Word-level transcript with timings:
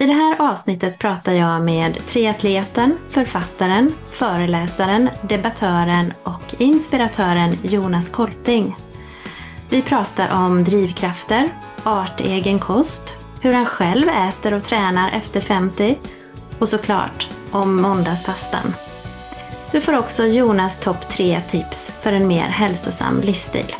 I 0.00 0.06
det 0.06 0.12
här 0.12 0.50
avsnittet 0.50 0.98
pratar 0.98 1.32
jag 1.32 1.62
med 1.62 2.06
triatleten, 2.06 2.98
författaren, 3.08 3.94
föreläsaren, 4.10 5.10
debattören 5.28 6.12
och 6.22 6.54
inspiratören 6.58 7.58
Jonas 7.62 8.08
Kolting. 8.08 8.76
Vi 9.70 9.82
pratar 9.82 10.32
om 10.32 10.64
drivkrafter, 10.64 11.48
artegen 11.84 12.58
kost, 12.58 13.14
hur 13.40 13.52
han 13.52 13.66
själv 13.66 14.08
äter 14.08 14.54
och 14.54 14.64
tränar 14.64 15.10
efter 15.12 15.40
50 15.40 15.98
och 16.58 16.68
såklart 16.68 17.30
om 17.50 17.82
måndagsfastan. 17.82 18.74
Du 19.72 19.80
får 19.80 19.98
också 19.98 20.24
Jonas 20.24 20.80
topp 20.80 21.08
3 21.08 21.40
tips 21.40 21.92
för 22.00 22.12
en 22.12 22.26
mer 22.26 22.48
hälsosam 22.48 23.20
livsstil. 23.20 23.74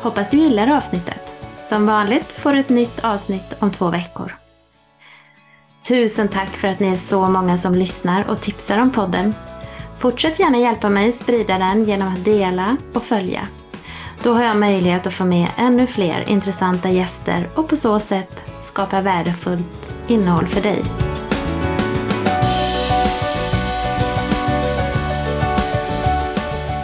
Hoppas 0.00 0.30
du 0.30 0.36
gillar 0.36 0.76
avsnittet. 0.76 1.32
Som 1.68 1.86
vanligt 1.86 2.32
får 2.32 2.52
du 2.52 2.58
ett 2.58 2.68
nytt 2.68 3.04
avsnitt 3.04 3.56
om 3.58 3.70
två 3.70 3.90
veckor. 3.90 4.32
Tusen 5.88 6.28
tack 6.28 6.48
för 6.48 6.68
att 6.68 6.80
ni 6.80 6.88
är 6.88 6.96
så 6.96 7.26
många 7.26 7.58
som 7.58 7.74
lyssnar 7.74 8.30
och 8.30 8.40
tipsar 8.40 8.78
om 8.78 8.92
podden. 8.92 9.34
Fortsätt 9.98 10.40
gärna 10.40 10.58
hjälpa 10.58 10.88
mig 10.88 11.12
sprida 11.12 11.58
den 11.58 11.84
genom 11.84 12.08
att 12.08 12.24
dela 12.24 12.76
och 12.94 13.02
följa. 13.02 13.48
Då 14.22 14.32
har 14.32 14.44
jag 14.44 14.56
möjlighet 14.56 15.06
att 15.06 15.12
få 15.12 15.24
med 15.24 15.48
ännu 15.56 15.86
fler 15.86 16.28
intressanta 16.28 16.90
gäster 16.90 17.50
och 17.54 17.68
på 17.68 17.76
så 17.76 18.00
sätt 18.00 18.44
skapa 18.62 19.00
värdefullt 19.00 19.96
innehåll 20.08 20.46
för 20.46 20.60
dig. 20.60 20.82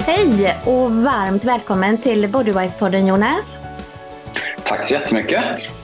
Hej 0.06 0.56
och 0.64 0.92
varmt 0.92 1.45
välkommen 1.45 1.98
till 1.98 2.27
Bodywise-podden 2.27 3.06
Jonas. 3.08 3.58
Tack 4.64 4.86
så 4.86 4.95
jättemycket. 4.95 5.81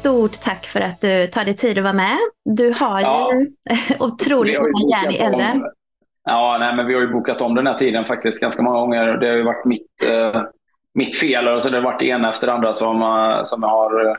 Stort 0.00 0.40
tack 0.40 0.66
för 0.66 0.80
att 0.80 1.00
du 1.00 1.26
tar 1.26 1.44
dig 1.44 1.56
tid 1.56 1.78
att 1.78 1.84
vara 1.84 1.92
med. 1.92 2.18
Du 2.44 2.72
har 2.80 3.00
ja. 3.00 3.32
ju 3.34 3.46
otroligt 3.98 4.60
många 4.60 4.96
järn 4.96 5.12
i 5.12 5.16
elden. 5.16 5.64
Ja, 6.24 6.56
nej, 6.60 6.76
men 6.76 6.86
vi 6.86 6.94
har 6.94 7.00
ju 7.00 7.12
bokat 7.12 7.40
om 7.40 7.54
den 7.54 7.66
här 7.66 7.74
tiden 7.74 8.04
faktiskt 8.04 8.40
ganska 8.40 8.62
många 8.62 8.78
gånger. 8.78 9.06
Det 9.06 9.28
har 9.28 9.36
ju 9.36 9.42
varit 9.42 9.64
mitt, 9.64 10.12
eh, 10.12 10.42
mitt 10.94 11.16
fel. 11.16 11.48
Och 11.48 11.62
så 11.62 11.70
det 11.70 11.76
har 11.76 11.84
varit 11.84 11.98
det 12.00 12.06
ena 12.06 12.28
efter 12.28 12.46
det 12.46 12.52
andra 12.52 12.74
som, 12.74 13.02
uh, 13.02 13.42
som 13.42 13.62
har 13.62 14.06
uh, 14.06 14.14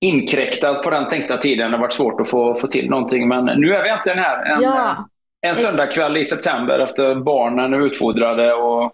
inkräktat 0.00 0.82
på 0.82 0.90
den 0.90 1.08
tänkta 1.08 1.36
tiden. 1.36 1.70
Det 1.70 1.76
har 1.76 1.82
varit 1.82 1.92
svårt 1.92 2.20
att 2.20 2.30
få, 2.30 2.54
få 2.54 2.66
till 2.66 2.90
någonting. 2.90 3.28
Men 3.28 3.44
nu 3.44 3.74
är 3.74 3.82
vi 3.82 3.88
äntligen 3.88 4.18
här. 4.18 4.44
En, 4.44 4.62
ja. 4.62 5.08
en 5.40 5.56
söndagkväll 5.56 6.16
i 6.16 6.24
september 6.24 6.78
efter 6.78 7.14
barnen 7.14 7.74
är 7.74 7.86
utfodrade 7.86 8.54
och 8.54 8.92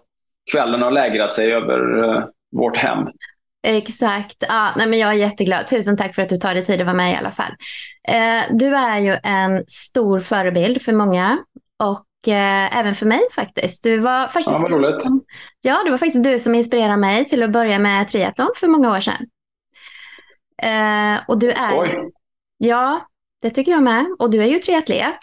kvällen 0.51 0.81
har 0.81 0.91
lägrat 0.91 1.33
sig 1.33 1.53
över 1.53 1.79
vårt 2.51 2.77
hem. 2.77 3.07
Exakt. 3.67 4.43
Ja, 4.47 4.73
nej, 4.77 4.87
men 4.87 4.99
jag 4.99 5.09
är 5.09 5.13
jätteglad. 5.13 5.67
Tusen 5.67 5.97
tack 5.97 6.15
för 6.15 6.21
att 6.21 6.29
du 6.29 6.37
tar 6.37 6.53
dig 6.53 6.65
tid 6.65 6.81
att 6.81 6.85
vara 6.85 6.97
med 6.97 7.11
i 7.11 7.15
alla 7.15 7.31
fall. 7.31 7.51
Eh, 8.07 8.43
du 8.51 8.75
är 8.75 8.99
ju 8.99 9.17
en 9.23 9.63
stor 9.67 10.19
förebild 10.19 10.81
för 10.81 10.93
många 10.93 11.37
och 11.77 12.27
eh, 12.33 12.77
även 12.77 12.93
för 12.93 13.05
mig 13.05 13.21
faktiskt. 13.35 13.83
Du 13.83 13.97
var 13.97 14.27
faktiskt 14.27 14.59
ja, 14.59 14.67
roligt. 14.69 15.03
Som, 15.03 15.21
ja, 15.61 15.81
det 15.85 15.91
var 15.91 15.97
faktiskt 15.97 16.23
du 16.23 16.39
som 16.39 16.55
inspirerade 16.55 16.97
mig 16.97 17.25
till 17.25 17.43
att 17.43 17.51
börja 17.51 17.79
med 17.79 18.07
triathlon 18.07 18.51
för 18.55 18.67
många 18.67 18.91
år 18.91 18.99
sedan. 18.99 19.25
Eh, 20.61 21.19
och 21.27 21.39
du 21.39 21.51
är... 21.51 21.67
Skoj. 21.67 22.11
Ja, 22.57 23.07
det 23.41 23.49
tycker 23.49 23.71
jag 23.71 23.83
med. 23.83 24.05
Och 24.19 24.31
du 24.31 24.41
är 24.41 24.47
ju 24.47 24.59
triatlet, 24.59 25.19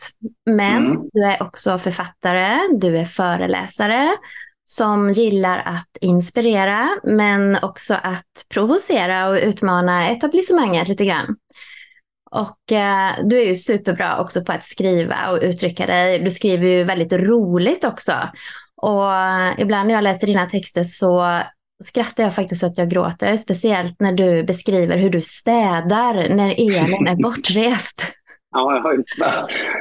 men 0.46 0.86
mm. 0.86 1.08
du 1.12 1.24
är 1.24 1.42
också 1.42 1.78
författare, 1.78 2.58
du 2.78 2.98
är 2.98 3.04
föreläsare 3.04 4.16
som 4.64 5.12
gillar 5.12 5.58
att 5.58 5.96
inspirera 6.00 6.88
men 7.02 7.58
också 7.62 7.94
att 8.02 8.46
provocera 8.54 9.28
och 9.28 9.34
utmana 9.34 10.10
etablissemanget 10.10 10.88
lite 10.88 11.04
grann. 11.04 11.36
Och 12.30 12.72
eh, 12.72 13.10
du 13.24 13.40
är 13.40 13.46
ju 13.46 13.54
superbra 13.56 14.20
också 14.20 14.44
på 14.44 14.52
att 14.52 14.64
skriva 14.64 15.30
och 15.30 15.38
uttrycka 15.42 15.86
dig. 15.86 16.18
Du 16.18 16.30
skriver 16.30 16.68
ju 16.68 16.84
väldigt 16.84 17.12
roligt 17.12 17.84
också. 17.84 18.12
Och 18.76 19.14
eh, 19.14 19.52
ibland 19.58 19.88
när 19.88 19.94
jag 19.94 20.04
läser 20.04 20.26
dina 20.26 20.46
texter 20.46 20.84
så 20.84 21.40
skrattar 21.84 22.22
jag 22.22 22.34
faktiskt 22.34 22.60
så 22.60 22.66
att 22.66 22.78
jag 22.78 22.90
gråter. 22.90 23.36
Speciellt 23.36 24.00
när 24.00 24.12
du 24.12 24.42
beskriver 24.42 24.98
hur 24.98 25.10
du 25.10 25.20
städar 25.20 26.34
när 26.34 26.50
Elin 26.52 27.08
är 27.08 27.22
bortrest. 27.22 28.06
Ja, 28.56 28.92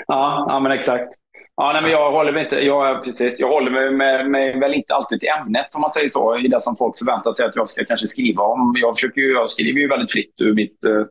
ja, 0.08 0.46
ja, 0.50 0.60
men 0.60 0.72
exakt. 0.72 1.14
Ja, 1.56 1.72
nej, 1.74 1.82
men 1.82 1.92
jag 1.92 2.12
håller 2.12 2.32
mig 2.32 2.44
inte, 2.44 2.56
jag, 2.56 3.04
precis, 3.04 3.40
jag 3.40 3.50
håller 3.50 3.72
mig, 3.72 3.92
med, 3.92 4.30
med, 4.30 4.60
väl 4.60 4.74
inte 4.74 4.96
alltid 4.96 5.20
till 5.20 5.30
ämnet 5.40 5.76
om 5.76 5.82
man 5.82 5.90
säger 5.90 6.10
så, 6.10 6.38
i 6.38 6.48
det 6.48 6.62
som 6.62 6.76
folk 6.76 6.98
förväntar 6.98 7.32
sig 7.32 7.46
att 7.46 7.56
jag 7.56 7.70
ska 7.70 7.86
kanske 7.86 8.08
skriva 8.08 8.44
om. 8.44 8.74
Jag, 8.82 8.96
försöker, 8.96 9.22
jag 9.22 9.50
skriver 9.50 9.80
ju 9.80 9.88
väldigt 9.88 10.12
fritt 10.12 10.42
ur 10.42 10.54
mitt 10.54 10.86
eh, 10.86 11.06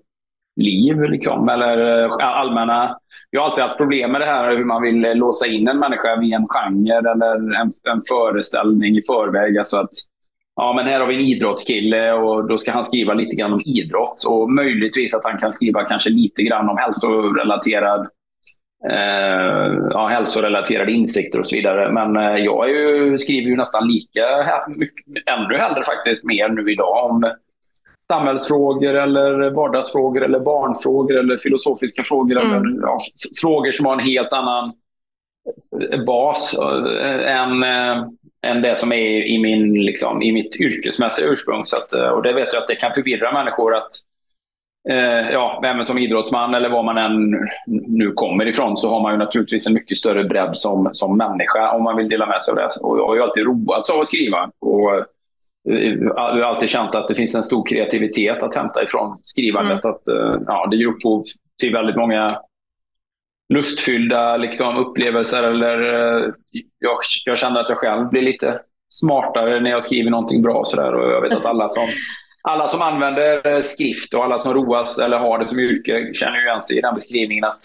liv, 0.57 1.03
liksom, 1.03 1.49
eller 1.49 2.03
eh, 2.05 2.13
allmänna... 2.13 2.97
Jag 3.31 3.41
har 3.41 3.51
alltid 3.51 3.65
haft 3.65 3.77
problem 3.77 4.13
med 4.13 4.21
det 4.21 4.27
här 4.27 4.57
hur 4.57 4.65
man 4.65 4.83
vill 4.83 5.05
eh, 5.05 5.15
låsa 5.15 5.47
in 5.47 5.69
en 5.69 5.79
människa 5.79 6.17
vid 6.17 6.33
en 6.33 6.49
genre 6.49 6.99
eller 6.99 7.61
en, 7.61 7.71
en 7.93 8.01
föreställning 8.09 8.97
i 8.97 9.03
förväg. 9.07 9.59
Alltså 9.59 9.77
att, 9.77 9.91
ja, 10.57 10.73
men 10.77 10.87
här 10.87 11.01
har 11.01 11.07
vi 11.07 11.15
en 11.15 11.21
idrottskille 11.21 12.13
och 12.13 12.49
då 12.49 12.59
ska 12.59 12.73
han 12.73 12.85
skriva 12.85 13.15
lite 13.15 13.37
grann 13.37 13.53
om 13.53 13.63
idrott 13.65 14.25
och 14.29 14.51
möjligtvis 14.51 15.15
att 15.15 15.25
han 15.25 15.39
kan 15.39 15.53
skriva 15.53 15.85
kanske 15.85 16.11
lite 16.11 16.43
grann 16.43 16.69
om 16.69 16.77
hälsorelaterad 16.77 18.09
eh, 18.91 19.75
ja, 19.91 20.07
hälsorelaterade 20.07 20.93
insikter 20.93 21.39
och 21.39 21.47
så 21.47 21.57
vidare. 21.57 21.93
Men 21.93 22.17
eh, 22.17 22.45
jag 22.45 22.71
ju, 22.71 23.19
skriver 23.19 23.51
ju 23.51 23.57
nästan 23.57 23.89
lika, 23.89 24.23
mycket, 24.69 25.07
ännu 25.27 25.59
hellre 25.59 25.83
faktiskt, 25.83 26.25
mer 26.25 26.49
nu 26.49 26.73
idag 26.73 27.11
om 27.11 27.33
samhällsfrågor 28.13 28.95
eller 28.95 29.51
vardagsfrågor 29.51 30.25
eller 30.25 30.41
barnfrågor 30.41 31.19
eller 31.19 31.37
filosofiska 31.37 32.05
frågor. 32.05 32.41
Mm. 32.41 32.53
Eller, 32.53 32.83
ja, 32.83 32.99
frågor 33.43 33.73
som 33.73 33.87
har 33.87 33.93
en 33.93 34.01
helt 34.01 34.33
annan 34.33 34.73
bas 36.07 36.59
äh, 36.59 37.37
än, 37.37 37.63
äh, 37.63 38.05
än 38.47 38.63
det 38.63 38.79
som 38.79 38.93
är 38.93 39.27
i, 39.27 39.39
min, 39.39 39.75
liksom, 39.75 40.23
i 40.23 40.33
mitt 40.33 40.61
yrkesmässiga 40.61 41.29
ursprung. 41.29 41.67
Så 41.67 41.77
att, 41.77 41.93
och 41.93 42.23
det 42.23 42.33
vet 42.33 42.53
jag 42.53 42.63
att 42.63 42.69
det 42.69 42.75
kan 42.75 42.95
förvirra 42.95 43.33
människor 43.33 43.75
att 43.75 43.83
eh, 43.83 44.12
ja, 45.33 45.63
även 45.65 45.85
som 45.85 45.99
idrottsman 45.99 46.55
eller 46.55 46.69
var 46.69 46.83
man 46.83 46.99
än 46.99 47.31
nu 47.67 48.13
kommer 48.13 48.49
ifrån 48.49 48.77
så 48.77 48.91
har 48.91 49.01
man 49.01 49.13
ju 49.13 49.19
naturligtvis 49.19 49.67
en 49.67 49.75
mycket 49.75 49.97
större 49.97 50.25
bredd 50.25 50.57
som, 50.57 50.91
som 50.93 51.17
människa 51.17 51.73
om 51.73 51.83
man 51.83 51.97
vill 51.97 52.09
dela 52.09 52.27
med 52.27 52.43
sig 52.43 52.53
av 52.53 52.57
det. 52.57 52.69
Och 52.83 52.99
jag 52.99 53.07
har 53.07 53.15
ju 53.15 53.23
alltid 53.23 53.45
roats 53.45 53.91
av 53.91 54.01
att 54.01 54.07
skriva. 54.07 54.51
Och 54.61 54.95
eh, 54.95 55.05
jag 55.65 56.15
har 56.17 56.41
alltid 56.41 56.69
känt 56.69 56.95
att 56.95 57.09
det 57.09 57.15
finns 57.15 57.35
en 57.35 57.43
stor 57.43 57.67
kreativitet 57.67 58.43
att 58.43 58.55
hämta 58.55 58.83
ifrån 58.83 59.19
skrivandet. 59.23 59.85
Mm. 59.85 59.95
Att, 59.95 60.09
eh, 60.09 60.43
ja, 60.47 60.67
det 60.71 60.77
ger 60.77 60.87
upphov 60.87 61.25
till 61.61 61.73
väldigt 61.73 61.97
många 61.97 62.39
lustfyllda 63.55 64.37
liksom, 64.37 64.77
upplevelser. 64.77 65.43
Eller, 65.43 65.95
eh, 65.95 66.31
jag, 66.79 66.97
jag 67.25 67.39
känner 67.39 67.61
att 67.61 67.69
jag 67.69 67.79
själv 67.79 68.09
blir 68.09 68.23
lite 68.23 68.61
smartare 68.89 69.61
när 69.61 69.71
jag 69.71 69.83
skriver 69.83 70.11
någonting 70.11 70.43
bra. 70.43 70.63
Så 70.65 70.77
där, 70.77 70.95
och 70.95 71.13
jag 71.13 71.21
vet 71.21 71.35
att 71.35 71.47
alla 71.47 71.69
som 71.69 71.85
alla 72.43 72.69
som 72.69 72.83
använder 72.83 73.63
skrift 73.63 74.15
och 74.15 74.25
alla 74.25 74.39
som 74.39 74.55
roas 74.55 74.99
eller 74.99 75.19
har 75.19 75.39
det 75.39 75.49
som 75.49 75.59
yrke 75.59 76.15
känner 76.15 76.39
ju 76.39 76.45
igen 76.45 76.63
sig 76.63 76.79
i 76.79 76.81
den 76.81 76.95
beskrivningen 76.95 77.45
att 77.45 77.65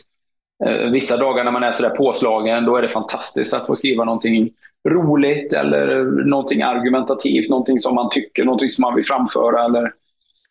eh, 0.65 0.91
vissa 0.91 1.17
dagar 1.17 1.43
när 1.43 1.51
man 1.51 1.63
är 1.63 1.71
sådär 1.71 1.95
påslagen, 1.95 2.65
då 2.65 2.75
är 2.75 2.81
det 2.81 2.89
fantastiskt 2.89 3.53
att 3.53 3.67
få 3.67 3.75
skriva 3.75 4.03
någonting 4.03 4.49
roligt 4.89 5.53
eller 5.53 6.03
någonting 6.25 6.61
argumentativt, 6.61 7.49
någonting 7.49 7.79
som 7.79 7.95
man 7.95 8.09
tycker, 8.09 8.45
någonting 8.45 8.69
som 8.69 8.81
man 8.81 8.95
vill 8.95 9.05
framföra 9.05 9.65
eller 9.65 9.91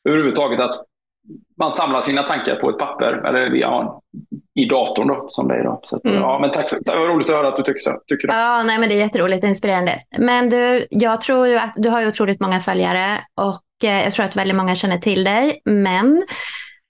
överhuvudtaget 0.08 0.60
att 0.60 0.74
man 1.58 1.70
samlar 1.70 2.02
sina 2.02 2.22
tankar 2.22 2.56
på 2.56 2.70
ett 2.70 2.78
papper 2.78 3.12
eller 3.26 3.54
ja, 3.54 4.02
i 4.54 4.64
datorn 4.64 5.08
då, 5.08 5.26
som 5.28 5.48
det 5.48 5.54
är 5.54 5.60
idag. 5.60 5.80
Så 5.82 5.96
att, 5.96 6.04
mm. 6.04 6.20
ja, 6.20 6.38
men 6.38 6.50
tack 6.50 6.70
för, 6.70 6.78
det 6.84 6.98
var 6.98 7.08
roligt 7.08 7.30
att 7.30 7.36
höra 7.36 7.48
att 7.48 7.56
du 7.56 7.62
tycker 7.62 7.80
så. 7.80 8.00
Tycker 8.06 8.28
det. 8.28 8.34
Ja, 8.34 8.62
nej, 8.62 8.78
men 8.78 8.88
det 8.88 8.94
är 8.94 8.98
jätteroligt 8.98 9.42
och 9.42 9.48
inspirerande. 9.48 10.00
Men 10.18 10.50
du, 10.50 10.86
jag 10.90 11.20
tror 11.20 11.46
ju 11.46 11.56
att 11.56 11.72
du 11.76 11.88
har 11.88 12.00
ju 12.00 12.08
otroligt 12.08 12.40
många 12.40 12.60
följare 12.60 13.18
och 13.34 13.60
Eh, 13.84 14.02
jag 14.02 14.12
tror 14.12 14.26
att 14.26 14.36
väldigt 14.36 14.56
många 14.56 14.74
känner 14.74 14.98
till 14.98 15.24
dig. 15.24 15.60
Men 15.64 16.24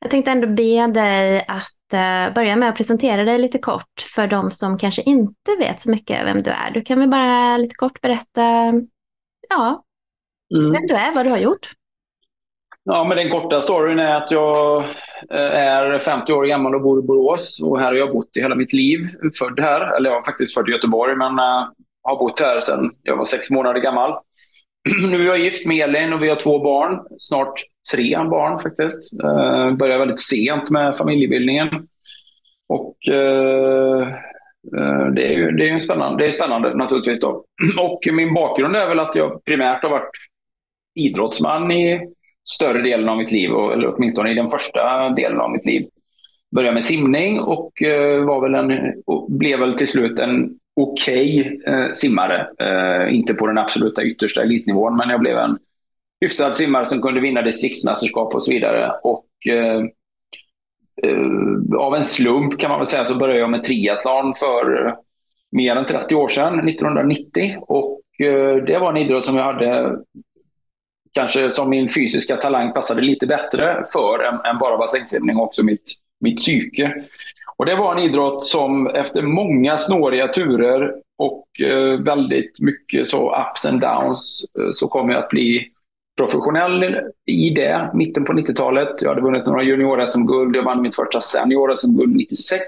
jag 0.00 0.10
tänkte 0.10 0.30
ändå 0.30 0.46
be 0.46 0.86
dig 0.86 1.44
att 1.48 1.92
eh, 1.92 2.34
börja 2.34 2.56
med 2.56 2.68
att 2.68 2.76
presentera 2.76 3.24
dig 3.24 3.38
lite 3.38 3.58
kort 3.58 4.00
för 4.14 4.26
de 4.26 4.50
som 4.50 4.78
kanske 4.78 5.02
inte 5.02 5.56
vet 5.58 5.80
så 5.80 5.90
mycket 5.90 6.26
vem 6.26 6.42
du 6.42 6.50
är. 6.50 6.70
Du 6.70 6.82
kan 6.82 7.00
väl 7.00 7.08
bara 7.08 7.56
lite 7.56 7.74
kort 7.74 8.00
berätta 8.00 8.42
ja, 9.48 9.84
mm. 10.54 10.72
vem 10.72 10.86
du 10.86 10.94
är, 10.94 11.14
vad 11.14 11.26
du 11.26 11.30
har 11.30 11.38
gjort. 11.38 11.70
Ja, 12.88 13.04
men 13.04 13.16
den 13.16 13.30
korta 13.30 13.60
storyn 13.60 13.98
är 13.98 14.14
att 14.14 14.30
jag 14.30 14.84
eh, 15.30 15.54
är 15.54 15.98
50 15.98 16.32
år 16.32 16.44
gammal 16.44 16.74
och 16.74 16.82
bor 16.82 16.98
i 16.98 17.02
Borås. 17.02 17.60
Och 17.62 17.78
här 17.78 17.86
har 17.86 17.94
jag 17.94 18.12
bott 18.12 18.36
i 18.36 18.40
hela 18.40 18.54
mitt 18.54 18.72
liv. 18.72 19.00
Född 19.38 19.60
här, 19.60 19.96
eller 19.96 20.10
jag 20.10 20.18
är 20.18 20.22
faktiskt 20.22 20.54
född 20.54 20.68
i 20.68 20.72
Göteborg, 20.72 21.16
men 21.16 21.32
uh, 21.32 21.68
har 22.02 22.18
bott 22.18 22.40
här 22.40 22.60
sedan 22.60 22.90
jag 23.02 23.16
var 23.16 23.24
sex 23.24 23.50
månader 23.50 23.80
gammal. 23.80 24.10
nu 25.10 25.22
är 25.22 25.26
jag 25.26 25.38
gift 25.38 25.66
med 25.66 25.88
Elin 25.88 26.12
och 26.12 26.22
vi 26.22 26.28
har 26.28 26.36
två 26.36 26.58
barn. 26.58 27.00
Snart 27.18 27.60
tre 27.92 28.16
barn 28.16 28.60
faktiskt. 28.60 29.22
Uh, 29.24 29.76
börjar 29.76 29.98
väldigt 29.98 30.20
sent 30.20 30.70
med 30.70 30.96
familjebildningen. 30.96 31.68
Och 32.68 32.96
uh, 33.10 34.06
det 35.14 35.26
är 35.26 35.36
ju 35.36 35.50
det 35.50 35.68
är 35.68 35.78
spännande, 35.78 36.22
det 36.22 36.26
är 36.26 36.30
spännande 36.30 36.74
naturligtvis. 36.74 37.20
Då. 37.20 37.44
Och 37.80 38.00
min 38.12 38.34
bakgrund 38.34 38.76
är 38.76 38.88
väl 38.88 39.00
att 39.00 39.14
jag 39.14 39.44
primärt 39.44 39.82
har 39.82 39.90
varit 39.90 40.10
idrottsman 40.94 41.70
i 41.70 42.00
större 42.48 42.82
delen 42.82 43.08
av 43.08 43.16
mitt 43.16 43.32
liv, 43.32 43.50
eller 43.50 43.94
åtminstone 43.94 44.30
i 44.30 44.34
den 44.34 44.48
första 44.48 45.10
delen 45.10 45.40
av 45.40 45.50
mitt 45.50 45.66
liv. 45.66 45.86
Började 46.54 46.74
med 46.74 46.84
simning 46.84 47.40
och 47.40 47.72
var 48.26 48.40
väl 48.40 48.54
en, 48.54 48.92
blev 49.28 49.58
väl 49.58 49.74
till 49.74 49.88
slut 49.88 50.18
en 50.18 50.58
okej 50.76 51.40
okay, 51.40 51.75
eh, 51.75 51.93
simmare. 51.93 52.49
Eh, 52.58 53.14
inte 53.14 53.34
på 53.34 53.46
den 53.46 53.58
absoluta 53.58 54.02
yttersta 54.02 54.43
elitnivån, 54.43 54.96
men 54.96 55.08
jag 55.08 55.20
blev 55.20 55.38
en 55.38 55.58
hyfsad 56.20 56.56
simmare 56.56 56.87
som 56.87 57.02
kunde 57.02 57.20
vinna 57.20 57.43
distriktsmästerskap 57.43 58.34
och 58.34 58.43
så 58.43 58.52
vidare. 58.52 58.93
Och 59.02 59.26
eh, 59.49 59.81
eh, 61.02 61.78
av 61.78 61.94
en 61.94 62.05
slump 62.05 62.58
kan 62.58 62.70
man 62.70 62.78
väl 62.78 62.87
säga 62.87 63.05
så 63.05 63.19
började 63.19 63.40
jag 63.40 63.50
med 63.50 63.62
triathlon 63.62 64.34
för 64.34 64.96
mer 65.52 65.76
än 65.76 65.84
30 65.84 66.14
år 66.14 66.28
sedan, 66.28 66.69
1990. 66.69 67.56
Och 67.61 68.00
eh, 68.20 68.56
det 68.56 68.79
var 68.79 68.90
en 68.90 68.96
idrott 68.96 69.26
som 69.26 69.37
jag 69.37 69.44
hade 69.44 69.96
kanske 71.14 71.50
som 71.50 71.70
min 71.70 71.88
fysiska 71.88 72.37
talang 72.37 72.72
passade 72.72 73.00
lite 73.00 73.26
bättre 73.26 73.84
för 73.93 74.25
än, 74.25 74.34
än 74.34 74.58
bara 74.58 74.79
bassängsimning 74.79 75.37
och 75.37 75.43
också 75.43 75.64
mitt, 75.64 75.93
mitt 76.20 76.37
psyke. 76.37 76.94
Och 77.58 77.67
det 77.67 77.76
var 77.76 77.93
en 77.93 78.03
idrott 78.03 78.44
som 78.44 78.87
efter 78.87 79.23
många 79.23 79.79
snåriga 79.79 80.29
turer 80.29 80.94
och 81.19 81.47
eh, 81.61 82.00
väldigt 82.00 82.61
mycket 82.61 83.11
så 83.11 83.37
ups 83.37 83.67
and 83.67 83.81
downs 83.81 84.44
eh, 84.58 84.69
så 84.73 84.88
kom 84.88 85.11
jag 85.11 85.23
att 85.23 85.31
bli 85.31 85.69
professionell 86.17 87.00
i 87.26 87.50
det, 87.50 87.91
mitten 87.94 88.25
på 88.25 88.32
90-talet. 88.32 89.03
Jag 89.03 89.08
hade 89.08 89.20
vunnit 89.20 89.47
några 89.47 89.62
junior-SM-guld, 89.62 90.56
jag 90.56 90.62
vann 90.62 90.82
mitt 90.82 90.94
första 90.94 91.20
senior-SM-guld 91.20 92.17
96. 92.17 92.64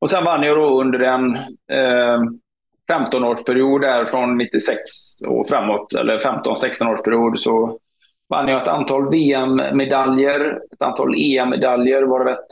Och 0.00 0.10
sen 0.10 0.24
vann 0.24 0.42
jag 0.42 0.56
då 0.56 0.80
under 0.80 0.98
en 0.98 1.36
eh, 1.72 2.20
15-årsperiod 2.92 3.80
där 3.80 4.04
från 4.04 4.38
96 4.38 4.80
och 5.26 5.48
framåt, 5.48 5.94
eller 5.94 6.18
15-16 6.18 6.92
årsperiod, 6.92 7.38
så 7.38 7.78
vann 8.28 8.48
jag 8.48 8.62
ett 8.62 8.68
antal 8.68 9.10
VM-medaljer, 9.10 10.60
ett 10.72 10.82
antal 10.82 11.14
EM-medaljer, 11.14 12.02
varav 12.02 12.28
ett 12.28 12.46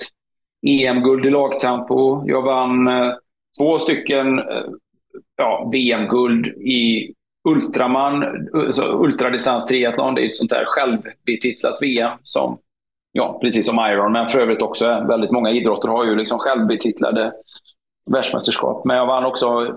EM-guld 0.66 1.26
i 1.26 1.30
lagtempo. 1.30 2.22
Jag 2.26 2.42
vann 2.42 2.88
eh, 2.88 3.12
två 3.58 3.78
stycken 3.78 4.38
eh, 4.38 4.64
ja, 5.36 5.70
VM-guld 5.72 6.46
i 6.46 7.12
Ultraman, 7.48 8.24
alltså 8.52 8.84
ultradistans 8.84 9.66
triathlon. 9.66 10.14
Det 10.14 10.20
är 10.20 10.28
ett 10.28 10.36
sånt 10.36 10.50
där 10.50 10.64
självbetitlat 10.66 11.78
VM 11.82 12.10
som, 12.22 12.58
ja, 13.12 13.38
precis 13.42 13.66
som 13.66 13.78
Iron, 13.78 14.12
men 14.12 14.28
för 14.28 14.40
övrigt 14.40 14.62
också 14.62 14.86
väldigt 15.08 15.30
många 15.30 15.50
idrotter 15.50 15.88
har 15.88 16.04
ju 16.04 16.16
liksom 16.16 16.38
självbetitlade 16.38 17.32
världsmästerskap. 18.12 18.84
Men 18.84 18.96
jag 18.96 19.06
vann 19.06 19.24
också 19.24 19.76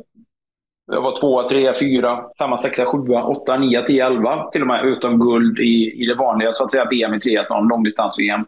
jag 0.91 1.01
var 1.01 1.19
tvåa, 1.19 1.47
trea, 1.47 1.73
fyra, 1.79 2.25
femma, 2.39 2.57
sexa, 2.57 2.85
sjua, 2.85 3.23
åtta, 3.23 3.57
nio, 3.57 3.85
tio, 3.85 4.05
elva 4.05 4.49
till 4.49 4.61
och 4.61 4.67
med 4.67 4.85
utom 4.85 5.19
guld 5.19 5.59
i, 5.59 6.03
i 6.03 6.05
det 6.05 6.15
vanliga 6.15 6.53
så 6.53 6.63
att 6.63 6.71
säga 6.71 6.85
VM 6.85 7.13
i 7.13 7.19
triathlon, 7.19 7.67
långdistans-VM 7.67 8.45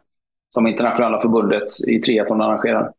som 0.56 0.68
internationella 0.68 1.22
förbundet 1.22 1.68
i 1.88 2.00
triathlon 2.00 2.42
arrangerar. 2.42 2.92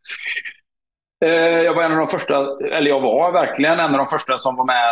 Eh, 1.25 1.61
jag 1.61 1.75
var 1.75 1.83
en 1.83 1.93
av 1.93 1.99
de 1.99 2.09
första, 2.09 2.37
eller 2.77 2.89
jag 2.89 3.01
var 3.01 3.33
verkligen 3.33 3.81
en 3.81 3.91
av 3.91 3.99
de 3.99 4.07
första 4.07 4.39
som 4.39 4.57
var 4.57 4.65
med 4.65 4.91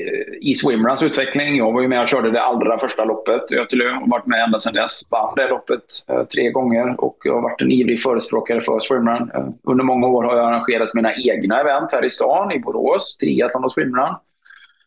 eh, 0.00 0.48
i 0.48 0.54
Swimruns 0.54 1.02
utveckling. 1.02 1.56
Jag 1.56 1.72
var 1.72 1.80
ju 1.80 1.88
med 1.88 2.00
och 2.00 2.08
körde 2.08 2.30
det 2.30 2.42
allra 2.42 2.78
första 2.78 3.04
loppet 3.04 3.52
i 3.52 3.54
Götelö 3.54 3.96
och 3.96 4.08
varit 4.08 4.26
med 4.26 4.44
ända 4.44 4.58
sedan 4.58 4.74
dess. 4.74 5.00
Vann 5.10 5.34
det 5.36 5.48
loppet 5.48 5.84
eh, 6.08 6.24
tre 6.24 6.50
gånger 6.50 7.00
och 7.00 7.16
jag 7.24 7.34
har 7.34 7.42
varit 7.42 7.60
en 7.60 7.72
ivrig 7.72 8.02
förespråkare 8.02 8.60
för 8.60 8.78
Swimrun. 8.80 9.30
Under 9.62 9.84
många 9.84 10.06
år 10.06 10.24
har 10.24 10.36
jag 10.36 10.46
arrangerat 10.46 10.94
mina 10.94 11.14
egna 11.14 11.60
event 11.60 11.92
här 11.92 12.04
i 12.04 12.10
stan, 12.10 12.52
i 12.52 12.58
Borås, 12.58 13.16
triathlon 13.16 13.64
och 13.64 13.72
Swimrun. 13.72 14.14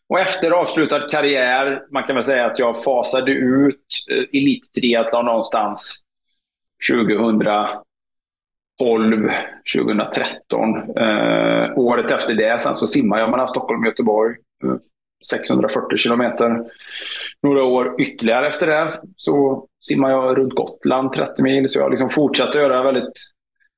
Och 0.08 0.20
efter 0.20 0.50
avslutad 0.50 1.08
karriär, 1.08 1.82
man 1.90 2.02
kan 2.02 2.16
väl 2.16 2.22
säga 2.22 2.46
att 2.46 2.58
jag 2.58 2.82
fasade 2.82 3.32
ut 3.32 3.86
elittriathlon 4.32 5.24
någonstans 5.24 6.04
2012, 6.90 7.84
2013. 9.74 10.76
Eh, 10.96 11.78
året 11.78 12.10
efter 12.10 12.34
det 12.34 12.60
sen 12.60 12.74
så 12.74 12.86
simmade 12.86 13.22
jag 13.22 13.30
mellan 13.30 13.48
Stockholm 13.48 13.80
och 13.80 13.86
Göteborg. 13.86 14.36
Eh, 14.64 14.76
640 15.26 15.96
kilometer. 15.98 16.64
Några 17.42 17.64
år 17.64 18.00
ytterligare 18.00 18.48
efter 18.48 18.66
det 18.66 18.90
så 19.16 19.66
simmar 19.80 20.10
jag 20.10 20.38
runt 20.38 20.54
Gotland 20.54 21.12
30 21.12 21.42
mil. 21.42 21.68
Så 21.68 21.78
jag 21.78 21.84
har 21.84 21.90
liksom 21.90 22.10
fortsatt 22.10 22.48
att 22.48 22.54
göra 22.54 22.82
väldigt... 22.82 23.31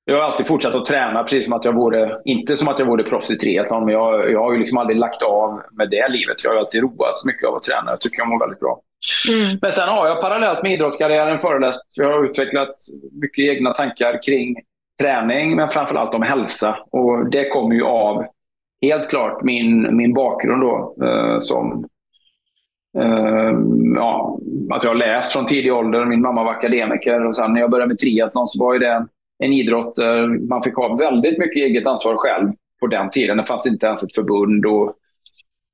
Jag 0.05 0.17
har 0.17 0.23
alltid 0.23 0.47
fortsatt 0.47 0.75
att 0.75 0.85
träna 0.85 1.23
precis 1.23 1.45
som 1.45 1.55
att 1.55 1.65
jag 1.65 1.75
vore, 1.75 2.11
inte 2.25 2.57
som 2.57 2.69
att 2.69 2.79
jag 2.79 2.87
vore 2.87 3.03
proffs 3.03 3.31
i 3.31 3.37
triathlon, 3.37 3.85
men 3.85 3.95
jag, 3.95 4.31
jag 4.33 4.41
har 4.41 4.53
ju 4.53 4.59
liksom 4.59 4.79
aldrig 4.79 4.99
lagt 4.99 5.23
av 5.23 5.61
med 5.73 5.91
det 5.91 6.09
livet. 6.09 6.45
Jag 6.45 6.51
har 6.51 6.59
alltid 6.59 6.83
roats 6.83 7.27
mycket 7.27 7.49
av 7.49 7.55
att 7.55 7.63
träna. 7.63 7.91
Jag 7.91 8.01
tycker 8.01 8.19
jag 8.19 8.29
mår 8.29 8.41
väldigt 8.41 8.61
bra. 8.61 8.81
Mm. 9.29 9.59
Men 9.63 9.73
sen 9.73 9.89
har 9.89 10.07
jag 10.07 10.21
parallellt 10.21 10.63
med 10.63 10.73
idrottskarriären 10.73 11.39
föreläst. 11.39 11.83
Jag 11.97 12.13
har 12.13 12.25
utvecklat 12.25 12.75
mycket 13.23 13.45
egna 13.45 13.73
tankar 13.73 14.23
kring 14.23 14.57
träning, 15.01 15.57
men 15.57 15.69
framförallt 15.69 16.15
om 16.15 16.23
hälsa. 16.23 16.79
Och 16.91 17.31
det 17.31 17.49
kommer 17.49 17.75
ju 17.75 17.85
av 17.85 18.25
helt 18.83 19.11
klart 19.11 19.43
min, 19.43 19.97
min 19.97 20.15
bakgrund 20.15 20.63
då 20.63 20.97
eh, 21.05 21.39
som 21.39 21.85
eh, 22.99 23.53
ja, 23.97 24.39
att 24.71 24.85
jag 24.85 24.91
har 24.91 24.95
läst 24.95 25.33
från 25.33 25.47
tidig 25.47 25.75
ålder. 25.75 26.05
Min 26.05 26.21
mamma 26.21 26.45
var 26.45 26.51
akademiker 26.51 27.27
och 27.27 27.37
sen 27.37 27.53
när 27.53 27.61
jag 27.61 27.71
började 27.71 27.89
med 27.89 27.99
triathlon 27.99 28.47
så 28.47 28.65
var 28.65 28.73
ju 28.73 28.79
det 28.79 29.07
en 29.39 29.53
idrott 29.53 29.95
där 29.97 30.49
man 30.49 30.63
fick 30.63 30.75
ha 30.75 30.97
väldigt 30.97 31.39
mycket 31.39 31.57
eget 31.57 31.87
ansvar 31.87 32.17
själv 32.17 32.53
på 32.81 32.87
den 32.87 33.11
tiden. 33.11 33.37
Det 33.37 33.45
fanns 33.45 33.67
inte 33.67 33.87
ens 33.87 34.03
ett 34.05 34.15
förbund 34.15 34.67
och 34.67 34.97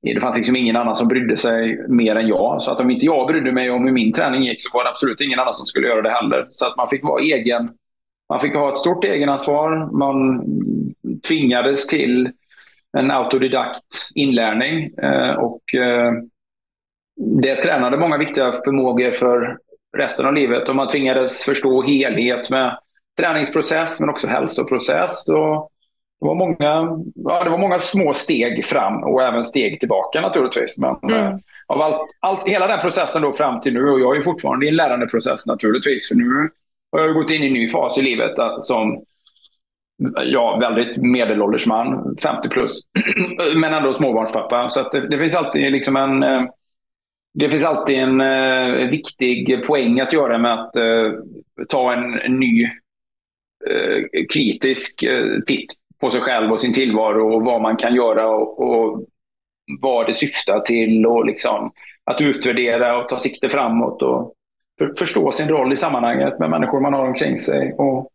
det 0.01 0.19
fanns 0.19 0.37
liksom 0.37 0.55
ingen 0.55 0.75
annan 0.75 0.95
som 0.95 1.07
brydde 1.07 1.37
sig 1.37 1.85
mer 1.87 2.15
än 2.15 2.27
jag. 2.27 2.61
Så 2.61 2.71
att 2.71 2.81
om 2.81 2.91
inte 2.91 3.05
jag 3.05 3.27
brydde 3.27 3.51
mig 3.51 3.71
om 3.71 3.85
hur 3.85 3.91
min 3.91 4.13
träning 4.13 4.43
gick 4.43 4.61
så 4.61 4.77
var 4.77 4.83
det 4.83 4.89
absolut 4.89 5.21
ingen 5.21 5.39
annan 5.39 5.53
som 5.53 5.65
skulle 5.65 5.87
göra 5.87 6.01
det 6.01 6.09
heller. 6.09 6.45
Så 6.49 6.67
att 6.67 6.77
man 6.77 6.89
fick 6.89 7.03
vara 7.03 7.21
egen. 7.21 7.69
Man 8.29 8.39
fick 8.39 8.55
ha 8.55 8.71
ett 8.71 8.77
stort 8.77 9.03
egenansvar. 9.03 9.97
Man 9.97 10.43
tvingades 11.27 11.87
till 11.87 12.31
en 12.97 13.11
autodidakt 13.11 13.85
inlärning. 14.15 14.93
Eh, 15.03 15.35
och 15.35 15.75
eh, 15.75 16.11
det 17.41 17.55
tränade 17.55 17.97
många 17.97 18.17
viktiga 18.17 18.51
förmågor 18.51 19.11
för 19.11 19.57
resten 19.97 20.25
av 20.25 20.33
livet. 20.33 20.69
Och 20.69 20.75
man 20.75 20.87
tvingades 20.87 21.45
förstå 21.45 21.81
helhet 21.81 22.49
med 22.49 22.77
träningsprocess 23.19 23.99
men 23.99 24.09
också 24.09 24.27
hälsoprocess. 24.27 25.29
Och 25.29 25.71
det, 26.21 26.27
var 26.27 26.35
många, 26.35 27.01
ja, 27.15 27.43
det 27.43 27.49
var 27.49 27.57
många 27.57 27.79
små 27.79 28.13
steg 28.13 28.65
fram 28.65 29.03
och 29.03 29.23
även 29.23 29.43
steg 29.43 29.79
tillbaka 29.79 30.21
naturligtvis. 30.21 30.79
Men 30.79 30.95
mm. 31.11 31.27
Eh, 31.27 31.35
av 31.67 31.81
allt, 31.81 31.99
allt, 32.19 32.47
hela 32.47 32.67
den 32.67 32.79
processen 32.79 33.21
då 33.21 33.33
fram 33.33 33.59
till 33.59 33.73
nu, 33.73 33.89
och 33.89 33.99
jag 33.99 34.17
är 34.17 34.21
fortfarande 34.21 34.65
i 34.65 34.69
en 34.69 34.75
lärandeprocess 34.75 35.47
naturligtvis, 35.47 36.07
för 36.07 36.15
nu 36.15 36.49
har 36.91 36.99
jag 36.99 37.15
gått 37.15 37.31
in 37.31 37.43
i 37.43 37.47
en 37.47 37.53
ny 37.53 37.67
fas 37.67 37.97
i 37.97 38.01
livet 38.01 38.31
som 38.59 39.03
ja, 40.25 40.57
väldigt 40.57 40.97
medelålders 40.97 41.67
man, 41.67 42.15
50 42.23 42.49
plus, 42.49 42.81
men 43.55 43.73
ändå 43.73 43.93
småbarnspappa. 43.93 44.69
Så 44.69 44.89
det, 44.89 45.07
det, 45.07 45.19
finns 45.19 45.35
alltid 45.35 45.71
liksom 45.71 45.95
en 45.95 46.23
eh, 46.23 46.41
det 47.33 47.49
finns 47.49 47.65
alltid 47.65 47.97
en 47.97 48.21
eh, 48.21 48.89
viktig 48.89 49.63
poäng 49.67 49.99
att 49.99 50.13
göra 50.13 50.37
med 50.37 50.53
att 50.53 50.75
eh, 50.75 51.11
ta 51.69 51.93
en 51.93 52.39
ny 52.39 52.67
eh, 53.69 54.25
kritisk 54.33 55.03
eh, 55.03 55.39
titt 55.45 55.73
på 56.01 56.09
sig 56.09 56.21
själv 56.21 56.51
och 56.51 56.59
sin 56.59 56.73
tillvaro 56.73 57.35
och 57.35 57.45
vad 57.45 57.61
man 57.61 57.77
kan 57.77 57.95
göra 57.95 58.29
och, 58.29 58.59
och 58.59 59.05
vad 59.81 60.07
det 60.07 60.13
syftar 60.13 60.59
till 60.59 61.05
och 61.05 61.25
liksom 61.25 61.71
att 62.03 62.21
utvärdera 62.21 62.97
och 62.97 63.09
ta 63.09 63.19
sikte 63.19 63.49
framåt 63.49 64.01
och 64.01 64.33
för, 64.79 64.93
förstå 64.99 65.31
sin 65.31 65.49
roll 65.49 65.73
i 65.73 65.75
sammanhanget 65.75 66.39
med 66.39 66.49
människor 66.49 66.79
man 66.79 66.93
har 66.93 67.07
omkring 67.07 67.39
sig. 67.39 67.73
Och, 67.77 68.11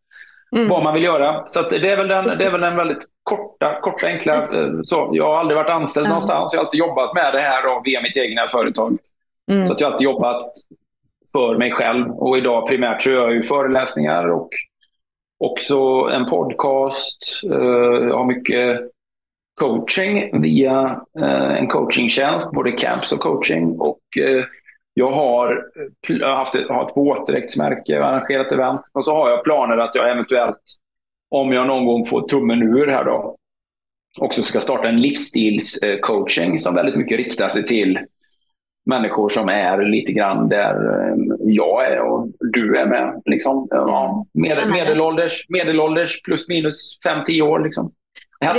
Mm. 0.53 0.69
Vad 0.69 0.85
man 0.85 0.95
vill 0.95 1.03
göra. 1.03 1.43
Så 1.47 1.63
det, 1.63 1.91
är 1.91 1.97
väl 1.97 2.09
den, 2.09 2.25
det 2.25 2.45
är 2.45 2.51
väl 2.51 2.61
den 2.61 2.77
väldigt 2.77 3.05
korta, 3.23 3.81
korta 3.81 4.07
enkla... 4.07 4.47
Mm. 4.47 4.85
Så, 4.85 5.11
jag 5.13 5.25
har 5.25 5.37
aldrig 5.37 5.57
varit 5.57 5.71
anställd 5.71 6.07
mm. 6.07 6.11
någonstans. 6.11 6.53
Jag 6.53 6.61
har 6.61 6.65
alltid 6.65 6.79
jobbat 6.79 7.15
med 7.15 7.35
det 7.35 7.41
här 7.41 7.63
då, 7.63 7.83
via 7.85 8.03
mitt 8.03 8.17
egna 8.17 8.49
företag. 8.49 8.99
Mm. 9.51 9.67
Så 9.67 9.73
att 9.73 9.81
jag 9.81 9.89
har 9.89 9.93
alltid 9.93 10.05
jobbat 10.05 10.53
för 11.33 11.59
mig 11.59 11.71
själv. 11.71 12.11
Och 12.11 12.39
idag 12.39 12.69
primärt 12.69 13.03
så 13.03 13.11
gör 13.11 13.23
jag 13.23 13.33
ju 13.33 13.43
föreläsningar 13.43 14.29
och 14.29 14.49
också 15.39 15.79
en 16.13 16.27
podcast. 16.27 17.43
Eh, 17.53 18.09
jag 18.09 18.19
har 18.19 18.25
mycket 18.25 18.81
coaching 19.61 20.43
via 20.43 21.01
eh, 21.19 21.57
en 21.57 21.67
coachingtjänst, 21.69 22.53
både 22.53 22.73
camps 22.73 23.13
och 23.13 23.21
coaching. 23.21 23.81
Och 23.81 24.01
eh, 24.21 24.45
Jag 24.95 25.11
har, 25.11 25.65
haft 26.23 26.55
ett, 26.55 26.69
har 26.69 26.87
ett 26.87 26.97
våtdräktsmärke, 26.97 28.05
arrangerat 28.05 28.53
event. 28.53 28.81
Och 28.93 29.05
så 29.05 29.15
har 29.15 29.31
jag 29.31 29.45
planer 29.45 29.77
att 29.77 29.95
jag 29.95 30.11
eventuellt, 30.11 30.63
om 31.31 31.53
jag 31.53 31.67
någon 31.67 31.87
gång 31.87 32.07
får 32.07 32.29
tummen 32.29 32.63
ur 32.63 32.87
här 32.87 33.05
då, 33.05 33.37
också 34.21 34.43
ska 34.43 34.61
starta 34.61 34.89
en 34.89 35.01
livsstilscoaching 35.01 36.59
som 36.59 36.75
väldigt 36.75 36.97
mycket 36.97 37.19
riktar 37.19 37.49
sig 37.49 37.67
till 37.67 37.99
människor 38.87 39.29
som 39.29 39.49
är 39.49 39.83
lite 39.83 40.13
grann 40.13 40.49
där 40.49 40.75
eh, 40.75 41.17
jag 41.39 41.93
är 41.93 42.01
och 42.01 42.29
du 42.39 42.77
är 42.77 42.87
med. 42.87 43.23
Liksom. 43.25 43.67
Ja, 43.71 44.27
med, 44.35 44.71
medelålders, 44.71 45.47
medelålders 45.49 46.23
plus 46.23 46.49
minus 46.49 46.99
5-10 47.07 47.43
år. 47.43 47.61
Liksom. 47.61 47.93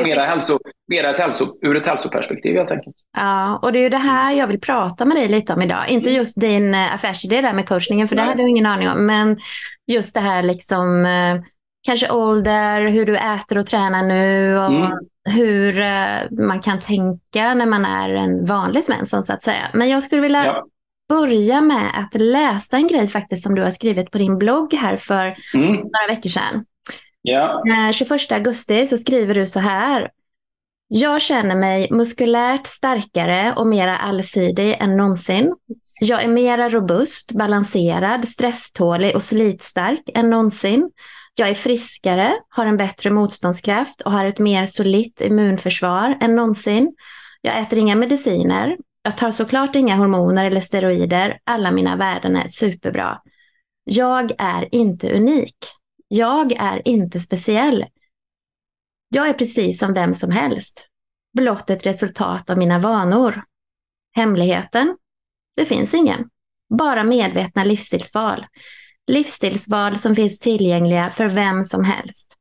Mera, 0.04 0.26
hälso, 0.26 0.60
mera 0.88 1.10
ett 1.10 1.20
hälso, 1.20 1.58
ur 1.62 1.76
ett 1.76 1.86
hälsoperspektiv 1.86 2.56
helt 2.56 2.72
enkelt. 2.72 2.96
Ja, 3.18 3.60
och 3.62 3.74
det 3.74 3.80
är 3.80 3.84
ju 3.84 3.90
det 3.90 3.98
här 3.98 4.34
jag 4.34 4.48
vill 4.48 4.60
prata 4.60 5.06
med 5.06 5.18
dig 5.18 5.28
lite 5.28 5.54
om 5.54 5.62
idag. 5.62 5.90
Inte 5.90 6.10
mm. 6.10 6.18
just 6.18 6.42
din 6.42 6.74
eh, 6.74 6.94
affärsidé 6.94 7.42
där 7.42 7.54
med 7.54 7.68
coachningen, 7.68 8.08
för 8.08 8.16
Nej. 8.16 8.26
det 8.26 8.30
hade 8.30 8.42
jag 8.42 8.50
ingen 8.50 8.66
aning 8.66 8.90
om. 8.90 9.06
Men 9.06 9.38
just 9.88 10.14
det 10.14 10.20
här 10.20 10.44
liksom, 10.44 11.06
eh, 11.06 11.42
kanske 11.86 12.12
ålder, 12.12 12.88
hur 12.88 13.06
du 13.06 13.18
äter 13.18 13.58
och 13.58 13.68
tränar 13.68 14.04
nu 14.04 14.58
och 14.58 14.66
mm. 14.66 14.92
Hur 15.28 15.80
eh, 15.80 16.32
man 16.32 16.62
kan 16.62 16.80
tänka 16.80 17.54
när 17.54 17.66
man 17.66 17.86
är 17.86 18.10
en 18.10 18.46
vanlig 18.46 18.84
Svensson 18.84 19.24
så 19.24 19.34
att 19.34 19.44
säga. 19.44 19.70
Men 19.74 19.90
jag 19.90 20.04
skulle 20.04 20.22
vilja 20.22 20.46
ja. 20.46 20.66
börja 21.10 21.62
med 21.62 21.90
att 21.94 22.22
läsa 22.22 22.78
en 22.78 22.88
grej 22.88 23.08
faktiskt 23.08 23.44
som 23.44 23.56
du 23.56 23.64
har 23.64 23.72
skrivit 23.72 24.12
på 24.12 24.18
din 24.18 24.38
blogg 24.38 24.74
här 24.74 24.96
för 24.96 25.36
mm. 25.54 25.76
några 25.76 26.08
veckor 26.10 26.30
sedan. 26.30 26.66
Ja. 27.22 27.64
21 27.94 28.32
augusti 28.32 28.88
så 28.88 28.98
skriver 28.98 29.36
du 29.36 29.46
så 29.46 29.60
här. 29.60 30.10
Jag 30.90 31.22
känner 31.22 31.56
mig 31.56 31.88
muskulärt 31.92 32.68
starkare 32.68 33.54
och 33.58 33.68
mera 33.68 33.98
allsidig 33.98 34.78
än 34.80 34.98
någonsin. 34.98 35.56
Jag 36.02 36.24
är 36.24 36.28
mera 36.28 36.70
robust, 36.70 37.32
balanserad, 37.32 38.28
stresstålig 38.28 39.16
och 39.16 39.22
slitstark 39.22 40.10
än 40.14 40.30
någonsin. 40.30 40.92
Jag 41.40 41.50
är 41.50 41.56
friskare, 41.56 42.34
har 42.50 42.66
en 42.66 42.78
bättre 42.78 43.10
motståndskraft 43.10 44.02
och 44.02 44.12
har 44.12 44.26
ett 44.26 44.40
mer 44.40 44.66
solitt 44.66 45.22
immunförsvar 45.22 46.18
än 46.22 46.36
någonsin. 46.36 46.96
Jag 47.42 47.60
äter 47.60 47.80
inga 47.80 47.96
mediciner. 47.96 48.78
Jag 49.02 49.18
tar 49.18 49.32
såklart 49.32 49.76
inga 49.76 49.96
hormoner 49.96 50.46
eller 50.46 50.62
steroider. 50.62 51.40
Alla 51.44 51.72
mina 51.72 51.96
värden 51.96 52.36
är 52.36 52.48
superbra. 52.48 53.22
Jag 53.84 54.32
är 54.38 54.76
inte 54.76 55.16
unik. 55.16 55.58
Jag 56.08 56.52
är 56.52 56.88
inte 56.88 57.20
speciell. 57.20 57.86
Jag 59.10 59.28
är 59.28 59.34
precis 59.34 59.80
som 59.80 59.94
vem 59.94 60.14
som 60.14 60.32
helst. 60.32 60.88
Blott 61.34 61.70
ett 61.70 61.86
resultat 61.86 62.50
av 62.50 62.58
mina 62.58 62.80
vanor. 62.80 63.44
Hemligheten? 64.16 64.98
Det 65.56 65.66
finns 65.66 65.94
ingen. 65.94 66.30
Bara 66.80 67.04
medvetna 67.04 67.64
livsstilsval. 67.64 68.46
Livsstilsval 69.08 69.98
som 69.98 70.16
finns 70.16 70.40
tillgängliga 70.40 71.10
för 71.10 71.30
vem 71.30 71.64
som 71.64 71.84
helst. 71.84 72.38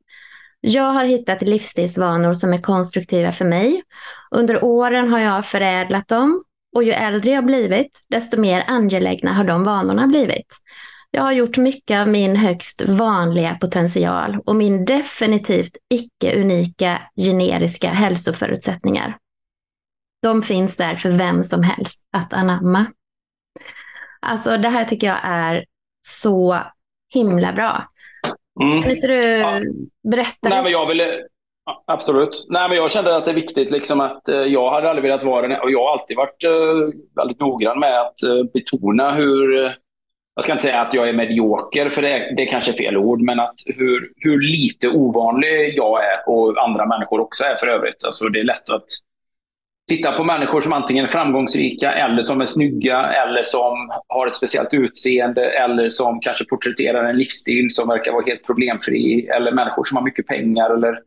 Jag 0.59 0.91
har 0.91 1.05
hittat 1.05 1.41
livsstilsvanor 1.41 2.33
som 2.33 2.53
är 2.53 2.61
konstruktiva 2.61 3.31
för 3.31 3.45
mig. 3.45 3.83
Under 4.31 4.63
åren 4.63 5.09
har 5.09 5.19
jag 5.19 5.45
förädlat 5.45 6.07
dem 6.07 6.43
och 6.75 6.83
ju 6.83 6.91
äldre 6.91 7.31
jag 7.31 7.45
blivit, 7.45 8.05
desto 8.09 8.39
mer 8.39 8.63
angelägna 8.67 9.33
har 9.33 9.43
de 9.43 9.63
vanorna 9.63 10.07
blivit. 10.07 10.57
Jag 11.11 11.21
har 11.21 11.31
gjort 11.31 11.57
mycket 11.57 11.99
av 11.99 12.07
min 12.07 12.35
högst 12.35 12.81
vanliga 12.81 13.57
potential 13.61 14.37
och 14.45 14.55
min 14.55 14.85
definitivt 14.85 15.77
icke-unika 15.89 17.01
generiska 17.15 17.89
hälsoförutsättningar. 17.89 19.17
De 20.21 20.41
finns 20.41 20.77
där 20.77 20.95
för 20.95 21.09
vem 21.09 21.43
som 21.43 21.63
helst 21.63 22.01
att 22.11 22.33
anamma. 22.33 22.85
Alltså 24.21 24.57
det 24.57 24.69
här 24.69 24.85
tycker 24.85 25.07
jag 25.07 25.19
är 25.23 25.65
så 26.07 26.57
himla 27.13 27.53
bra. 27.53 27.83
Mm. 28.61 28.81
Kan 28.81 28.91
inte 28.91 29.07
du 29.07 29.23
ja. 29.23 29.61
berätta? 30.11 30.49
Nej, 30.49 30.63
men 30.63 30.71
jag 30.71 30.87
ville, 30.87 31.23
Absolut. 31.87 32.45
Nej, 32.49 32.69
men 32.69 32.77
jag 32.77 32.91
kände 32.91 33.15
att 33.15 33.25
det 33.25 33.31
är 33.31 33.35
viktigt 33.35 33.71
liksom 33.71 34.01
att 34.01 34.29
eh, 34.29 34.35
jag 34.35 34.71
hade 34.71 34.89
aldrig 34.89 35.03
velat 35.03 35.23
vara 35.23 35.47
den 35.47 35.61
och 35.61 35.71
jag 35.71 35.83
har 35.83 35.91
alltid 35.91 36.17
varit 36.17 36.43
eh, 36.43 36.51
väldigt 37.15 37.39
noggrann 37.39 37.79
med 37.79 38.01
att 38.01 38.23
eh, 38.23 38.43
betona 38.53 39.11
hur 39.11 39.71
jag 40.35 40.43
ska 40.43 40.53
inte 40.53 40.63
säga 40.63 40.81
att 40.81 40.93
jag 40.93 41.09
är 41.09 41.13
medioker, 41.13 41.89
för 41.89 42.01
det, 42.01 42.33
det 42.37 42.43
är 42.43 42.47
kanske 42.47 42.73
fel 42.73 42.97
ord, 42.97 43.21
men 43.21 43.39
att 43.39 43.55
hur, 43.65 44.11
hur 44.15 44.41
lite 44.41 44.89
ovanlig 44.89 45.73
jag 45.75 46.05
är 46.05 46.29
och 46.29 46.63
andra 46.63 46.85
människor 46.85 47.19
också 47.19 47.43
är 47.43 47.55
för 47.55 47.67
övrigt. 47.67 48.05
Alltså 48.05 48.29
det 48.29 48.39
är 48.39 48.43
lätt 48.43 48.69
att 48.69 48.85
titta 49.87 50.11
på 50.11 50.23
människor 50.23 50.61
som 50.61 50.73
antingen 50.73 51.03
är 51.03 51.07
framgångsrika 51.07 51.91
eller 51.91 52.21
som 52.21 52.41
är 52.41 52.45
snygga 52.45 53.11
eller 53.11 53.43
som 53.43 53.89
har 54.07 54.27
ett 54.27 54.35
speciellt 54.35 54.73
utseende 54.73 55.45
eller 55.45 55.89
som 55.89 56.19
kanske 56.19 56.45
porträtterar 56.45 57.03
en 57.03 57.17
livsstil 57.17 57.67
som 57.69 57.87
verkar 57.87 58.11
vara 58.11 58.25
helt 58.25 58.45
problemfri 58.45 59.27
eller 59.27 59.51
människor 59.51 59.83
som 59.83 59.97
har 59.97 60.03
mycket 60.03 60.27
pengar. 60.27 60.69
Eller... 60.69 60.99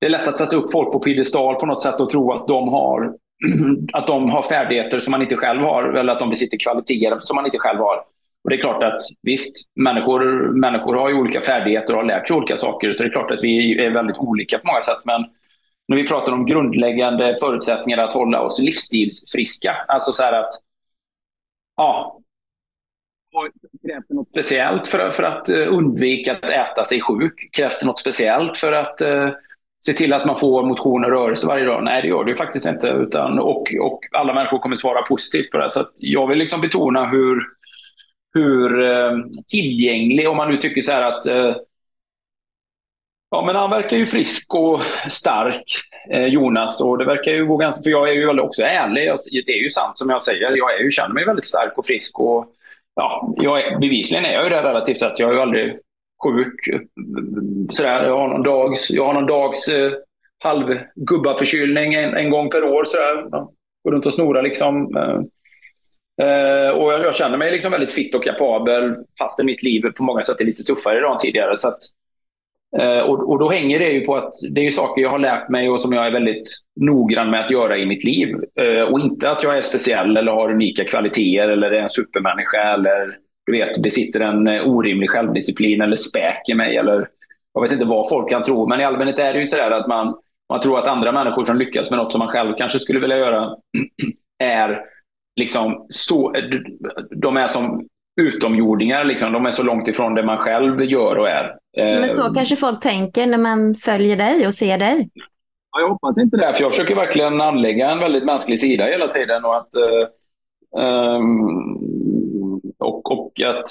Det 0.00 0.06
är 0.06 0.10
lätt 0.10 0.28
att 0.28 0.36
sätta 0.36 0.56
upp 0.56 0.72
folk 0.72 0.92
på 0.92 0.98
piedestal 0.98 1.54
på 1.54 1.66
något 1.66 1.82
sätt 1.82 2.00
och 2.00 2.10
tro 2.10 2.32
att 2.32 2.46
de 2.46 2.68
har 2.68 3.14
att 3.92 4.06
de 4.06 4.30
har 4.30 4.42
färdigheter 4.42 5.00
som 5.00 5.10
man 5.10 5.22
inte 5.22 5.36
själv 5.36 5.62
har 5.62 5.84
eller 5.84 6.12
att 6.12 6.18
de 6.18 6.30
besitter 6.30 6.58
kvaliteter 6.58 7.18
som 7.20 7.34
man 7.34 7.44
inte 7.44 7.58
själv 7.58 7.78
har. 7.78 7.96
Och 8.44 8.50
det 8.50 8.56
är 8.56 8.60
klart 8.60 8.82
att 8.82 9.00
visst, 9.22 9.68
människor, 9.76 10.48
människor 10.60 10.94
har 10.94 11.08
ju 11.08 11.14
olika 11.14 11.40
färdigheter 11.40 11.94
och 11.94 12.00
har 12.00 12.06
lärt 12.06 12.28
sig 12.28 12.36
olika 12.36 12.56
saker. 12.56 12.92
Så 12.92 13.02
det 13.02 13.08
är 13.08 13.12
klart 13.12 13.30
att 13.30 13.44
vi 13.44 13.84
är 13.84 13.90
väldigt 13.90 14.16
olika 14.16 14.58
på 14.58 14.66
många 14.66 14.80
sätt. 14.80 14.98
Men 15.04 15.24
när 15.92 16.02
vi 16.02 16.08
pratar 16.08 16.32
om 16.32 16.46
grundläggande 16.46 17.36
förutsättningar 17.40 17.98
att 17.98 18.12
hålla 18.12 18.40
oss 18.40 18.58
livsstilsfriska. 18.58 19.76
Alltså 19.88 20.12
så 20.12 20.24
att, 20.24 20.48
ja, 21.76 22.18
Krävs 23.86 24.08
det 24.08 24.14
något 24.14 24.28
speciellt 24.28 24.88
för, 24.88 25.10
för 25.10 25.22
att 25.22 25.48
eh, 25.48 25.74
undvika 25.74 26.32
att 26.32 26.50
äta 26.50 26.84
sig 26.84 27.00
sjuk? 27.00 27.34
Krävs 27.52 27.80
det 27.80 27.86
något 27.86 27.98
speciellt 27.98 28.58
för 28.58 28.72
att 28.72 29.02
uh, 29.02 29.30
se 29.84 29.92
till 29.92 30.12
att 30.12 30.26
man 30.26 30.38
får 30.38 30.66
motion 30.66 31.04
och 31.04 31.10
rörelse 31.10 31.46
varje 31.46 31.64
dag? 31.64 31.84
Nej, 31.84 32.02
det 32.02 32.08
gör 32.08 32.24
det 32.24 32.36
faktiskt 32.36 32.66
inte. 32.66 32.88
Utan, 32.88 33.38
och, 33.38 33.74
och 33.80 34.00
alla 34.12 34.34
människor 34.34 34.58
kommer 34.58 34.76
svara 34.76 35.02
positivt 35.02 35.50
på 35.50 35.58
det. 35.58 35.70
Så 35.70 35.84
jag 35.94 36.26
vill 36.26 36.38
liksom 36.38 36.60
betona 36.60 37.08
hur, 37.08 37.42
hur 38.34 38.82
eh, 38.82 39.16
tillgänglig, 39.50 40.28
om 40.28 40.36
man 40.36 40.50
nu 40.50 40.56
tycker 40.56 40.80
så 40.80 40.92
här 40.92 41.02
att 41.02 41.26
eh, 41.26 41.54
Ja, 43.34 43.44
men 43.46 43.56
han 43.56 43.70
verkar 43.70 43.96
ju 43.96 44.06
frisk 44.06 44.54
och 44.54 44.80
stark, 45.08 45.64
eh, 46.10 46.26
Jonas. 46.26 46.80
Och 46.80 46.98
det 46.98 47.04
verkar 47.04 47.32
ju 47.32 47.46
gå 47.46 47.56
ganska... 47.56 47.82
För 47.82 47.90
jag 47.90 48.08
är 48.08 48.12
ju 48.12 48.40
också 48.40 48.62
ärlig. 48.62 49.10
Det 49.46 49.52
är 49.52 49.62
ju 49.62 49.68
sant 49.68 49.96
som 49.96 50.10
jag 50.10 50.22
säger. 50.22 50.56
Jag 50.56 50.74
är 50.74 50.84
ju, 50.84 50.90
känner 50.90 51.14
mig 51.14 51.26
väldigt 51.26 51.44
stark 51.44 51.78
och 51.78 51.86
frisk. 51.86 52.20
Och, 52.20 52.46
ja, 52.94 53.34
jag 53.36 53.62
är, 53.62 53.78
bevisligen 53.78 54.24
är 54.24 54.32
jag 54.32 54.44
ju 54.44 54.50
det 54.50 54.62
relativt 54.62 55.02
att 55.02 55.18
Jag 55.18 55.30
är 55.30 55.34
ju 55.34 55.40
aldrig 55.40 55.78
sjuk. 56.24 56.84
Sådär, 57.70 58.06
jag 58.06 58.18
har 58.18 58.28
någon 58.28 58.42
dags, 58.42 58.90
jag 58.90 59.04
har 59.04 59.14
någon 59.14 59.26
dags 59.26 59.68
eh, 59.68 59.92
halvgubbaförkylning 60.38 61.94
en, 61.94 62.14
en 62.14 62.30
gång 62.30 62.50
per 62.50 62.64
år. 62.64 62.84
Sådär. 62.84 63.30
Går 63.84 63.92
runt 63.92 64.06
och 64.06 64.14
snorar 64.14 64.42
liksom. 64.42 64.96
Eh, 64.96 65.20
Uh, 66.22 66.70
och 66.70 66.92
jag, 66.92 67.04
jag, 67.04 67.14
känner 67.14 67.38
mig 67.38 67.50
liksom 67.50 67.72
väldigt 67.72 67.92
fit 67.92 68.14
och 68.14 68.24
kapabel 68.24 68.94
fastän 69.18 69.46
mitt 69.46 69.62
liv 69.62 69.82
på 69.96 70.02
många 70.02 70.22
sätt 70.22 70.40
är 70.40 70.44
lite 70.44 70.62
tuffare 70.62 70.98
idag 70.98 71.12
än 71.12 71.18
tidigare. 71.18 71.56
Så 71.56 71.68
att, 71.68 71.78
Eh, 72.78 72.98
och, 72.98 73.30
och, 73.30 73.38
då 73.38 73.50
hänger 73.50 73.78
det 73.78 73.88
ju 73.88 74.00
på 74.00 74.16
att 74.16 74.32
det 74.50 74.66
är 74.66 74.70
saker 74.70 75.02
jag 75.02 75.10
har 75.10 75.18
lärt 75.18 75.48
mig 75.48 75.70
och 75.70 75.80
som 75.80 75.92
jag 75.92 76.06
är 76.06 76.10
väldigt 76.10 76.48
noggrann 76.80 77.30
med 77.30 77.40
att 77.40 77.50
göra 77.50 77.78
i 77.78 77.86
mitt 77.86 78.04
liv. 78.04 78.28
Eh, 78.60 78.82
och 78.82 79.00
inte 79.00 79.30
att 79.30 79.42
jag 79.42 79.56
är 79.56 79.62
speciell 79.62 80.16
eller 80.16 80.32
har 80.32 80.50
unika 80.50 80.84
kvaliteter 80.84 81.48
eller 81.48 81.70
är 81.70 81.82
en 81.82 81.88
supermänniska 81.88 82.74
eller 82.74 83.16
du 83.46 83.52
vet, 83.52 83.82
besitter 83.82 84.20
en 84.20 84.46
eh, 84.46 84.68
orimlig 84.68 85.10
självdisciplin 85.10 85.80
eller 85.80 85.96
späk 85.96 86.48
i 86.48 86.54
mig. 86.54 86.76
Eller, 86.76 87.08
jag 87.54 87.62
vet 87.62 87.72
inte 87.72 87.84
vad 87.84 88.08
folk 88.08 88.28
kan 88.28 88.42
tro, 88.42 88.66
men 88.66 88.80
i 88.80 88.84
allmänhet 88.84 89.18
är 89.18 89.32
det 89.32 89.40
ju 89.40 89.46
sådär 89.46 89.70
att 89.70 89.88
man, 89.88 90.14
man 90.48 90.60
tror 90.60 90.78
att 90.78 90.88
andra 90.88 91.12
människor 91.12 91.44
som 91.44 91.56
lyckas 91.56 91.90
med 91.90 91.98
något 91.98 92.12
som 92.12 92.18
man 92.18 92.28
själv 92.28 92.54
kanske 92.58 92.78
skulle 92.78 93.00
vilja 93.00 93.18
göra 93.18 93.56
är 94.38 94.80
liksom 95.36 95.86
så, 95.88 96.34
de 97.10 97.36
är 97.36 97.46
som 97.46 97.88
utomjordingar. 98.20 99.04
Liksom. 99.04 99.32
De 99.32 99.46
är 99.46 99.50
så 99.50 99.62
långt 99.62 99.88
ifrån 99.88 100.14
det 100.14 100.22
man 100.22 100.38
själv 100.38 100.82
gör 100.82 101.18
och 101.18 101.28
är. 101.28 101.56
Men 101.76 102.08
så 102.08 102.26
eh, 102.26 102.32
kanske 102.32 102.56
folk 102.56 102.80
tänker 102.80 103.26
när 103.26 103.38
man 103.38 103.74
följer 103.74 104.16
dig 104.16 104.46
och 104.46 104.54
ser 104.54 104.78
dig? 104.78 105.08
Ja, 105.72 105.80
jag 105.80 105.88
hoppas 105.88 106.18
inte 106.18 106.36
det. 106.36 106.54
För 106.54 106.62
jag 106.62 106.72
försöker 106.72 106.94
verkligen 106.94 107.40
anlägga 107.40 107.90
en 107.90 107.98
väldigt 107.98 108.24
mänsklig 108.24 108.60
sida 108.60 108.84
hela 108.84 109.08
tiden. 109.08 109.44
Och, 109.44 109.56
att, 109.56 109.68
um, 110.76 112.60
och, 112.78 113.12
och 113.12 113.32
att, 113.44 113.64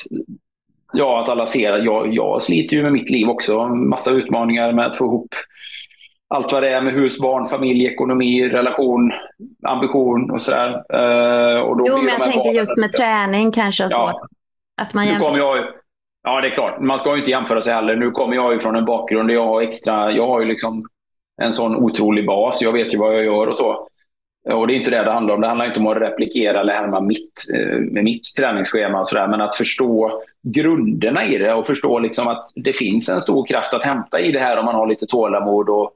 ja, 0.93 1.21
att 1.21 1.29
alla 1.29 1.45
ser 1.45 1.71
att 1.71 1.83
jag, 1.83 2.13
jag 2.13 2.41
sliter 2.41 2.75
ju 2.75 2.83
med 2.83 2.93
mitt 2.93 3.09
liv 3.09 3.29
också. 3.29 3.67
Massa 3.67 4.11
utmaningar 4.11 4.73
med 4.73 4.85
att 4.85 4.97
få 4.97 5.05
ihop 5.05 5.35
allt 6.31 6.51
vad 6.51 6.63
det 6.63 6.69
är 6.69 6.81
med 6.81 6.93
hus, 6.93 7.19
barn, 7.19 7.45
familj, 7.45 7.85
ekonomi, 7.85 8.49
relation, 8.49 9.11
ambition 9.67 10.31
och 10.31 10.41
sådär. 10.41 10.73
Och 11.63 11.77
då 11.77 11.85
jo, 11.87 11.97
men 11.97 12.07
jag 12.07 12.31
tänker 12.31 12.51
just 12.51 12.77
med 12.77 12.91
träning 12.91 13.51
kanske 13.51 13.85
och 13.85 13.91
ja. 13.91 14.15
så. 14.19 14.27
Att 14.81 14.93
man 14.93 15.07
jämför. 15.07 15.37
Jag, 15.37 15.65
ja, 16.23 16.41
det 16.41 16.47
är 16.47 16.51
klart. 16.51 16.79
Man 16.79 16.99
ska 16.99 17.11
ju 17.11 17.17
inte 17.17 17.31
jämföra 17.31 17.61
sig 17.61 17.73
heller. 17.73 17.95
Nu 17.95 18.11
kommer 18.11 18.35
jag 18.35 18.53
ju 18.53 18.59
från 18.59 18.75
en 18.75 18.85
bakgrund 18.85 19.29
där 19.29 19.33
jag 19.33 19.45
har 19.45 19.61
extra... 19.61 20.11
Jag 20.11 20.27
har 20.27 20.39
ju 20.39 20.45
liksom 20.45 20.85
en 21.41 21.53
sån 21.53 21.75
otrolig 21.75 22.27
bas. 22.27 22.61
Jag 22.61 22.71
vet 22.71 22.93
ju 22.93 22.97
vad 22.97 23.15
jag 23.15 23.23
gör 23.23 23.47
och 23.47 23.55
så. 23.55 23.87
Och 24.49 24.67
det 24.67 24.73
är 24.73 24.75
inte 24.75 24.91
det 24.91 25.03
det 25.03 25.11
handlar 25.11 25.35
om. 25.35 25.41
Det 25.41 25.47
handlar 25.47 25.65
inte 25.65 25.79
om 25.79 25.87
att 25.87 25.97
replikera 25.97 26.59
eller 26.59 26.73
härma 26.73 27.01
mitt, 27.01 27.33
eh, 27.55 27.77
med 27.79 28.03
mitt 28.03 28.35
träningsschema 28.37 28.99
och 28.99 29.07
sådär. 29.07 29.27
Men 29.27 29.41
att 29.41 29.55
förstå 29.55 30.21
grunderna 30.43 31.25
i 31.25 31.37
det 31.37 31.53
och 31.53 31.67
förstå 31.67 31.99
liksom 31.99 32.27
att 32.27 32.43
det 32.55 32.73
finns 32.73 33.09
en 33.09 33.21
stor 33.21 33.45
kraft 33.45 33.73
att 33.73 33.83
hämta 33.83 34.19
i 34.19 34.31
det 34.31 34.39
här 34.39 34.57
om 34.57 34.65
man 34.65 34.75
har 34.75 34.87
lite 34.87 35.05
tålamod 35.05 35.69
och 35.69 35.91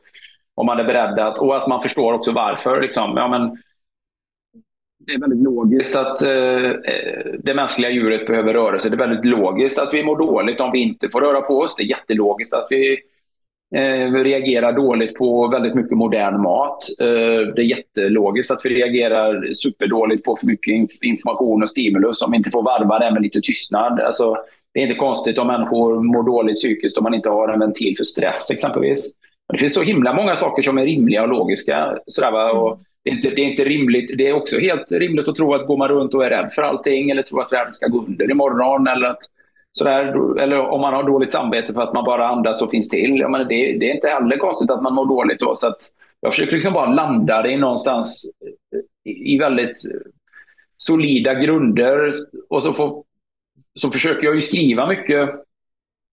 om 0.55 0.65
man 0.65 0.79
är 0.79 0.83
beredd 0.83 1.19
att, 1.19 1.37
och 1.37 1.57
att 1.57 1.67
man 1.67 1.81
förstår 1.81 2.13
också 2.13 2.31
varför. 2.31 2.81
Liksom. 2.81 3.13
Ja, 3.17 3.27
men, 3.27 3.57
det 5.07 5.13
är 5.13 5.19
väldigt 5.19 5.43
logiskt 5.43 5.95
att 5.95 6.21
eh, 6.21 6.65
eh, 6.65 7.25
det 7.43 7.53
mänskliga 7.53 7.89
djuret 7.89 8.27
behöver 8.27 8.53
röra 8.53 8.79
sig. 8.79 8.91
Det 8.91 8.95
är 8.95 9.07
väldigt 9.07 9.25
logiskt 9.25 9.79
att 9.79 9.93
vi 9.93 10.03
mår 10.03 10.17
dåligt 10.17 10.61
om 10.61 10.71
vi 10.71 10.79
inte 10.79 11.09
får 11.09 11.21
röra 11.21 11.41
på 11.41 11.59
oss. 11.59 11.75
Det 11.75 11.83
är 11.83 11.87
jättelogiskt 11.87 12.53
att 12.53 12.67
vi 12.69 12.97
eh, 13.75 14.11
reagerar 14.11 14.73
dåligt 14.73 15.15
på 15.15 15.47
väldigt 15.47 15.75
mycket 15.75 15.97
modern 15.97 16.41
mat. 16.41 16.83
Eh, 16.99 17.53
det 17.55 17.61
är 17.61 17.77
jättelogiskt 17.77 18.51
att 18.51 18.61
vi 18.63 18.69
reagerar 18.69 19.53
superdåligt 19.53 20.23
på 20.23 20.35
för 20.35 20.47
mycket 20.47 20.73
inf 20.73 20.89
information 21.01 21.61
och 21.61 21.69
stimulus 21.69 22.21
om 22.21 22.31
vi 22.31 22.37
inte 22.37 22.51
får 22.51 22.63
varva 22.63 22.99
det 22.99 23.11
med 23.11 23.21
lite 23.21 23.41
tystnad. 23.41 23.99
Alltså, 23.99 24.37
det 24.73 24.79
är 24.79 24.83
inte 24.83 24.95
konstigt 24.95 25.37
om 25.37 25.47
människor 25.47 26.03
mår 26.03 26.23
dåligt 26.23 26.55
psykiskt 26.55 26.97
om 26.97 27.03
man 27.03 27.13
inte 27.13 27.29
har 27.29 27.49
en 27.49 27.59
ventil 27.59 27.93
för 27.97 28.03
stress 28.03 28.51
exempelvis. 28.51 29.11
Det 29.53 29.57
finns 29.57 29.73
så 29.73 29.81
himla 29.81 30.13
många 30.13 30.35
saker 30.35 30.61
som 30.61 30.77
är 30.77 30.85
rimliga 30.85 31.21
och 31.21 31.29
logiska. 31.29 31.97
Sådär, 32.07 32.55
och 32.55 32.79
det, 33.03 33.09
är 33.09 33.13
inte, 33.13 33.29
det 33.29 33.41
är 33.41 33.45
inte 33.45 33.63
rimligt. 33.63 34.17
Det 34.17 34.27
är 34.27 34.33
också 34.33 34.59
helt 34.59 34.91
rimligt 34.91 35.27
att 35.27 35.35
tro 35.35 35.53
att 35.53 35.67
går 35.67 35.77
man 35.77 35.87
runt 35.87 36.13
och 36.13 36.25
är 36.25 36.29
rädd 36.29 36.51
för 36.51 36.61
allting 36.61 37.09
eller 37.09 37.21
tror 37.21 37.41
att 37.41 37.53
världen 37.53 37.73
ska 37.73 37.87
gå 37.87 38.05
under 38.07 38.31
imorgon 38.31 38.87
eller 38.87 39.07
att 39.07 39.21
sådär, 39.71 40.37
eller 40.39 40.59
om 40.59 40.81
man 40.81 40.93
har 40.93 41.03
dåligt 41.03 41.31
samvete 41.31 41.73
för 41.73 41.81
att 41.81 41.93
man 41.93 42.03
bara 42.03 42.27
andas 42.27 42.61
och 42.61 42.71
finns 42.71 42.89
till. 42.89 43.19
Jag 43.19 43.31
menar, 43.31 43.45
det, 43.45 43.77
det 43.77 43.89
är 43.89 43.93
inte 43.93 44.09
heller 44.09 44.37
konstigt 44.37 44.71
att 44.71 44.83
man 44.83 44.93
mår 44.93 45.05
dåligt 45.05 45.39
då. 45.39 45.55
Så 45.55 45.67
att 45.67 45.81
jag 46.19 46.33
försöker 46.33 46.53
liksom 46.53 46.73
bara 46.73 46.93
landa 46.93 47.41
det 47.41 47.57
någonstans 47.57 48.31
i 49.03 49.37
väldigt 49.37 49.77
solida 50.77 51.33
grunder. 51.33 52.11
Och 52.49 52.63
så, 52.63 52.73
får, 52.73 53.03
så 53.79 53.91
försöker 53.91 54.27
jag 54.27 54.35
ju 54.35 54.41
skriva 54.41 54.87
mycket 54.87 55.29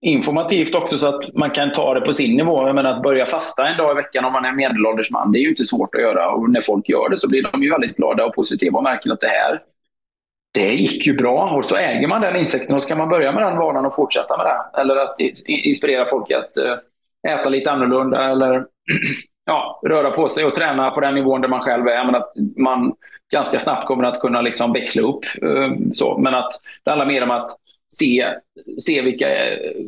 informativt 0.03 0.75
också 0.75 0.99
så 0.99 1.09
att 1.09 1.35
man 1.35 1.51
kan 1.51 1.73
ta 1.73 1.95
det 1.95 2.01
på 2.01 2.13
sin 2.13 2.37
nivå. 2.37 2.67
Jag 2.67 2.75
menar, 2.75 2.91
att 2.91 3.03
börja 3.03 3.27
fasta 3.27 3.69
en 3.69 3.77
dag 3.77 3.93
i 3.93 3.95
veckan 3.95 4.25
om 4.25 4.33
man 4.33 4.45
är 4.45 4.53
medelålders 4.53 5.11
man, 5.11 5.33
det 5.33 5.39
är 5.39 5.41
ju 5.41 5.49
inte 5.49 5.65
svårt 5.65 5.95
att 5.95 6.01
göra. 6.01 6.31
Och 6.31 6.51
när 6.51 6.61
folk 6.61 6.89
gör 6.89 7.09
det 7.09 7.17
så 7.17 7.29
blir 7.29 7.43
de 7.53 7.63
ju 7.63 7.71
väldigt 7.71 7.97
glada 7.97 8.25
och 8.25 8.35
positiva 8.35 8.79
och 8.79 8.85
märker 8.85 9.11
att 9.11 9.21
det 9.21 9.29
här, 9.29 9.63
det 10.55 10.75
gick 10.75 11.07
ju 11.07 11.17
bra. 11.17 11.51
Och 11.57 11.65
så 11.65 11.77
äger 11.77 12.09
man 12.09 12.21
den 12.21 12.37
insikten 12.37 12.75
och 12.75 12.83
så 12.83 12.89
kan 12.89 12.99
man 12.99 13.09
börja 13.09 13.33
med 13.33 13.43
den 13.43 13.59
vanan 13.59 13.87
och 13.87 13.95
fortsätta 13.95 14.37
med 14.37 14.47
det. 14.47 14.81
Eller 14.81 14.97
att 14.97 15.21
inspirera 15.47 16.07
folk 16.07 16.31
att 16.31 16.57
eh, 16.57 17.33
äta 17.33 17.49
lite 17.49 17.71
annorlunda 17.71 18.31
eller 18.31 18.59
ja, 19.45 19.81
röra 19.87 20.11
på 20.11 20.29
sig 20.29 20.45
och 20.45 20.55
träna 20.55 20.91
på 20.91 21.01
den 21.01 21.15
nivån 21.15 21.41
där 21.41 21.49
man 21.49 21.61
själv 21.61 21.87
är. 21.87 22.05
Men 22.05 22.15
att 22.15 22.33
man 22.57 22.95
ganska 23.33 23.59
snabbt 23.59 23.87
kommer 23.87 24.05
att 24.05 24.21
kunna 24.21 24.41
liksom 24.41 24.73
växla 24.73 25.03
upp. 25.03 25.25
Eh, 25.43 25.73
så. 25.95 26.19
Men 26.19 26.35
att 26.35 26.53
det 26.85 26.91
handlar 26.91 27.07
mer 27.07 27.23
om 27.23 27.31
att 27.31 27.51
se, 27.93 28.27
se 28.79 29.03
vilka, 29.03 29.27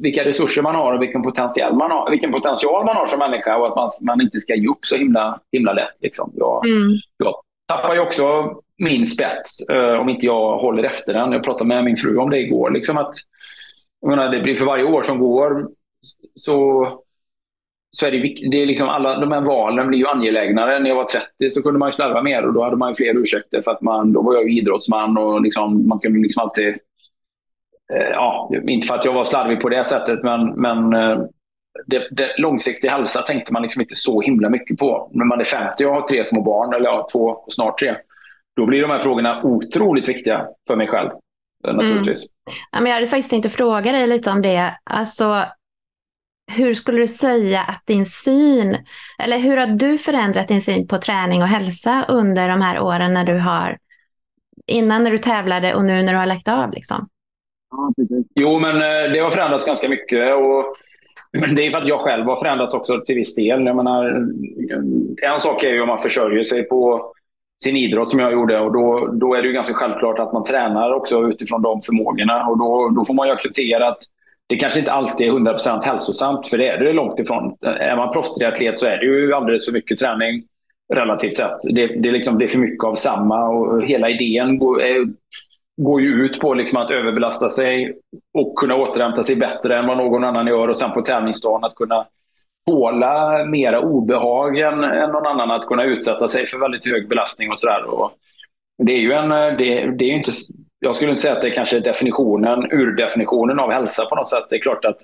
vilka 0.01 0.25
resurser 0.25 0.63
man 0.63 0.75
har 0.75 0.93
och 0.93 1.03
vilken 1.03 1.23
potential 1.23 1.75
man 1.75 1.91
har, 1.91 2.11
vilken 2.11 2.33
potential 2.33 2.85
man 2.85 2.97
har 2.97 3.07
som 3.07 3.19
människa 3.19 3.57
och 3.57 3.67
att 3.67 3.77
man, 3.77 3.89
man 4.07 4.21
inte 4.21 4.41
ska 4.41 4.55
ge 4.55 4.69
upp 4.69 4.85
så 4.85 4.97
himla, 4.97 5.41
himla 5.53 5.73
lätt. 5.73 5.97
Liksom. 6.01 6.33
Jag, 6.35 6.67
mm. 6.67 6.89
jag 7.17 7.35
tappar 7.69 7.95
ju 7.95 8.01
också 8.01 8.55
min 8.79 9.07
spets 9.07 9.69
eh, 9.69 10.01
om 10.01 10.09
inte 10.09 10.27
jag 10.27 10.59
håller 10.59 10.83
efter 10.83 11.15
den. 11.15 11.33
Jag 11.33 11.45
pratade 11.45 11.69
med 11.69 11.85
min 11.85 11.97
fru 11.97 12.17
om 12.17 12.31
det 12.31 12.39
igår. 12.39 12.71
Liksom 12.71 12.99
att, 12.99 13.15
menar, 14.07 14.29
det 14.29 14.41
blir 14.41 14.57
för 14.57 14.67
varje 14.67 14.85
år 14.85 15.03
som 15.03 15.19
går 15.19 15.69
så, 16.35 16.87
så 17.95 18.07
är 18.07 18.11
det, 18.11 18.49
det 18.51 18.63
är 18.63 18.67
liksom 18.67 18.89
alla 18.89 19.21
de 19.21 19.33
här 19.33 19.41
valen 19.41 19.89
blir 19.89 19.99
ju 19.99 20.07
angelägnare. 20.07 20.79
När 20.79 20.89
jag 20.89 20.97
var 20.97 21.05
30 21.05 21.51
så 21.51 21.63
kunde 21.63 21.79
man 21.79 21.89
ju 21.89 21.93
slarva 21.93 22.23
mer 22.23 22.47
och 22.47 22.53
då 22.53 22.65
hade 22.65 22.77
man 22.77 22.91
ju 22.91 22.95
fler 22.95 23.21
ursäkter 23.21 23.63
för 23.63 23.71
att 23.71 23.81
man, 23.81 24.13
då 24.13 24.23
var 24.23 24.35
jag 24.35 24.51
idrottsman 24.51 25.19
och 25.19 25.43
liksom, 25.43 25.89
man 25.89 25.99
kunde 25.99 26.21
liksom 26.21 26.43
alltid 26.43 26.75
Eh, 27.93 28.11
ja, 28.11 28.51
inte 28.69 28.87
för 28.87 28.95
att 28.95 29.05
jag 29.05 29.13
var 29.13 29.25
slarvig 29.25 29.61
på 29.61 29.69
det 29.69 29.85
sättet, 29.85 30.23
men, 30.23 30.47
men 30.47 30.95
eh, 30.95 31.19
det, 31.87 32.09
det, 32.11 32.35
långsiktig 32.39 32.89
hälsa 32.89 33.23
tänkte 33.23 33.53
man 33.53 33.63
liksom 33.63 33.83
inte 33.83 33.95
så 33.95 34.21
himla 34.21 34.49
mycket 34.49 34.79
på. 34.79 35.11
När 35.13 35.25
man 35.25 35.41
är 35.41 35.45
50 35.45 35.85
och 35.85 35.95
har 35.95 36.01
tre 36.01 36.25
små 36.25 36.43
barn, 36.43 36.75
eller 36.75 36.87
ja, 36.87 37.09
två 37.13 37.19
och 37.19 37.53
snart 37.53 37.79
tre, 37.79 37.95
då 38.57 38.67
blir 38.67 38.83
de 38.83 38.91
här 38.91 38.99
frågorna 38.99 39.43
otroligt 39.43 40.09
viktiga 40.09 40.47
för 40.69 40.77
mig 40.77 40.87
själv. 40.87 41.11
Eh, 41.69 41.75
naturligtvis. 41.75 42.25
Mm. 42.25 42.59
Ja, 42.73 42.81
men 42.81 42.87
jag 42.87 42.95
hade 42.95 43.07
faktiskt 43.07 43.31
tänkt 43.31 43.53
fråga 43.53 43.93
dig 43.93 44.07
lite 44.07 44.31
om 44.31 44.43
det. 44.43 44.75
Alltså, 44.85 45.45
hur 46.53 46.75
skulle 46.75 46.99
du 46.99 47.07
säga 47.07 47.61
att 47.61 47.87
din 47.87 48.07
syn, 48.07 48.79
eller 49.19 49.39
hur 49.39 49.57
har 49.57 49.67
du 49.67 49.99
förändrat 49.99 50.49
din 50.49 50.63
syn 50.63 50.89
på 50.89 50.99
träning 50.99 51.43
och 51.43 51.49
hälsa 51.49 52.05
under 52.09 52.49
de 52.49 52.61
här 52.61 52.81
åren 52.81 53.15
när 53.15 53.25
du 53.25 53.39
har, 53.39 53.79
innan 54.67 55.05
när 55.05 55.11
du 55.11 55.19
tävlade 55.19 55.75
och 55.75 55.85
nu 55.85 56.03
när 56.03 56.13
du 56.13 56.19
har 56.19 56.27
lagt 56.27 56.49
av? 56.49 56.73
Liksom? 56.73 57.09
Jo, 58.35 58.59
men 58.59 58.77
eh, 58.77 59.13
det 59.13 59.19
har 59.19 59.31
förändrats 59.31 59.67
ganska 59.67 59.89
mycket. 59.89 60.35
Och, 60.35 60.65
men 61.33 61.55
det 61.57 61.67
är 61.67 61.71
för 61.71 61.79
att 61.79 61.89
jag 61.89 62.01
själv 62.01 62.25
har 62.25 62.37
förändrats 62.37 62.75
också 62.75 63.01
till 63.07 63.17
viss 63.17 63.35
del. 63.35 63.67
Jag 63.67 63.77
menar, 63.77 64.05
eh, 65.23 65.31
en 65.31 65.41
sak 65.41 65.65
är 65.65 65.71
ju 65.71 65.83
om 65.83 65.89
man 65.89 65.99
försörjer 65.99 66.43
sig 66.43 66.63
på 66.63 67.13
sin 67.63 67.77
idrott 67.77 68.11
som 68.11 68.21
jag 68.21 68.33
gjorde. 68.33 68.61
Och 68.61 68.73
då, 68.73 69.07
då 69.13 69.35
är 69.35 69.43
det 69.43 69.49
ju 69.49 69.55
ganska 69.55 69.75
självklart 69.75 70.19
att 70.19 70.33
man 70.33 70.45
tränar 70.45 70.93
också 70.93 71.29
utifrån 71.29 71.63
de 71.63 71.83
förmågorna. 71.83 72.47
Och 72.47 72.59
då, 72.59 72.89
då 72.97 73.05
får 73.05 73.15
man 73.15 73.27
ju 73.27 73.33
acceptera 73.33 73.89
att 73.89 74.03
det 74.49 74.57
kanske 74.57 74.79
inte 74.79 74.93
alltid 74.93 75.29
är 75.29 75.33
100% 75.33 75.85
hälsosamt, 75.85 76.47
för 76.47 76.59
det 76.59 76.69
är 76.69 76.85
det 76.85 76.93
långt 76.93 77.21
ifrån. 77.21 77.57
Är 77.63 77.97
man 77.97 78.13
proffstriatlet 78.13 78.79
så 78.79 78.87
är 78.87 78.99
det 78.99 79.07
ju 79.07 79.35
alldeles 79.35 79.67
för 79.67 79.73
mycket 79.73 79.99
träning 79.99 80.43
relativt 80.95 81.37
sett. 81.37 81.57
Det, 81.75 81.87
det, 81.87 82.11
liksom, 82.11 82.39
det 82.39 82.45
är 82.45 82.49
för 82.49 82.59
mycket 82.59 82.85
av 82.85 82.95
samma 82.95 83.49
och 83.49 83.83
hela 83.83 84.11
idén 84.11 84.49
är 84.63 85.07
går 85.77 86.01
ju 86.01 86.25
ut 86.25 86.41
på 86.41 86.55
liksom 86.55 86.83
att 86.83 86.91
överbelasta 86.91 87.49
sig 87.49 87.99
och 88.35 88.59
kunna 88.59 88.77
återhämta 88.77 89.23
sig 89.23 89.37
bättre 89.37 89.79
än 89.79 89.87
vad 89.87 89.97
någon 89.97 90.25
annan 90.25 90.47
gör 90.47 90.69
och 90.69 90.77
sen 90.77 90.91
på 90.91 91.03
tävlingsdagen 91.03 91.65
att 91.65 91.75
kunna 91.75 92.05
tåla 92.67 93.45
mera 93.45 93.81
obehag 93.81 94.59
än, 94.59 94.85
än 94.85 95.11
någon 95.11 95.27
annan 95.27 95.51
att 95.51 95.67
kunna 95.67 95.85
utsätta 95.85 96.29
sig 96.29 96.47
för 96.47 96.59
väldigt 96.59 96.87
hög 96.87 97.09
belastning 97.09 97.51
och 97.51 97.59
sådär. 97.59 97.85
Det 98.83 98.93
är 98.93 99.01
ju 99.01 99.13
en, 99.13 99.29
det, 99.29 99.97
det 99.99 100.05
är 100.05 100.15
inte, 100.15 100.31
jag 100.85 100.97
skulle 100.97 101.11
inte 101.11 101.23
säga 101.23 101.35
att 101.35 101.43
det 101.43 101.49
är 101.49 101.55
kanske 101.55 101.77
är 101.77 101.81
definitionen, 101.81 102.73
urdefinitionen 102.73 103.61
av 103.61 103.73
hälsa 103.73 104.07
på 104.07 104.17
något 104.17 104.29
sätt. 104.29 104.45
Det 104.51 104.57
är 104.57 104.61
klart 104.61 104.85
att 104.85 104.97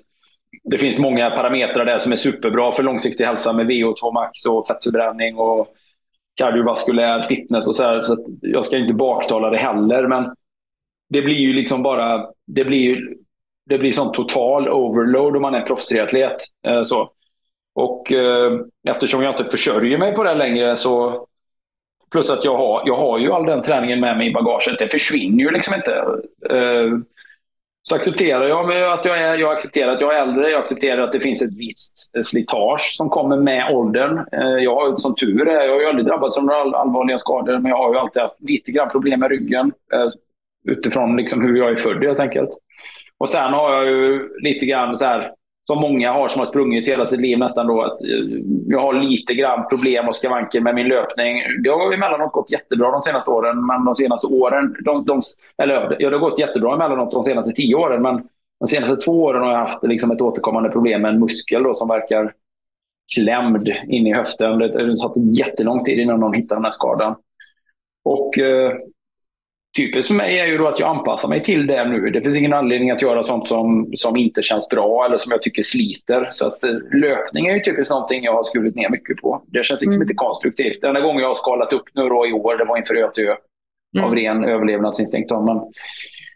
det 0.63 0.77
finns 0.77 0.99
många 0.99 1.29
parametrar 1.29 1.85
där 1.85 1.97
som 1.97 2.11
är 2.11 2.15
superbra 2.15 2.71
för 2.71 2.83
långsiktig 2.83 3.25
hälsa 3.25 3.53
med 3.53 3.65
VO2 3.65 4.13
max 4.13 4.45
och 4.45 4.67
fettförbränning 4.67 5.37
och 5.37 5.67
kardiovaskulär 6.35 7.21
fitness 7.21 7.67
och 7.67 7.75
så, 7.75 7.83
här, 7.83 8.01
så 8.01 8.17
jag 8.41 8.65
ska 8.65 8.77
inte 8.77 8.93
baktala 8.93 9.49
det 9.49 9.57
heller. 9.57 10.07
Men 10.07 10.35
det 11.09 11.21
blir 11.21 11.39
ju 11.39 11.53
liksom 11.53 11.83
bara... 11.83 12.25
Det 12.47 12.65
blir 12.65 12.79
ju 12.79 13.15
det 13.65 13.77
blir 13.77 13.91
sån 13.91 14.11
total 14.11 14.69
overload 14.69 15.35
om 15.35 15.41
man 15.41 15.55
är 15.55 15.61
proffsatlet. 15.61 16.35
Eh, 16.67 16.81
så. 16.83 17.11
Och 17.75 18.11
eh, 18.11 18.59
eftersom 18.87 19.23
jag 19.23 19.33
inte 19.33 19.51
försörjer 19.51 19.97
mig 19.97 20.13
på 20.13 20.23
det 20.23 20.33
längre 20.33 20.75
så... 20.75 21.27
Plus 22.11 22.29
att 22.29 22.45
jag 22.45 22.57
har, 22.57 22.83
jag 22.85 22.95
har 22.95 23.19
ju 23.19 23.31
all 23.31 23.45
den 23.45 23.61
träningen 23.61 23.99
med 23.99 24.17
mig 24.17 24.27
i 24.27 24.33
bagaget. 24.33 24.79
Det 24.79 24.87
försvinner 24.87 25.43
ju 25.43 25.51
liksom 25.51 25.75
inte. 25.75 25.93
Eh, 26.49 26.97
så 27.83 27.95
accepterar 27.95 28.47
jag 28.47 28.93
att 28.93 29.05
jag 29.05 29.19
är, 29.19 29.35
jag 29.35 29.51
accepterar 29.51 29.91
att 29.91 30.01
jag 30.01 30.15
är 30.15 30.21
äldre. 30.21 30.49
Jag 30.49 30.61
accepterar 30.61 31.01
att 31.01 31.11
det 31.11 31.19
finns 31.19 31.41
ett 31.41 31.57
visst 31.57 32.25
slitage 32.25 32.91
som 32.93 33.09
kommer 33.09 33.37
med 33.37 33.75
åldern. 33.75 34.17
Eh, 34.31 34.63
jag 34.63 34.75
har 34.75 34.97
som 34.97 35.15
tur 35.15 35.47
är, 35.47 35.63
jag 35.63 35.73
har 35.73 35.81
ju 35.81 35.87
aldrig 35.87 36.07
drabbats 36.07 36.37
av 36.37 36.43
några 36.43 36.79
allvarliga 36.79 37.17
skador, 37.17 37.59
men 37.59 37.69
jag 37.69 37.77
har 37.77 37.93
ju 37.93 37.99
alltid 37.99 38.21
haft 38.21 38.49
lite 38.49 38.71
grann 38.71 38.89
problem 38.89 39.19
med 39.19 39.29
ryggen. 39.29 39.71
Eh, 39.93 40.07
utifrån 40.67 41.17
liksom 41.17 41.41
hur 41.41 41.57
jag 41.57 41.71
är 41.71 41.75
född 41.75 42.03
helt 42.03 42.19
enkelt. 42.19 42.49
Och 43.17 43.29
sen 43.29 43.53
har 43.53 43.73
jag 43.73 43.85
ju 43.85 44.29
lite 44.39 44.65
grann 44.65 44.97
så 44.97 45.05
här, 45.05 45.31
som 45.67 45.81
många 45.81 46.11
har 46.11 46.27
som 46.27 46.39
har 46.39 46.45
sprungit 46.45 46.87
hela 46.87 47.05
sitt 47.05 47.21
liv 47.21 47.39
nästan 47.39 47.67
då, 47.67 47.81
att 47.81 48.03
eh, 48.03 48.39
jag 48.67 48.79
har 48.79 48.93
lite 48.93 49.33
grann 49.33 49.67
problem 49.67 50.07
och 50.07 50.15
skavanker 50.15 50.61
med 50.61 50.75
min 50.75 50.87
löpning. 50.87 51.43
Det 51.63 51.69
har 51.69 51.93
emellanåt 51.93 52.31
gått 52.31 52.51
jättebra 52.51 52.91
de 52.91 53.01
senaste 53.01 53.31
åren, 53.31 53.65
men 53.65 53.85
de 53.85 53.95
senaste 53.95 54.27
åren, 54.27 54.75
de, 54.85 55.05
de, 55.05 55.21
eller 55.57 55.97
ja, 55.99 56.09
det 56.09 56.15
har 56.15 56.29
gått 56.29 56.39
jättebra 56.39 56.73
emellanåt 56.73 57.11
de 57.11 57.23
senaste 57.23 57.51
tio 57.51 57.75
åren, 57.75 58.01
men 58.01 58.23
de 58.59 58.67
senaste 58.67 58.95
två 58.95 59.23
åren 59.23 59.43
har 59.43 59.51
jag 59.51 59.59
haft 59.59 59.83
liksom 59.83 60.11
ett 60.11 60.21
återkommande 60.21 60.69
problem 60.69 61.01
med 61.01 61.13
en 61.13 61.19
muskel 61.19 61.63
då, 61.63 61.73
som 61.73 61.87
verkar 61.87 62.33
klämd 63.15 63.69
in 63.87 64.07
i 64.07 64.13
höften. 64.13 64.59
Det 64.59 64.65
har 64.65 65.07
tagit 65.07 65.39
jättelång 65.39 65.83
tid 65.83 65.99
innan 65.99 66.19
de 66.19 66.33
hittar 66.33 66.55
den 66.55 66.65
här 66.65 66.71
skadan. 66.71 67.15
Och 68.03 68.39
eh, 68.39 68.73
typiskt 69.77 70.07
för 70.07 70.15
mig 70.15 70.39
är 70.39 70.45
ju 70.45 70.57
då 70.57 70.67
att 70.67 70.79
jag 70.79 70.89
anpassar 70.89 71.29
mig 71.29 71.43
till 71.43 71.67
det 71.67 71.85
nu. 71.85 72.09
Det 72.09 72.21
finns 72.21 72.37
ingen 72.37 72.53
anledning 72.53 72.91
att 72.91 73.01
göra 73.01 73.23
sånt 73.23 73.47
som, 73.47 73.91
som 73.93 74.17
inte 74.17 74.41
känns 74.41 74.69
bra 74.69 75.05
eller 75.05 75.17
som 75.17 75.31
jag 75.31 75.41
tycker 75.41 75.61
sliter. 75.61 76.27
Så 76.31 76.47
att 76.47 76.63
eh, 76.63 76.71
löpning 76.93 77.47
är 77.47 77.53
ju 77.53 77.59
typiskt 77.59 77.91
någonting 77.91 78.23
jag 78.23 78.33
har 78.33 78.43
skurit 78.43 78.75
ner 78.75 78.89
mycket 78.89 79.17
på. 79.17 79.43
Det 79.47 79.65
känns 79.65 79.81
liksom 79.81 79.93
mm. 79.93 80.01
inte 80.01 80.13
konstruktivt. 80.13 80.81
Den 80.81 80.89
enda 80.89 81.01
gången 81.01 81.21
jag 81.21 81.27
har 81.27 81.35
skalat 81.35 81.73
upp 81.73 81.85
nu 81.93 82.09
då 82.09 82.27
i 82.27 82.33
år, 82.33 82.57
det 82.57 82.65
var 82.65 82.77
inför 82.77 82.95
Ötö. 82.95 83.35
Mm. 83.97 84.05
Av 84.05 84.15
ren 84.15 84.43
överlevnadsinstinkt. 84.43 85.31
Men, 85.31 85.57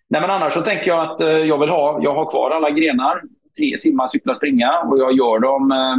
nej, 0.09 0.21
men 0.21 0.29
annars 0.29 0.53
så 0.53 0.61
tänker 0.61 0.91
jag 0.91 0.99
att 0.99 1.21
eh, 1.21 1.27
jag 1.27 1.59
vill 1.59 1.69
ha, 1.69 1.99
jag 2.03 2.13
har 2.13 2.31
kvar 2.31 2.51
alla 2.51 2.69
grenar. 2.69 3.21
Tre, 3.57 3.77
simma, 3.77 4.07
cykla, 4.07 4.33
springa. 4.33 4.81
Och 4.81 4.99
jag 4.99 5.13
gör 5.13 5.39
dem 5.39 5.71
eh, 5.71 5.95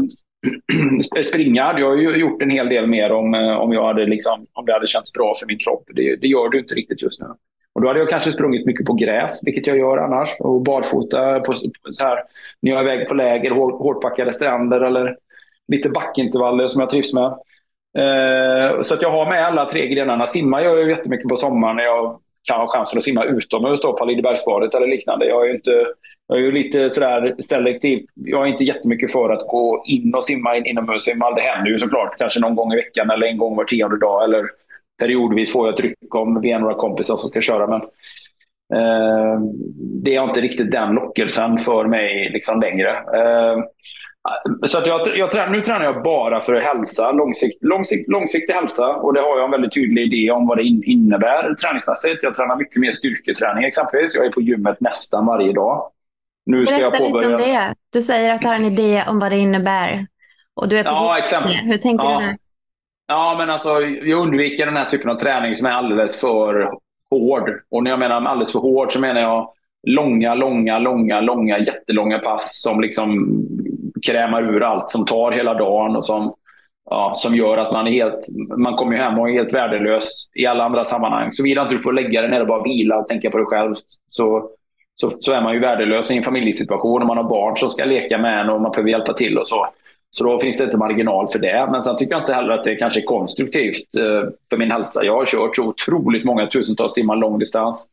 springa 1.24 1.64
hade 1.64 1.80
jag 1.80 2.00
ju 2.00 2.16
gjort 2.16 2.42
en 2.42 2.50
hel 2.50 2.68
del 2.68 2.86
mer 2.86 3.12
om, 3.12 3.34
eh, 3.34 3.56
om, 3.56 3.72
jag 3.72 3.84
hade 3.84 4.06
liksom, 4.06 4.46
om 4.52 4.66
det 4.66 4.72
hade 4.72 4.86
känts 4.86 5.12
bra 5.12 5.32
för 5.40 5.46
min 5.46 5.58
kropp. 5.58 5.84
Det, 5.94 6.16
det 6.16 6.26
gör 6.26 6.48
du 6.48 6.58
inte 6.58 6.74
riktigt 6.74 7.02
just 7.02 7.20
nu. 7.20 7.26
Och 7.74 7.82
då 7.82 7.88
hade 7.88 8.00
jag 8.00 8.08
kanske 8.08 8.32
sprungit 8.32 8.66
mycket 8.66 8.86
på 8.86 8.92
gräs, 8.92 9.40
vilket 9.46 9.66
jag 9.66 9.78
gör 9.78 9.96
annars. 9.96 10.28
Och 10.40 10.62
barfota 10.62 11.40
på, 11.40 11.54
så 11.90 12.04
här, 12.04 12.18
när 12.62 12.72
jag 12.72 12.80
är 12.80 12.84
iväg 12.84 13.08
på 13.08 13.14
läger, 13.14 13.50
hårdpackade 13.50 14.32
stränder 14.32 14.80
eller 14.80 15.16
lite 15.68 15.90
backintervaller 15.90 16.66
som 16.66 16.80
jag 16.80 16.90
trivs 16.90 17.14
med. 17.14 17.24
Eh, 17.98 18.82
så 18.82 18.94
att 18.94 19.02
jag 19.02 19.10
har 19.10 19.26
med 19.26 19.46
alla 19.46 19.64
tre 19.64 19.88
grenarna. 19.88 20.26
Simma 20.26 20.62
gör 20.62 20.78
jag 20.78 20.88
jättemycket 20.88 21.28
på 21.28 21.36
sommaren 21.36 21.76
när 21.76 21.84
jag 21.84 22.20
kan 22.46 22.60
ha 22.60 22.68
chansen 22.68 22.98
att 22.98 23.04
simma 23.04 23.24
utomhus 23.24 23.80
på 23.80 24.04
Lidebergsbadet 24.04 24.74
eller 24.74 24.86
liknande. 24.86 25.26
Jag 25.26 25.48
är, 25.48 25.54
inte, 25.54 25.86
jag 26.28 26.38
är 26.38 26.42
ju 26.42 26.52
lite 26.52 26.90
sådär 26.90 27.34
selektiv. 27.38 28.06
Jag 28.14 28.42
är 28.42 28.46
inte 28.46 28.64
jättemycket 28.64 29.12
för 29.12 29.30
att 29.30 29.48
gå 29.48 29.84
in 29.86 30.14
och 30.14 30.24
simma 30.24 30.56
in, 30.56 30.66
inomhus. 30.66 31.04
Det 31.04 31.42
händer 31.42 31.70
ju 31.70 31.78
såklart 31.78 32.18
kanske 32.18 32.40
någon 32.40 32.56
gång 32.56 32.72
i 32.72 32.76
veckan 32.76 33.10
eller 33.10 33.26
en 33.26 33.38
gång 33.38 33.56
var 33.56 33.64
tionde 33.64 33.98
dag. 33.98 34.24
Eller 34.24 34.44
periodvis 34.98 35.52
får 35.52 35.66
jag 35.66 35.74
ett 35.74 35.80
ryck 35.80 36.14
om 36.14 36.40
vi 36.40 36.50
är 36.50 36.58
några 36.58 36.74
kompisar 36.74 37.16
som 37.16 37.30
ska 37.30 37.40
köra. 37.40 37.66
Men 37.66 37.80
eh, 38.74 39.40
det 40.04 40.14
är 40.14 40.24
inte 40.24 40.40
riktigt 40.40 40.70
den 40.70 40.94
lockelsen 40.94 41.58
för 41.58 41.84
mig 41.84 42.30
liksom 42.32 42.60
längre. 42.60 42.90
Eh, 42.90 43.58
så 44.66 44.78
att 44.78 44.86
jag, 44.86 45.16
jag, 45.16 45.52
nu 45.52 45.60
tränar 45.60 45.84
jag 45.84 46.02
bara 46.02 46.40
för 46.40 46.54
hälsa, 46.54 47.12
långsikt, 47.12 47.64
långsikt, 47.64 48.08
långsiktig 48.08 48.52
hälsa. 48.52 48.88
Och 48.88 49.14
det 49.14 49.20
har 49.20 49.36
jag 49.36 49.44
en 49.44 49.50
väldigt 49.50 49.74
tydlig 49.74 50.12
idé 50.12 50.30
om 50.30 50.46
vad 50.46 50.58
det 50.58 50.64
innebär 50.64 51.54
träningsmässigt. 51.54 52.22
Jag 52.22 52.34
tränar 52.34 52.56
mycket 52.56 52.80
mer 52.80 52.90
styrketräning 52.90 53.64
exempelvis. 53.64 54.16
Jag 54.16 54.26
är 54.26 54.30
på 54.30 54.40
gymmet 54.40 54.80
nästan 54.80 55.26
varje 55.26 55.52
dag. 55.52 55.90
Nu 56.46 56.66
ska 56.66 56.76
Berätta 56.76 56.96
jag 56.96 57.06
påbörja... 57.06 57.28
lite 57.28 57.44
om 57.44 57.50
det. 57.50 57.74
Du 57.92 58.02
säger 58.02 58.34
att 58.34 58.40
du 58.40 58.48
har 58.48 58.54
en 58.54 58.64
idé 58.64 59.04
om 59.08 59.18
vad 59.18 59.32
det 59.32 59.38
innebär. 59.38 60.06
Och 60.54 60.68
du 60.68 60.78
är 60.78 60.84
på 60.84 60.90
ja, 60.90 61.18
exempel. 61.18 61.52
Hur 61.52 61.78
tänker 61.78 62.04
ja. 62.04 62.20
du 62.20 62.26
där? 62.26 62.36
Ja, 63.06 63.34
men 63.38 63.50
alltså, 63.50 63.80
jag 63.80 64.20
undviker 64.20 64.66
den 64.66 64.76
här 64.76 64.84
typen 64.84 65.10
av 65.10 65.14
träning 65.14 65.54
som 65.54 65.66
är 65.66 65.70
alldeles 65.70 66.20
för 66.20 66.70
hård. 67.10 67.50
Och 67.70 67.82
när 67.82 67.90
jag 67.90 68.00
menar 68.00 68.22
alldeles 68.22 68.52
för 68.52 68.60
hård 68.60 68.92
så 68.92 69.00
menar 69.00 69.20
jag 69.20 69.52
långa, 69.86 70.34
långa, 70.34 70.78
långa, 70.78 71.20
långa, 71.20 71.58
jättelånga 71.58 72.18
pass 72.18 72.62
som 72.62 72.80
liksom 72.80 73.42
krämar 74.06 74.54
ur 74.54 74.62
allt 74.62 74.90
som 74.90 75.04
tar 75.04 75.32
hela 75.32 75.54
dagen 75.54 75.96
och 75.96 76.04
som, 76.04 76.34
ja, 76.90 77.12
som 77.14 77.36
gör 77.36 77.56
att 77.58 77.72
man 77.72 77.86
är 77.86 77.90
helt, 77.90 78.18
man 78.56 78.74
kommer 78.74 78.96
hem 78.96 79.18
och 79.18 79.28
är 79.28 79.32
helt 79.32 79.54
värdelös 79.54 80.30
i 80.34 80.46
alla 80.46 80.64
andra 80.64 80.84
sammanhang. 80.84 81.32
Såvida 81.32 81.62
inte 81.62 81.74
du 81.74 81.82
får 81.82 81.92
lägga 81.92 82.20
dig 82.20 82.30
ner 82.30 82.40
och 82.40 82.46
bara 82.46 82.62
vila 82.62 82.98
och 82.98 83.06
tänka 83.06 83.30
på 83.30 83.38
dig 83.38 83.46
själv 83.46 83.74
så, 84.08 84.50
så, 84.94 85.10
så 85.10 85.32
är 85.32 85.42
man 85.42 85.54
ju 85.54 85.60
värdelös 85.60 86.10
i 86.10 86.16
en 86.16 86.22
familjesituation 86.22 87.02
och 87.02 87.08
man 87.08 87.16
har 87.16 87.24
barn 87.24 87.56
som 87.56 87.68
ska 87.68 87.84
leka 87.84 88.18
med 88.18 88.40
en 88.40 88.50
och 88.50 88.60
man 88.60 88.72
behöver 88.72 88.90
hjälpa 88.90 89.12
till 89.12 89.38
och 89.38 89.46
så. 89.46 89.66
Så 90.10 90.24
då 90.24 90.38
finns 90.38 90.58
det 90.58 90.64
inte 90.64 90.78
marginal 90.78 91.28
för 91.28 91.38
det. 91.38 91.68
Men 91.70 91.82
sen 91.82 91.96
tycker 91.96 92.14
jag 92.14 92.22
inte 92.22 92.34
heller 92.34 92.52
att 92.52 92.64
det 92.64 92.76
kanske 92.76 93.00
är 93.00 93.04
konstruktivt 93.04 93.96
eh, 93.98 94.30
för 94.50 94.56
min 94.56 94.70
hälsa. 94.70 95.04
Jag 95.04 95.14
har 95.16 95.26
kört 95.26 95.56
så 95.56 95.68
otroligt 95.68 96.24
många 96.24 96.46
tusentals 96.46 96.94
timmar 96.94 97.16
långdistans. 97.16 97.88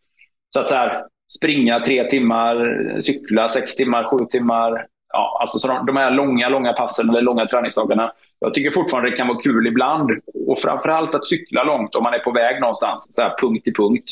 Så 0.54 0.60
att 0.60 0.70
så 0.70 0.76
här, 0.76 1.04
springa 1.38 1.80
tre 1.80 2.04
timmar, 2.04 2.98
cykla 3.02 3.50
sex 3.50 3.76
timmar, 3.76 4.04
sju 4.04 4.26
timmar, 4.26 4.86
ja, 5.14 5.38
alltså 5.42 5.60
så 5.60 5.68
de, 5.68 5.86
de 5.86 5.98
här 5.98 6.12
långa, 6.12 6.50
långa 6.50 6.74
passen 6.74 7.10
eller 7.10 7.22
långa 7.22 7.46
träningsdagarna. 7.46 8.12
Jag 8.40 8.54
tycker 8.54 8.72
fortfarande 8.72 9.10
det 9.10 9.16
kan 9.16 9.28
vara 9.28 9.40
kul 9.40 9.68
ibland. 9.68 10.12
Och 10.48 10.60
framförallt 10.60 11.16
att 11.16 11.28
cykla 11.28 11.64
långt 11.64 11.96
om 11.96 12.04
man 12.04 12.14
är 12.14 12.20
på 12.20 12.32
väg 12.32 12.62
någonstans, 12.62 13.16
så 13.16 13.22
här 13.22 13.34
punkt 13.42 13.64
till 13.64 13.74
punkt. 13.74 14.12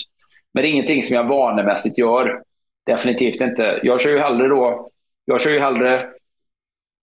Men 0.54 0.64
det 0.64 0.70
är 0.70 0.72
ingenting 0.72 1.04
som 1.04 1.16
jag 1.16 1.28
vanemässigt 1.28 1.98
gör. 1.98 2.42
Definitivt 2.86 3.42
inte. 3.42 3.80
Jag 3.84 4.02
kör 4.02 4.10
ju 4.10 4.20
hellre 4.20 4.48
då, 4.48 4.90
jag 5.26 5.42
kör 5.42 5.52
ju 5.52 5.60
hellre 5.60 6.02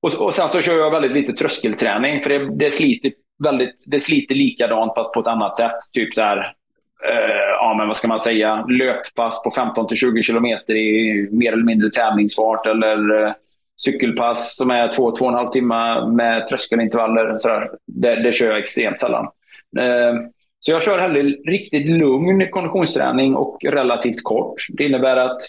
och, 0.03 0.27
och 0.27 0.35
sen 0.35 0.49
så 0.49 0.61
kör 0.61 0.79
jag 0.79 0.91
väldigt 0.91 1.13
lite 1.13 1.33
tröskelträning 1.33 2.19
för 2.19 2.31
det, 2.31 2.57
det, 2.57 2.75
sliter 2.75 3.13
väldigt, 3.45 3.85
det 3.87 4.01
sliter 4.01 4.35
likadant 4.35 4.95
fast 4.95 5.15
på 5.15 5.21
ett 5.21 5.27
annat 5.27 5.57
sätt. 5.57 5.77
Typ 5.95 6.15
så 6.15 6.23
här, 6.23 6.37
eh, 7.09 7.49
ja 7.61 7.75
men 7.79 7.87
vad 7.87 7.97
ska 7.97 8.09
man 8.09 8.21
säga, 8.21 8.67
löppass 8.67 9.43
på 9.43 9.51
15-20 9.51 10.23
kilometer 10.23 10.75
i 10.75 11.29
mer 11.33 11.53
eller 11.53 11.65
mindre 11.65 11.91
tävlingsfart 11.91 12.67
eller 12.67 13.23
eh, 13.23 13.33
cykelpass 13.83 14.57
som 14.57 14.71
är 14.71 14.89
två, 14.89 15.11
två 15.11 15.25
och 15.25 15.31
en 15.31 15.37
halv 15.37 15.47
timme 15.47 16.07
med 16.07 16.47
tröskelintervaller. 16.47 17.37
Så. 17.37 17.71
Det, 17.87 18.23
det 18.23 18.33
kör 18.33 18.47
jag 18.47 18.59
extremt 18.59 18.99
sällan. 18.99 19.25
Eh, 19.79 20.15
så 20.61 20.73
jag 20.73 20.83
kör 20.83 20.99
hellre 20.99 21.23
riktigt 21.23 21.89
lugn 21.89 22.51
konditionsträning 22.51 23.35
och 23.35 23.59
relativt 23.65 24.25
kort. 24.25 24.67
Det 24.69 24.85
innebär 24.85 25.17
att 25.17 25.41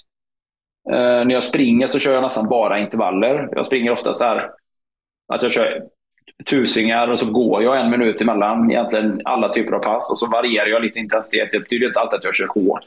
eh, 0.91 1.25
när 1.25 1.31
jag 1.31 1.43
springer 1.43 1.87
så 1.87 1.99
kör 1.99 2.13
jag 2.13 2.23
nästan 2.23 2.49
bara 2.49 2.79
intervaller. 2.79 3.49
Jag 3.51 3.65
springer 3.65 3.91
oftast 3.91 4.19
där 4.19 4.49
att 5.33 5.43
jag 5.43 5.51
kör 5.51 5.83
tusingar 6.49 7.07
och 7.07 7.19
så 7.19 7.31
går 7.31 7.63
jag 7.63 7.79
en 7.79 7.89
minut 7.89 8.21
emellan 8.21 8.71
egentligen 8.71 9.21
alla 9.25 9.49
typer 9.49 9.73
av 9.73 9.79
pass 9.79 10.11
och 10.11 10.17
så 10.17 10.27
varierar 10.27 10.67
jag 10.67 10.81
lite 10.81 10.99
intensitet. 10.99 11.51
Det 11.51 11.59
betyder 11.59 11.87
inte 11.87 11.99
alltid 11.99 12.17
att 12.17 12.25
jag 12.25 12.35
kör 12.35 12.47
hårt. 12.47 12.85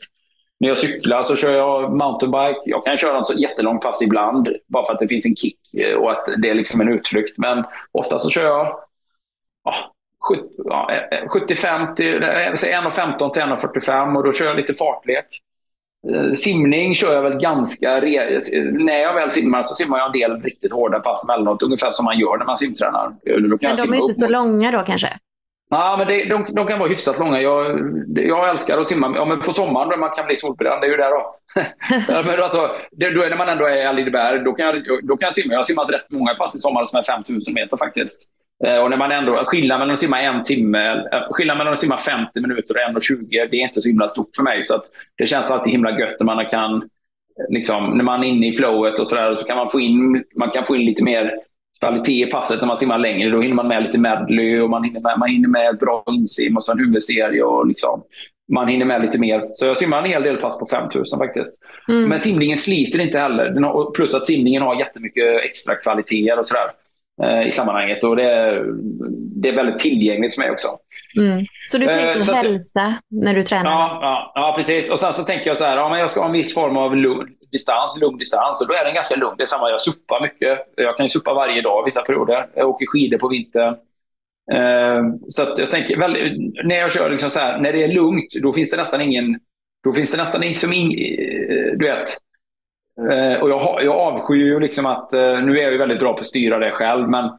När 0.62 0.68
jag 0.68 0.78
cyklar 0.78 1.22
så 1.22 1.36
kör 1.36 1.52
jag 1.52 1.92
mountainbike. 1.92 2.60
Jag 2.64 2.84
kan 2.84 2.96
köra 2.96 3.18
en 3.18 3.24
så 3.24 3.38
jättelång 3.38 3.80
pass 3.80 4.02
ibland, 4.02 4.48
bara 4.66 4.86
för 4.86 4.92
att 4.92 4.98
det 4.98 5.08
finns 5.08 5.26
en 5.26 5.36
kick 5.36 5.74
eh, 5.74 5.96
och 5.96 6.10
att 6.10 6.28
det 6.38 6.50
är 6.50 6.54
liksom 6.54 6.80
en 6.80 6.88
utflykt. 6.88 7.38
Men 7.38 7.64
ofta 7.92 8.18
så 8.18 8.30
kör 8.30 8.44
jag 8.44 8.78
ja, 9.64 9.74
75 11.28 11.94
till 11.94 12.22
1,15 12.22 13.30
till 13.30 13.42
1,45 13.42 14.16
och 14.16 14.24
då 14.24 14.32
kör 14.32 14.46
jag 14.46 14.56
lite 14.56 14.74
fartlek. 14.74 15.26
Eh, 16.12 16.32
simning 16.32 16.94
kör 16.94 17.14
jag 17.14 17.22
väl 17.22 17.38
ganska... 17.38 18.00
När 18.72 18.98
jag 18.98 19.14
väl 19.14 19.30
simmar 19.30 19.62
så 19.62 19.74
simmar 19.74 19.98
jag 19.98 20.06
en 20.06 20.20
del 20.20 20.42
riktigt 20.42 20.72
hårda 20.72 21.00
pass 21.00 21.28
emellanåt, 21.28 21.62
ungefär 21.62 21.90
som 21.90 22.04
man 22.04 22.18
gör 22.18 22.38
när 22.38 22.44
man 22.44 22.56
simtränar. 22.56 23.12
Då 23.24 23.58
kan 23.58 23.70
men 23.70 23.90
de 23.90 23.96
är 23.96 24.02
inte 24.02 24.14
så 24.14 24.28
långa 24.28 24.70
då 24.70 24.82
kanske? 24.82 25.18
Ja, 25.74 25.94
men 25.98 26.06
det, 26.06 26.24
de, 26.24 26.54
de, 26.54 26.66
kan 26.66 26.78
vara 26.78 26.88
hyfsat 26.88 27.18
långa. 27.18 27.40
Jag, 27.40 27.80
jag 28.14 28.50
älskar 28.50 28.78
att 28.78 28.86
simma. 28.86 29.12
Ja, 29.16 29.24
men 29.24 29.40
på 29.40 29.52
sommaren 29.52 29.88
när 29.88 29.96
man 29.96 30.10
kan 30.10 30.26
bli 30.26 30.36
solbränd, 30.36 30.80
det 30.80 30.86
är 30.86 30.90
ju 30.90 30.96
där 30.96 31.10
då. 31.10 31.36
men 32.08 32.42
alltså, 32.42 32.70
det, 32.90 33.10
då, 33.10 33.20
när 33.30 33.36
man 33.36 33.48
ändå 33.48 33.64
är 33.64 33.92
i 33.92 33.96
Lideberg, 33.96 34.38
då 34.38 34.52
kan, 34.52 34.66
jag, 34.66 34.76
då 35.02 35.16
kan 35.16 35.26
jag 35.26 35.34
simma. 35.34 35.52
Jag 35.52 35.58
har 35.58 35.64
simmat 35.64 35.90
rätt 35.90 36.10
många 36.10 36.34
pass 36.34 36.54
i 36.54 36.58
sommar 36.58 36.84
som 36.84 36.98
är 36.98 37.02
5000 37.02 37.54
meter 37.54 37.76
faktiskt. 37.76 38.30
Eh, 38.64 38.78
och 38.82 38.90
när 38.90 38.96
man 38.96 39.12
ändå, 39.12 39.42
skillnaden 39.46 39.78
mellan 39.80 39.92
att 39.92 39.98
simma 39.98 40.20
en 40.20 40.42
timme, 40.42 40.90
eh, 41.12 41.22
skillnaden 41.30 41.58
mellan 41.58 41.72
att 41.72 41.80
simma 41.80 41.98
50 41.98 42.40
minuter 42.40 42.74
och 42.74 42.80
1,20, 42.80 43.26
det 43.50 43.56
är 43.56 43.60
inte 43.60 43.82
så 43.82 43.88
himla 43.88 44.08
stort 44.08 44.30
för 44.36 44.42
mig. 44.42 44.62
Så 44.62 44.74
att 44.74 44.84
det 45.18 45.26
känns 45.26 45.50
alltid 45.50 45.72
himla 45.72 45.98
gött 45.98 46.16
när 46.20 46.26
man 46.26 46.46
kan, 46.46 46.88
liksom, 47.48 47.96
när 47.96 48.04
man 48.04 48.24
är 48.24 48.28
inne 48.28 48.48
i 48.48 48.52
flowet 48.52 48.98
och 48.98 49.08
sådär, 49.08 49.34
så 49.34 49.46
kan 49.46 49.56
man 49.56 49.68
få 49.68 49.80
in, 49.80 50.24
man 50.36 50.50
kan 50.50 50.64
få 50.64 50.76
in 50.76 50.84
lite 50.84 51.04
mer 51.04 51.32
kvalitet 51.82 52.22
i 52.22 52.30
passet 52.30 52.60
när 52.60 52.66
man 52.66 52.76
simmar 52.76 52.98
längre. 52.98 53.30
Då 53.30 53.40
hinner 53.40 53.54
man 53.54 53.68
med 53.68 53.82
lite 53.82 53.98
medley 53.98 54.60
och 54.60 54.70
man 54.70 54.84
hinner 54.84 55.00
med, 55.00 55.18
man 55.18 55.28
hinner 55.28 55.48
med 55.48 55.78
bra 55.78 56.04
insim 56.10 56.56
och 56.56 56.62
så 56.62 56.72
en 56.72 56.78
huvudserie. 56.78 57.42
Och 57.42 57.66
liksom, 57.66 58.02
man 58.52 58.68
hinner 58.68 58.86
med 58.86 59.02
lite 59.02 59.18
mer. 59.18 59.42
Så 59.54 59.66
jag 59.66 59.76
simmar 59.76 59.98
en 59.98 60.10
hel 60.10 60.22
del 60.22 60.36
pass 60.36 60.58
på 60.58 60.66
5000 60.66 61.18
faktiskt. 61.18 61.62
Mm. 61.88 62.08
Men 62.08 62.20
simningen 62.20 62.56
sliter 62.56 63.00
inte 63.00 63.18
heller. 63.18 63.60
Har, 63.62 63.90
plus 63.90 64.14
att 64.14 64.26
simningen 64.26 64.62
har 64.62 64.78
jättemycket 64.78 65.40
extra 65.44 65.74
kvaliteter 65.74 66.38
och 66.38 66.46
sådär 66.46 66.70
eh, 67.22 67.48
i 67.48 67.50
sammanhanget. 67.50 68.04
Och 68.04 68.16
det, 68.16 68.62
det 69.42 69.48
är 69.48 69.56
väldigt 69.56 69.78
tillgängligt 69.78 70.34
för 70.34 70.42
mig 70.42 70.50
också. 70.50 70.68
Mm. 71.18 71.44
Så 71.70 71.78
du 71.78 71.86
tänker 71.86 72.30
eh, 72.30 72.34
hälsa 72.34 72.94
när 73.10 73.34
du 73.34 73.42
tränar? 73.42 73.70
Ja, 73.70 73.98
ja, 74.02 74.32
ja, 74.34 74.54
precis. 74.56 74.90
Och 74.90 74.98
sen 74.98 75.12
så 75.12 75.22
tänker 75.22 75.46
jag 75.46 75.58
så 75.58 75.64
här, 75.64 75.76
ja, 75.76 75.88
men 75.88 75.98
jag 75.98 76.10
ska 76.10 76.20
ha 76.20 76.26
en 76.26 76.32
viss 76.32 76.54
form 76.54 76.76
av 76.76 76.96
lugn, 76.96 77.28
distans, 77.52 78.00
lugn 78.00 78.18
distans. 78.18 78.62
Och 78.62 78.68
då 78.68 78.74
är 78.74 78.84
den 78.84 78.94
ganska 78.94 79.16
lugn. 79.16 79.34
Det 79.36 79.44
är 79.44 79.46
samma, 79.46 79.70
jag 79.70 79.80
suppar 79.80 80.20
mycket. 80.20 80.58
Jag 80.76 80.96
kan 80.96 81.04
ju 81.04 81.08
suppa 81.08 81.34
varje 81.34 81.62
dag 81.62 81.84
vissa 81.84 82.02
perioder. 82.02 82.46
Jag 82.54 82.68
åker 82.68 82.86
skidor 82.86 83.18
på 83.18 83.28
vintern. 83.28 83.74
Eh, 84.52 85.02
så 85.28 85.42
att 85.42 85.58
jag 85.58 85.70
tänker, 85.70 85.96
väl, 85.96 86.12
när 86.64 86.76
jag 86.76 86.92
kör 86.92 87.10
liksom 87.10 87.30
så 87.30 87.40
här, 87.40 87.58
när 87.58 87.72
det 87.72 87.84
är 87.84 87.92
lugnt, 87.92 88.34
då 88.42 88.52
finns 88.52 88.70
det 88.70 88.76
nästan 88.76 89.00
ingen, 89.00 89.38
då 89.84 89.92
finns 89.92 90.12
det 90.12 90.18
nästan 90.18 90.40
liksom 90.40 90.70
som 90.70 90.80
in, 90.80 90.90
eh, 90.90 91.78
du 91.78 91.84
vet, 91.84 92.08
eh, 93.10 93.42
och 93.42 93.50
jag, 93.50 93.84
jag 93.84 93.96
avskyr 93.96 94.44
ju 94.44 94.60
liksom 94.60 94.86
att, 94.86 95.14
eh, 95.14 95.40
nu 95.44 95.58
är 95.58 95.62
jag 95.62 95.72
ju 95.72 95.78
väldigt 95.78 96.00
bra 96.00 96.12
på 96.12 96.20
att 96.20 96.26
styra 96.26 96.58
det 96.58 96.70
själv, 96.70 97.08
men 97.08 97.30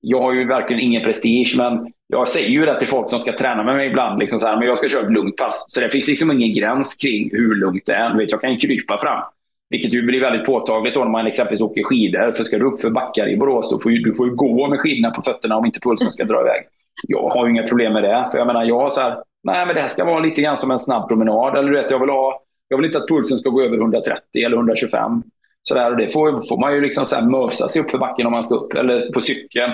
jag 0.00 0.22
har 0.22 0.32
ju 0.32 0.46
verkligen 0.46 0.82
ingen 0.82 1.02
prestige. 1.02 1.54
Men 1.58 1.92
jag 2.06 2.28
säger 2.28 2.48
ju 2.48 2.66
det 2.66 2.78
till 2.78 2.88
folk 2.88 3.10
som 3.10 3.20
ska 3.20 3.32
träna 3.32 3.62
med 3.62 3.76
mig 3.76 3.88
ibland. 3.88 4.18
Liksom 4.18 4.40
så 4.40 4.46
här, 4.46 4.56
men 4.56 4.68
jag 4.68 4.78
ska 4.78 4.88
köra 4.88 5.06
ett 5.06 5.12
lugnt 5.12 5.36
pass. 5.36 5.64
Så 5.68 5.80
det 5.80 5.90
finns 5.90 6.08
liksom 6.08 6.32
ingen 6.32 6.54
gräns 6.54 6.94
kring 6.94 7.30
hur 7.32 7.54
lugnt 7.54 7.86
det 7.86 7.94
är. 7.94 8.16
vet, 8.16 8.32
jag 8.32 8.40
kan 8.40 8.52
ju 8.52 8.58
krypa 8.58 8.98
fram. 8.98 9.22
Vilket 9.70 9.94
ju 9.94 10.02
blir 10.02 10.20
väldigt 10.20 10.46
påtagligt 10.46 10.94
då 10.94 11.04
när 11.04 11.10
man 11.10 11.26
exempelvis 11.26 11.60
åker 11.60 11.82
skidor. 11.82 12.32
För 12.32 12.44
ska 12.44 12.58
du 12.58 12.64
upp 12.64 12.80
för 12.80 12.90
backar 12.90 13.28
i 13.28 13.36
Borås, 13.36 13.70
då 13.70 13.78
får 13.78 13.90
du 13.90 14.14
får 14.14 14.28
ju 14.28 14.34
gå 14.34 14.68
med 14.68 14.80
skidorna 14.80 15.10
på 15.10 15.22
fötterna 15.22 15.56
om 15.56 15.66
inte 15.66 15.80
pulsen 15.80 16.10
ska 16.10 16.24
dra 16.24 16.40
iväg. 16.40 16.66
Jag 17.08 17.28
har 17.28 17.46
ju 17.46 17.50
inga 17.50 17.62
problem 17.62 17.92
med 17.92 18.02
det. 18.02 18.28
För 18.32 18.38
jag 18.38 18.46
menar, 18.46 18.64
jag 18.64 18.78
har 18.78 18.90
så 18.90 19.00
här, 19.00 19.16
nej 19.42 19.66
men 19.66 19.74
det 19.74 19.80
här 19.80 19.88
ska 19.88 20.04
vara 20.04 20.20
lite 20.20 20.42
grann 20.42 20.56
som 20.56 20.70
en 20.70 20.78
snabb 20.78 21.08
promenad. 21.08 21.56
Eller 21.56 21.70
du 21.70 21.76
vet, 21.76 21.90
jag 21.90 21.98
vill, 21.98 22.10
ha, 22.10 22.42
jag 22.68 22.76
vill 22.76 22.86
inte 22.86 22.98
att 22.98 23.08
pulsen 23.08 23.38
ska 23.38 23.50
gå 23.50 23.62
över 23.62 23.76
130 23.76 24.20
eller 24.44 24.56
125. 24.56 25.22
Så 25.62 25.74
där, 25.74 25.90
och 25.90 25.96
det 25.96 26.12
får, 26.12 26.48
får 26.48 26.60
man 26.60 26.74
ju 26.74 26.80
liksom 26.80 27.06
så 27.06 27.16
här 27.16 27.22
mösa 27.22 27.68
sig 27.68 27.82
upp 27.82 27.90
för 27.90 27.98
backen 27.98 28.26
om 28.26 28.32
man 28.32 28.42
ska 28.42 28.54
upp. 28.54 28.72
Eller 28.74 29.12
på 29.12 29.20
cykeln. 29.20 29.72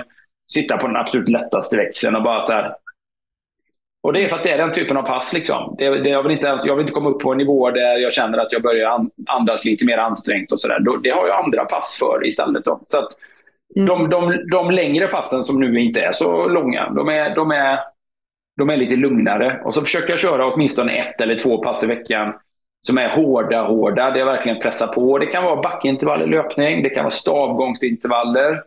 Sitta 0.51 0.77
på 0.77 0.87
den 0.87 0.95
absolut 0.95 1.29
lättaste 1.29 1.77
växeln 1.77 2.15
och 2.15 2.23
bara 2.23 2.41
så 2.41 2.51
här, 2.51 2.73
och 4.07 4.13
det 4.13 4.23
är 4.23 4.27
för 4.27 4.35
att 4.35 4.43
det 4.43 4.51
är 4.51 4.57
den 4.57 4.71
typen 4.71 4.97
av 4.97 5.03
pass. 5.03 5.33
Liksom. 5.33 5.75
Det, 5.77 6.03
det, 6.03 6.09
jag, 6.09 6.23
vill 6.23 6.31
inte, 6.31 6.57
jag 6.63 6.75
vill 6.75 6.81
inte 6.81 6.93
komma 6.93 7.09
upp 7.09 7.19
på 7.19 7.31
en 7.31 7.37
nivå 7.37 7.71
där 7.71 7.97
jag 7.97 8.13
känner 8.13 8.37
att 8.37 8.53
jag 8.53 8.61
börjar 8.61 9.05
andas 9.27 9.65
lite 9.65 9.85
mer 9.85 9.97
ansträngt. 9.97 10.51
och 10.51 10.59
så 10.59 10.67
där. 10.67 10.79
Det 11.03 11.09
har 11.09 11.27
jag 11.27 11.43
andra 11.43 11.65
pass 11.65 11.97
för 11.99 12.27
istället. 12.27 12.65
Då. 12.65 12.81
Så 12.85 12.99
att, 12.99 13.07
Mm. 13.75 13.87
De, 13.87 14.09
de, 14.09 14.49
de 14.51 14.71
längre 14.71 15.07
passen 15.07 15.43
som 15.43 15.59
nu 15.59 15.81
inte 15.81 16.01
är 16.01 16.11
så 16.11 16.47
långa, 16.47 16.89
de 16.89 17.09
är, 17.09 17.35
de, 17.35 17.51
är, 17.51 17.79
de 18.57 18.69
är 18.69 18.77
lite 18.77 18.95
lugnare. 18.95 19.61
Och 19.65 19.73
så 19.73 19.81
försöker 19.81 20.09
jag 20.09 20.19
köra 20.19 20.53
åtminstone 20.53 20.97
ett 20.97 21.21
eller 21.21 21.35
två 21.35 21.57
pass 21.57 21.83
i 21.83 21.87
veckan 21.87 22.33
som 22.81 22.97
är 22.97 23.09
hårda, 23.09 23.61
hårda. 23.61 24.11
Det 24.11 24.19
är 24.19 24.25
verkligen 24.25 24.59
pressa 24.59 24.87
på. 24.87 25.17
Det 25.17 25.25
kan 25.25 25.43
vara 25.43 25.61
backintervaller 25.61 26.27
löpning, 26.27 26.83
det 26.83 26.89
kan 26.89 27.03
vara 27.03 27.11
stavgångsintervaller 27.11 28.63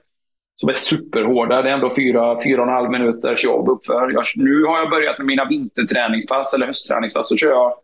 som 0.61 0.69
är 0.69 0.75
superhårda. 0.75 1.63
Det 1.63 1.71
är 1.71 1.75
ändå 1.75 1.91
fyra, 1.97 2.37
fyra 2.45 2.63
och 2.63 2.69
en 2.69 2.75
halv 2.75 2.91
minuters 2.91 3.45
jobb 3.45 3.69
uppför. 3.69 4.11
Jag, 4.13 4.25
nu 4.37 4.65
har 4.65 4.79
jag 4.79 4.91
börjat 4.91 5.19
med 5.19 5.27
mina 5.27 5.45
vinterträningspass 5.45 6.55
eller 6.55 6.67
höstträningspass. 6.67 7.29
Så 7.29 7.37
kör 7.37 7.51
jag 7.51 7.75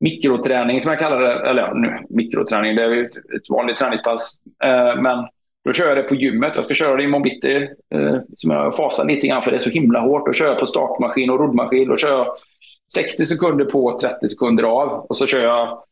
mikroträning 0.00 0.80
som 0.80 0.90
jag 0.90 0.98
kallar 0.98 1.20
det. 1.20 1.50
Eller 1.50 1.62
ja, 1.62 1.72
nu, 1.74 1.98
mikroträning, 2.08 2.76
det 2.76 2.82
är 2.82 2.88
ju 2.90 3.06
ett, 3.06 3.16
ett 3.16 3.50
vanligt 3.50 3.76
träningspass. 3.76 4.34
Eh, 4.64 5.02
men 5.02 5.26
då 5.64 5.72
kör 5.72 5.88
jag 5.88 5.96
det 5.96 6.02
på 6.02 6.14
gymmet. 6.14 6.52
Jag 6.54 6.64
ska 6.64 6.74
köra 6.74 6.96
det 6.96 7.02
imorgon 7.02 7.22
bitti. 7.22 7.68
Eh, 7.94 8.16
som 8.34 8.50
jag 8.50 8.76
fasar 8.76 9.04
lite 9.04 9.26
grann 9.26 9.42
för 9.42 9.50
det 9.50 9.56
är 9.56 9.58
så 9.58 9.70
himla 9.70 10.00
hårt. 10.00 10.26
Då 10.26 10.32
kör 10.32 10.46
jag 10.46 10.58
på 10.58 10.66
stakmaskin 10.66 11.30
och 11.30 11.38
roddmaskin. 11.38 11.88
Då 11.88 11.96
kör 11.96 12.10
jag 12.10 12.26
60 12.94 13.26
sekunder 13.26 13.64
på, 13.64 13.98
30 13.98 14.28
sekunder 14.28 14.64
av. 14.64 14.88
Och 14.88 15.16
så 15.16 15.26
kör 15.26 15.44
jag... 15.44 15.82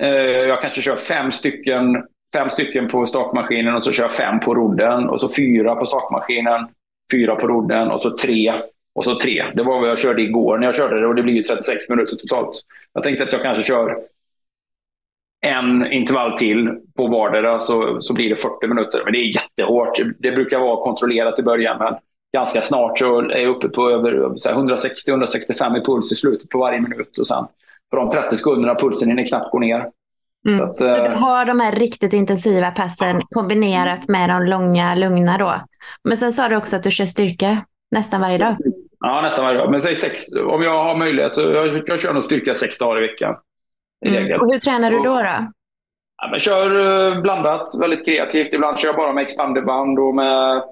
Eh, 0.00 0.48
jag 0.48 0.60
kanske 0.60 0.82
kör 0.82 0.96
fem 0.96 1.32
stycken 1.32 2.04
fem 2.34 2.50
stycken 2.50 2.88
på 2.88 3.06
stakmaskinen 3.06 3.74
och 3.74 3.84
så 3.84 3.92
kör 3.92 4.04
jag 4.04 4.12
fem 4.12 4.40
på 4.40 4.54
rodden. 4.54 5.08
Och 5.08 5.20
så 5.20 5.28
fyra 5.36 5.74
på 5.74 5.84
stakmaskinen, 5.84 6.66
fyra 7.12 7.36
på 7.36 7.46
rodden 7.46 7.90
och 7.90 8.00
så 8.00 8.16
tre. 8.16 8.54
Och 8.94 9.04
så 9.04 9.18
tre. 9.18 9.44
Det 9.54 9.62
var 9.62 9.80
vad 9.80 9.88
jag 9.88 9.98
körde 9.98 10.22
igår 10.22 10.58
när 10.58 10.66
jag 10.66 10.74
körde 10.74 11.00
det 11.00 11.06
och 11.06 11.14
det 11.14 11.22
blir 11.22 11.34
ju 11.34 11.42
36 11.42 11.88
minuter 11.88 12.16
totalt. 12.16 12.60
Jag 12.92 13.02
tänkte 13.02 13.24
att 13.24 13.32
jag 13.32 13.42
kanske 13.42 13.64
kör 13.64 13.96
en 15.46 15.92
intervall 15.92 16.38
till 16.38 16.70
på 16.96 17.06
vardera 17.06 17.58
så, 17.58 18.00
så 18.00 18.14
blir 18.14 18.30
det 18.30 18.36
40 18.36 18.66
minuter. 18.66 19.02
Men 19.04 19.12
det 19.12 19.18
är 19.18 19.34
jättehårt. 19.34 19.98
Det 20.18 20.32
brukar 20.32 20.58
vara 20.58 20.84
kontrollerat 20.84 21.38
i 21.38 21.42
början 21.42 21.78
men 21.78 21.94
ganska 22.34 22.60
snart 22.60 22.98
så 22.98 23.18
är 23.18 23.38
jag 23.38 23.56
uppe 23.56 23.68
på 23.68 23.90
över 23.90 24.12
160-165 24.12 25.78
i 25.78 25.84
puls 25.84 26.12
i 26.12 26.14
slutet 26.14 26.50
på 26.50 26.58
varje 26.58 26.80
minut. 26.80 27.18
Och 27.18 27.26
sen 27.26 27.44
på 27.90 27.96
de 27.96 28.10
30 28.10 28.36
sekunderna 28.36 28.74
pulsen 28.74 29.08
hinner 29.08 29.26
knappt 29.26 29.50
gå 29.50 29.58
ner. 29.58 29.90
Mm. 30.46 30.58
Så, 30.58 30.64
att, 30.64 30.74
så, 30.74 30.84
du 30.84 30.90
eh, 30.90 31.18
har 31.18 31.44
de 31.44 31.60
här 31.60 31.72
riktigt 31.72 32.12
intensiva 32.12 32.70
passen 32.70 33.22
kombinerat 33.30 34.08
med 34.08 34.28
de 34.28 34.42
långa, 34.42 34.94
lugna 34.94 35.38
då. 35.38 35.54
Men 36.04 36.16
sen 36.16 36.32
sa 36.32 36.48
du 36.48 36.56
också 36.56 36.76
att 36.76 36.82
du 36.82 36.90
kör 36.90 37.04
styrka 37.04 37.64
nästan 37.90 38.20
varje 38.20 38.38
dag. 38.38 38.56
Ja, 39.00 39.20
nästan 39.20 39.44
varje 39.44 39.58
dag. 39.58 39.70
Men 39.70 39.80
säg 39.80 39.94
sex, 39.94 40.20
om 40.32 40.62
jag 40.62 40.84
har 40.84 40.96
möjlighet, 40.96 41.34
så 41.34 41.42
jag, 41.42 41.82
jag 41.86 42.00
kör 42.00 42.12
nog 42.12 42.24
styrka 42.24 42.54
sex 42.54 42.78
dagar 42.78 43.04
i 43.04 43.06
veckan. 43.06 43.34
I 44.06 44.16
mm. 44.16 44.40
Och 44.40 44.52
hur 44.52 44.58
tränar 44.58 44.90
du 44.90 44.96
då? 44.96 45.02
då? 45.02 45.52
Ja, 46.22 46.28
men 46.30 46.40
kör 46.40 46.74
uh, 46.76 47.22
blandat, 47.22 47.68
väldigt 47.80 48.04
kreativt. 48.04 48.54
Ibland 48.54 48.78
kör 48.78 48.88
jag 48.88 48.96
bara 48.96 49.12
med 49.12 49.22
expanderband 49.22 49.98
och 49.98 50.14
med 50.14 50.62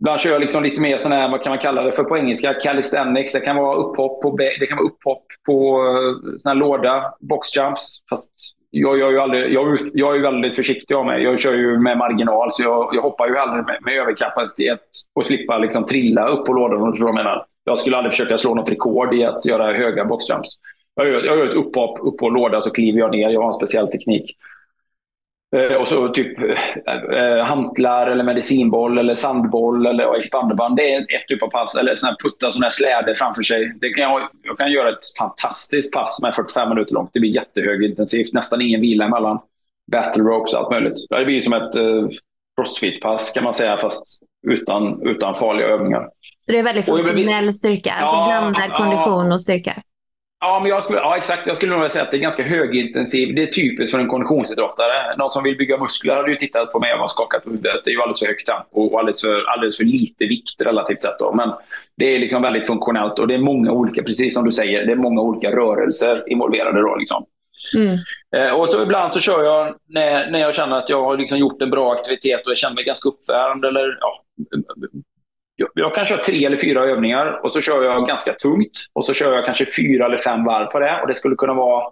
Ibland 0.00 0.20
kör 0.20 0.30
jag 0.30 0.40
liksom 0.40 0.62
lite 0.62 0.80
mer 0.80 0.96
sån 0.96 1.12
här, 1.12 1.30
vad 1.30 1.42
kan 1.42 1.50
man 1.50 1.58
kalla 1.58 1.82
det 1.82 1.92
för 1.92 2.04
på 2.04 2.16
engelska, 2.16 2.54
calisthenics. 2.54 3.32
Det 3.32 3.40
kan 3.40 3.56
vara 3.56 3.76
upphopp 3.76 4.22
på, 4.22 4.36
det 4.36 4.66
kan 4.66 4.78
vara 4.78 4.86
upphopp 4.86 5.24
på 5.46 5.82
uh, 5.82 6.14
sån 6.38 6.48
här 6.48 6.54
låda, 6.54 7.14
boxjumps. 7.20 8.02
Fast 8.10 8.32
jag, 8.74 8.98
gör 8.98 9.06
är 9.08 9.12
ju 9.12 9.18
aldrig, 9.18 9.52
jag, 9.52 9.78
jag 9.94 10.16
är 10.16 10.20
väldigt 10.20 10.56
försiktig 10.56 10.94
av 10.94 11.06
mig. 11.06 11.22
Jag 11.22 11.38
kör 11.38 11.54
ju 11.54 11.78
med 11.78 11.98
marginal, 11.98 12.48
så 12.50 12.62
jag, 12.62 12.90
jag 12.92 13.02
hoppar 13.02 13.28
ju 13.28 13.34
hellre 13.34 13.62
med, 13.62 13.78
med 13.84 13.94
överkapacitet 13.94 14.80
och 15.14 15.26
slippa 15.26 15.58
liksom 15.58 15.84
trilla 15.84 16.28
upp 16.28 16.46
på 16.46 16.52
lådan. 16.52 16.82
Om 16.82 16.94
jag 16.98 17.14
menar. 17.14 17.46
Jag 17.64 17.78
skulle 17.78 17.96
aldrig 17.96 18.12
försöka 18.12 18.38
slå 18.38 18.54
något 18.54 18.70
rekord 18.70 19.14
i 19.14 19.24
att 19.24 19.46
göra 19.46 19.72
höga 19.72 20.04
boxjumps. 20.04 20.48
Jag 20.94 21.08
gör, 21.08 21.22
jag 21.24 21.38
gör 21.38 21.46
ett 21.46 21.54
upphopp 21.54 21.98
upp 22.02 22.18
på 22.18 22.28
låda 22.28 22.62
så 22.62 22.70
kliver 22.70 22.98
jag 22.98 23.10
ner. 23.10 23.30
Jag 23.30 23.40
har 23.40 23.48
en 23.48 23.54
speciell 23.54 23.88
teknik. 23.88 24.36
Eh, 25.56 25.76
och 25.76 25.88
så 25.88 26.08
typ 26.08 26.38
eh, 26.38 27.44
hantlar 27.44 28.06
eller 28.06 28.24
medicinboll 28.24 28.98
eller 28.98 29.14
sandboll 29.14 29.86
eller 29.86 30.14
expanderband. 30.14 30.76
Det 30.76 30.94
är 30.94 31.00
ett 31.00 31.28
typ 31.28 31.42
av 31.42 31.50
pass. 31.50 31.76
Eller 31.76 31.94
sån 31.94 32.08
här 32.08 32.16
putta 32.24 32.50
såna 32.50 32.66
här 32.66 32.70
släder 32.70 33.14
framför 33.14 33.42
sig. 33.42 33.72
Det 33.80 33.90
kan 33.90 34.02
jag, 34.02 34.28
jag 34.42 34.58
kan 34.58 34.72
göra 34.72 34.88
ett 34.88 35.18
fantastiskt 35.18 35.92
pass 35.92 36.16
som 36.18 36.28
är 36.28 36.32
45 36.32 36.68
minuter 36.68 36.94
långt. 36.94 37.10
Det 37.12 37.20
blir 37.20 37.34
jättehögintensivt. 37.34 38.32
Nästan 38.32 38.60
ingen 38.60 38.80
vila 38.80 39.04
emellan. 39.04 39.38
Battle 39.92 40.22
ropes 40.22 40.54
allt 40.54 40.70
möjligt. 40.70 40.94
Det 41.10 41.24
blir 41.24 41.40
som 41.40 41.52
ett 41.52 41.76
eh, 41.76 42.08
crossfit-pass 42.56 43.32
kan 43.34 43.44
man 43.44 43.52
säga 43.52 43.76
fast 43.76 44.18
utan, 44.48 45.06
utan 45.06 45.34
farliga 45.34 45.66
övningar. 45.66 46.08
Så 46.46 46.52
det 46.52 46.58
är 46.58 46.62
väldigt 46.62 46.86
funktionell 46.86 47.52
styrka? 47.52 47.92
Alltså 47.92 48.16
ja, 48.16 48.50
blandad 48.50 48.76
kondition 48.76 49.32
och 49.32 49.40
styrka? 49.40 49.82
Ja, 50.44 50.60
men 50.60 50.70
jag 50.70 50.84
skulle, 50.84 50.98
ja, 50.98 51.16
exakt. 51.16 51.46
Jag 51.46 51.56
skulle 51.56 51.76
nog 51.76 51.90
säga 51.90 52.04
att 52.04 52.10
det 52.10 52.16
är 52.16 52.20
ganska 52.20 52.42
högintensiv. 52.42 53.34
Det 53.34 53.42
är 53.42 53.46
typiskt 53.46 53.90
för 53.90 53.98
en 53.98 54.08
konditionsidrottare. 54.08 55.16
Någon 55.16 55.30
som 55.30 55.44
vill 55.44 55.56
bygga 55.56 55.78
muskler 55.78 56.16
hade 56.16 56.30
ju 56.30 56.36
tittat 56.36 56.72
på 56.72 56.80
mig 56.80 56.94
och 56.94 57.10
skakat 57.10 57.44
på 57.44 57.50
huvudet. 57.50 57.80
Det 57.84 57.90
är 57.90 57.92
ju 57.92 58.00
alldeles 58.00 58.18
för 58.18 58.26
högt 58.26 58.46
tempo 58.46 58.80
och 58.86 58.98
alldeles 58.98 59.22
för, 59.22 59.44
alldeles 59.44 59.76
för 59.76 59.84
lite 59.84 60.24
vikt 60.24 60.60
relativt 60.60 61.02
sett. 61.02 61.18
Då. 61.18 61.32
Men 61.32 61.52
det 61.96 62.14
är 62.14 62.18
liksom 62.18 62.42
väldigt 62.42 62.66
funktionellt 62.66 63.18
och 63.18 63.28
det 63.28 63.34
är 63.34 63.38
många 63.38 63.72
olika, 63.72 64.02
precis 64.02 64.34
som 64.34 64.44
du 64.44 64.52
säger, 64.52 64.86
det 64.86 64.92
är 64.92 64.96
många 64.96 65.20
olika 65.20 65.56
rörelser 65.56 66.24
involverade. 66.26 66.80
Då, 66.80 66.96
liksom. 66.96 67.24
Mm. 67.76 67.96
Eh, 68.36 68.54
och 68.54 68.68
så 68.68 68.82
ibland 68.82 69.12
så 69.12 69.20
kör 69.20 69.44
jag 69.44 69.74
när, 69.88 70.30
när 70.30 70.38
jag 70.38 70.54
känner 70.54 70.76
att 70.76 70.90
jag 70.90 71.02
har 71.02 71.16
liksom 71.16 71.38
gjort 71.38 71.62
en 71.62 71.70
bra 71.70 71.92
aktivitet 71.92 72.46
och 72.46 72.50
jag 72.50 72.58
känner 72.58 72.74
mig 72.74 72.84
ganska 72.84 73.08
uppvärmd 73.08 73.64
eller 73.64 73.98
ja, 74.00 74.24
jag 75.74 75.94
kan 75.94 76.04
köra 76.04 76.18
tre 76.18 76.44
eller 76.44 76.56
fyra 76.56 76.84
övningar 76.84 77.40
och 77.44 77.52
så 77.52 77.60
kör 77.60 77.82
jag 77.82 78.06
ganska 78.06 78.32
tungt. 78.32 78.86
Och 78.92 79.04
så 79.04 79.14
kör 79.14 79.34
jag 79.34 79.44
kanske 79.44 79.66
fyra 79.66 80.06
eller 80.06 80.16
fem 80.16 80.44
varv 80.44 80.66
på 80.66 80.78
det. 80.78 81.00
Och 81.02 81.08
Det 81.08 81.14
skulle 81.14 81.36
kunna 81.36 81.54
vara 81.54 81.84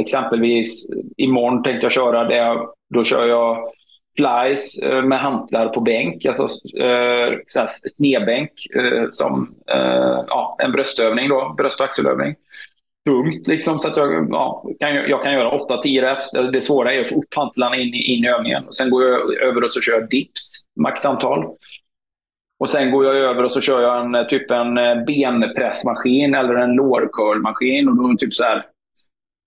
exempelvis 0.00 0.90
imorgon 1.16 1.62
tänkte 1.62 1.84
jag 1.84 1.92
köra 1.92 2.24
det. 2.24 2.66
Då 2.94 3.04
kör 3.04 3.26
jag 3.26 3.56
flies 4.16 4.78
eh, 4.78 5.02
med 5.02 5.20
hantlar 5.20 5.68
på 5.68 5.80
bänk, 5.80 6.24
alltså 6.24 6.42
eh, 6.78 7.38
snedbänk 7.96 8.50
eh, 8.76 9.06
som 9.10 9.54
eh, 9.70 10.24
ja, 10.28 10.56
en 10.62 10.72
bröstövning, 10.72 11.28
då, 11.28 11.54
bröst 11.56 11.80
och 11.80 11.86
axelövning. 11.86 12.34
Tungt, 13.06 13.48
liksom, 13.48 13.78
så 13.78 13.88
att 13.88 13.96
jag, 13.96 14.28
ja, 14.30 14.64
kan, 14.80 14.94
jag 14.94 15.22
kan 15.22 15.32
göra 15.32 15.58
8-10 15.58 16.00
reps. 16.00 16.30
Det 16.52 16.60
svåra 16.60 16.94
är 16.94 17.00
att 17.00 17.08
få 17.08 17.14
upp 17.14 17.34
hantlarna 17.36 17.76
in, 17.76 17.94
in 17.94 18.24
i 18.24 18.28
övningen. 18.28 18.66
Och 18.66 18.76
sen 18.76 18.90
går 18.90 19.04
jag 19.04 19.34
över 19.34 19.64
och 19.64 19.70
så 19.70 19.80
kör 19.80 19.92
jag 19.92 20.08
dips, 20.08 20.64
maxantal. 20.80 21.44
Och 22.60 22.70
sen 22.70 22.90
går 22.90 23.04
jag 23.04 23.16
över 23.16 23.44
och 23.44 23.52
så 23.52 23.60
kör 23.60 23.82
jag 23.82 24.00
en, 24.00 24.14
eh, 24.14 24.26
typ 24.26 24.50
en 24.50 24.78
eh, 24.78 25.04
benpressmaskin 25.04 26.34
eller 26.34 26.54
en 26.54 26.72
lårcurlmaskin. 26.72 27.88
Och 27.88 27.96
då 27.96 28.14
typ 28.18 28.34
så 28.34 28.44
här, 28.44 28.66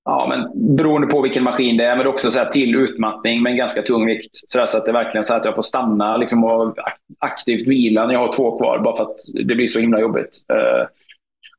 ja, 0.05 0.27
men 0.29 0.75
beroende 0.75 1.07
på 1.07 1.21
vilken 1.21 1.43
maskin 1.43 1.77
det 1.77 1.85
är, 1.85 1.97
men 1.97 2.07
också 2.07 2.31
så 2.31 2.39
här 2.39 2.49
till 2.49 2.75
utmattning 2.75 3.43
med 3.43 3.51
en 3.51 3.57
ganska 3.57 3.81
tung 3.81 4.05
vikt. 4.05 4.29
Så, 4.31 4.57
där, 4.57 4.65
så 4.65 4.77
att 4.77 4.85
det 4.85 4.91
verkligen 4.91 5.23
så 5.23 5.33
att 5.33 5.45
jag 5.45 5.55
får 5.55 5.61
stanna 5.61 6.17
liksom, 6.17 6.43
och 6.43 6.75
aktivt 7.19 7.67
vila 7.67 8.05
när 8.05 8.13
jag 8.13 8.19
har 8.19 8.33
två 8.33 8.57
kvar, 8.57 8.79
bara 8.79 8.95
för 8.95 9.03
att 9.03 9.17
det 9.33 9.55
blir 9.55 9.67
så 9.67 9.79
himla 9.79 9.99
jobbigt. 9.99 10.37
Uh, 10.53 10.87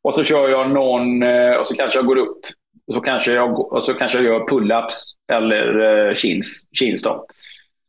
och 0.02 0.14
så 0.14 0.24
kör 0.24 0.48
jag 0.48 0.70
någon, 0.70 1.22
uh, 1.22 1.56
och 1.56 1.66
så 1.66 1.74
kanske 1.74 1.98
jag 1.98 2.06
går 2.06 2.16
upp, 2.16 2.40
och 2.86 2.94
så 2.94 3.00
kanske 3.00 3.32
jag, 3.32 3.72
och 3.72 3.82
så 3.82 3.94
kanske 3.94 4.18
jag 4.18 4.26
gör 4.26 4.46
pull-ups 4.46 4.94
eller 5.32 5.80
uh, 5.80 6.14
chins. 6.14 6.68
chins 6.72 7.02
då 7.02 7.26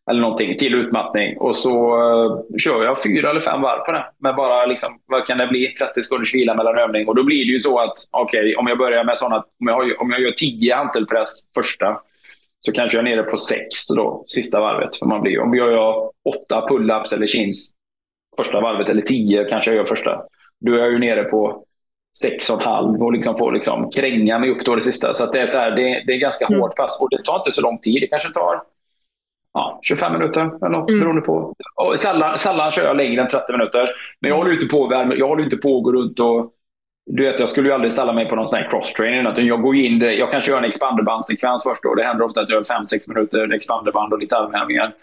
eller 0.10 0.22
någonting 0.22 0.56
till 0.56 0.76
utmattning. 0.76 1.38
Och 1.38 1.56
så 1.56 1.98
uh, 1.98 2.42
kör 2.58 2.84
jag 2.84 3.04
fyra 3.04 3.30
eller 3.30 3.42
fem 3.42 3.62
varv 3.62 3.80
på 3.80 3.92
det. 3.92 4.06
Men 4.20 4.36
bara 4.36 4.66
liksom, 4.66 5.00
vad 5.06 5.28
kan 5.28 5.38
det 5.38 5.48
bli? 5.48 5.74
30 5.80 6.02
sekunders 6.02 6.36
vila 6.36 6.56
mellan 6.56 6.78
övning. 6.78 7.08
Och 7.08 7.16
då 7.16 7.24
blir 7.24 7.46
det 7.46 7.52
ju 7.52 7.60
så 7.60 7.80
att, 7.80 7.94
okej, 8.12 8.40
okay, 8.40 8.56
om 8.56 8.68
jag 8.68 8.78
börjar 8.78 9.04
med 9.04 9.18
sådana, 9.18 9.36
om 9.36 9.68
jag, 9.68 10.02
om 10.02 10.12
jag 10.12 10.22
gör 10.22 10.32
10 10.32 10.76
hantelpress 10.76 11.30
första, 11.56 12.00
så 12.60 12.72
kanske 12.72 12.98
jag 12.98 13.08
är 13.08 13.16
nere 13.16 13.24
på 13.24 13.38
sex 13.38 13.88
då, 13.88 14.24
sista 14.28 14.60
varvet. 14.60 14.96
För 14.96 15.06
man 15.06 15.22
blir, 15.22 15.40
om 15.40 15.56
jag 15.56 15.72
gör 15.72 15.96
åtta 16.30 16.68
pull-ups 16.70 17.16
eller 17.16 17.28
chins 17.28 17.72
första 18.38 18.62
varvet, 18.62 18.90
eller 18.90 19.02
tio 19.02 19.44
kanske 19.44 19.72
jag 19.72 19.78
gör 19.78 19.86
första, 19.86 20.22
då 20.66 20.74
är 20.74 20.78
jag 20.78 20.92
ju 20.92 21.00
nere 21.00 21.24
på 21.24 21.64
sex 22.18 22.50
och 22.50 22.62
en 22.62 22.68
halv 22.68 23.04
och 23.04 23.14
liksom 23.14 23.38
får 23.38 23.52
liksom 23.52 23.90
kränga 23.92 24.40
mig 24.40 24.50
upp 24.50 24.66
då 24.66 24.76
det 24.76 24.82
sista. 24.82 25.14
Så 25.14 25.24
att 25.24 25.34
det, 25.34 25.40
är 25.40 25.46
så 25.46 25.58
här, 25.58 25.72
det, 25.72 26.04
det 26.08 26.14
är 26.14 26.18
ganska 26.18 26.46
mm. 26.46 26.60
hårt 26.60 26.76
pass 26.76 27.02
och 27.02 27.10
det 27.10 27.24
tar 27.24 27.38
inte 27.38 27.52
så 27.52 27.62
lång 27.62 27.78
tid. 27.78 28.02
Det 28.02 28.08
kanske 28.08 28.30
tar 28.30 28.62
ja, 29.56 29.80
25 29.82 30.14
minuter 30.14 30.42
eller 30.42 30.70
något, 30.70 30.90
mm. 30.90 31.00
beroende 31.00 31.22
på. 31.22 31.54
Och 31.76 32.00
sällan, 32.00 32.38
sällan 32.38 32.72
kör 32.72 32.86
jag 32.86 32.98
längre 32.98 33.22
än 33.22 33.28
30 33.28 33.52
minuter. 33.52 33.90
Men 34.22 34.30
jag 34.30 34.38
håller 34.38 34.52
inte 34.52 34.66
på, 34.66 35.06
jag 35.18 35.28
håller 35.28 35.44
inte 35.44 35.58
på 35.58 35.78
att 35.78 35.84
gå 35.84 35.92
runt 35.92 36.20
och... 36.20 36.52
Du 37.12 37.24
vet, 37.24 37.40
jag 37.40 37.50
skulle 37.50 37.70
ju 37.70 37.74
aldrig 37.74 37.94
ställa 37.94 38.14
mig 38.14 38.28
på 38.28 38.36
någon 38.36 38.48
sån 38.48 38.60
här 38.60 38.70
cross-training. 38.70 39.48
Jag 39.48 39.62
går 39.62 39.76
in, 39.76 40.00
jag 40.00 40.32
kanske 40.32 40.52
gör 40.52 40.58
en 40.58 40.66
expanderbandsekvens 40.66 41.64
först. 41.64 41.84
Då. 41.84 41.96
Det 41.96 42.04
händer 42.04 42.26
ofta 42.26 42.42
att 42.42 42.50
jag 42.50 42.56
gör 42.56 42.80
5-6 42.84 43.14
minuter 43.14 43.54
expanderband 43.54 44.14
och 44.14 44.20
lite 44.20 44.38
armhävningar. 44.38 44.94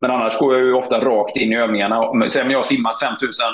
Men 0.00 0.10
annars 0.10 0.38
går 0.38 0.54
jag 0.54 0.64
ju 0.64 0.72
ofta 0.72 1.00
rakt 1.00 1.36
in 1.36 1.52
i 1.52 1.56
övningarna. 1.56 2.28
Sen 2.28 2.46
om 2.46 2.50
jag 2.50 2.58
har 2.58 2.62
simmat 2.62 3.00
5000 3.00 3.46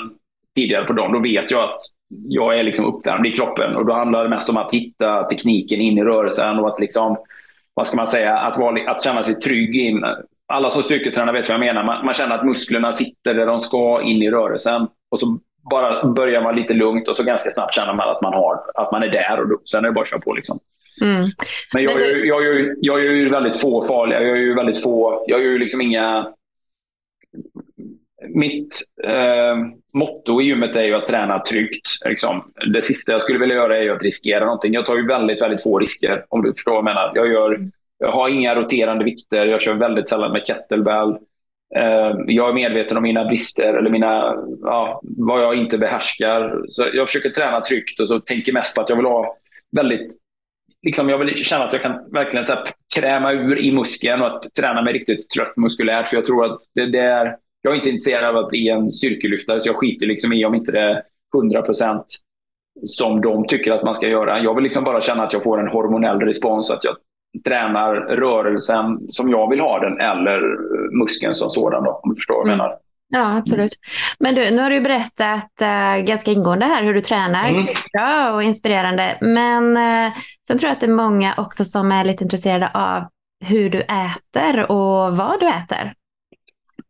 tidigare 0.55 0.85
på 0.85 0.93
dagen, 0.93 1.11
då 1.11 1.19
vet 1.19 1.51
jag 1.51 1.63
att 1.63 1.79
jag 2.27 2.59
är 2.59 2.63
liksom 2.63 2.85
uppvärmd 2.85 3.25
i 3.25 3.31
kroppen. 3.31 3.75
Och 3.75 3.85
Då 3.85 3.93
handlar 3.93 4.23
det 4.23 4.29
mest 4.29 4.49
om 4.49 4.57
att 4.57 4.73
hitta 4.73 5.23
tekniken 5.23 5.81
in 5.81 5.97
i 5.97 6.03
rörelsen 6.03 6.59
och 6.59 6.67
att 6.67 6.79
liksom 6.79 7.17
vad 7.73 7.87
ska 7.87 7.97
man 7.97 8.07
säga, 8.07 8.37
att, 8.37 8.57
vara, 8.57 8.91
att 8.91 9.03
känna 9.03 9.23
sig 9.23 9.35
trygg 9.35 9.75
in 9.75 10.03
alla 10.47 10.69
som 10.69 10.83
styrketränar 10.83 11.33
vet 11.33 11.49
vad 11.49 11.53
jag 11.53 11.65
menar. 11.65 11.83
Man, 11.83 12.05
man, 12.05 12.13
känner 12.13 12.35
att 12.35 12.45
musklerna 12.45 12.91
sitter 12.91 13.33
där 13.33 13.45
de 13.45 13.59
ska 13.59 14.01
in 14.01 14.21
i 14.21 14.31
rörelsen. 14.31 14.87
Och 15.11 15.19
så 15.19 15.39
bara 15.71 16.07
börjar 16.07 16.41
man 16.41 16.55
lite 16.55 16.73
lugnt 16.73 17.07
och 17.07 17.15
så 17.15 17.23
ganska 17.23 17.51
snabbt 17.51 17.73
känner 17.73 17.93
man 17.93 18.09
att 18.09 18.21
man, 18.21 18.33
har, 18.33 18.59
att 18.75 18.91
man 18.91 19.03
är 19.03 19.09
där. 19.09 19.39
Och 19.39 19.49
då, 19.49 19.59
sen 19.65 19.83
är 19.85 19.87
det 19.87 19.93
bara 19.93 20.01
att 20.01 20.09
köra 20.09 20.19
på. 20.19 20.33
Liksom. 20.33 20.59
Mm. 21.01 21.25
Men 21.73 21.83
jag, 21.83 22.01
gör, 22.01 22.25
jag, 22.25 22.43
gör, 22.43 22.75
jag 22.81 23.03
gör 23.03 23.11
ju 23.11 23.29
väldigt 23.29 23.61
få 23.61 23.87
farliga. 23.87 24.21
Jag 24.21 24.29
gör 24.29 24.35
ju 24.35 24.53
väldigt 24.53 24.83
få. 24.83 25.25
Jag 25.27 25.39
gör 25.39 25.51
ju 25.51 25.57
liksom 25.57 25.81
inga 25.81 26.33
mitt 28.29 28.75
eh, 29.03 29.55
motto 29.93 30.41
i 30.41 30.45
gymmet 30.45 30.75
är 30.75 30.83
ju 30.83 30.95
att 30.95 31.05
träna 31.05 31.39
tryggt. 31.39 31.87
Liksom. 32.05 32.51
Det 32.73 32.85
sista 32.85 33.11
jag 33.11 33.21
skulle 33.21 33.39
vilja 33.39 33.55
göra 33.55 33.77
är 33.77 33.89
att 33.89 34.03
riskera 34.03 34.45
någonting. 34.45 34.73
Jag 34.73 34.85
tar 34.85 34.95
ju 34.95 35.07
väldigt, 35.07 35.41
väldigt 35.41 35.63
få 35.63 35.79
risker, 35.79 36.25
om 36.29 36.41
du 36.41 36.53
förstår 36.53 36.71
vad 36.71 36.77
jag 36.77 36.83
menar. 36.83 37.11
Jag, 37.15 37.27
gör, 37.27 37.59
jag 38.03 38.11
har 38.11 38.29
inga 38.29 38.55
roterande 38.55 39.05
vikter, 39.05 39.45
jag 39.45 39.61
kör 39.61 39.73
väldigt 39.73 40.09
sällan 40.09 40.31
med 40.31 40.45
kettlebell. 40.45 41.17
Ehm, 41.75 42.17
jag 42.27 42.49
är 42.49 42.53
medveten 42.53 42.97
om 42.97 43.03
mina 43.03 43.25
brister 43.25 43.73
eller 43.73 43.89
mina, 43.89 44.35
ja, 44.61 45.01
vad 45.03 45.41
jag 45.41 45.55
inte 45.55 45.77
behärskar. 45.77 46.61
Så 46.67 46.87
jag 46.93 47.07
försöker 47.07 47.29
träna 47.29 47.61
tryggt 47.61 47.99
och 47.99 48.07
så 48.07 48.19
tänker 48.19 48.53
mest 48.53 48.75
på 48.75 48.81
att 48.81 48.89
jag 48.89 48.97
vill 48.97 49.05
ha 49.05 49.37
väldigt 49.75 50.07
liksom, 50.81 51.09
jag 51.09 51.17
vill 51.17 51.35
känna 51.35 51.65
att 51.65 51.73
jag 51.73 51.81
kan 51.81 52.11
verkligen 52.11 52.45
så 52.45 52.53
här, 52.53 52.63
kräma 52.95 53.31
ur 53.31 53.59
i 53.59 53.71
muskeln 53.71 54.21
och 54.21 54.27
att 54.27 54.53
träna 54.59 54.81
mig 54.81 54.93
riktigt 54.93 55.29
trött 55.29 55.57
muskulärt. 55.57 56.07
För 56.07 56.17
jag 56.17 56.25
tror 56.25 56.45
att 56.45 56.59
det, 56.75 56.85
det 56.85 56.99
är 56.99 57.35
jag 57.61 57.73
är 57.73 57.77
inte 57.77 57.89
intresserad 57.89 58.35
av 58.35 58.37
att 58.37 58.49
bli 58.49 58.69
en 58.69 58.91
styrkelyftare, 58.91 59.59
så 59.59 59.69
jag 59.69 59.75
skiter 59.75 60.07
liksom 60.07 60.33
i 60.33 60.45
om 60.45 60.55
inte 60.55 60.71
det 60.71 60.79
är 60.79 61.03
100% 61.35 62.03
som 62.85 63.21
de 63.21 63.47
tycker 63.47 63.71
att 63.71 63.83
man 63.83 63.95
ska 63.95 64.07
göra. 64.07 64.39
Jag 64.39 64.55
vill 64.55 64.63
liksom 64.63 64.83
bara 64.83 65.01
känna 65.01 65.23
att 65.23 65.33
jag 65.33 65.43
får 65.43 65.59
en 65.59 65.67
hormonell 65.67 66.19
respons, 66.19 66.71
att 66.71 66.83
jag 66.83 66.95
tränar 67.45 67.95
rörelsen 67.95 68.99
som 69.09 69.29
jag 69.29 69.49
vill 69.49 69.59
ha 69.59 69.79
den 69.79 70.01
eller 70.01 70.41
muskeln 70.99 71.33
som 71.33 71.49
sådan, 71.49 71.83
då, 71.83 71.99
om 72.03 72.09
du 72.09 72.15
förstår 72.15 72.35
vad 72.35 72.47
jag 72.47 72.53
mm. 72.53 72.57
menar. 72.57 72.77
Ja, 73.09 73.37
absolut. 73.37 73.71
Men 74.19 74.35
du, 74.35 74.51
nu 74.51 74.61
har 74.61 74.69
du 74.69 74.81
berättat 74.81 75.51
uh, 75.61 76.05
ganska 76.05 76.31
ingående 76.31 76.65
här 76.65 76.83
hur 76.83 76.93
du 76.93 77.01
tränar. 77.01 77.49
Mm. 77.49 77.65
Bra 77.93 78.33
och 78.33 78.43
inspirerande. 78.43 79.17
Men 79.21 79.77
uh, 79.77 80.13
sen 80.47 80.57
tror 80.57 80.67
jag 80.67 80.71
att 80.71 80.79
det 80.79 80.85
är 80.85 80.95
många 80.95 81.33
också 81.37 81.65
som 81.65 81.91
är 81.91 82.05
lite 82.05 82.23
intresserade 82.23 82.71
av 82.73 83.03
hur 83.45 83.69
du 83.69 83.81
äter 83.81 84.71
och 84.71 85.17
vad 85.17 85.39
du 85.39 85.47
äter. 85.47 85.93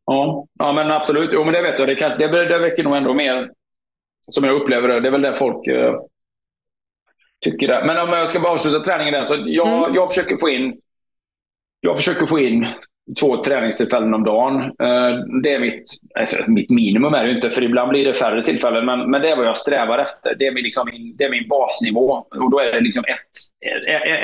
Ja, 0.06 0.46
ja 0.60 0.74
men 0.74 0.92
absolut. 0.92 1.30
Jo, 1.34 1.44
men 1.44 1.54
det 1.54 1.62
vet 1.62 1.80
jag. 1.80 1.88
Det, 1.88 1.96
kan, 1.96 2.18
det, 2.18 2.28
det 2.28 2.60
väcker 2.60 2.84
nog 2.84 2.96
ändå 2.96 3.14
mer, 3.14 3.50
som 4.22 4.44
jag 4.44 4.62
upplever 4.62 4.88
det. 4.88 5.00
Det 5.00 5.08
är 5.08 5.12
väl 5.12 5.22
det 5.22 5.34
folk 5.34 5.68
eh, 5.68 5.94
tycker. 7.44 7.68
Det. 7.68 7.84
Men 7.86 7.98
om 7.98 8.10
jag 8.10 8.30
ska 8.30 8.40
bara 8.40 8.54
avsluta 8.54 8.80
träningen 8.80 9.14
där. 9.14 9.24
Så 9.24 9.44
jag, 9.46 9.68
mm. 9.68 9.96
jag 9.96 10.10
försöker 10.10 10.38
få 10.38 10.50
in 10.50 10.74
jag 11.86 11.98
försöker 11.98 12.26
få 12.26 12.40
in 12.40 12.68
två 13.20 13.38
träningstillfällen 13.44 14.14
om 14.14 14.24
dagen. 14.24 14.62
Eh, 14.62 15.42
det 15.44 15.54
är 15.54 15.60
mitt, 15.60 15.84
alltså 16.20 16.38
mitt 16.48 16.70
minimum, 16.70 17.14
är 17.14 17.26
det 17.26 17.32
inte, 17.32 17.52
för 17.52 17.64
ibland 17.64 17.90
blir 17.90 18.06
det 18.06 18.14
färre 18.14 18.44
tillfällen. 18.44 18.86
Men, 18.86 19.12
men 19.12 19.22
det 19.22 19.30
är 19.30 19.36
vad 19.36 19.46
jag 19.46 19.58
strävar 19.58 20.00
efter. 20.00 20.36
Det 20.36 20.48
är, 20.48 20.52
min, 20.52 20.64
liksom, 20.64 20.90
det 21.16 21.24
är 21.24 21.30
min 21.30 21.48
basnivå. 21.48 22.12
Och 22.12 22.52
då 22.52 22.60
är 22.60 22.74
det 22.74 22.82
liksom 22.82 23.04
ett, 23.08 23.66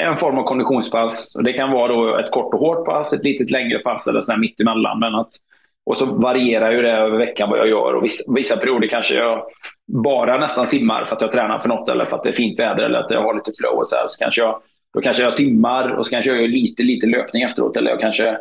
en 0.06 0.18
form 0.18 0.38
av 0.38 0.44
konditionspass. 0.44 1.34
Det 1.44 1.54
kan 1.54 1.72
vara 1.72 1.88
då 1.88 2.18
ett 2.18 2.32
kort 2.32 2.54
och 2.54 2.60
hårt 2.60 2.86
pass, 2.86 3.14
ett 3.14 3.24
lite 3.24 3.54
längre 3.54 3.80
pass 3.80 4.08
eller 4.08 4.22
så 4.22 4.38
mittemellan. 4.38 5.00
Men 5.00 5.16
att 5.16 5.32
och 5.89 5.97
så 5.97 6.06
varierar 6.06 6.71
ju 6.71 6.82
det 6.82 6.91
över 6.91 7.17
veckan 7.17 7.49
vad 7.49 7.60
jag 7.60 7.67
gör. 7.67 7.93
Och 7.93 8.04
vissa, 8.04 8.34
vissa 8.34 8.58
perioder 8.58 8.88
kanske 8.88 9.15
jag 9.15 9.45
bara 10.04 10.38
nästan 10.38 10.67
simmar 10.67 11.06
för 11.06 11.15
att 11.15 11.21
jag 11.21 11.32
tränar 11.32 11.60
för 11.60 11.69
något 11.69 11.89
eller 11.89 12.06
för 12.06 12.17
att 12.17 12.23
det 12.23 12.30
är 12.30 12.34
fint 12.34 12.60
väder 12.60 12.84
eller 12.84 12.99
att 12.99 13.12
jag 13.12 13.21
har 13.21 13.34
lite 13.34 13.52
flow. 13.62 13.78
Och 13.78 13.88
så, 13.88 13.95
här. 13.95 14.04
så 14.08 14.23
kanske 14.23 14.41
jag, 14.41 14.62
då 14.93 15.02
kanske 15.02 15.23
jag 15.23 15.34
simmar 15.34 15.89
och 15.89 16.06
så 16.06 16.12
kanske 16.12 16.32
jag 16.32 16.41
gör 16.41 16.47
lite, 16.47 16.84
lite 16.84 17.08
löpning 17.08 17.43
efteråt. 17.43 17.78
Eller 17.78 17.91
jag 17.91 17.99
kanske, 17.99 18.38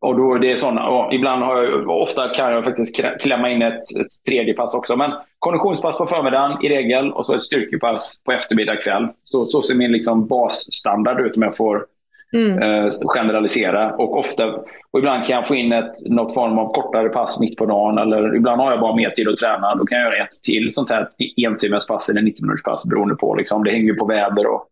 och 0.00 0.16
då 0.16 0.38
det 0.38 0.52
är 0.52 0.56
såna, 0.56 0.88
och 0.88 1.14
ibland 1.14 1.42
har 1.42 1.62
jag, 1.62 1.88
ofta 1.88 2.28
kan 2.28 2.52
jag 2.52 2.64
faktiskt 2.64 3.00
klämma 3.20 3.50
in 3.50 3.62
ett, 3.62 3.80
ett 4.00 4.24
tredje 4.28 4.54
pass 4.54 4.74
också. 4.74 4.96
Men 4.96 5.12
konditionspass 5.38 5.98
på 5.98 6.06
förmiddagen 6.06 6.64
i 6.64 6.68
regel 6.68 7.12
och 7.12 7.26
så 7.26 7.34
ett 7.34 7.42
styrkepass 7.42 8.22
på 8.24 8.32
eftermiddag 8.32 8.76
kväll. 8.76 9.08
Så, 9.22 9.44
så 9.44 9.62
ser 9.62 9.74
min 9.74 9.92
liksom 9.92 10.26
basstandard 10.26 11.20
ut 11.20 11.36
om 11.36 11.42
jag 11.42 11.56
får 11.56 11.86
Mm. 12.32 12.62
Eh, 12.62 12.90
generalisera. 13.04 13.92
Och, 13.94 14.18
ofta, 14.18 14.46
och 14.90 14.98
ibland 14.98 15.24
kan 15.24 15.36
jag 15.36 15.46
få 15.46 15.54
in 15.54 15.72
ett, 15.72 15.92
något 16.10 16.34
form 16.34 16.58
av 16.58 16.72
kortare 16.72 17.08
pass 17.08 17.40
mitt 17.40 17.56
på 17.56 17.66
dagen. 17.66 17.98
Eller 17.98 18.36
ibland 18.36 18.60
har 18.60 18.70
jag 18.70 18.80
bara 18.80 18.96
mer 18.96 19.10
tid 19.10 19.28
att 19.28 19.36
träna. 19.36 19.74
Då 19.74 19.84
kan 19.84 19.98
jag 19.98 20.12
göra 20.12 20.24
ett 20.24 20.42
till 20.44 20.70
sånt 20.70 20.90
här 20.90 21.08
entimmes 21.36 21.86
pass 21.86 22.08
eller 22.08 22.22
90 22.22 22.44
minuters 22.44 22.62
pass 22.62 22.88
beroende 22.88 23.14
på. 23.14 23.34
Liksom. 23.34 23.64
Det 23.64 23.70
hänger 23.70 23.94
på 23.94 24.06
väder. 24.06 24.46
Och, 24.46 24.68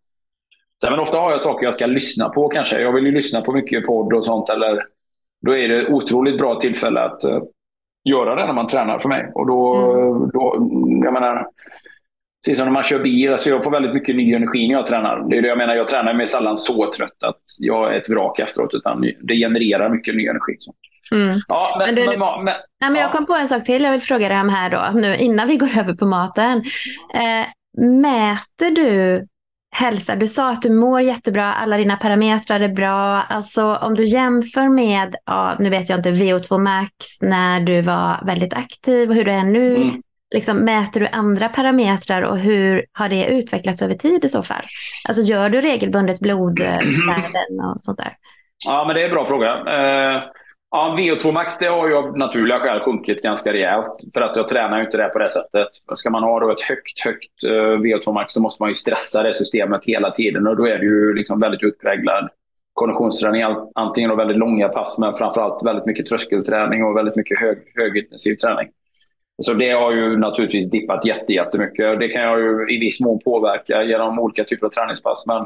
så, 0.82 0.90
men 0.90 1.00
ofta 1.00 1.18
har 1.18 1.30
jag 1.30 1.42
saker 1.42 1.66
jag 1.66 1.74
ska 1.74 1.86
lyssna 1.86 2.28
på 2.28 2.48
kanske. 2.48 2.80
Jag 2.80 2.92
vill 2.92 3.06
ju 3.06 3.12
lyssna 3.12 3.40
på 3.40 3.52
mycket 3.52 3.86
podd 3.86 4.12
och 4.12 4.24
sånt. 4.24 4.50
Eller, 4.50 4.84
då 5.46 5.56
är 5.56 5.68
det 5.68 5.88
otroligt 5.88 6.38
bra 6.38 6.54
tillfälle 6.54 7.00
att 7.00 7.24
uh, 7.24 7.42
göra 8.04 8.34
det 8.34 8.46
när 8.46 8.52
man 8.52 8.66
tränar 8.66 8.98
för 8.98 9.08
mig. 9.08 9.30
Och 9.34 9.46
då, 9.46 9.74
mm. 9.92 10.30
då 10.32 10.56
jag 11.04 11.12
menar, 11.12 11.46
Precis 12.44 12.58
som 12.58 12.66
när 12.66 12.72
man 12.72 12.84
kör 12.84 12.98
bil. 12.98 13.32
Alltså 13.32 13.50
jag 13.50 13.64
får 13.64 13.70
väldigt 13.70 13.94
mycket 13.94 14.16
ny 14.16 14.34
energi 14.34 14.68
när 14.68 14.74
jag 14.74 14.86
tränar. 14.86 15.28
Det 15.30 15.36
är 15.36 15.42
det 15.42 15.48
jag 15.48 15.58
menar. 15.58 15.74
Jag 15.74 15.88
tränar 15.88 16.14
mig 16.14 16.26
sällan 16.26 16.56
så 16.56 16.90
trött 16.92 17.22
att 17.26 17.40
jag 17.58 17.94
är 17.94 17.98
ett 17.98 18.08
vrak 18.08 18.38
efteråt. 18.38 18.74
Utan 18.74 19.00
det 19.00 19.34
genererar 19.34 19.88
mycket 19.88 20.14
ny 20.14 20.26
energi. 20.26 20.56
Mm. 21.12 21.40
Ja, 21.48 21.76
men, 21.78 21.86
men, 21.86 21.94
du, 21.94 22.18
men, 22.18 22.44
men, 22.44 22.54
nej, 22.80 22.90
men 22.90 22.94
Jag 22.94 23.12
kom 23.12 23.26
på 23.26 23.34
en 23.34 23.48
sak 23.48 23.64
till 23.64 23.82
jag 23.82 23.92
vill 23.92 24.00
fråga 24.00 24.28
dig 24.28 24.40
om 24.40 24.48
här 24.48 24.70
då. 24.70 25.00
Nu 25.00 25.16
innan 25.16 25.48
vi 25.48 25.56
går 25.56 25.78
över 25.78 25.94
på 25.94 26.06
maten. 26.06 26.64
Eh, 27.14 27.46
mäter 27.82 28.70
du 28.70 29.26
hälsa? 29.76 30.16
Du 30.16 30.26
sa 30.26 30.50
att 30.50 30.62
du 30.62 30.70
mår 30.70 31.00
jättebra. 31.00 31.54
Alla 31.54 31.76
dina 31.76 31.96
parametrar 31.96 32.60
är 32.60 32.68
bra. 32.68 33.22
Alltså 33.22 33.74
om 33.74 33.94
du 33.94 34.04
jämför 34.04 34.68
med, 34.68 35.14
ja, 35.26 35.56
nu 35.58 35.70
vet 35.70 35.88
jag 35.88 35.98
inte, 35.98 36.10
VO2 36.10 36.58
max 36.58 37.20
när 37.20 37.60
du 37.60 37.82
var 37.82 38.26
väldigt 38.26 38.54
aktiv 38.54 39.10
och 39.10 39.14
hur 39.14 39.24
du 39.24 39.30
är 39.30 39.44
nu. 39.44 39.76
Mm 39.76 40.02
liksom, 40.34 40.58
mäter 40.58 41.00
du 41.00 41.06
andra 41.06 41.48
parametrar 41.48 42.22
och 42.22 42.38
hur 42.38 42.86
har 42.92 43.08
det 43.08 43.26
utvecklats 43.26 43.82
över 43.82 43.94
tid 43.94 44.24
i 44.24 44.28
så 44.28 44.42
fall? 44.42 44.64
Alltså 45.08 45.22
gör 45.22 45.50
du 45.50 45.60
regelbundet 45.60 46.20
blodvärden 46.20 47.60
och 47.74 47.80
sånt 47.80 47.98
där? 47.98 48.16
Ja, 48.66 48.84
men 48.86 48.96
det 48.96 49.02
är 49.02 49.04
en 49.04 49.10
bra 49.10 49.26
fråga. 49.26 49.54
Uh, 49.54 50.22
ja, 50.70 50.96
VO2 50.98 51.32
max 51.32 51.58
det 51.58 51.66
har 51.66 51.88
ju 51.88 51.96
av 51.96 52.18
naturliga 52.18 52.58
skäl 52.58 52.80
sjunkit 52.80 53.22
ganska 53.22 53.52
rejält. 53.52 54.00
För 54.14 54.20
att 54.20 54.36
jag 54.36 54.48
tränar 54.48 54.78
ju 54.78 54.84
inte 54.84 54.96
det 54.96 55.08
på 55.08 55.18
det 55.18 55.30
sättet. 55.30 55.68
Ska 55.94 56.10
man 56.10 56.22
ha 56.22 56.40
då 56.40 56.52
ett 56.52 56.62
högt, 56.62 57.00
högt 57.04 57.44
uh, 57.46 57.52
eh, 57.52 57.78
VO2 57.78 58.12
max 58.12 58.32
så 58.32 58.40
måste 58.40 58.62
man 58.62 58.70
ju 58.70 58.74
stressa 58.74 59.22
det 59.22 59.34
systemet 59.34 59.84
hela 59.84 60.10
tiden. 60.10 60.46
Och 60.46 60.56
då 60.56 60.66
är 60.66 60.78
det 60.78 60.84
ju 60.84 61.14
liksom 61.14 61.40
väldigt 61.40 61.62
utpräglad 61.62 62.28
konditionsträning. 62.74 63.42
Antingen 63.74 64.16
väldigt 64.16 64.36
långa 64.36 64.68
pass, 64.68 64.98
men 64.98 65.14
framförallt 65.14 65.66
väldigt 65.66 65.86
mycket 65.86 66.06
tröskelträning 66.06 66.84
och 66.84 66.96
väldigt 66.96 67.16
mycket 67.16 67.40
hög, 67.40 67.58
högintensiv 67.74 68.34
träning. 68.34 68.68
Så 69.42 69.54
det 69.54 69.70
har 69.70 69.92
ju 69.92 70.16
naturligtvis 70.16 70.70
dippat 70.70 71.04
jättemycket. 71.04 72.00
Det 72.00 72.08
kan 72.08 72.22
jag 72.22 72.40
ju 72.40 72.74
i 72.74 72.78
viss 72.78 73.00
mån 73.00 73.18
påverka 73.24 73.82
genom 73.82 74.18
olika 74.18 74.44
typer 74.44 74.66
av 74.66 74.70
träningspass. 74.70 75.26
Men 75.26 75.40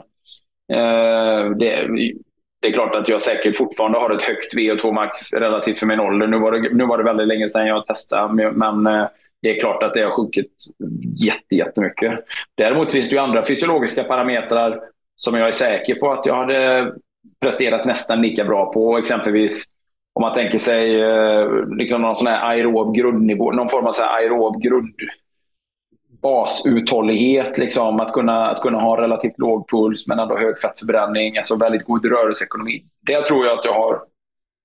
eh, 0.78 1.50
det, 1.50 1.88
det, 2.62 2.68
är 2.68 2.72
klart 2.72 2.94
att 2.94 3.08
jag 3.08 3.22
säkert 3.22 3.56
fortfarande 3.56 3.98
har 3.98 4.10
ett 4.10 4.22
högt 4.22 4.54
VO2 4.54 4.92
max 4.92 5.32
relativt 5.32 5.78
för 5.78 5.86
min 5.86 6.00
ålder. 6.00 6.26
Nu 6.26 6.38
var 6.38 6.52
det, 6.52 6.74
nu 6.74 6.86
var 6.86 6.98
det 6.98 7.04
väldigt 7.04 7.28
länge 7.28 7.48
sedan 7.48 7.66
jag 7.66 7.86
testade, 7.86 8.52
men 8.52 8.86
eh, 8.86 9.06
det 9.42 9.56
är 9.56 9.60
klart 9.60 9.82
att 9.82 9.94
det 9.94 10.02
har 10.02 10.10
sjunkit 10.10 10.52
jättemycket. 11.50 12.12
Däremot 12.56 12.92
finns 12.92 13.10
det 13.10 13.16
ju 13.16 13.22
andra 13.22 13.44
fysiologiska 13.44 14.04
parametrar 14.04 14.80
som 15.16 15.34
jag 15.34 15.48
är 15.48 15.52
säker 15.52 15.94
på 15.94 16.12
att 16.12 16.26
jag 16.26 16.34
hade 16.34 16.92
presterat 17.40 17.84
nästan 17.84 18.22
lika 18.22 18.44
bra 18.44 18.72
på. 18.72 18.98
Exempelvis 18.98 19.73
om 20.14 20.20
man 20.20 20.32
tänker 20.32 20.58
sig 20.58 21.00
eh, 21.00 21.66
liksom 21.66 22.02
någon 22.02 22.16
sån 22.16 22.26
här 22.26 22.50
aerob 22.50 22.96
grundnivå, 22.96 23.52
någon 23.52 23.68
form 23.68 23.86
av 23.86 23.92
så 23.92 24.02
aerob 24.02 24.62
grund 24.62 24.94
basuthållighet, 26.22 27.58
liksom, 27.58 28.00
att, 28.00 28.12
kunna, 28.12 28.50
att 28.50 28.60
kunna 28.60 28.80
ha 28.80 29.00
relativt 29.00 29.38
låg 29.38 29.68
puls 29.68 30.08
men 30.08 30.18
ändå 30.18 30.36
hög 30.36 30.60
fettförbränning, 30.60 31.36
alltså 31.36 31.56
väldigt 31.56 31.84
god 31.84 32.06
rörelseekonomi. 32.06 32.84
Det 33.06 33.26
tror 33.26 33.46
jag 33.46 33.58
att 33.58 33.64
jag 33.64 33.74
har 33.74 34.02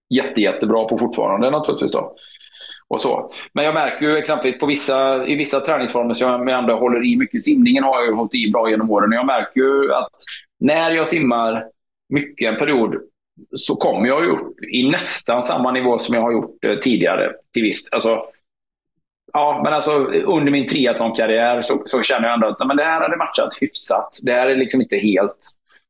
jätte, 0.09 0.41
jättebra 0.41 0.85
på 0.85 0.97
fortfarande 0.97 1.49
naturligtvis. 1.51 1.91
Då. 1.91 2.15
Och 2.87 3.01
så. 3.01 3.31
Men 3.53 3.65
jag 3.65 3.73
märker 3.73 4.05
ju 4.05 4.17
exempelvis 4.17 4.59
på 4.59 4.65
vissa, 4.65 5.27
i 5.27 5.35
vissa 5.35 5.59
träningsformer 5.59 6.13
som 6.13 6.47
jag 6.47 6.59
ändå 6.59 6.75
håller 6.75 7.05
i 7.05 7.17
mycket. 7.17 7.41
Simningen 7.41 7.83
har 7.83 8.01
jag 8.01 8.15
hållit 8.15 8.35
i 8.35 8.51
bra 8.51 8.69
genom 8.69 8.91
åren. 8.91 9.09
Och 9.09 9.15
jag 9.15 9.25
märker 9.25 9.59
ju 9.59 9.93
att 9.93 10.11
när 10.59 10.91
jag 10.91 11.09
simmar 11.09 11.65
mycket 12.09 12.53
en 12.53 12.59
period 12.59 12.95
så 13.55 13.75
kommer 13.75 14.07
jag 14.07 14.25
upp 14.25 14.61
i 14.73 14.89
nästan 14.89 15.43
samma 15.43 15.71
nivå 15.71 15.99
som 15.99 16.15
jag 16.15 16.21
har 16.21 16.31
gjort 16.31 16.65
eh, 16.65 16.75
tidigare. 16.75 17.31
Till 17.53 17.63
visst. 17.63 17.93
Alltså, 17.93 18.23
ja, 19.33 19.61
men 19.63 19.73
alltså, 19.73 19.91
under 20.25 20.51
min 20.51 20.67
triathlonkarriär 20.67 21.61
så, 21.61 21.81
så 21.85 22.01
känner 22.01 22.27
jag 22.27 22.33
ändå 22.33 22.47
att 22.47 22.67
men 22.67 22.77
det 22.77 22.83
här 22.83 23.01
hade 23.01 23.17
matchat 23.17 23.57
hyfsat. 23.61 24.09
Det 24.23 24.33
här 24.33 24.47
är 24.47 24.55
liksom 24.55 24.81
inte 24.81 24.97
helt, 24.97 25.37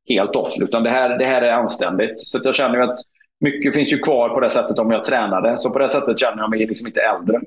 helt 0.09 0.35
off, 0.35 0.53
utan 0.61 0.83
det 0.83 0.89
här, 0.89 1.17
det 1.17 1.25
här 1.25 1.41
är 1.41 1.51
anständigt. 1.51 2.13
Så 2.19 2.39
jag 2.43 2.55
känner 2.55 2.79
att 2.79 2.97
mycket 3.39 3.75
finns 3.75 3.93
ju 3.93 3.97
kvar 3.97 4.29
på 4.29 4.39
det 4.39 4.49
sättet 4.49 4.79
om 4.79 4.91
jag 4.91 5.03
tränade. 5.03 5.57
Så 5.57 5.69
på 5.69 5.79
det 5.79 5.89
sättet 5.89 6.19
känner 6.19 6.37
jag 6.37 6.49
mig 6.49 6.59
liksom 6.59 6.87
inte 6.87 7.01
äldre. 7.01 7.39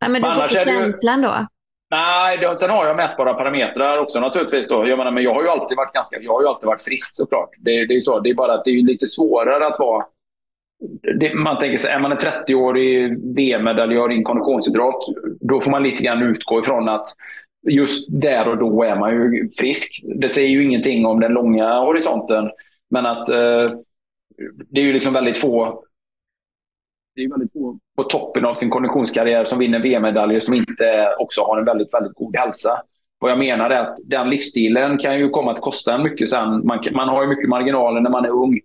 Ja, 0.00 0.08
men 0.08 0.22
du 0.22 0.28
men 0.28 0.48
fick 0.48 0.58
känslan 0.58 1.22
då? 1.22 1.46
Nej, 1.90 2.38
då, 2.38 2.56
sen 2.56 2.70
har 2.70 2.86
jag 2.86 2.96
mätbara 2.96 3.34
parametrar 3.34 3.98
också 3.98 4.20
naturligtvis. 4.20 4.68
Då. 4.68 4.88
Jag, 4.88 4.98
menar, 4.98 5.10
men 5.10 5.22
jag 5.22 5.34
har 5.34 5.42
ju 5.42 5.48
alltid 5.48 5.76
varit 5.76 5.92
ganska, 5.92 6.20
jag 6.20 6.32
har 6.32 6.42
ju 6.42 6.48
alltid 6.48 6.66
varit 6.66 6.82
frisk 6.82 7.14
såklart. 7.14 7.50
Det, 7.58 7.86
det 7.86 7.94
är 7.94 8.00
så. 8.00 8.20
Det 8.20 8.30
är 8.30 8.34
bara 8.34 8.54
att 8.54 8.64
det 8.64 8.70
är 8.70 8.82
lite 8.82 9.06
svårare 9.06 9.66
att 9.66 9.78
vara... 9.78 10.04
Det, 11.20 11.34
man 11.34 11.58
tänker 11.58 11.78
sig, 11.78 11.90
är 11.90 11.98
man 11.98 12.12
en 12.12 12.18
30-årig 12.18 13.18
VM-medaljör 13.36 14.12
i 14.12 14.22
konditionsidrott, 14.22 15.06
då 15.40 15.60
får 15.60 15.70
man 15.70 15.82
lite 15.82 16.02
grann 16.02 16.22
utgå 16.22 16.60
ifrån 16.60 16.88
att 16.88 17.08
just 17.68 18.06
där 18.08 18.48
och 18.48 18.58
då 18.58 18.82
är 18.82 18.96
man 18.96 19.12
ju 19.12 19.50
frisk. 19.58 20.02
Det 20.20 20.30
säger 20.30 20.48
ju 20.48 20.64
ingenting 20.64 21.06
om 21.06 21.20
den 21.20 21.32
långa 21.32 21.80
horisonten. 21.80 22.50
Men 22.90 23.06
att 23.06 23.30
eh, 23.30 23.70
det 24.70 24.80
är 24.80 24.84
ju 24.84 24.92
liksom 24.92 25.12
väldigt 25.12 25.38
få 25.38 25.85
det 27.16 27.24
är 27.24 27.28
väldigt 27.28 27.52
få 27.52 27.78
på 27.96 28.02
toppen 28.02 28.44
av 28.44 28.54
sin 28.54 28.70
konditionskarriär 28.70 29.44
som 29.44 29.58
vinner 29.58 29.78
VM-medaljer 29.78 30.40
som 30.40 30.54
inte 30.54 31.14
också 31.18 31.42
har 31.42 31.58
en 31.58 31.64
väldigt, 31.64 31.94
väldigt 31.94 32.14
god 32.14 32.36
hälsa. 32.36 32.82
Vad 33.18 33.30
jag 33.30 33.38
menar 33.38 33.70
är 33.70 33.80
att 33.80 33.96
den 34.06 34.28
livsstilen 34.28 34.98
kan 34.98 35.18
ju 35.18 35.28
komma 35.28 35.52
att 35.52 35.60
kosta 35.60 35.94
en 35.94 36.02
mycket 36.02 36.28
sen. 36.28 36.66
Man, 36.66 36.80
man 36.92 37.08
har 37.08 37.22
ju 37.22 37.28
mycket 37.28 37.48
marginaler 37.48 38.00
när 38.00 38.10
man 38.10 38.24
är 38.24 38.30
ung. 38.30 38.58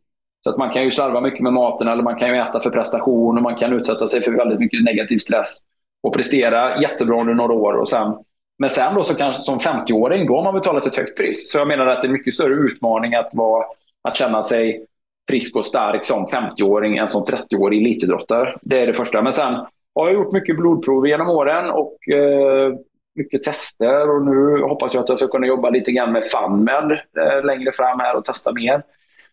Så 0.43 0.49
att 0.49 0.57
man 0.57 0.71
kan 0.71 0.83
ju 0.83 0.91
slarva 0.91 1.21
mycket 1.21 1.39
med 1.39 1.53
maten 1.53 1.87
eller 1.87 2.03
man 2.03 2.15
kan 2.15 2.29
ju 2.29 2.35
äta 2.35 2.61
för 2.61 2.69
prestation 2.69 3.37
och 3.37 3.43
man 3.43 3.55
kan 3.55 3.73
utsätta 3.73 4.07
sig 4.07 4.21
för 4.21 4.31
väldigt 4.31 4.59
mycket 4.59 4.83
negativ 4.83 5.17
stress 5.17 5.61
och 6.03 6.13
prestera 6.13 6.81
jättebra 6.81 7.21
under 7.21 7.33
några 7.33 7.53
år. 7.53 7.73
Och 7.73 7.89
sen, 7.89 8.13
men 8.59 8.69
sen 8.69 8.95
då 8.95 9.03
så 9.03 9.15
kanske 9.15 9.41
som 9.41 9.59
50-åring, 9.59 10.27
då 10.27 10.35
har 10.35 10.43
man 10.43 10.53
betalat 10.53 10.85
ett 10.85 10.97
högt 10.97 11.17
pris. 11.17 11.51
Så 11.51 11.57
jag 11.57 11.67
menar 11.67 11.87
att 11.87 12.01
det 12.01 12.07
är 12.07 12.11
mycket 12.11 12.33
större 12.33 12.53
utmaning 12.53 13.15
att, 13.15 13.31
vara, 13.33 13.63
att 14.01 14.15
känna 14.15 14.43
sig 14.43 14.85
frisk 15.29 15.55
och 15.55 15.65
stark 15.65 16.05
som 16.05 16.25
50-åring 16.25 16.97
än 16.97 17.07
som 17.07 17.23
30-årig 17.23 17.81
elitidrottare. 17.81 18.57
Det 18.61 18.81
är 18.81 18.87
det 18.87 18.93
första. 18.93 19.21
Men 19.21 19.33
sen 19.33 19.53
har 19.95 20.07
jag 20.07 20.13
gjort 20.13 20.33
mycket 20.33 20.57
blodprov 20.57 21.07
genom 21.07 21.29
åren 21.29 21.71
och 21.71 22.09
eh, 22.09 22.73
mycket 23.15 23.43
tester 23.43 24.09
och 24.09 24.25
nu 24.25 24.61
hoppas 24.61 24.93
jag 24.93 25.03
att 25.03 25.09
jag 25.09 25.17
ska 25.17 25.27
kunna 25.27 25.47
jobba 25.47 25.69
lite 25.69 25.91
grann 25.91 26.11
med 26.11 26.25
FAMMED 26.25 26.91
eh, 26.91 27.45
längre 27.45 27.71
fram 27.71 27.99
här 27.99 28.15
och 28.15 28.25
testa 28.25 28.53
mer. 28.53 28.83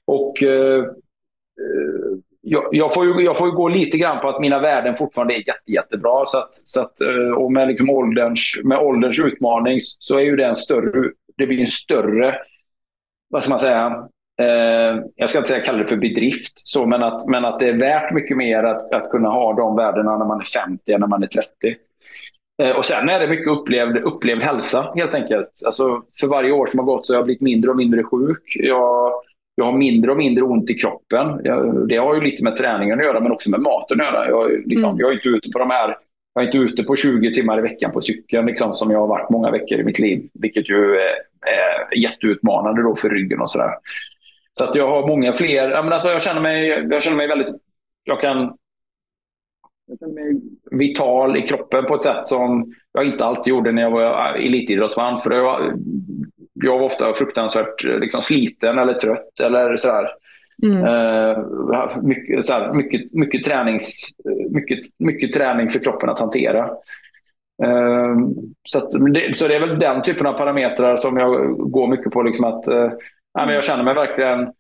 Och 0.04 0.42
eh, 0.42 0.84
eh, 0.84 2.18
jag, 2.40 2.68
jag, 2.72 2.94
får 2.94 3.06
ju, 3.06 3.24
jag 3.24 3.38
får 3.38 3.48
ju 3.48 3.54
gå 3.54 3.68
lite 3.68 3.98
grann 3.98 4.20
på 4.20 4.28
att 4.28 4.40
mina 4.40 4.60
värden 4.60 4.96
fortfarande 4.96 5.34
är 5.34 5.48
jätte, 5.48 5.72
jättebra. 5.72 6.26
Så 6.26 6.38
att, 6.38 6.54
så 6.54 6.80
att, 6.80 7.00
eh, 7.00 7.32
och 7.36 7.52
med, 7.52 7.68
liksom 7.68 7.90
ålderns, 7.90 8.60
med 8.64 8.78
ålderns 8.78 9.18
utmaning 9.18 9.78
så 9.80 10.16
är 10.16 10.22
ju 10.22 10.36
det 10.36 10.46
en 10.46 10.56
större, 10.56 11.10
det 11.36 11.46
blir 11.46 11.60
en 11.60 11.66
större, 11.66 12.34
vad 13.28 13.44
ska 13.44 13.50
man 13.50 13.60
säga, 13.60 14.08
eh, 14.42 15.04
jag 15.16 15.30
ska 15.30 15.38
inte 15.38 15.48
säga 15.48 15.64
kalla 15.64 15.78
det 15.78 15.86
för 15.86 15.96
bedrift, 15.96 16.52
så, 16.54 16.86
men, 16.86 17.02
att, 17.02 17.26
men 17.26 17.44
att 17.44 17.58
det 17.58 17.68
är 17.68 17.78
värt 17.78 18.12
mycket 18.12 18.36
mer 18.36 18.64
att, 18.64 18.92
att 18.92 19.10
kunna 19.10 19.28
ha 19.28 19.52
de 19.52 19.76
värdena 19.76 20.18
när 20.18 20.26
man 20.26 20.40
är 20.40 20.44
50 20.44 20.92
än 20.92 21.00
när 21.00 21.06
man 21.06 21.22
är 21.22 21.26
30. 21.26 21.48
Eh, 22.62 22.76
och 22.76 22.84
sen 22.84 23.08
är 23.08 23.20
det 23.20 23.28
mycket 23.28 23.48
upplevd, 23.48 23.96
upplevd 23.96 24.42
hälsa 24.42 24.92
helt 24.94 25.14
enkelt. 25.14 25.50
Alltså, 25.66 26.02
för 26.20 26.26
varje 26.26 26.52
år 26.52 26.66
som 26.66 26.78
har 26.78 26.86
gått 26.86 27.06
så 27.06 27.12
har 27.12 27.18
jag 27.18 27.24
blivit 27.24 27.40
mindre 27.40 27.70
och 27.70 27.76
mindre 27.76 28.02
sjuk. 28.02 28.56
Jag, 28.56 29.12
jag 29.54 29.64
har 29.64 29.72
mindre 29.72 30.10
och 30.10 30.16
mindre 30.16 30.44
ont 30.44 30.70
i 30.70 30.74
kroppen. 30.74 31.40
Jag, 31.44 31.88
det 31.88 31.96
har 31.96 32.14
ju 32.14 32.20
lite 32.20 32.44
med 32.44 32.56
träningen 32.56 32.98
att 32.98 33.04
göra 33.04 33.20
men 33.20 33.32
också 33.32 33.50
med 33.50 33.60
maten 33.60 34.00
att 34.00 34.06
göra. 34.06 34.28
Jag, 34.28 34.50
liksom, 34.66 34.90
mm. 34.90 35.00
jag 35.00 35.10
är 35.10 35.14
inte 35.14 35.28
ute 35.28 35.50
på 35.50 35.58
de 35.58 35.70
här 35.70 35.96
jag 36.34 36.42
är 36.42 36.46
inte 36.46 36.58
ute 36.58 36.82
på 36.82 36.96
20 36.96 37.34
timmar 37.34 37.58
i 37.58 37.62
veckan 37.62 37.90
på 37.90 38.00
cykeln 38.00 38.46
liksom, 38.46 38.74
som 38.74 38.90
jag 38.90 38.98
har 38.98 39.06
varit 39.06 39.30
många 39.30 39.50
veckor 39.50 39.78
i 39.78 39.84
mitt 39.84 39.98
liv. 39.98 40.28
Vilket 40.34 40.70
ju 40.70 40.94
är, 40.94 41.14
är 41.46 41.98
jätteutmanande 41.98 42.82
då 42.82 42.96
för 42.96 43.10
ryggen 43.10 43.40
och 43.40 43.50
sådär. 43.50 43.70
Så 44.58 44.64
att 44.64 44.74
jag 44.74 44.88
har 44.88 45.06
många 45.08 45.32
fler. 45.32 45.70
Jag, 45.70 45.92
alltså, 45.92 46.08
jag, 46.08 46.22
känner 46.22 46.40
mig, 46.40 46.68
jag 46.90 47.02
känner 47.02 47.16
mig 47.16 47.28
väldigt... 47.28 47.48
Jag 48.04 48.20
kan 48.20 48.56
jag 49.86 49.98
känner 49.98 50.14
mig 50.14 50.40
vital 50.70 51.36
i 51.36 51.42
kroppen 51.42 51.84
på 51.84 51.94
ett 51.94 52.02
sätt 52.02 52.26
som 52.26 52.74
jag 52.92 53.06
inte 53.06 53.24
alltid 53.24 53.50
gjorde 53.50 53.72
när 53.72 53.82
jag 53.82 53.90
var 53.90 54.34
elitidrottsman. 54.34 55.18
För 55.18 55.30
jag, 55.30 55.72
jag 56.54 56.78
var 56.78 56.84
ofta 56.84 57.14
fruktansvärt 57.14 57.84
liksom, 57.84 58.22
sliten 58.22 58.78
eller 58.78 58.94
trött 58.94 59.40
eller 59.40 59.76
sådär. 59.76 60.08
Mm. 60.62 60.84
Uh, 60.84 62.02
mycket, 62.02 62.44
så 62.44 62.72
mycket, 62.74 63.12
mycket, 63.12 63.44
tränings, 63.44 64.08
mycket, 64.50 64.78
mycket 64.98 65.32
träning 65.32 65.68
för 65.68 65.78
kroppen 65.78 66.08
att 66.08 66.20
hantera. 66.20 66.70
Uh, 67.64 68.16
så, 68.62 68.98
det, 68.98 69.36
så 69.36 69.48
det 69.48 69.56
är 69.56 69.60
väl 69.60 69.78
den 69.78 70.02
typen 70.02 70.26
av 70.26 70.32
parametrar 70.32 70.96
som 70.96 71.16
jag 71.16 71.56
går 71.56 71.86
mycket 71.86 72.12
på. 72.12 72.22
Liksom 72.22 72.44
att, 72.44 72.68
uh, 72.68 72.90
jag 73.46 73.64
känner 73.64 73.84
mig 73.84 73.94
verkligen 73.94 74.52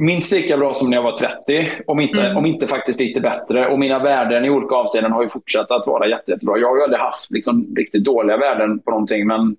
minst 0.00 0.32
lika 0.32 0.56
bra 0.56 0.74
som 0.74 0.90
när 0.90 0.96
jag 0.96 1.02
var 1.02 1.16
30, 1.16 1.70
om 1.86 2.00
inte, 2.00 2.20
mm. 2.20 2.36
om 2.36 2.46
inte 2.46 2.66
faktiskt 2.66 3.00
lite 3.00 3.20
bättre. 3.20 3.68
Och 3.68 3.78
mina 3.78 3.98
värden 3.98 4.44
i 4.44 4.50
olika 4.50 4.74
avseenden 4.74 5.12
har 5.12 5.22
ju 5.22 5.28
fortsatt 5.28 5.70
att 5.70 5.86
vara 5.86 6.08
jätte, 6.08 6.32
jättebra. 6.32 6.58
Jag 6.58 6.68
har 6.68 6.76
ju 6.76 6.82
aldrig 6.82 7.00
haft 7.00 7.30
liksom, 7.30 7.74
riktigt 7.76 8.04
dåliga 8.04 8.36
värden 8.36 8.80
på 8.80 8.90
någonting, 8.90 9.26
men 9.26 9.56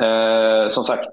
eh, 0.00 0.68
som 0.68 0.84
sagt, 0.84 1.10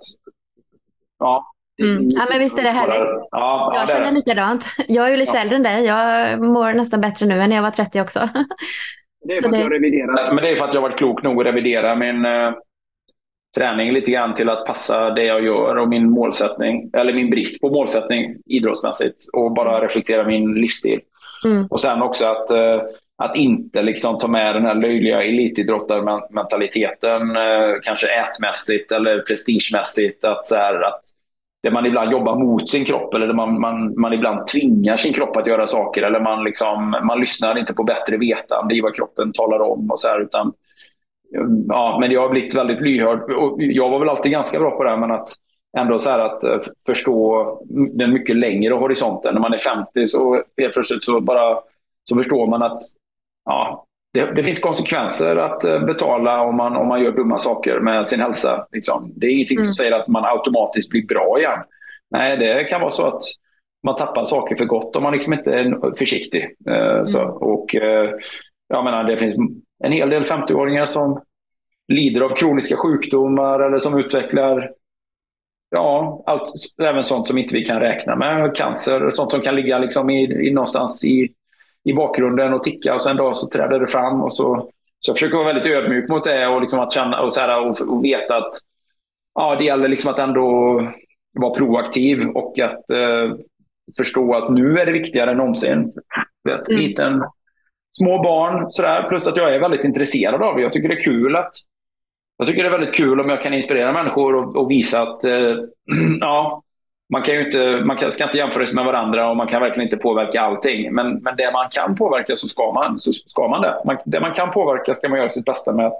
ja. 1.19 1.53
Mm. 1.81 2.09
Ja, 2.09 2.25
men 2.29 2.39
visst 2.39 2.59
är 2.59 2.63
det 2.63 2.69
härligt. 2.69 3.09
Ja, 3.31 3.71
jag 3.73 3.83
ja, 3.83 3.87
känner 3.87 4.11
likadant. 4.11 4.65
Jag 4.87 5.05
är 5.05 5.11
ju 5.11 5.17
lite 5.17 5.31
ja. 5.35 5.41
äldre 5.41 5.55
än 5.55 5.63
dig. 5.63 5.85
Jag 5.85 6.39
mår 6.41 6.73
nästan 6.73 7.01
bättre 7.01 7.25
nu 7.25 7.41
än 7.41 7.49
när 7.49 7.55
jag 7.55 7.63
var 7.63 7.71
30 7.71 8.01
också. 8.01 8.29
Det 9.27 9.37
är 9.37 9.41
för 9.41 9.49
att 9.49 9.59
jag 9.59 9.73
reviderar. 9.73 10.33
Men 10.33 10.43
det 10.43 10.49
är 10.49 10.55
för 10.55 10.67
att 10.67 10.73
jag 10.73 10.81
varit 10.81 10.97
klok 10.97 11.23
nog 11.23 11.39
att 11.39 11.45
revidera 11.45 11.95
min, 11.95 12.25
eh, 12.25 12.53
träning 13.57 13.93
lite 13.93 14.11
grann 14.11 14.33
till 14.33 14.49
att 14.49 14.65
passa 14.65 15.09
det 15.09 15.23
jag 15.23 15.43
gör 15.43 15.77
och 15.77 15.89
min 15.89 16.09
målsättning, 16.09 16.89
eller 16.93 17.13
min 17.13 17.29
brist 17.29 17.61
på 17.61 17.69
målsättning 17.69 18.35
idrottsmässigt 18.45 19.15
och 19.33 19.53
bara 19.53 19.85
reflektera 19.85 20.27
min 20.27 20.53
livsstil. 20.53 20.99
Mm. 21.45 21.67
Och 21.69 21.79
sen 21.79 22.01
också 22.01 22.25
att, 22.25 22.51
eh, 22.51 22.81
att 23.17 23.35
inte 23.35 23.81
liksom 23.81 24.17
ta 24.17 24.27
med 24.27 24.55
den 24.55 24.65
här 24.65 24.75
löjliga 24.75 25.23
elitidrottarmentaliteten, 25.23 27.35
eh, 27.35 27.73
kanske 27.85 28.07
ätmässigt 28.07 28.91
eller 28.91 29.19
prestigemässigt. 29.19 30.25
Att, 30.25 30.47
så 30.47 30.55
här, 30.55 30.81
att 30.81 31.01
där 31.63 31.71
man 31.71 31.85
ibland 31.85 32.11
jobbar 32.11 32.35
mot 32.35 32.69
sin 32.69 32.85
kropp 32.85 33.13
eller 33.13 33.27
där 33.27 33.33
man, 33.33 33.61
man, 33.61 33.99
man 33.99 34.13
ibland 34.13 34.47
tvingar 34.47 34.97
sin 34.97 35.13
kropp 35.13 35.37
att 35.37 35.47
göra 35.47 35.67
saker. 35.67 36.03
Eller 36.03 36.19
man, 36.19 36.43
liksom, 36.43 36.89
man 37.03 37.19
lyssnar 37.19 37.57
inte 37.57 37.73
på 37.73 37.83
bättre 37.83 38.17
vetande 38.17 38.75
i 38.75 38.81
vad 38.81 38.95
kroppen 38.95 39.31
talar 39.33 39.59
om. 39.59 39.91
Och 39.91 39.99
så 39.99 40.07
här, 40.07 40.21
utan 40.21 40.53
ja, 41.67 41.97
men 41.99 42.11
jag 42.11 42.21
har 42.21 42.29
blivit 42.29 42.55
väldigt 42.55 42.81
lyhörd. 42.81 43.31
Och 43.31 43.61
jag 43.61 43.89
var 43.89 43.99
väl 43.99 44.09
alltid 44.09 44.31
ganska 44.31 44.59
bra 44.59 44.71
på 44.71 44.83
det, 44.83 44.89
här, 44.89 44.97
men 44.97 45.11
att 45.11 45.29
ändå 45.77 45.99
så 45.99 46.09
att 46.09 46.43
eh, 46.43 46.59
förstå 46.85 47.61
den 47.93 48.13
mycket 48.13 48.35
längre 48.35 48.73
horisonten. 48.73 49.33
När 49.33 49.41
man 49.41 49.53
är 49.53 49.57
50 49.57 50.05
så 50.05 50.43
helt 50.57 50.73
plötsligt 50.73 51.03
så 51.03 51.21
bara 51.21 51.57
så 52.03 52.17
förstår 52.17 52.47
man 52.47 52.63
att 52.63 52.81
ja, 53.45 53.85
det, 54.13 54.31
det, 54.35 54.43
finns 54.43 54.59
konsekvenser 54.59 55.35
att 55.35 55.65
eh, 55.65 55.85
betala 55.85 56.41
om 56.41 56.55
man, 56.55 56.75
om 56.75 56.87
man 56.87 57.03
gör 57.03 57.11
dumma 57.11 57.39
saker 57.39 57.79
med 57.79 58.07
sin 58.07 58.19
hälsa. 58.19 58.67
Liksom. 58.71 59.11
Det 59.15 59.27
är 59.27 59.31
ingenting 59.31 59.57
som 59.57 59.63
mm. 59.63 59.73
säger 59.73 59.91
att 59.91 60.07
man 60.07 60.25
automatiskt 60.25 60.91
blir 60.91 61.05
bra 61.07 61.39
igen. 61.39 61.59
Nej, 62.11 62.37
det 62.37 62.63
kan 62.63 62.81
vara 62.81 62.91
så 62.91 63.05
att 63.05 63.21
man 63.83 63.95
tappar 63.95 64.23
saker 64.23 64.55
för 64.55 64.65
gott 64.65 64.95
om 64.95 65.03
man 65.03 65.13
liksom 65.13 65.33
inte 65.33 65.53
är 65.53 65.95
försiktig. 65.95 66.55
Så, 67.03 67.21
mm. 67.21 67.33
och, 67.33 67.75
uh, 67.75 68.09
jag 68.67 68.83
menar, 68.83 69.03
det 69.03 69.17
finns 69.17 69.35
en 69.83 69.91
hel 69.91 70.09
del 70.09 70.23
50-åringar 70.23 70.85
som 70.85 71.21
lider 71.87 72.21
av 72.21 72.29
kroniska 72.29 72.75
sjukdomar 72.75 73.59
eller 73.59 73.79
som 73.79 73.99
utvecklar 73.99 74.71
ja, 75.69 76.23
allt, 76.25 76.51
även 76.81 77.03
sånt 77.03 77.27
som 77.27 77.37
inte 77.37 77.53
vi 77.53 77.65
kan 77.65 77.79
räkna 77.79 78.15
med. 78.15 78.55
Cancer, 78.55 79.09
sånt 79.09 79.31
som 79.31 79.41
kan 79.41 79.55
ligga 79.55 79.79
liksom 79.79 80.09
i, 80.09 80.47
i 80.47 80.53
någonstans 80.53 81.05
i, 81.05 81.33
i 81.83 81.93
bakgrunden 81.93 82.53
och 82.53 82.63
ticka 82.63 82.93
och 82.93 83.01
sen 83.01 83.11
en 83.11 83.17
dag 83.17 83.37
så 83.37 83.47
träder 83.47 83.79
det 83.79 83.87
fram. 83.87 84.21
Och 84.21 84.33
så, 84.33 84.69
så 84.99 85.09
jag 85.09 85.17
försöker 85.17 85.37
vara 85.37 85.53
väldigt 85.53 85.73
ödmjuk 85.73 86.09
mot 86.09 86.23
det 86.23 86.47
och, 86.47 86.61
liksom 86.61 86.79
att 86.79 86.93
känna, 86.93 87.21
och, 87.21 87.33
så 87.33 87.39
här, 87.39 87.67
och, 87.67 87.81
och 87.81 88.05
veta 88.05 88.37
att 88.37 88.53
ja, 89.35 89.55
det 89.55 89.65
gäller 89.65 89.87
liksom 89.87 90.11
att 90.11 90.19
ändå 90.19 90.81
vara 91.33 91.53
proaktiv 91.53 92.27
och 92.27 92.59
att 92.59 92.91
eh, 92.91 93.35
förstå 93.97 94.33
att 94.33 94.49
nu 94.49 94.79
är 94.79 94.85
det 94.85 94.91
viktigare 94.91 95.31
än 95.31 95.37
någonsin. 95.37 95.91
Vet, 96.43 96.69
mm. 96.69 96.81
liten, 96.81 97.23
små 97.89 98.23
barn. 98.23 98.65
Sådär. 98.69 99.07
Plus 99.07 99.27
att 99.27 99.37
jag 99.37 99.55
är 99.55 99.59
väldigt 99.59 99.83
intresserad 99.83 100.41
av 100.41 100.55
det. 100.55 100.61
Jag 100.61 100.73
tycker 100.73 100.89
det 100.89 100.95
är 100.95 101.01
kul 101.01 101.35
att 101.35 101.53
jag 102.37 102.47
tycker 102.47 102.63
det 102.63 102.69
är 102.69 102.79
väldigt 102.79 102.95
kul 102.95 103.19
om 103.19 103.29
jag 103.29 103.41
kan 103.41 103.53
inspirera 103.53 103.93
människor 103.93 104.35
och, 104.35 104.55
och 104.55 104.71
visa 104.71 105.01
att 105.01 105.23
eh, 105.23 105.55
ja, 106.19 106.63
man, 107.13 107.21
kan 107.21 107.35
ju 107.35 107.45
inte, 107.45 107.81
man 107.85 107.97
kan, 107.97 108.11
ska 108.11 108.23
inte 108.23 108.37
jämföra 108.37 108.65
sig 108.65 108.75
med 108.75 108.85
varandra 108.85 109.29
och 109.29 109.37
man 109.37 109.47
kan 109.47 109.61
verkligen 109.61 109.87
inte 109.87 109.97
påverka 109.97 110.41
allting. 110.41 110.93
Men, 110.93 111.15
men 111.15 111.35
det 111.35 111.51
man 111.51 111.67
kan 111.71 111.95
påverka 111.95 112.35
så 112.35 112.47
ska 112.47 112.71
man, 112.71 112.97
så 112.97 113.11
ska 113.11 113.47
man 113.47 113.61
det. 113.61 113.81
Man, 113.85 113.97
det 114.05 114.19
man 114.19 114.33
kan 114.33 114.51
påverka 114.51 114.95
ska 114.95 115.09
man 115.09 115.19
göra 115.19 115.29
sitt 115.29 115.45
bästa 115.45 115.73
med 115.73 115.85
att, 115.85 115.99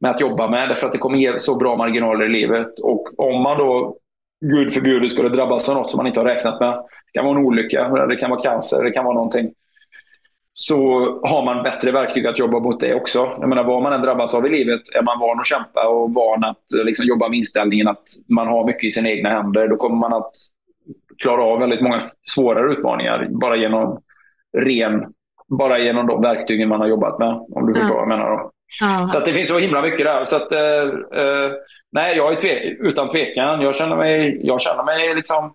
med 0.00 0.10
att 0.10 0.20
jobba 0.20 0.48
med. 0.48 0.68
Därför 0.68 0.86
att 0.86 0.92
det 0.92 0.98
kommer 0.98 1.18
ge 1.18 1.38
så 1.38 1.54
bra 1.54 1.76
marginaler 1.76 2.26
i 2.26 2.28
livet. 2.28 2.80
Och 2.80 3.08
om 3.16 3.42
man 3.42 3.58
då, 3.58 3.96
gud 4.44 4.72
förbjude, 4.72 5.08
skulle 5.08 5.28
drabbas 5.28 5.68
av 5.68 5.74
något 5.74 5.90
som 5.90 5.98
man 5.98 6.06
inte 6.06 6.20
har 6.20 6.24
räknat 6.24 6.60
med. 6.60 6.72
Det 6.72 7.18
kan 7.18 7.24
vara 7.24 7.38
en 7.38 7.44
olycka, 7.44 8.06
det 8.06 8.16
kan 8.16 8.30
vara 8.30 8.40
cancer, 8.40 8.84
det 8.84 8.90
kan 8.90 9.04
vara 9.04 9.14
någonting 9.14 9.50
så 10.60 10.76
har 11.22 11.44
man 11.44 11.62
bättre 11.62 11.92
verktyg 11.92 12.26
att 12.26 12.38
jobba 12.38 12.58
mot 12.58 12.80
det 12.80 12.94
också. 12.94 13.18
Jag 13.40 13.48
menar, 13.48 13.64
vad 13.64 13.82
man 13.82 13.92
än 13.92 14.02
drabbas 14.02 14.34
av 14.34 14.46
i 14.46 14.48
livet, 14.48 14.80
är 14.94 15.02
man 15.02 15.18
van 15.18 15.40
att 15.40 15.46
kämpa 15.46 15.88
och 15.88 16.14
van 16.14 16.44
att 16.44 16.84
liksom, 16.84 17.06
jobba 17.06 17.28
med 17.28 17.36
inställningen 17.36 17.88
att 17.88 18.02
man 18.28 18.46
har 18.46 18.66
mycket 18.66 18.84
i 18.84 18.90
sina 18.90 19.08
egna 19.08 19.30
händer, 19.30 19.68
då 19.68 19.76
kommer 19.76 19.96
man 19.96 20.12
att 20.12 20.30
klara 21.22 21.42
av 21.42 21.58
väldigt 21.58 21.80
många 21.80 22.00
svårare 22.34 22.72
utmaningar 22.72 23.26
bara 23.30 23.56
genom 23.56 24.00
ren 24.58 25.04
bara 25.58 25.78
genom 25.78 26.06
de 26.06 26.22
verktygen 26.22 26.68
man 26.68 26.80
har 26.80 26.88
jobbat 26.88 27.18
med, 27.18 27.28
om 27.28 27.66
du 27.66 27.72
ja. 27.72 27.80
förstår 27.80 27.94
vad 27.94 28.02
jag 28.02 28.08
menar. 28.08 28.30
Då. 28.30 28.50
Ja. 28.80 29.08
Så 29.12 29.20
det 29.20 29.32
finns 29.32 29.48
så 29.48 29.58
himla 29.58 29.82
mycket 29.82 30.06
där. 30.06 30.24
Så 30.24 30.36
att, 30.36 30.52
eh, 30.52 30.82
eh, 31.22 31.50
nej, 31.92 32.16
jag 32.16 32.32
är 32.32 32.36
tve 32.36 32.60
utan 32.60 33.08
tvekan. 33.08 33.60
Jag 33.60 33.74
känner 33.74 33.96
mig, 33.96 34.40
jag 34.42 34.60
känner 34.60 34.84
mig 34.84 35.14
liksom 35.14 35.54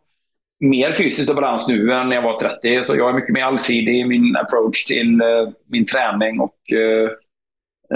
mer 0.59 0.93
fysiskt 0.93 1.29
och 1.29 1.35
balans 1.35 1.67
nu 1.67 1.93
än 1.93 2.09
när 2.09 2.15
jag 2.15 2.23
var 2.23 2.39
30. 2.39 2.83
Så 2.83 2.95
jag 2.95 3.09
är 3.09 3.13
mycket 3.13 3.33
mer 3.33 3.43
allsidig 3.43 3.99
i 3.99 4.05
min 4.05 4.35
approach 4.35 4.85
till 4.85 5.21
uh, 5.21 5.49
min 5.69 5.85
träning 5.85 6.39
och 6.39 6.55
uh, 6.73 7.09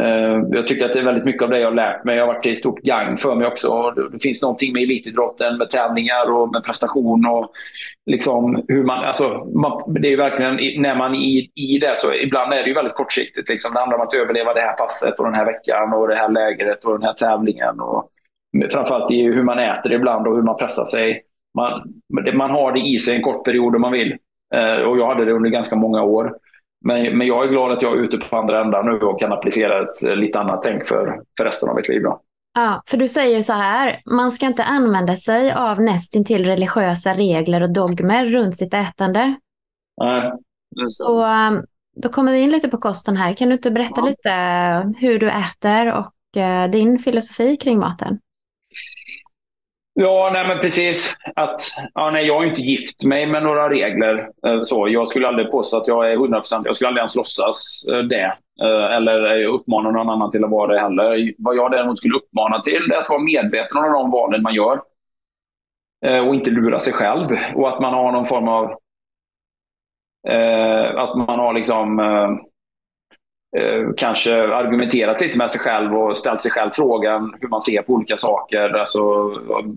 uh, 0.02 0.44
jag 0.52 0.68
tycker 0.68 0.86
att 0.86 0.94
det 0.94 1.00
är 1.00 1.04
väldigt 1.04 1.26
mycket 1.26 1.44
av 1.44 1.50
det 1.50 1.60
jag 1.60 1.68
har 1.68 1.76
lärt 1.76 2.04
mig. 2.04 2.16
Jag 2.16 2.28
har 2.28 2.34
varit 2.34 2.44
till 2.44 2.58
stort 2.58 2.80
gang 2.80 3.18
för 3.18 3.36
mig 3.36 3.48
också. 3.48 3.92
Det 4.12 4.20
finns 4.20 4.44
någonting 4.44 4.74
med 4.74 4.84
elitidrotten, 4.84 5.58
med 5.58 5.70
tävlingar 5.70 6.32
och 6.32 6.52
med 6.52 6.64
prestation. 6.64 7.26
och 7.26 7.52
liksom 8.06 8.64
hur 8.68 8.84
man, 8.84 9.06
alltså, 9.06 9.48
man, 9.56 9.94
Det 9.94 10.14
är 10.14 10.18
verkligen, 10.18 10.82
när 10.82 10.96
man 10.96 11.16
är 11.16 11.20
i, 11.20 11.52
i 11.56 11.78
det, 11.78 11.94
så 11.98 12.14
ibland 12.14 12.54
är 12.54 12.64
det 12.64 12.68
ju 12.68 12.74
väldigt 12.74 12.96
kortsiktigt. 12.96 13.50
Liksom. 13.50 13.74
Det 13.74 13.80
handlar 13.80 13.98
om 13.98 14.08
att 14.08 14.14
överleva 14.14 14.54
det 14.54 14.62
här 14.62 14.74
passet 14.74 15.20
och 15.20 15.26
den 15.26 15.36
här 15.36 15.46
veckan 15.46 15.94
och 15.94 16.08
det 16.08 16.16
här 16.16 16.30
lägret 16.30 16.86
och 16.86 17.00
den 17.00 17.04
här 17.04 17.14
tävlingen. 17.14 17.80
Och 17.80 18.10
framförallt 18.72 19.12
i 19.12 19.22
hur 19.22 19.44
man 19.44 19.60
äter 19.60 19.94
ibland 19.94 20.28
och 20.28 20.36
hur 20.36 20.44
man 20.44 20.58
pressar 20.58 20.86
sig. 20.86 21.24
Man, 21.60 22.38
man 22.38 22.52
har 22.52 22.72
det 22.72 22.80
i 22.80 23.00
sig 23.00 23.16
en 23.16 23.22
kort 23.22 23.46
period 23.46 23.76
om 23.76 23.82
man 23.82 23.92
vill. 23.92 24.18
Eh, 24.56 24.88
och 24.88 24.98
jag 24.98 25.08
hade 25.08 25.26
det 25.26 25.32
under 25.32 25.50
ganska 25.50 25.76
många 25.76 26.04
år. 26.04 26.34
Men, 26.86 27.18
men 27.18 27.28
jag 27.28 27.46
är 27.46 27.50
glad 27.50 27.72
att 27.72 27.82
jag 27.82 27.98
är 27.98 28.02
ute 28.02 28.18
på 28.18 28.38
andra 28.38 28.62
ändar 28.62 28.84
nu 28.84 29.00
och 29.06 29.20
kan 29.20 29.34
applicera 29.34 29.84
ett 29.84 30.10
eh, 30.10 30.16
lite 30.16 30.40
annat 30.40 30.62
tänk 30.62 30.86
för, 30.86 31.22
för 31.38 31.46
resten 31.46 31.70
av 31.70 31.76
mitt 31.76 31.90
liv. 31.90 32.04
Då. 32.04 32.22
Ja, 32.54 32.82
för 32.88 32.98
du 32.98 33.08
säger 33.08 33.42
så 33.42 33.54
här, 33.54 34.02
man 34.06 34.32
ska 34.32 34.46
inte 34.46 34.64
använda 34.64 35.16
sig 35.16 35.54
av 35.54 35.82
nästintill 35.82 36.46
religiösa 36.46 37.14
regler 37.14 37.62
och 37.62 37.74
dogmer 37.74 38.26
runt 38.26 38.58
sitt 38.58 38.74
ätande. 38.74 39.36
Nej. 40.02 40.32
Så 40.86 41.26
um, 41.26 41.64
då 41.96 42.10
kommer 42.10 42.32
vi 42.32 42.40
in 42.40 42.50
lite 42.50 42.70
på 42.70 42.78
kosten 42.78 43.18
här. 43.18 43.34
Kan 43.34 43.48
du 43.50 43.54
inte 43.54 43.72
berätta 43.72 44.02
ja. 44.02 44.06
lite 44.06 44.32
hur 45.00 45.20
du 45.20 45.30
äter 45.30 45.94
och 45.94 46.14
din 46.72 47.00
filosofi 47.00 47.58
kring 47.58 47.80
maten? 47.80 48.20
Ja, 50.02 50.30
nej 50.34 50.48
men 50.48 50.60
precis. 50.60 51.18
Att, 51.36 51.62
ja, 51.94 52.12
nej, 52.12 52.26
jag 52.26 52.36
har 52.36 52.46
inte 52.46 52.62
gift 52.62 53.04
mig 53.04 53.26
med 53.28 53.44
några 53.44 53.70
regler. 53.70 54.30
Eh, 54.46 54.62
så, 54.62 54.88
jag 54.90 55.08
skulle 55.08 55.28
aldrig 55.28 55.52
påstå 55.52 55.78
att 55.78 55.88
jag 55.88 56.12
är 56.12 56.16
100%. 56.18 56.62
Jag 56.66 56.76
skulle 56.76 56.88
aldrig 56.88 57.02
ens 57.02 57.16
låtsas 57.16 57.88
eh, 57.92 58.00
det. 58.00 58.34
Eh, 58.62 58.96
eller 58.96 59.44
uppmana 59.46 59.92
någon 59.92 60.10
annan 60.10 60.32
till 60.32 60.44
att 60.44 60.52
vara 60.52 60.74
det 60.74 60.80
heller. 60.80 61.34
Vad 61.38 61.56
jag 61.56 61.72
däremot 61.72 61.98
skulle 61.98 62.16
uppmana 62.16 62.62
till 62.62 62.92
är 62.92 62.98
att 62.98 63.10
vara 63.10 63.22
medveten 63.22 63.78
om 63.78 63.94
de 63.94 64.12
valen 64.12 64.42
man 64.42 64.54
gör. 64.54 64.82
Och 66.28 66.36
inte 66.36 66.52
lura 66.52 66.80
sig 66.80 66.94
själv. 66.94 67.28
Och 67.56 67.70
att 67.70 67.82
man 67.82 67.94
har 67.94 68.12
någon 68.12 68.26
form 68.26 68.48
av... 68.48 68.66
Att 70.96 71.18
man 71.18 71.40
har 71.40 71.54
liksom 71.54 72.00
Eh, 73.58 73.94
kanske 73.98 74.54
argumenterat 74.54 75.22
lite 75.22 75.38
med 75.38 75.50
sig 75.50 75.62
själv 75.62 75.98
och 75.98 76.18
ställt 76.18 76.42
sig 76.42 76.52
själv 76.52 76.70
frågan 76.74 77.36
hur 77.42 77.50
man 77.50 77.62
ser 77.62 77.82
på 77.82 77.94
olika 77.94 78.18
saker. 78.18 78.70
Alltså, 78.70 79.02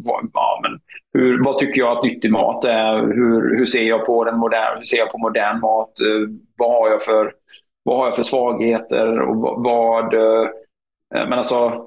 vad, 0.05 0.31
ja, 0.35 0.61
men 0.63 0.81
hur, 1.15 1.45
vad 1.45 1.59
tycker 1.59 1.81
jag 1.81 1.99
att 1.99 2.05
nyttig 2.05 2.33
mat 2.33 2.65
är? 2.65 3.01
Hur, 3.01 3.57
hur 3.59 3.67
ser 3.67 3.83
jag 3.83 4.07
på 4.07 4.25
den 4.25 4.39
modern, 4.39 4.77
hur 4.77 4.85
ser 4.85 4.99
jag 4.99 5.11
på 5.11 5.19
modern 5.19 5.61
mat? 5.61 6.01
Eh, 6.01 6.29
vad, 6.57 6.71
har 6.71 6.91
jag 6.91 7.03
för, 7.03 7.33
vad 7.83 7.97
har 7.97 8.07
jag 8.07 8.17
för 8.17 8.23
svagheter? 8.23 9.21
Och 9.21 9.37
vad, 9.37 9.63
vad 9.65 10.15
eh, 10.15 10.49
men 11.11 11.33
alltså, 11.33 11.87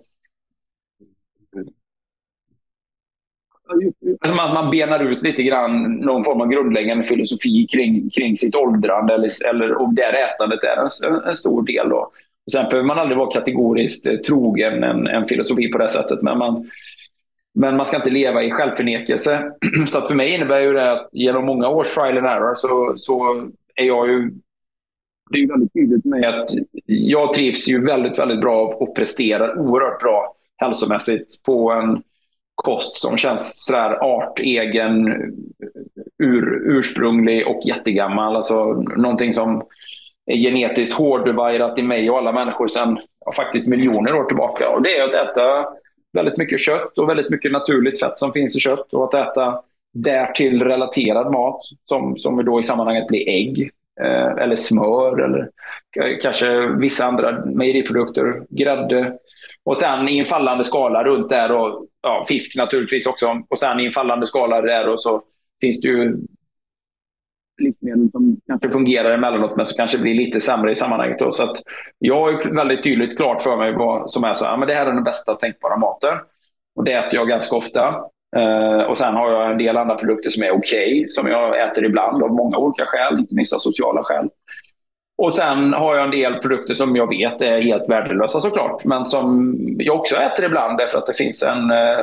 Alltså, 3.68 4.28
Som 4.28 4.40
att 4.40 4.54
man 4.54 4.72
benar 4.72 5.00
ut 5.00 5.22
lite 5.22 5.44
grann 5.44 5.94
någon 5.94 6.24
form 6.24 6.42
av 6.42 6.48
grundläggande 6.48 7.04
filosofi 7.04 7.68
kring, 7.74 8.10
kring 8.10 8.36
sitt 8.36 8.56
åldrande 8.56 9.14
eller, 9.14 9.30
eller 9.50 9.76
om 9.76 9.96
där 9.96 10.14
ätandet 10.14 10.64
är 10.64 11.08
en, 11.08 11.16
en 11.28 11.34
stor 11.34 11.66
del. 11.66 11.90
Då. 11.90 12.12
Sen 12.52 12.66
behöver 12.70 12.88
man 12.88 13.00
aldrig 13.00 13.18
vara 13.18 13.32
kategoriskt 13.32 14.08
eh, 14.08 14.16
trogen 14.16 14.84
en, 14.84 15.08
en 15.08 15.28
filosofi 15.28 15.72
på 15.72 15.78
det 15.78 15.90
sättet. 15.90 16.22
Men 16.22 16.38
man, 16.38 16.70
men 17.56 17.78
man 17.78 17.86
ska 17.86 17.98
inte 17.98 18.10
leva 18.10 18.44
i 18.44 18.52
självförnekelse. 18.52 19.52
Så 19.88 20.02
för 20.02 20.16
mig 20.16 20.34
innebär 20.34 20.60
ju 20.60 20.74
det 20.74 20.92
att 20.92 21.10
genom 21.12 21.46
många 21.46 21.70
års 21.70 21.94
trial 21.94 22.18
and 22.18 22.28
error 22.28 22.54
så, 22.56 22.94
så 22.96 23.48
är 23.76 23.86
jag 23.86 24.10
ju... 24.10 24.32
Det 25.32 25.38
är 25.38 25.42
ju 25.42 25.48
väldigt 25.48 25.74
tydligt 25.74 26.02
för 26.02 26.10
mig 26.10 26.26
att 26.26 26.50
jag 26.86 27.34
trivs 27.34 27.70
ju 27.70 27.86
väldigt, 27.86 28.20
väldigt 28.20 28.42
bra 28.42 28.68
och 28.68 28.96
presterar 28.96 29.60
oerhört 29.60 30.02
bra 30.02 30.36
hälsomässigt 30.58 31.44
på 31.46 31.72
en 31.72 32.04
kost 32.56 32.96
som 32.96 33.18
känns 33.18 33.66
sådär 33.66 33.98
artegen, 34.02 35.08
ur, 36.24 36.62
ursprunglig 36.66 37.48
och 37.48 37.62
jättegammal. 37.66 38.36
Alltså 38.36 38.74
någonting 38.74 39.34
som 39.34 39.64
är 40.26 40.36
genetiskt 40.36 40.98
hårdvajrat 40.98 41.80
i 41.80 41.84
mig 41.84 42.10
och 42.10 42.18
alla 42.18 42.32
människor 42.32 42.68
sedan 42.68 43.00
ja, 43.26 43.32
faktiskt 43.32 43.68
miljoner 43.68 44.16
år 44.16 44.24
tillbaka. 44.24 44.70
Och 44.70 44.82
det 44.82 44.98
är 44.98 45.04
att 45.04 45.14
äta 45.14 45.66
väldigt 46.14 46.38
mycket 46.38 46.60
kött 46.60 46.98
och 46.98 47.10
väldigt 47.10 47.30
mycket 47.30 47.52
naturligt 47.52 48.00
fett 48.00 48.18
som 48.18 48.34
finns 48.34 48.56
i 48.56 48.60
kött 48.60 48.94
och 48.94 49.04
att 49.04 49.14
äta 49.14 49.62
därtill 49.94 50.64
relaterad 50.64 51.32
mat 51.32 51.62
som, 51.84 52.18
som 52.18 52.46
då 52.46 52.60
i 52.60 52.64
sammanhanget 52.64 53.08
blir 53.08 53.30
ägg 53.30 53.72
eh, 54.02 54.44
eller 54.44 54.56
smör 54.56 55.22
eller 55.22 55.50
kanske 56.22 56.68
vissa 56.68 57.06
andra 57.06 57.46
mejeriprodukter, 57.46 58.42
grädde. 58.50 59.18
Och 59.64 59.78
sen 59.78 60.10
i 60.10 60.20
en 60.20 60.26
fallande 60.26 60.64
skala 60.64 61.04
runt 61.04 61.30
där 61.30 61.52
och 61.52 61.86
ja, 62.06 62.26
fisk 62.28 62.58
naturligtvis 62.58 63.08
också. 63.08 63.42
Och 63.50 63.60
sen 63.60 63.80
i 63.80 63.86
en 63.86 63.92
fallande 63.92 64.26
skala 64.26 64.62
där 64.62 64.88
och 64.88 65.02
så 65.02 65.22
finns 65.62 65.82
det 65.82 65.88
ju 65.88 66.18
livsmedel 67.62 68.12
som 68.12 68.38
kanske 68.48 68.72
fungerar 68.72 69.12
emellanåt 69.12 69.56
men 69.56 69.66
som 69.66 69.78
kanske 69.78 69.98
blir 69.98 70.14
lite 70.14 70.42
sämre 70.42 70.72
i 70.72 70.76
sammanhanget. 70.76 71.20
Då. 71.20 71.32
Så 71.32 71.44
att 71.44 71.58
jag 72.00 72.20
har 72.20 72.56
väldigt 72.56 72.84
tydligt 72.84 73.18
klart 73.18 73.42
för 73.42 73.58
mig 73.58 73.74
vad 73.74 74.12
som 74.12 74.24
är 74.24 74.34
så 74.34 74.46
ja, 74.46 74.58
men 74.58 74.68
det 74.68 74.74
här 74.74 74.86
är 74.86 74.94
den 74.94 75.04
bästa 75.04 75.36
tänkbara 75.36 75.78
maten. 75.78 76.18
Och 76.76 76.84
det 76.84 76.94
äter 76.94 77.20
jag 77.20 77.28
ganska 77.28 77.56
ofta. 77.56 77.96
Uh, 78.38 78.82
och 78.82 78.98
sen 78.98 79.14
har 79.14 79.32
jag 79.32 79.52
en 79.52 79.58
del 79.58 79.78
andra 79.78 79.96
produkter 79.96 80.30
som 80.30 80.44
är 80.44 80.52
okej, 80.52 80.98
okay, 80.98 81.08
som 81.08 81.28
jag 81.28 81.70
äter 81.70 81.86
ibland 81.86 82.24
av 82.24 82.30
många 82.32 82.58
olika 82.58 82.86
skäl, 82.86 83.20
inte 83.20 83.36
minst 83.36 83.54
av 83.54 83.58
sociala 83.58 84.04
skäl. 84.04 84.30
Och 85.18 85.36
sen 85.36 85.74
har 85.74 85.96
jag 85.96 86.04
en 86.04 86.12
del 86.12 86.34
produkter 86.34 86.74
som 86.74 86.96
jag 86.96 87.10
vet 87.10 87.42
är 87.42 87.62
helt 87.62 87.90
värdelösa 87.90 88.40
såklart, 88.40 88.86
men 88.86 89.06
som 89.06 89.56
jag 89.80 89.96
också 89.96 90.16
äter 90.16 90.46
ibland 90.46 90.78
därför 90.78 90.98
att 90.98 91.06
det 91.06 91.14
finns 91.14 91.44
en, 91.44 91.72
eh, 91.72 91.98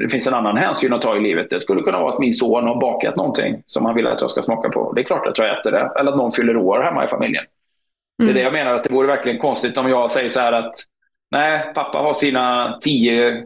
det 0.00 0.08
finns 0.08 0.26
en 0.26 0.34
annan 0.34 0.56
hänsyn 0.56 0.92
att 0.92 1.02
ta 1.02 1.16
i 1.16 1.20
livet. 1.20 1.50
Det 1.50 1.60
skulle 1.60 1.82
kunna 1.82 2.00
vara 2.00 2.12
att 2.12 2.18
min 2.18 2.32
son 2.32 2.66
har 2.66 2.80
bakat 2.80 3.16
någonting 3.16 3.62
som 3.66 3.84
han 3.84 3.94
vill 3.94 4.06
att 4.06 4.20
jag 4.20 4.30
ska 4.30 4.42
smaka 4.42 4.68
på. 4.68 4.92
Det 4.92 5.00
är 5.00 5.04
klart 5.04 5.26
att 5.26 5.38
jag 5.38 5.58
äter 5.58 5.70
det. 5.70 5.92
Eller 5.96 6.10
att 6.10 6.16
någon 6.16 6.32
fyller 6.32 6.56
år 6.56 6.82
hemma 6.82 7.04
i 7.04 7.08
familjen. 7.08 7.44
Mm. 8.22 8.34
Det 8.34 8.40
är 8.40 8.42
det 8.42 8.44
jag 8.44 8.52
menar, 8.52 8.74
att 8.74 8.84
det 8.84 8.92
vore 8.92 9.06
verkligen 9.06 9.38
konstigt 9.38 9.78
om 9.78 9.88
jag 9.88 10.10
säger 10.10 10.28
så 10.28 10.40
här 10.40 10.52
att 10.52 10.74
nej, 11.30 11.72
pappa 11.74 11.98
har 11.98 12.12
sina 12.12 12.78
tio 12.80 13.44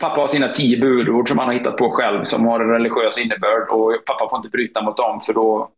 Pappa 0.00 0.20
har 0.20 0.28
sina 0.28 0.48
tio 0.48 0.80
budord 0.80 1.28
som 1.28 1.38
han 1.38 1.46
har 1.46 1.54
hittat 1.54 1.76
på 1.76 1.90
själv 1.90 2.24
som 2.24 2.46
har 2.46 2.60
en 2.60 2.68
religiös 2.68 3.18
innebörd 3.18 3.68
och 3.68 4.04
pappa 4.06 4.28
får 4.30 4.36
inte 4.36 4.48
bryta 4.48 4.82
mot 4.82 4.96
dem 4.96 5.20
för 5.20 5.34
då 5.34 5.70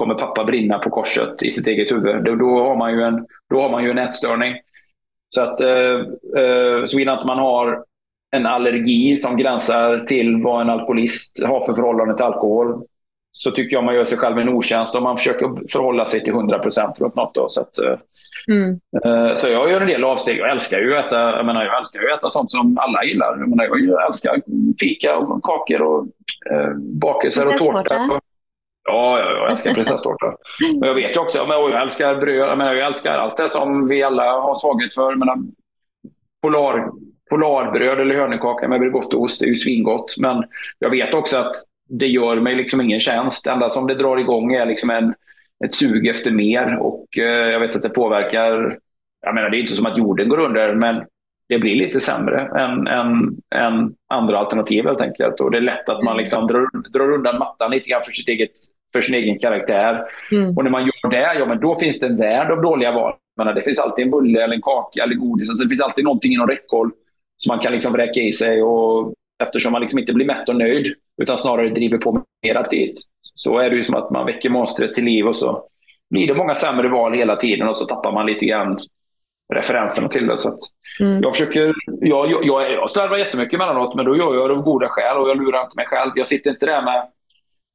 kommer 0.00 0.14
pappa 0.14 0.44
brinna 0.44 0.78
på 0.78 0.90
korset 0.90 1.42
i 1.42 1.50
sitt 1.50 1.66
eget 1.66 1.92
huvud. 1.92 2.24
Då, 2.24 2.34
då 2.34 2.64
har, 2.64 2.76
man 2.76 2.92
ju 2.92 3.02
en, 3.02 3.26
då 3.50 3.62
har 3.62 3.70
man 3.70 3.84
ju 3.84 3.90
en 3.90 3.98
ätstörning. 3.98 4.54
Så 5.28 5.42
att 5.42 5.60
eh, 5.60 5.98
eh, 6.42 6.84
såvida 6.84 7.12
inte 7.12 7.26
man 7.26 7.38
har 7.38 7.84
en 8.36 8.46
allergi 8.46 9.16
som 9.16 9.36
gränsar 9.36 9.98
till 9.98 10.42
vad 10.42 10.60
en 10.60 10.70
alkoholist 10.70 11.44
har 11.46 11.66
för 11.66 11.72
förhållande 11.72 12.16
till 12.16 12.24
alkohol 12.24 12.84
så 13.32 13.50
tycker 13.50 13.76
jag 13.76 13.84
man 13.84 13.94
gör 13.94 14.04
sig 14.04 14.18
själv 14.18 14.38
en 14.38 14.48
otjänst 14.48 14.94
om 14.94 15.02
man 15.02 15.16
försöker 15.16 15.68
förhålla 15.72 16.04
sig 16.04 16.20
till 16.20 16.32
100 16.32 16.58
procent 16.58 17.00
runt 17.00 17.16
något. 17.16 17.34
Då. 17.34 17.48
Så, 17.48 17.60
att, 17.60 17.78
eh, 17.78 17.98
mm. 18.48 18.80
eh, 19.04 19.34
så 19.34 19.46
jag 19.46 19.70
gör 19.70 19.80
en 19.80 19.86
del 19.86 20.04
avsteg. 20.04 20.38
Jag 20.38 20.50
älskar 20.50 20.78
ju 20.78 20.96
att 20.96 21.06
äta, 21.06 21.18
jag 21.18 21.46
menar, 21.46 21.64
jag 21.64 21.78
älskar 21.78 22.00
ju 22.00 22.12
att 22.12 22.18
äta 22.18 22.28
sånt 22.28 22.50
som 22.50 22.78
alla 22.78 23.04
gillar. 23.04 23.38
Jag, 23.38 23.48
menar, 23.48 23.64
jag 23.64 24.06
älskar 24.06 24.42
fika 24.80 25.16
och 25.16 25.42
kakor 25.42 25.82
och 25.82 26.06
eh, 26.52 26.74
bakelser 26.76 27.48
och 27.48 27.58
tårta. 27.58 28.20
Ja, 28.84 29.20
jag 29.20 29.50
älskar 29.50 29.74
prinsesstårta. 29.74 30.36
Men 30.80 30.88
jag 30.88 30.94
vet 30.94 31.16
ju 31.16 31.20
också, 31.20 31.46
men 31.46 31.56
jag 31.56 31.82
älskar 31.82 32.14
bröd, 32.14 32.48
jag, 32.48 32.58
menar, 32.58 32.74
jag 32.74 32.86
älskar 32.86 33.18
allt 33.18 33.36
det 33.36 33.48
som 33.48 33.88
vi 33.88 34.02
alla 34.02 34.40
har 34.40 34.54
svaghet 34.54 34.94
för. 34.94 35.14
menar, 35.14 35.36
polar, 36.42 36.90
polarbröd 37.30 38.00
eller 38.00 38.14
hörnekaka 38.14 38.68
med 38.68 38.80
Bregottost 38.80 39.42
är 39.42 39.46
ju 39.46 39.54
svingott. 39.54 40.14
Men 40.18 40.44
jag 40.78 40.90
vet 40.90 41.14
också 41.14 41.38
att 41.38 41.52
det 41.88 42.06
gör 42.06 42.36
mig 42.36 42.54
liksom 42.54 42.80
ingen 42.80 43.00
tjänst. 43.00 43.44
Det 43.44 43.50
enda 43.50 43.70
som 43.70 43.86
det 43.86 43.94
drar 43.94 44.16
igång 44.16 44.52
är 44.52 44.66
liksom 44.66 44.90
en, 44.90 45.14
ett 45.64 45.74
sug 45.74 46.06
efter 46.06 46.30
mer. 46.30 46.78
Och 46.80 47.18
eh, 47.18 47.50
jag 47.50 47.60
vet 47.60 47.76
att 47.76 47.82
det 47.82 47.88
påverkar... 47.88 48.78
Jag 49.22 49.34
menar, 49.34 49.50
det 49.50 49.56
är 49.56 49.60
inte 49.60 49.72
som 49.72 49.86
att 49.86 49.98
jorden 49.98 50.28
går 50.28 50.40
under, 50.40 50.74
men 50.74 51.04
det 51.50 51.58
blir 51.58 51.76
lite 51.76 52.00
sämre 52.00 52.40
än, 52.40 52.86
än, 52.86 53.36
än 53.54 53.94
andra 54.08 54.38
alternativ 54.38 54.84
helt 54.84 55.00
enkelt. 55.00 55.40
Och 55.40 55.50
det 55.50 55.56
är 55.56 55.62
lätt 55.62 55.88
att 55.88 56.02
man 56.02 56.16
liksom 56.16 56.46
drar, 56.46 56.90
drar 56.92 57.12
undan 57.12 57.38
mattan 57.38 57.70
lite 57.70 57.88
grann 57.88 58.02
för, 58.04 58.12
sitt 58.12 58.28
eget, 58.28 58.50
för 58.92 59.00
sin 59.00 59.14
egen 59.14 59.38
karaktär. 59.38 60.04
Mm. 60.32 60.56
Och 60.56 60.64
när 60.64 60.70
man 60.70 60.82
gör 60.82 61.10
det, 61.10 61.34
ja, 61.38 61.46
men 61.46 61.60
då 61.60 61.76
finns 61.76 62.00
det 62.00 62.06
en 62.06 62.16
värld 62.16 62.50
av 62.50 62.62
dåliga 62.62 62.92
val. 62.92 63.14
Men 63.36 63.54
det 63.54 63.62
finns 63.62 63.78
alltid 63.78 64.04
en 64.04 64.10
bulle, 64.10 64.44
eller 64.44 64.54
en 64.54 64.62
kaka 64.62 65.02
eller 65.02 65.14
godis. 65.14 65.48
Alltså 65.48 65.64
det 65.64 65.70
finns 65.70 65.82
alltid 65.82 66.04
någonting 66.04 66.32
inom 66.32 66.46
räckhåll 66.46 66.90
som 67.36 67.54
man 67.54 67.62
kan 67.62 67.72
liksom 67.72 67.92
vräka 67.92 68.20
i 68.20 68.32
sig. 68.32 68.62
Och 68.62 69.14
eftersom 69.42 69.72
man 69.72 69.80
liksom 69.80 69.98
inte 69.98 70.12
blir 70.12 70.26
mätt 70.26 70.48
och 70.48 70.56
nöjd, 70.56 70.86
utan 71.22 71.38
snarare 71.38 71.68
driver 71.68 71.98
på 71.98 72.22
mer 72.42 72.54
aptit, 72.54 73.00
så 73.34 73.58
är 73.58 73.70
det 73.70 73.76
ju 73.76 73.82
som 73.82 73.94
att 73.94 74.10
man 74.10 74.26
väcker 74.26 74.50
monstret 74.50 74.94
till 74.94 75.04
liv 75.04 75.26
och 75.26 75.36
så 75.36 75.64
blir 76.10 76.26
det 76.26 76.34
många 76.34 76.54
sämre 76.54 76.88
val 76.88 77.14
hela 77.14 77.36
tiden 77.36 77.68
och 77.68 77.76
så 77.76 77.84
tappar 77.84 78.12
man 78.12 78.26
lite 78.26 78.46
grann 78.46 78.78
referenserna 79.54 80.08
till 80.08 80.26
det. 80.26 80.38
Så 80.38 80.56
mm. 81.00 81.22
jag, 81.22 81.36
försöker, 81.36 81.74
jag, 82.00 82.30
jag, 82.30 82.44
jag, 82.44 82.72
jag 82.72 82.90
slarvar 82.90 83.16
jättemycket 83.16 83.54
emellanåt, 83.54 83.94
men 83.94 84.04
då 84.04 84.16
gör 84.16 84.34
jag 84.34 84.50
det 84.50 84.54
av 84.54 84.62
goda 84.62 84.88
skäl 84.88 85.16
och 85.16 85.30
jag 85.30 85.36
lurar 85.36 85.62
inte 85.62 85.76
mig 85.76 85.86
själv. 85.86 86.10
Jag 86.14 86.26
sitter 86.26 86.50
inte 86.50 86.66
där 86.66 86.82
med 86.82 87.08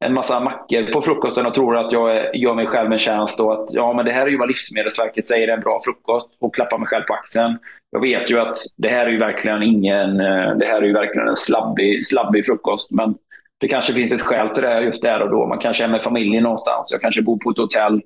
en 0.05 0.13
massa 0.13 0.39
mackor 0.39 0.91
på 0.91 1.01
frukosten 1.01 1.45
och 1.45 1.53
tror 1.53 1.77
att 1.77 1.91
jag 1.91 2.35
gör 2.35 2.53
mig 2.53 2.67
själv 2.67 2.91
en 2.91 2.99
tjänst 2.99 3.39
och 3.39 3.53
att 3.53 3.73
ja, 3.73 3.93
men 3.93 4.05
det 4.05 4.11
här 4.11 4.21
är 4.25 4.31
ju 4.31 4.37
vad 4.37 4.47
Livsmedelsverket 4.47 5.25
säger 5.25 5.47
är 5.47 5.53
en 5.53 5.59
bra 5.59 5.79
frukost 5.85 6.27
och 6.39 6.55
klappar 6.55 6.77
mig 6.77 6.87
själv 6.87 7.03
på 7.03 7.13
axeln. 7.13 7.57
Jag 7.91 8.01
vet 8.01 8.31
ju 8.31 8.39
att 8.39 8.57
det 8.77 8.89
här 8.89 9.05
är 9.05 9.09
ju 9.09 9.17
verkligen 9.17 9.63
ingen, 9.63 10.19
eh, 10.19 10.57
det 10.57 10.65
här 10.65 10.81
är 10.81 10.85
ju 10.85 10.93
verkligen 10.93 11.27
en 11.27 11.35
slabbig, 11.35 12.07
slabbig 12.07 12.45
frukost. 12.45 12.91
Men 12.91 13.15
det 13.57 13.67
kanske 13.67 13.93
finns 13.93 14.13
ett 14.13 14.21
skäl 14.21 14.49
till 14.49 14.63
det 14.63 14.81
just 14.81 15.01
där 15.01 15.21
och 15.21 15.29
då. 15.29 15.47
Man 15.47 15.59
kanske 15.59 15.83
är 15.83 15.87
med 15.87 16.03
familjen 16.03 16.43
någonstans. 16.43 16.89
Jag 16.91 17.01
kanske 17.01 17.21
bor 17.21 17.37
på 17.37 17.49
ett 17.49 17.57
hotell 17.57 18.01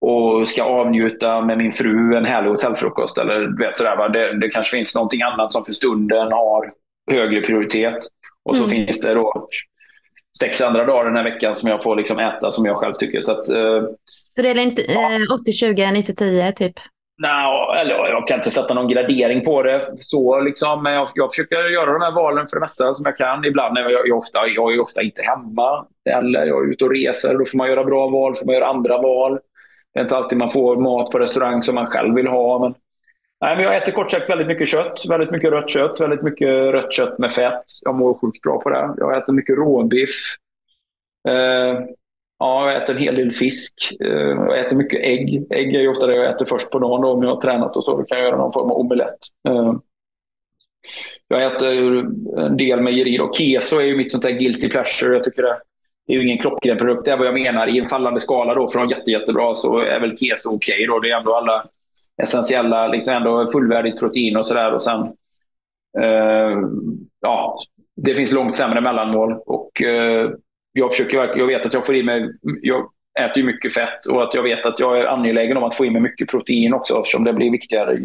och 0.00 0.48
ska 0.48 0.62
avnjuta 0.62 1.40
med 1.40 1.58
min 1.58 1.72
fru 1.72 2.16
en 2.16 2.24
härlig 2.24 2.50
hotellfrukost. 2.50 3.18
Eller, 3.18 3.40
du 3.40 3.66
vet, 3.66 3.76
sådär, 3.76 3.96
va? 3.96 4.08
Det, 4.08 4.38
det 4.38 4.48
kanske 4.48 4.76
finns 4.76 4.94
någonting 4.94 5.22
annat 5.22 5.52
som 5.52 5.64
för 5.64 5.72
stunden 5.72 6.32
har 6.32 6.72
högre 7.10 7.40
prioritet. 7.40 7.98
Och 8.44 8.56
så 8.56 8.64
mm. 8.64 8.70
finns 8.70 9.00
det 9.00 9.14
då 9.14 9.48
sex 10.38 10.60
andra 10.60 10.84
dagar 10.84 11.04
den 11.04 11.16
här 11.16 11.24
veckan 11.24 11.56
som 11.56 11.68
jag 11.70 11.82
får 11.82 11.96
liksom 11.96 12.18
äta 12.18 12.50
som 12.50 12.66
jag 12.66 12.76
själv 12.76 12.94
tycker. 12.94 13.20
Så, 13.20 13.32
att, 13.32 13.50
eh, 13.50 13.82
så 14.04 14.42
det 14.42 14.48
är 14.48 14.58
inte 14.58 14.82
eh, 14.82 15.18
80-20, 15.64 15.92
90-10 15.92 16.52
typ? 16.52 16.74
Nej, 17.22 17.80
eller 17.80 17.94
jag 17.94 18.26
kan 18.26 18.36
inte 18.36 18.50
sätta 18.50 18.74
någon 18.74 18.88
gradering 18.88 19.44
på 19.44 19.62
det. 19.62 19.82
så 20.00 20.40
liksom, 20.40 20.82
Men 20.82 20.92
jag, 20.92 21.08
jag 21.14 21.30
försöker 21.30 21.56
göra 21.56 21.92
de 21.92 22.02
här 22.02 22.12
valen 22.12 22.46
för 22.46 22.56
det 22.56 22.60
mesta 22.60 22.94
som 22.94 23.04
jag 23.06 23.16
kan. 23.16 23.44
Ibland 23.44 23.78
är 23.78 23.82
jag, 23.82 24.08
jag, 24.08 24.18
ofta, 24.18 24.46
jag 24.46 24.74
är 24.74 24.80
ofta 24.80 25.02
inte 25.02 25.22
hemma. 25.22 25.86
Eller 26.10 26.46
jag 26.46 26.64
är 26.64 26.70
ute 26.70 26.84
och 26.84 26.90
reser. 26.90 27.38
Då 27.38 27.44
får 27.44 27.58
man 27.58 27.68
göra 27.68 27.84
bra 27.84 28.08
val, 28.08 28.34
får 28.34 28.46
man 28.46 28.54
göra 28.54 28.66
andra 28.66 29.02
val. 29.02 29.38
Det 29.94 30.00
är 30.00 30.02
inte 30.02 30.16
alltid 30.16 30.38
man 30.38 30.50
får 30.50 30.76
mat 30.76 31.10
på 31.10 31.18
restaurang 31.18 31.62
som 31.62 31.74
man 31.74 31.86
själv 31.86 32.14
vill 32.14 32.26
ha. 32.26 32.58
Men, 32.58 32.74
nej, 33.40 33.56
men 33.56 33.64
jag 33.64 33.76
äter 33.76 33.92
kort 33.92 34.10
sagt 34.10 34.30
väldigt 34.30 34.46
mycket 34.46 34.68
kött. 34.68 35.02
Väldigt 35.08 35.30
mycket 35.30 35.50
rött 35.50 35.70
kött. 35.70 36.00
Väldigt 36.00 36.22
mycket 36.22 36.48
rött 36.48 36.92
kött 36.92 37.18
med 37.18 37.32
fett. 37.32 37.64
Jag 37.84 37.94
mår 37.94 38.14
sjukt 38.14 38.42
bra 38.42 38.60
på 38.60 38.70
det. 38.70 38.94
Jag 38.96 39.16
äter 39.16 39.32
mycket 39.32 39.56
råbiff. 39.56 40.36
Eh, 41.28 41.80
ja, 42.38 42.72
jag 42.72 42.82
äter 42.82 42.96
en 42.96 43.02
hel 43.02 43.14
del 43.14 43.32
fisk. 43.32 43.74
Eh, 44.04 44.10
jag 44.28 44.60
äter 44.60 44.76
mycket 44.76 45.00
ägg. 45.00 45.46
Ägg 45.50 45.74
är 45.74 45.80
ju 45.80 45.88
ofta 45.88 46.06
det 46.06 46.16
jag 46.16 46.34
äter 46.34 46.44
först 46.46 46.70
på 46.70 46.78
dagen 46.78 47.00
då, 47.00 47.12
om 47.12 47.22
jag 47.22 47.34
har 47.34 47.40
tränat 47.40 47.76
och 47.76 47.84
så. 47.84 47.96
Då 47.96 48.04
kan 48.04 48.18
jag 48.18 48.26
göra 48.26 48.36
någon 48.36 48.52
form 48.52 48.70
av 48.70 48.76
omelett. 48.76 49.18
Eh, 49.48 49.74
jag 51.28 51.44
äter 51.44 51.98
en 52.38 52.56
del 52.56 52.80
mejeri. 52.80 53.18
Keso 53.32 53.76
är 53.76 53.84
ju 53.84 53.96
mitt 53.96 54.10
sånt 54.10 54.22
där 54.22 54.30
guilty 54.30 54.68
pleasure. 54.68 55.14
Jag 55.14 55.24
tycker 55.24 55.42
det 55.42 55.56
det 56.10 56.14
är 56.14 56.20
ju 56.20 56.26
ingen 56.26 56.38
klockren 56.38 56.78
produkt. 56.78 57.04
Det 57.04 57.10
är 57.10 57.16
vad 57.16 57.26
jag 57.26 57.34
menar. 57.34 57.66
I 57.66 57.78
en 57.78 57.88
fallande 57.88 58.20
skala 58.20 58.54
då, 58.54 58.68
från 58.68 58.88
jätte, 58.88 59.10
jättebra 59.10 59.54
så 59.54 59.78
är 59.78 60.00
väl 60.00 60.16
keso 60.18 60.54
okej. 60.54 60.88
Okay 60.88 61.00
det 61.08 61.14
är 61.14 61.18
ändå 61.18 61.34
alla 61.34 61.64
essentiella, 62.22 62.88
liksom 62.88 63.14
ändå 63.14 63.48
fullvärdigt 63.52 63.98
protein 63.98 64.36
och 64.36 64.46
sådär. 64.46 64.74
Och 64.74 64.82
sen, 64.82 65.00
eh, 66.00 66.58
ja, 67.20 67.58
det 67.96 68.14
finns 68.14 68.32
långt 68.32 68.54
sämre 68.54 68.80
mellanmål. 68.80 69.32
Och, 69.46 69.82
eh, 69.82 70.30
jag, 70.72 70.90
försöker, 70.90 71.38
jag 71.38 71.46
vet 71.46 71.66
att 71.66 71.74
jag 71.74 71.86
får 71.86 71.96
i 71.96 72.02
mig... 72.02 72.28
Jag 72.62 72.90
äter 73.20 73.38
ju 73.38 73.44
mycket 73.44 73.74
fett 73.74 74.06
och 74.06 74.22
att 74.22 74.34
jag 74.34 74.42
vet 74.42 74.66
att 74.66 74.80
jag 74.80 74.98
är 74.98 75.06
angelägen 75.06 75.56
om 75.56 75.64
att 75.64 75.74
få 75.74 75.86
i 75.86 75.90
mig 75.90 76.02
mycket 76.02 76.30
protein 76.30 76.74
också 76.74 76.98
eftersom 76.98 77.24
det 77.24 77.32
blir 77.32 77.50
viktigare. 77.50 77.98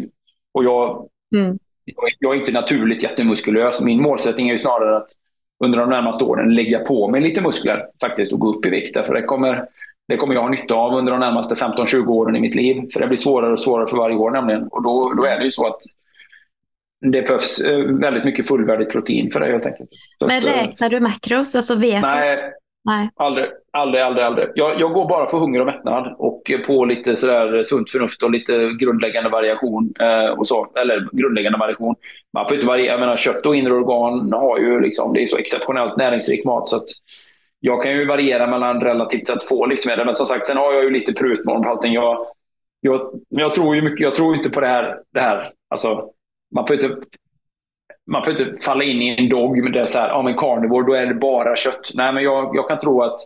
Och 0.54 0.64
jag, 0.64 1.08
mm. 1.36 1.58
jag, 1.84 2.04
jag 2.18 2.34
är 2.34 2.38
inte 2.38 2.52
naturligt 2.52 3.02
jättemuskulös. 3.02 3.80
Min 3.80 4.02
målsättning 4.02 4.48
är 4.48 4.52
ju 4.52 4.58
snarare 4.58 4.96
att 4.96 5.08
under 5.64 5.78
de 5.78 5.90
närmaste 5.90 6.24
åren 6.24 6.54
lägga 6.54 6.78
på 6.78 7.08
mig 7.08 7.20
lite 7.20 7.40
muskler 7.40 7.86
faktiskt 8.00 8.32
och 8.32 8.38
gå 8.38 8.54
upp 8.54 8.66
i 8.66 8.70
vikt. 8.70 9.06
För 9.06 9.14
det 9.14 9.22
kommer, 9.22 9.66
det 10.08 10.16
kommer 10.16 10.34
jag 10.34 10.42
ha 10.42 10.48
nytta 10.48 10.74
av 10.74 10.94
under 10.94 11.12
de 11.12 11.20
närmaste 11.20 11.54
15-20 11.54 12.06
åren 12.06 12.36
i 12.36 12.40
mitt 12.40 12.54
liv. 12.54 12.88
För 12.92 13.00
det 13.00 13.06
blir 13.06 13.16
svårare 13.16 13.52
och 13.52 13.60
svårare 13.60 13.86
för 13.86 13.96
varje 13.96 14.16
år 14.16 14.30
nämligen. 14.30 14.62
Och 14.62 14.82
då, 14.82 15.12
då 15.16 15.24
är 15.24 15.38
det 15.38 15.44
ju 15.44 15.50
så 15.50 15.66
att 15.66 15.80
det 17.00 17.22
behövs 17.22 17.60
eh, 17.60 17.78
väldigt 17.78 18.24
mycket 18.24 18.48
fullvärdigt 18.48 18.92
protein 18.92 19.30
för 19.30 19.40
det 19.40 19.46
helt 19.46 19.66
enkelt. 19.66 19.90
Så 20.18 20.26
Men 20.26 20.42
eh, 20.42 20.44
räknar 20.44 20.90
du 20.90 21.00
makros? 21.00 21.56
Alltså 21.56 21.74
vet 21.74 22.02
nej? 22.02 22.52
Nej, 22.86 23.10
aldrig. 23.16 23.46
Aldrig, 23.72 24.02
aldrig, 24.02 24.24
aldrig. 24.24 24.48
Jag, 24.54 24.80
jag 24.80 24.92
går 24.92 25.08
bara 25.08 25.26
på 25.26 25.38
hunger 25.38 25.60
och 25.60 25.66
mättnad 25.66 26.14
och 26.18 26.42
på 26.66 26.84
lite 26.84 27.16
sådär 27.16 27.62
sunt 27.62 27.90
förnuft 27.90 28.22
och 28.22 28.30
lite 28.30 28.70
grundläggande 28.80 29.30
variation. 29.30 29.94
Eh, 30.00 30.30
och 30.30 30.46
så. 30.46 30.72
Eller 30.80 31.08
grundläggande 31.12 31.58
variation. 31.58 31.94
Man 32.32 32.48
får 32.48 32.54
inte 32.54 32.66
variera. 32.66 32.92
Jag 32.92 33.00
menar, 33.00 33.16
kött 33.16 33.46
och 33.46 33.56
inre 33.56 33.74
organ 33.74 34.32
har 34.32 34.58
ju 34.58 34.80
liksom, 34.80 35.12
det 35.12 35.22
är 35.22 35.26
så 35.26 35.38
exceptionellt 35.38 35.96
näringsrik 35.96 36.44
mat. 36.44 36.68
Så 36.68 36.76
att 36.76 36.88
jag 37.60 37.82
kan 37.82 37.92
ju 37.92 38.06
variera 38.06 38.46
mellan 38.46 38.80
relativt 38.80 39.26
sett 39.26 39.44
få 39.44 39.66
livsmedel. 39.66 40.04
Men 40.04 40.14
som 40.14 40.26
sagt, 40.26 40.46
sen 40.46 40.56
har 40.56 40.72
jag 40.72 40.84
ju 40.84 40.90
lite 40.90 41.12
prutmån 41.12 41.62
på 41.62 41.68
allting. 41.68 41.92
Jag, 41.92 42.26
jag, 42.80 43.00
jag, 43.28 43.54
tror 43.54 43.76
ju 43.76 43.82
mycket, 43.82 44.00
jag 44.00 44.14
tror 44.14 44.36
inte 44.36 44.50
på 44.50 44.60
det 44.60 44.68
här. 44.68 44.98
Det 45.12 45.20
här. 45.20 45.52
Alltså, 45.70 46.10
man 46.54 46.66
får 46.66 46.76
inte 46.76 46.96
man 48.06 48.24
får 48.24 48.32
inte 48.32 48.62
falla 48.62 48.84
in 48.84 49.02
i 49.02 49.16
en 49.18 49.28
dogm 49.28 49.72
där 49.72 49.86
så 49.86 49.98
här, 49.98 50.08
ja 50.08 50.22
men 50.22 50.36
carnivore, 50.36 50.86
då 50.86 50.92
är 50.92 51.06
det 51.06 51.14
bara 51.14 51.56
kött. 51.56 51.90
Nej, 51.94 52.12
men 52.12 52.24
jag, 52.24 52.56
jag 52.56 52.68
kan 52.68 52.78
tro 52.78 53.02
att 53.02 53.18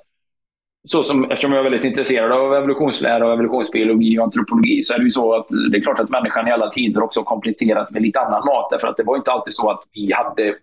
så 0.88 1.02
som, 1.02 1.24
eftersom 1.24 1.52
jag 1.52 1.58
är 1.58 1.70
väldigt 1.70 1.84
intresserad 1.84 2.32
av 2.32 2.54
evolutionslära, 2.54 3.26
och 3.26 3.32
evolutionsbiologi 3.32 4.18
och 4.18 4.24
antropologi 4.24 4.82
så 4.82 4.94
är 4.94 4.98
det 4.98 5.04
ju 5.04 5.10
så 5.10 5.34
att 5.34 5.46
det 5.70 5.76
är 5.76 5.80
klart 5.80 6.00
att 6.00 6.10
människan 6.10 6.48
i 6.48 6.52
alla 6.52 6.68
tider 6.68 7.02
också 7.02 7.22
kompletterat 7.22 7.90
med 7.90 8.02
lite 8.02 8.20
annan 8.20 8.44
mat. 8.44 8.70
Därför 8.70 8.88
att 8.88 8.96
det 8.96 9.04
var 9.04 9.16
inte 9.16 9.32
alltid 9.32 9.54
så 9.54 9.70
att 9.70 9.80
vi 9.92 10.12
hade 10.12 10.54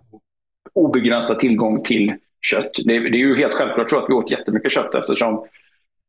obegränsad 0.73 1.39
tillgång 1.39 1.83
till 1.83 2.13
kött. 2.41 2.71
Det, 2.85 2.99
det 2.99 3.17
är 3.17 3.19
ju 3.19 3.37
helt 3.37 3.53
självklart 3.53 3.89
så 3.89 3.97
att 3.97 4.09
vi 4.09 4.13
åt 4.13 4.31
jättemycket 4.31 4.71
kött 4.71 4.95
eftersom 4.95 5.45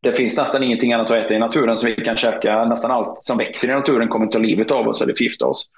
det 0.02 0.12
finns 0.12 0.36
nästan 0.36 0.62
ingenting 0.62 0.92
annat 0.92 1.10
att 1.10 1.24
äta 1.24 1.34
i 1.34 1.38
naturen 1.38 1.76
som 1.76 1.86
vi 1.86 2.04
kan 2.04 2.16
käka. 2.16 2.64
Nästan 2.64 2.90
allt 2.90 3.22
som 3.22 3.38
växer 3.38 3.68
i 3.68 3.74
naturen 3.74 4.08
kommer 4.08 4.26
ta 4.26 4.38
livet 4.38 4.70
av 4.70 4.88
oss 4.88 5.02
eller 5.02 5.14
förgifta 5.14 5.46
oss. 5.46 5.70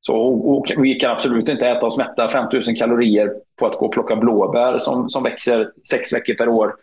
Så, 0.00 0.16
och, 0.16 0.72
vi 0.76 0.94
kan 0.94 1.10
absolut 1.10 1.48
inte 1.48 1.68
äta 1.68 1.86
oss 1.86 1.98
mätta 1.98 2.28
5000 2.28 2.74
kalorier 2.74 3.34
på 3.58 3.66
att 3.66 3.78
gå 3.78 3.86
och 3.86 3.92
plocka 3.92 4.16
blåbär 4.16 4.78
som, 4.78 5.08
som 5.08 5.22
växer 5.22 5.72
sex 5.90 6.12
veckor 6.12 6.34
per 6.34 6.48
år 6.48 6.74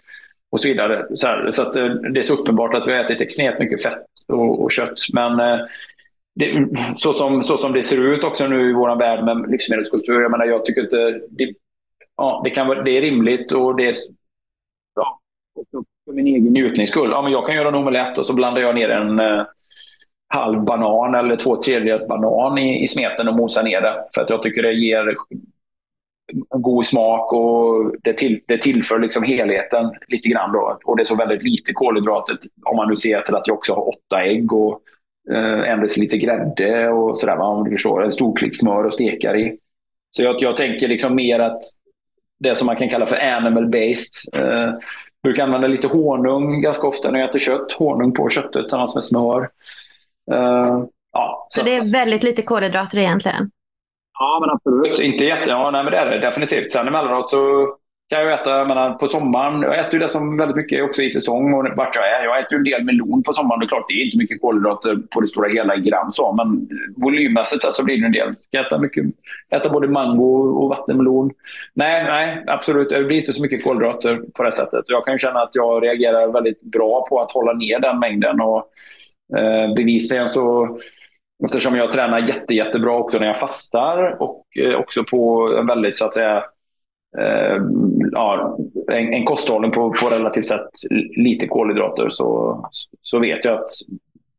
och 0.51 0.59
så 0.59 0.68
vidare. 0.68 1.05
Så, 1.16 1.28
här, 1.28 1.51
så 1.51 1.61
att, 1.61 1.76
eh, 1.76 1.86
det 1.86 2.20
är 2.20 2.22
så 2.22 2.34
uppenbart 2.34 2.76
att 2.76 2.88
vi 2.88 2.91
har 2.91 2.99
ätit 2.99 3.22
extremt 3.22 3.59
mycket 3.59 3.84
fett 3.84 4.05
och, 4.28 4.63
och 4.63 4.72
kött. 4.72 4.99
Men 5.13 5.39
eh, 5.39 5.66
det, 6.36 6.68
så, 6.95 7.13
som, 7.13 7.43
så 7.43 7.57
som 7.57 7.74
det 7.74 7.84
ser 7.84 8.01
ut 8.01 8.24
också 8.24 8.47
nu 8.47 8.70
i 8.70 8.74
vår 8.74 8.95
värld 8.95 9.26
med 9.26 9.51
livsmedelskultur, 9.51 10.22
jag 10.22 10.32
menar, 10.32 10.45
jag 10.45 10.66
tycker 10.66 10.82
inte 10.82 11.22
det, 11.30 11.53
ja, 12.18 12.41
det, 12.43 12.49
kan, 12.49 12.68
det 12.68 12.97
är 12.97 13.01
rimligt 13.01 13.51
och 13.51 13.76
det 13.76 13.88
är 13.88 13.93
ja, 14.95 15.20
för 16.05 16.13
min 16.13 16.28
egen 16.28 16.53
njutnings 16.53 16.89
skull. 16.89 17.09
Ja, 17.11 17.22
men 17.22 17.32
jag 17.32 17.45
kan 17.45 17.55
göra 17.55 17.68
en 17.68 17.76
omelett 17.76 18.18
och 18.18 18.26
så 18.26 18.34
blandar 18.34 18.61
jag 18.61 18.76
ner 18.76 18.89
en 18.89 19.20
eh, 19.20 19.45
halv 20.28 20.64
banan 20.64 21.16
eller 21.16 21.36
två 21.36 21.62
tredjedels 21.62 22.08
banan 22.08 22.58
i, 22.58 22.84
i 22.84 22.88
smeten 22.88 23.28
och 23.28 23.36
mosar 23.36 23.64
ner 23.64 23.82
det. 23.82 24.06
För 24.16 24.22
att 24.22 24.30
jag 24.30 24.44
tycker 24.44 24.64
det 24.64 24.74
ger 24.74 25.16
god 26.50 26.86
smak 26.86 27.34
och 27.34 27.96
det, 28.04 28.14
till, 28.14 28.42
det 28.48 28.58
tillför 28.58 29.00
liksom 29.00 29.24
helheten 29.24 29.92
lite 30.08 30.30
grann. 30.30 30.52
Då. 30.52 30.80
Och 30.86 30.98
det 30.98 31.02
är 31.02 31.06
så 31.06 31.16
väldigt 31.16 31.44
lite 31.44 31.74
kolhydrater 31.74 32.38
om 32.66 32.78
man 32.78 32.90
nu 32.90 32.96
ser 32.96 33.22
till 33.22 33.36
att 33.36 33.48
jag 33.48 33.58
också 33.58 33.74
har 33.74 33.88
åtta 33.88 34.24
ägg 34.24 34.54
och 34.54 34.82
eh, 35.32 35.72
en 35.72 35.88
lite 35.98 36.18
grädde 36.18 36.90
och 36.90 37.18
sådär. 37.18 37.38
Om 37.40 37.64
du 37.64 37.72
förstår. 37.72 38.04
En 38.04 38.12
stor 38.12 38.36
klick 38.36 38.60
smör 38.60 38.84
och 38.84 38.94
stekar 38.94 39.38
i. 39.38 39.58
Så 40.12 40.24
jag, 40.24 40.36
jag 40.40 40.58
tänker 40.58 40.88
liksom 40.88 41.16
mer 41.16 41.40
att 41.40 41.62
det 42.40 42.56
som 42.56 42.66
man 42.66 42.76
kan 42.76 42.90
kalla 42.90 43.06
för 43.06 43.16
animal 43.16 43.66
based. 43.66 44.44
Eh, 44.44 44.74
brukar 45.24 45.44
använda 45.44 45.68
lite 45.68 45.88
honung 45.88 46.62
ganska 46.62 46.88
ofta 46.88 47.12
när 47.12 47.20
jag 47.20 47.30
äter 47.30 47.40
kött. 47.40 47.72
Honung 47.72 48.14
på 48.14 48.30
köttet 48.30 48.62
tillsammans 48.62 48.96
med 48.96 49.04
smör. 49.04 49.50
Uh, 50.34 50.86
ja, 51.14 51.48
så, 51.50 51.60
så 51.60 51.66
det 51.66 51.76
är 51.76 51.92
väldigt 51.92 52.24
lite 52.24 52.42
kolhydrater 52.42 52.98
egentligen? 52.98 53.52
Ja, 54.20 54.38
men 54.42 54.50
absolut. 54.50 55.00
Inte 55.00 55.26
jätte... 55.26 55.50
Ja, 55.50 55.72
nej, 55.72 55.84
men 55.84 55.92
det 55.92 55.98
är 55.98 56.06
det 56.06 56.20
definitivt. 56.20 56.72
Sen 56.72 56.88
emellanåt 56.88 57.30
så 57.30 57.68
kan 58.10 58.22
jag 58.22 58.34
äta, 58.34 58.50
jag 58.50 58.68
menar, 58.68 58.94
på 58.94 59.08
sommaren, 59.08 59.62
jag 59.62 59.80
äter 59.80 59.94
ju 59.94 60.00
det 60.00 60.10
som 60.10 60.38
väldigt 60.38 60.58
mycket 60.58 60.84
också 60.84 61.02
i 61.02 61.10
säsong 61.10 61.54
och 61.54 61.78
vart 61.78 61.96
jag 61.96 62.10
är. 62.10 62.24
Jag 62.24 62.40
äter 62.40 62.52
ju 62.54 62.58
en 62.58 62.64
del 62.64 62.84
melon 62.84 63.24
på 63.24 63.34
sommaren. 63.34 63.60
Det 63.60 63.66
är 63.66 63.68
klart, 63.68 63.86
det 63.88 63.94
är 63.94 64.06
inte 64.06 64.18
mycket 64.18 64.42
kolhydrater 64.42 64.96
på 64.96 65.22
det 65.22 65.28
stora 65.28 65.50
hela 65.50 65.76
i 65.76 65.80
gram 65.80 66.12
så, 66.12 66.34
men 66.34 66.70
volymmässigt 66.98 67.64
så 67.64 67.84
blir 67.84 67.98
det 67.98 68.06
en 68.06 68.12
del. 68.12 68.36
Jag 68.52 68.62
kan 68.62 68.66
äta, 68.66 68.82
mycket, 68.82 69.06
äta 69.52 69.70
både 69.70 69.88
mango 69.88 70.64
och 70.64 70.70
vattenmelon. 70.70 71.32
Nej, 71.74 72.04
nej, 72.04 72.44
absolut. 72.48 72.90
Det 72.90 73.04
blir 73.04 73.18
inte 73.18 73.34
så 73.34 73.42
mycket 73.42 73.64
kolhydrater 73.64 74.22
på 74.34 74.44
det 74.44 74.52
sättet. 74.52 74.86
Jag 74.88 75.06
kan 75.06 75.14
ju 75.14 75.18
känna 75.18 75.40
att 75.40 75.56
jag 75.56 75.84
reagerar 75.84 76.28
väldigt 76.28 76.64
bra 76.64 77.06
på 77.10 77.22
att 77.22 77.32
hålla 77.32 77.54
ner 77.54 77.80
den 77.80 78.00
mängden. 78.00 78.42
Och 78.42 78.70
Eh, 79.34 79.74
bevisligen 79.76 80.30
så, 80.30 80.78
eftersom 81.46 81.76
jag 81.76 81.92
tränar 81.92 82.20
jätte, 82.20 82.56
jättebra 82.56 82.96
också 82.96 83.18
när 83.18 83.28
jag 83.28 83.40
fastar 83.40 84.22
och 84.22 84.46
eh, 84.60 84.80
också 84.80 85.04
på 85.04 85.54
en 85.60 85.68
väldigt 85.68 85.96
så 85.96 86.06
att 86.06 86.14
säga 86.14 86.44
eh, 87.18 87.58
ja, 88.12 88.58
en, 88.92 89.14
en 89.14 89.26
kosthållning 89.26 89.72
på, 89.72 89.94
på 89.94 90.10
relativt 90.10 90.48
sett 90.48 90.70
lite 91.18 91.48
kolhydrater 91.48 92.10
så, 92.10 92.60
så 93.02 93.20
vet 93.20 93.46
jag 93.46 93.54
att 93.54 93.70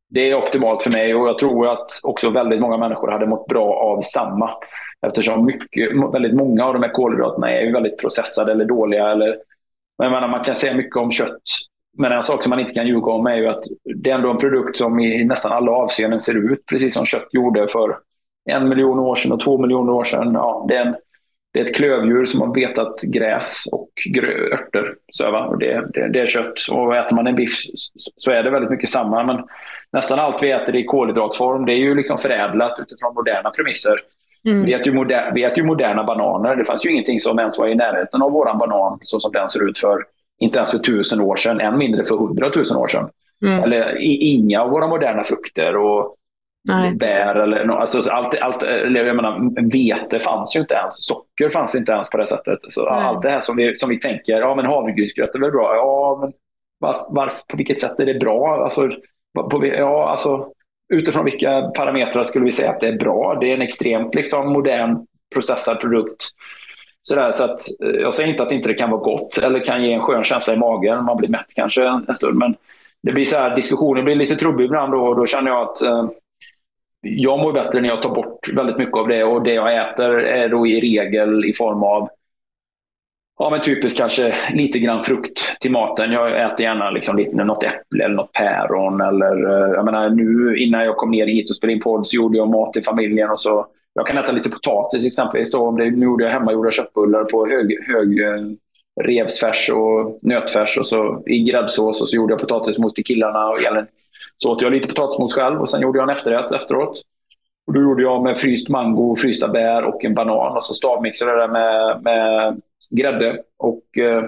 det 0.09 0.31
är 0.31 0.35
optimalt 0.35 0.83
för 0.83 0.91
mig 0.91 1.15
och 1.15 1.29
jag 1.29 1.39
tror 1.39 1.69
att 1.69 1.89
också 2.03 2.31
väldigt 2.31 2.61
många 2.61 2.77
människor 2.77 3.11
hade 3.11 3.27
mått 3.27 3.47
bra 3.47 3.75
av 3.75 4.01
samma. 4.01 4.51
Eftersom 5.07 5.45
mycket, 5.45 5.91
väldigt 6.15 6.35
många 6.35 6.65
av 6.65 6.75
de 6.75 6.83
här 6.83 6.93
kolhydraterna 6.93 7.51
är 7.51 7.63
ju 7.63 7.73
väldigt 7.73 7.99
processade 7.99 8.53
eller 8.53 8.65
dåliga. 8.65 9.11
Eller, 9.11 9.37
men 9.99 10.11
menar, 10.11 10.29
man 10.29 10.45
kan 10.45 10.55
säga 10.55 10.75
mycket 10.75 10.97
om 10.97 11.11
kött 11.11 11.43
men 11.99 12.13
en 12.13 12.23
sak 12.23 12.43
som 12.43 12.51
man 12.51 12.61
inte 12.61 12.75
kan 12.75 12.87
ljuga 12.87 13.11
om 13.11 13.27
är 13.27 13.37
ju 13.37 13.47
att 13.47 13.63
det 13.95 14.11
är 14.11 14.15
ändå 14.15 14.31
en 14.31 14.37
produkt 14.37 14.77
som 14.77 15.01
i 15.01 15.25
nästan 15.25 15.53
alla 15.53 15.73
avseenden 15.73 16.21
ser 16.21 16.53
ut 16.53 16.67
precis 16.67 16.95
som 16.95 17.05
kött 17.05 17.29
gjorde 17.31 17.69
för 17.69 17.97
en 18.51 18.69
miljon 18.69 18.99
år 18.99 19.15
sedan 19.15 19.33
och 19.33 19.41
två 19.41 19.59
miljoner 19.59 19.93
år 19.93 20.05
sedan. 20.05 20.35
Ja, 20.35 20.67
det, 20.69 20.77
är 20.77 20.85
en, 20.85 20.95
det 21.53 21.61
är 21.61 21.65
ett 21.65 21.75
klövdjur 21.75 22.25
som 22.25 22.41
har 22.41 22.55
betat 22.55 23.03
gräs 23.03 23.65
och 23.73 23.89
örter. 24.53 24.95
Så, 25.13 25.31
va? 25.31 25.57
Det, 25.61 25.87
det, 25.95 26.09
det, 26.09 26.21
är 26.21 26.27
kött. 26.27 26.55
Och 26.71 26.97
äter 26.97 27.17
man 27.17 27.27
en 27.27 27.35
biff 27.35 27.53
så 28.17 28.31
är 28.31 28.43
det 28.43 28.51
väldigt 28.51 28.71
mycket 28.71 28.89
samma. 28.89 29.25
Men 29.25 29.45
nästan 29.93 30.19
allt 30.19 30.43
vi 30.43 30.51
äter 30.51 30.77
i 30.77 30.85
kolhydratform 30.85 31.67
det 31.67 31.73
är 31.73 31.79
ju 31.79 31.95
liksom 31.95 32.19
förädlat 32.19 32.79
utifrån 32.79 33.15
moderna 33.15 33.51
premisser. 33.51 33.97
Mm. 34.47 34.65
Vi, 34.65 34.73
äter 34.73 34.87
ju 34.87 34.93
moder, 34.93 35.33
vi 35.35 35.45
äter 35.45 35.59
ju 35.59 35.65
moderna 35.65 36.05
bananer. 36.05 36.57
Det 36.57 36.65
fanns 36.65 36.87
ju 36.87 36.91
ingenting 36.91 37.19
som 37.19 37.39
ens 37.39 37.59
var 37.59 37.69
i 37.69 37.75
närheten 37.75 38.23
av 38.23 38.33
våran 38.33 38.59
banan 38.59 38.99
så 39.03 39.19
som 39.19 39.33
den 39.33 39.49
ser 39.49 39.69
ut 39.69 39.79
för, 39.79 40.05
inte 40.41 40.59
ens 40.59 40.71
för 40.71 40.79
tusen 40.79 41.21
år 41.21 41.37
sedan, 41.37 41.61
än 41.61 41.79
mindre 41.79 42.05
för 42.05 42.17
hundratusen 42.17 42.77
år 42.77 42.89
sedan. 42.89 43.09
Mm. 43.43 43.63
Eller 43.63 43.97
inga 44.01 44.63
av 44.63 44.71
våra 44.71 44.89
moderna 44.89 45.25
frukter. 45.25 45.77
Och 45.77 46.17
Nej. 46.69 46.95
bär 46.95 47.35
eller 47.35 47.65
no, 47.65 47.73
alltså, 47.73 48.11
allt, 48.11 48.41
allt, 48.41 48.63
eller 48.63 49.05
jag 49.05 49.17
menar, 49.17 49.71
vete 49.73 50.19
fanns 50.19 50.57
ju 50.57 50.61
inte 50.61 50.75
ens. 50.75 51.07
Socker 51.07 51.49
fanns 51.49 51.75
inte 51.75 51.93
ens 51.93 52.11
på 52.11 52.17
det 52.17 52.27
sättet. 52.27 52.59
Så 52.69 52.87
allt 52.87 53.23
det 53.23 53.31
här 53.31 53.41
som 53.41 53.57
vi, 53.57 53.75
som 53.75 53.91
vi 53.91 53.99
tänker, 53.99 54.41
ja 54.41 54.55
men 54.55 54.67
havregrynsgröt 54.67 55.35
är 55.35 55.39
väl 55.39 55.51
bra. 55.51 55.75
Ja, 55.75 56.19
men 56.21 56.33
var, 56.79 56.97
var, 57.09 57.33
på 57.49 57.57
vilket 57.57 57.79
sätt 57.79 58.01
är 58.01 58.07
det 58.07 58.15
bra? 58.15 58.65
Alltså, 58.65 58.91
på, 59.51 59.67
ja, 59.67 60.09
alltså, 60.09 60.49
utifrån 60.93 61.25
vilka 61.25 61.63
parametrar 61.63 62.25
skulle 62.25 62.45
vi 62.45 62.53
säga 62.53 62.71
att 62.71 62.81
det 62.81 62.89
är 62.89 62.99
bra? 62.99 63.39
Det 63.41 63.51
är 63.51 63.55
en 63.55 63.63
extremt 63.63 64.15
liksom, 64.15 64.53
modern 64.53 65.07
processad 65.35 65.81
produkt. 65.81 66.25
Sådär, 67.09 67.33
så 67.33 67.45
att, 67.45 67.61
eh, 67.83 68.01
jag 68.01 68.15
säger 68.15 68.31
inte 68.31 68.43
att 68.43 68.53
inte 68.53 68.69
det 68.69 68.75
kan 68.75 68.91
vara 68.91 69.01
gott 69.01 69.39
eller 69.39 69.65
kan 69.65 69.85
ge 69.85 69.93
en 69.93 70.01
skön 70.01 70.25
känsla 70.25 70.55
i 70.55 70.57
magen. 70.57 71.05
Man 71.05 71.17
blir 71.17 71.29
mätt 71.29 71.55
kanske 71.57 71.87
en, 71.87 72.05
en 72.09 72.15
stund. 72.15 72.39
Men 72.39 72.55
det 73.03 73.13
blir 73.13 73.25
så 73.25 73.37
här, 73.37 73.57
diskussionen 73.57 74.05
blir 74.05 74.15
lite 74.15 74.37
trubbig 74.37 74.65
ibland 74.65 74.95
och 74.95 75.17
då 75.17 75.27
känner 75.27 75.51
jag 75.51 75.63
att 75.63 75.83
eh, 75.83 76.09
jag 77.01 77.39
mår 77.39 77.53
bättre 77.53 77.81
när 77.81 77.89
jag 77.89 78.03
tar 78.03 78.15
bort 78.15 78.49
väldigt 78.53 78.79
mycket 78.79 78.97
av 78.97 79.09
det 79.09 79.25
och 79.25 79.43
det 79.43 79.55
jag 79.55 79.91
äter 79.91 80.19
är 80.21 80.49
då 80.49 80.67
i 80.67 80.81
regel 80.81 81.45
i 81.45 81.53
form 81.53 81.83
av 81.83 82.09
Ja, 83.39 83.51
men 83.51 83.61
typiskt 83.61 83.99
kanske 83.99 84.35
lite 84.53 84.79
grann 84.79 85.03
frukt 85.03 85.61
till 85.61 85.71
maten. 85.73 86.13
Jag 86.13 86.53
äter 86.53 86.67
gärna 86.67 86.91
liksom 86.91 87.17
lite, 87.17 87.45
något 87.45 87.65
äpple 87.65 88.05
eller 88.05 88.15
något 88.15 88.33
päron. 88.33 89.01
Eller, 89.01 89.45
eh, 89.45 89.75
jag 89.75 89.85
menar, 89.85 90.11
nu 90.11 90.57
innan 90.57 90.85
jag 90.85 90.97
kom 90.97 91.11
ner 91.11 91.27
hit 91.27 91.51
och 91.51 91.57
spelade 91.57 91.75
in 91.75 91.81
podd 91.81 92.07
så 92.07 92.17
gjorde 92.17 92.39
jag 92.39 92.49
mat 92.49 92.73
till 92.73 92.85
familjen. 92.85 93.31
Och 93.31 93.41
så, 93.41 93.67
jag 93.97 94.07
kan 94.07 94.19
äta 94.19 94.33
lite 94.33 94.51
potatis 94.51 95.07
exempelvis. 95.07 95.53
Då, 95.53 95.59
om 95.59 95.77
det, 95.77 95.91
nu 95.91 96.05
gjorde 96.05 96.25
jag 96.25 96.31
hemmagjorda 96.31 96.71
köttbullar 96.71 97.25
på 97.25 97.47
hög, 97.47 97.79
hög 97.87 98.21
eh, 98.21 98.43
revsfärs 99.01 99.71
och 99.71 100.19
nötfärs 100.23 100.79
och 100.79 100.87
så 100.87 101.23
i 101.27 101.39
gräddsås. 101.39 102.01
Och 102.03 102.09
så 102.09 102.17
gjorde 102.17 102.33
jag 102.33 102.41
potatismos 102.41 102.95
till 102.95 103.05
killarna. 103.05 103.49
Och 103.49 103.59
så 104.37 104.53
åt 104.53 104.63
jag 104.63 104.73
lite 104.73 104.89
potatismos 104.89 105.35
själv 105.35 105.61
och 105.61 105.69
sen 105.69 105.81
gjorde 105.81 105.99
jag 105.99 106.09
en 106.09 106.17
efterrätt 106.17 106.53
efteråt. 106.53 107.03
Och 107.67 107.73
då 107.73 107.81
gjorde 107.81 108.03
jag 108.03 108.23
med 108.23 108.37
fryst 108.37 108.69
mango, 108.69 109.17
frysta 109.17 109.49
bär 109.49 109.85
och 109.85 110.05
en 110.05 110.15
banan. 110.15 110.57
Och 110.57 110.65
så 110.65 110.75
stavmixade 110.75 111.31
jag 111.31 111.41
det 111.41 111.53
med, 111.53 112.03
med 112.03 112.61
grädde 112.91 113.43
och 113.59 113.99
eh, 113.99 114.25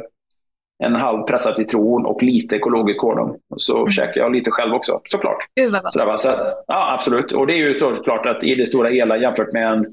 en 0.84 0.94
halv 0.94 1.22
pressad 1.22 1.56
citron 1.56 2.06
och 2.06 2.22
lite 2.22 2.56
ekologisk 2.56 3.00
honung. 3.00 3.36
Så 3.56 3.76
mm. 3.76 3.90
käkade 3.90 4.20
jag 4.20 4.32
lite 4.32 4.50
själv 4.50 4.74
också, 4.74 5.00
såklart. 5.04 5.36
Gud 5.54 5.72
vad 5.72 5.82
gott. 5.82 5.92
Så, 5.92 6.16
så, 6.16 6.28
ja, 6.66 6.94
absolut. 6.94 7.32
Och 7.32 7.46
det 7.46 7.54
är 7.54 7.58
ju 7.58 7.74
såklart 7.74 8.26
att 8.26 8.44
i 8.44 8.54
det 8.54 8.66
stora 8.66 8.88
hela 8.88 9.16
jämfört 9.16 9.52
med 9.52 9.72
en 9.72 9.86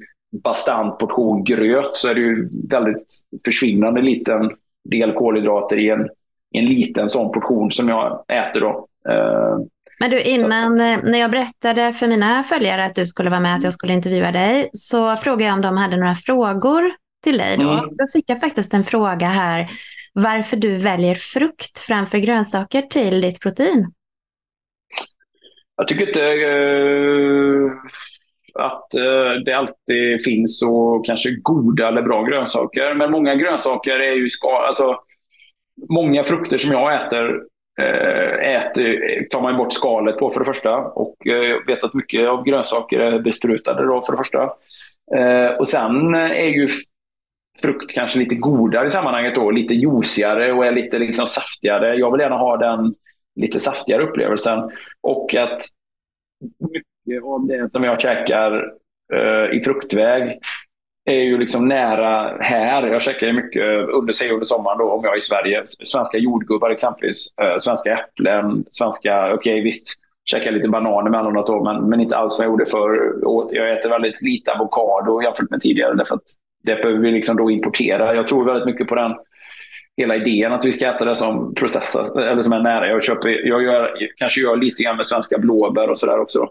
bastant 0.43 0.99
portion 0.99 1.43
gröt 1.43 1.97
så 1.97 2.09
är 2.09 2.15
det 2.15 2.21
ju 2.21 2.49
väldigt 2.69 3.07
försvinnande 3.45 4.01
liten 4.01 4.51
del 4.89 5.11
kolhydrater 5.13 5.77
i 5.77 5.89
en, 5.89 6.09
i 6.55 6.59
en 6.59 6.65
liten 6.65 7.09
sån 7.09 7.31
portion 7.31 7.71
som 7.71 7.89
jag 7.89 8.23
äter. 8.27 8.61
Då. 8.61 8.87
Eh, 9.09 9.57
men 9.99 10.09
du, 10.09 10.21
innan. 10.21 10.79
Eh, 10.79 10.99
när 11.03 11.19
jag 11.19 11.31
berättade 11.31 11.93
för 11.93 12.07
mina 12.07 12.43
följare 12.43 12.85
att 12.85 12.95
du 12.95 13.05
skulle 13.05 13.29
vara 13.29 13.39
med, 13.39 13.55
att 13.55 13.63
jag 13.63 13.73
skulle 13.73 13.93
intervjua 13.93 14.31
dig, 14.31 14.69
så 14.71 15.15
frågade 15.15 15.43
jag 15.43 15.53
om 15.53 15.61
de 15.61 15.77
hade 15.77 15.97
några 15.97 16.15
frågor 16.15 16.91
till 17.23 17.37
dig. 17.37 17.57
Då, 17.57 17.69
mm. 17.69 17.85
då 17.91 18.07
fick 18.13 18.29
jag 18.29 18.39
faktiskt 18.39 18.73
en 18.73 18.83
fråga 18.83 19.27
här, 19.27 19.67
varför 20.15 20.57
du 20.57 20.75
väljer 20.75 21.15
frukt 21.15 21.79
framför 21.79 22.17
grönsaker 22.17 22.81
till 22.81 23.21
ditt 23.21 23.41
protein. 23.41 23.91
Jag 25.77 25.87
tycker 25.87 26.07
inte 26.07 26.23
eh, 26.23 27.71
att 28.63 28.93
eh, 28.93 29.43
det 29.45 29.53
alltid 29.53 30.23
finns 30.23 30.59
så 30.59 31.03
kanske 31.05 31.31
goda 31.31 31.87
eller 31.87 32.01
bra 32.01 32.23
grönsaker. 32.23 32.93
Men 32.93 33.11
många 33.11 33.35
grönsaker 33.35 33.99
är 33.99 34.15
ju 34.15 34.29
ska, 34.29 34.65
alltså, 34.67 34.99
Många 35.89 36.23
frukter 36.23 36.57
som 36.57 36.71
jag 36.71 36.95
äter 36.95 37.41
eh, 37.79 38.55
äter, 38.55 39.23
tar 39.29 39.41
man 39.41 39.57
bort 39.57 39.73
skalet 39.73 40.17
på 40.17 40.29
för 40.29 40.39
det 40.39 40.45
första. 40.45 40.77
Och 40.77 41.27
eh, 41.27 41.33
jag 41.33 41.65
vet 41.65 41.83
att 41.83 41.93
mycket 41.93 42.27
av 42.27 42.43
grönsaker 42.43 42.99
är 42.99 43.19
besprutade 43.19 43.85
då 43.85 44.01
för 44.01 44.13
det 44.13 44.17
första. 44.17 44.43
Eh, 45.15 45.57
och 45.59 45.67
sen 45.67 46.15
är 46.15 46.47
ju 46.47 46.67
frukt 47.61 47.93
kanske 47.93 48.19
lite 48.19 48.35
godare 48.35 48.87
i 48.87 48.89
sammanhanget 48.89 49.35
då. 49.35 49.51
Lite 49.51 49.73
juicigare 49.73 50.53
och 50.53 50.65
är 50.65 50.71
lite 50.71 50.99
liksom 50.99 51.25
saftigare. 51.25 51.95
Jag 51.95 52.11
vill 52.11 52.21
gärna 52.21 52.37
ha 52.37 52.57
den 52.57 52.95
lite 53.35 53.59
saftigare 53.59 54.03
upplevelsen. 54.03 54.71
Och 55.01 55.35
att 55.35 55.61
mycket 56.71 57.23
av 57.23 57.47
det 57.47 57.71
som 57.71 57.83
jag 57.83 58.01
käkar 58.01 58.71
eh, 59.13 59.57
i 59.57 59.61
fruktväg 59.61 60.39
är 61.05 61.21
ju 61.21 61.37
liksom 61.37 61.67
nära 61.67 62.37
här. 62.39 62.87
Jag 62.87 63.01
käkar 63.01 63.33
mycket 63.33 63.89
under, 63.89 64.13
sig 64.13 64.31
under 64.31 64.45
sommaren 64.45 64.77
då, 64.77 64.91
om 64.91 65.03
jag 65.03 65.13
är 65.13 65.17
i 65.17 65.21
Sverige. 65.21 65.63
Svenska 65.65 66.17
jordgubbar 66.17 66.69
exempelvis. 66.69 67.27
Eh, 67.41 67.57
svenska 67.57 67.93
äpplen. 67.93 68.65
Svenska, 68.69 69.25
okej 69.25 69.35
okay, 69.35 69.61
visst, 69.61 69.87
käkar 70.25 70.51
lite 70.51 70.69
bananer 70.69 71.07
emellanåt 71.07 71.47
då, 71.47 71.63
men, 71.63 71.89
men 71.89 71.99
inte 71.99 72.17
alls 72.17 72.37
vad 72.37 72.45
jag 72.45 72.51
gjorde 72.51 72.65
förr. 72.65 73.13
Jag 73.51 73.77
äter 73.77 73.89
väldigt 73.89 74.21
lite 74.21 74.51
avokado 74.51 75.21
jämfört 75.21 75.49
med 75.49 75.61
tidigare. 75.61 75.93
Därför 75.93 76.15
att 76.15 76.23
det 76.65 76.81
behöver 76.81 76.99
vi 76.99 77.11
liksom 77.11 77.37
då 77.37 77.51
importera. 77.51 78.15
Jag 78.15 78.27
tror 78.27 78.45
väldigt 78.45 78.65
mycket 78.65 78.87
på 78.87 78.95
den 78.95 79.15
hela 79.97 80.15
idén 80.15 80.53
att 80.53 80.65
vi 80.65 80.71
ska 80.71 80.87
äta 80.87 81.05
det 81.05 81.15
som 81.15 81.53
processas, 81.55 82.15
eller 82.15 82.41
som 82.41 82.53
är 82.53 82.59
nära. 82.59 82.87
Jag, 82.87 83.03
köper, 83.03 83.47
jag 83.47 83.63
gör, 83.63 83.97
kanske 84.17 84.41
gör 84.41 84.57
lite 84.57 84.83
grann 84.83 84.97
med 84.97 85.07
svenska 85.07 85.37
blåbär 85.37 85.89
och 85.89 85.97
sådär 85.97 86.19
också. 86.19 86.49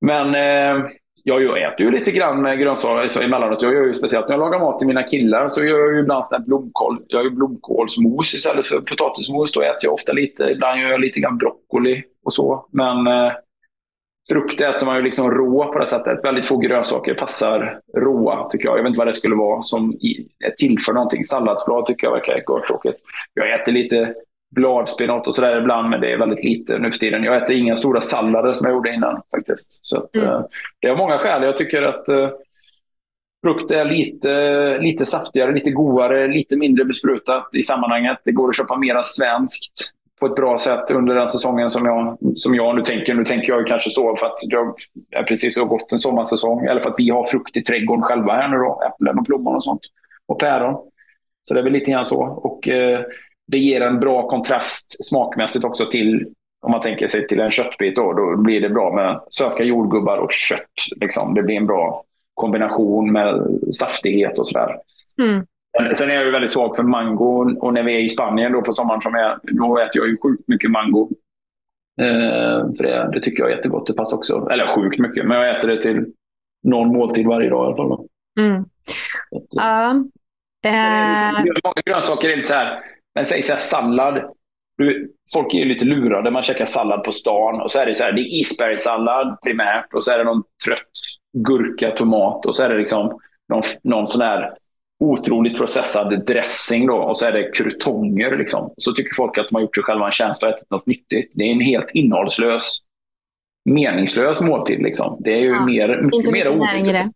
Men 0.00 0.34
eh, 0.34 0.86
jag, 1.24 1.42
jag 1.42 1.62
äter 1.62 1.86
ju 1.86 1.90
lite 1.90 2.10
grann 2.10 2.42
med 2.42 2.58
grönsaker 2.58 3.22
emellanåt. 3.22 3.62
Jag 3.62 3.74
gör 3.74 3.86
ju 3.86 3.94
speciellt 3.94 4.28
när 4.28 4.34
jag 4.34 4.40
lagar 4.40 4.60
mat 4.60 4.78
till 4.78 4.88
mina 4.88 5.02
killar 5.02 5.48
så 5.48 5.64
gör 5.64 5.78
jag 5.78 5.94
ju 5.94 6.00
ibland 6.00 6.26
sån 6.26 6.44
blomkål. 6.44 7.04
Jag 7.06 7.24
gör 7.24 7.30
blomkålsmos 7.30 8.34
istället 8.34 8.66
för 8.66 8.80
potatismos. 8.80 9.52
Då 9.52 9.62
äter 9.62 9.80
jag 9.82 9.94
ofta 9.94 10.12
lite. 10.12 10.44
Ibland 10.44 10.80
gör 10.80 10.90
jag 10.90 11.00
lite 11.00 11.20
grann 11.20 11.38
broccoli 11.38 12.02
och 12.24 12.32
så. 12.32 12.66
Men 12.72 13.06
eh, 13.06 13.32
frukt 14.30 14.60
äter 14.60 14.86
man 14.86 14.96
ju 14.96 15.02
liksom 15.02 15.30
rå 15.30 15.72
på 15.72 15.78
det 15.78 15.86
sättet. 15.86 16.24
Väldigt 16.24 16.46
få 16.46 16.56
grönsaker 16.56 17.14
passar 17.14 17.80
råa 17.96 18.48
tycker 18.48 18.68
jag. 18.68 18.78
Jag 18.78 18.82
vet 18.82 18.88
inte 18.88 18.98
vad 18.98 19.06
det 19.06 19.12
skulle 19.12 19.34
vara 19.34 19.62
som 19.62 19.92
är 20.44 20.50
till 20.50 20.78
för 20.80 20.92
någonting. 20.92 21.24
Salladsblad 21.24 21.86
tycker 21.86 22.06
jag 22.06 22.12
verkar 22.12 22.66
tråkigt. 22.66 22.96
Jag 23.34 23.60
äter 23.60 23.72
lite 23.72 24.14
bladspenat 24.56 25.26
och 25.26 25.34
sådär 25.34 25.60
ibland, 25.60 25.90
men 25.90 26.00
det 26.00 26.12
är 26.12 26.18
väldigt 26.18 26.44
lite 26.44 26.78
nu 26.78 26.90
för 26.90 26.98
tiden. 26.98 27.24
Jag 27.24 27.36
äter 27.36 27.56
inga 27.56 27.76
stora 27.76 28.00
sallader 28.00 28.52
som 28.52 28.66
jag 28.66 28.74
gjorde 28.74 28.94
innan 28.94 29.22
faktiskt. 29.36 29.86
Så 29.86 29.98
att, 29.98 30.16
mm. 30.16 30.28
uh, 30.28 30.44
det 30.80 30.88
har 30.88 30.96
många 30.96 31.18
skäl. 31.18 31.42
Jag 31.42 31.56
tycker 31.56 31.82
att 31.82 32.08
uh, 32.08 32.28
frukt 33.46 33.70
är 33.70 33.84
lite, 33.84 34.78
lite 34.78 35.06
saftigare, 35.06 35.52
lite 35.52 35.70
godare, 35.70 36.28
lite 36.28 36.56
mindre 36.56 36.84
besprutat 36.84 37.48
i 37.58 37.62
sammanhanget. 37.62 38.18
Det 38.24 38.32
går 38.32 38.48
att 38.48 38.56
köpa 38.56 38.78
mera 38.78 39.02
svenskt 39.02 39.99
på 40.20 40.26
ett 40.26 40.34
bra 40.34 40.58
sätt 40.58 40.90
under 40.90 41.14
den 41.14 41.28
säsongen 41.28 41.70
som 41.70 41.86
jag, 41.86 42.18
som 42.34 42.54
jag 42.54 42.76
nu 42.76 42.82
tänker. 42.82 43.14
Nu 43.14 43.24
tänker 43.24 43.52
jag 43.52 43.66
kanske 43.66 43.90
så 43.90 44.16
för 44.16 44.26
att 44.26 44.38
jag 44.40 44.74
är 45.10 45.22
precis 45.22 45.58
har 45.58 45.66
gått 45.66 45.92
en 45.92 45.98
sommarsäsong. 45.98 46.66
Eller 46.66 46.80
för 46.80 46.90
att 46.90 46.98
vi 46.98 47.10
har 47.10 47.24
frukt 47.24 47.56
i 47.56 47.62
trädgården 47.62 48.02
själva 48.02 48.32
här 48.32 48.48
nu 48.48 48.56
då. 48.56 48.82
Äpplen 48.86 49.18
och 49.18 49.26
plommon 49.26 49.54
och 49.54 49.64
sånt. 49.64 49.80
Och 50.26 50.40
päron. 50.40 50.76
Så 51.42 51.54
det 51.54 51.60
är 51.60 51.64
väl 51.64 51.72
lite 51.72 51.90
grann 51.90 52.04
så. 52.04 52.22
Och, 52.22 52.68
eh, 52.68 53.00
det 53.46 53.58
ger 53.58 53.80
en 53.80 54.00
bra 54.00 54.28
kontrast 54.28 55.04
smakmässigt 55.04 55.64
också 55.64 55.86
till 55.86 56.26
om 56.62 56.72
man 56.72 56.80
tänker 56.80 57.06
sig 57.06 57.26
till 57.26 57.40
en 57.40 57.50
köttbit 57.50 57.96
då, 57.96 58.12
då 58.12 58.36
blir 58.36 58.60
det 58.60 58.68
bra 58.68 58.94
med 58.94 59.20
svenska 59.28 59.64
jordgubbar 59.64 60.16
och 60.18 60.32
kött. 60.32 60.60
Liksom. 61.00 61.34
Det 61.34 61.42
blir 61.42 61.56
en 61.56 61.66
bra 61.66 62.04
kombination 62.34 63.12
med 63.12 63.58
saftighet 63.74 64.38
och 64.38 64.46
sådär. 64.46 64.76
Mm. 65.22 65.46
Sen 65.94 66.10
är 66.10 66.14
jag 66.14 66.24
ju 66.24 66.30
väldigt 66.30 66.50
svag 66.50 66.76
för 66.76 66.82
mango 66.82 67.56
och 67.60 67.74
när 67.74 67.82
vi 67.82 67.94
är 67.94 68.00
i 68.00 68.08
Spanien 68.08 68.52
då 68.52 68.62
på 68.62 68.72
sommaren 68.72 69.00
som 69.00 69.14
är, 69.14 69.38
då 69.42 69.78
äter 69.78 70.02
jag 70.02 70.08
ju 70.08 70.16
sjukt 70.22 70.48
mycket 70.48 70.70
mango. 70.70 71.10
Eh, 72.00 72.66
för 72.76 72.82
det, 72.82 73.10
det, 73.12 73.20
tycker 73.20 73.42
jag 73.42 73.52
är 73.52 73.56
jättegott. 73.56 73.86
Det 73.86 73.94
passar 73.94 74.16
också. 74.16 74.48
Eller 74.50 74.74
sjukt 74.74 74.98
mycket, 74.98 75.26
men 75.26 75.36
jag 75.40 75.56
äter 75.56 75.68
det 75.68 75.82
till 75.82 76.06
någon 76.62 76.92
måltid 76.92 77.26
varje 77.26 77.50
dag 77.50 77.64
i 77.64 77.66
alla 77.66 77.76
fall. 77.76 78.06
Mm. 78.38 78.64
uh... 80.66 81.42
Många 81.64 81.82
grönsaker 81.84 82.28
är 82.28 82.36
lite 82.36 82.48
så 82.48 82.54
här, 82.54 82.80
men 83.14 83.24
säg 83.24 83.42
så 83.42 83.52
här, 83.52 83.60
sallad. 83.60 84.22
Folk 85.32 85.54
är 85.54 85.58
ju 85.58 85.64
lite 85.64 85.84
lurade. 85.84 86.30
Man 86.30 86.42
käkar 86.42 86.64
sallad 86.64 87.04
på 87.04 87.12
stan 87.12 87.60
och 87.60 87.70
så 87.70 87.78
är 87.78 87.86
det 87.86 87.94
så 87.94 88.04
här, 88.04 88.12
det 88.12 88.20
är 88.20 88.40
isbergssallad 88.40 89.38
primärt 89.44 89.94
och 89.94 90.02
så 90.04 90.12
är 90.12 90.18
det 90.18 90.24
någon 90.24 90.42
trött 90.64 90.90
gurka, 91.38 91.90
tomat 91.90 92.46
och 92.46 92.56
så 92.56 92.62
är 92.62 92.68
det 92.68 92.78
liksom 92.78 93.20
någon, 93.48 93.62
någon 93.82 94.06
sån 94.06 94.22
här 94.22 94.54
otroligt 95.00 95.58
processad 95.58 96.26
dressing 96.26 96.86
då 96.86 96.96
och 96.96 97.18
så 97.18 97.26
är 97.26 97.32
det 97.32 97.50
krutonger. 97.54 98.36
Liksom. 98.36 98.74
Så 98.76 98.92
tycker 98.92 99.14
folk 99.14 99.38
att 99.38 99.48
de 99.48 99.54
har 99.54 99.62
gjort 99.62 99.74
sig 99.74 99.84
själva 99.84 100.06
en 100.06 100.12
tjänst 100.12 100.42
och 100.42 100.48
ätit 100.48 100.70
något 100.70 100.86
nyttigt. 100.86 101.32
Det 101.34 101.44
är 101.44 101.52
en 101.52 101.60
helt 101.60 101.90
innehållslös, 101.94 102.78
meningslös 103.64 104.40
måltid. 104.40 104.82
Liksom. 104.82 105.16
Det 105.20 105.32
är 105.32 105.40
ju 105.40 105.48
ja, 105.48 105.64
mer, 105.64 106.10
inte 106.14 106.32
mer 106.32 106.44
näring 106.44 106.86
i 106.86 106.92
det. 106.92 107.12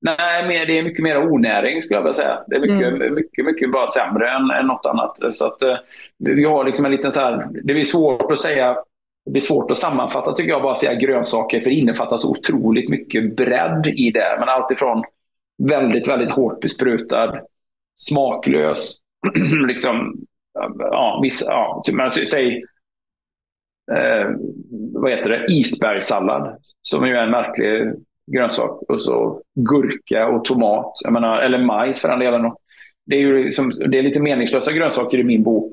Nej, 0.00 0.42
men 0.42 0.66
det 0.66 0.78
är 0.78 0.82
mycket 0.82 1.02
mer 1.02 1.34
onäring 1.34 1.80
skulle 1.80 1.96
jag 1.96 2.02
vilja 2.02 2.14
säga. 2.14 2.38
Det 2.46 2.56
är 2.56 2.60
mycket, 2.60 2.86
mm. 2.86 3.14
mycket, 3.14 3.44
mycket 3.44 3.72
bara 3.72 3.86
sämre 3.86 4.30
än, 4.30 4.50
än 4.50 4.66
något 4.66 4.86
annat. 4.86 5.34
Så 5.34 5.46
att, 5.46 5.62
eh, 5.62 5.76
vi 6.18 6.44
har 6.44 6.64
liksom 6.64 6.84
en 6.84 6.92
liten 6.92 7.12
så 7.12 7.20
här, 7.20 7.48
det 7.50 7.74
blir 7.74 7.84
svårt 7.84 8.32
att 8.32 8.40
säga 8.40 8.76
det 9.28 9.32
blir 9.32 9.42
svårt 9.42 9.70
att 9.70 9.78
sammanfatta 9.78 10.32
tycker 10.32 10.50
jag, 10.50 10.62
bara 10.62 10.74
säga 10.74 10.94
grönsaker, 10.94 11.60
för 11.60 11.70
det 11.70 11.76
innefattar 11.76 12.16
så 12.16 12.30
otroligt 12.30 12.88
mycket 12.88 13.36
bredd 13.36 13.86
i 13.86 14.10
det. 14.10 14.36
Men 14.38 14.48
alltifrån 14.48 15.04
väldigt, 15.58 16.08
väldigt 16.08 16.30
hårt 16.30 16.60
besprutad, 16.60 17.40
smaklös, 17.94 18.96
liksom, 19.68 20.14
ja, 20.78 21.20
vissa, 21.22 21.52
ja, 21.52 21.82
typ, 21.84 22.00
alltså, 22.00 22.24
säg, 22.24 22.62
eh, 23.92 24.30
vad 24.92 25.10
heter 25.10 25.30
det, 25.30 25.46
isbergssallad, 25.48 26.56
som 26.82 27.06
ju 27.06 27.14
är 27.14 27.22
en 27.22 27.30
märklig 27.30 27.94
grönsak. 28.32 28.82
Och 28.88 29.00
så 29.00 29.42
gurka 29.54 30.28
och 30.28 30.44
tomat, 30.44 30.92
jag 31.04 31.12
menar, 31.12 31.38
eller 31.38 31.58
majs 31.58 32.00
för 32.00 32.08
den 32.08 32.18
delen. 32.18 32.52
Det 33.06 33.16
är, 33.16 33.20
ju 33.20 33.44
liksom, 33.44 33.70
det 33.90 33.98
är 33.98 34.02
lite 34.02 34.20
meningslösa 34.20 34.72
grönsaker 34.72 35.18
i 35.18 35.24
min 35.24 35.42
bok. 35.42 35.72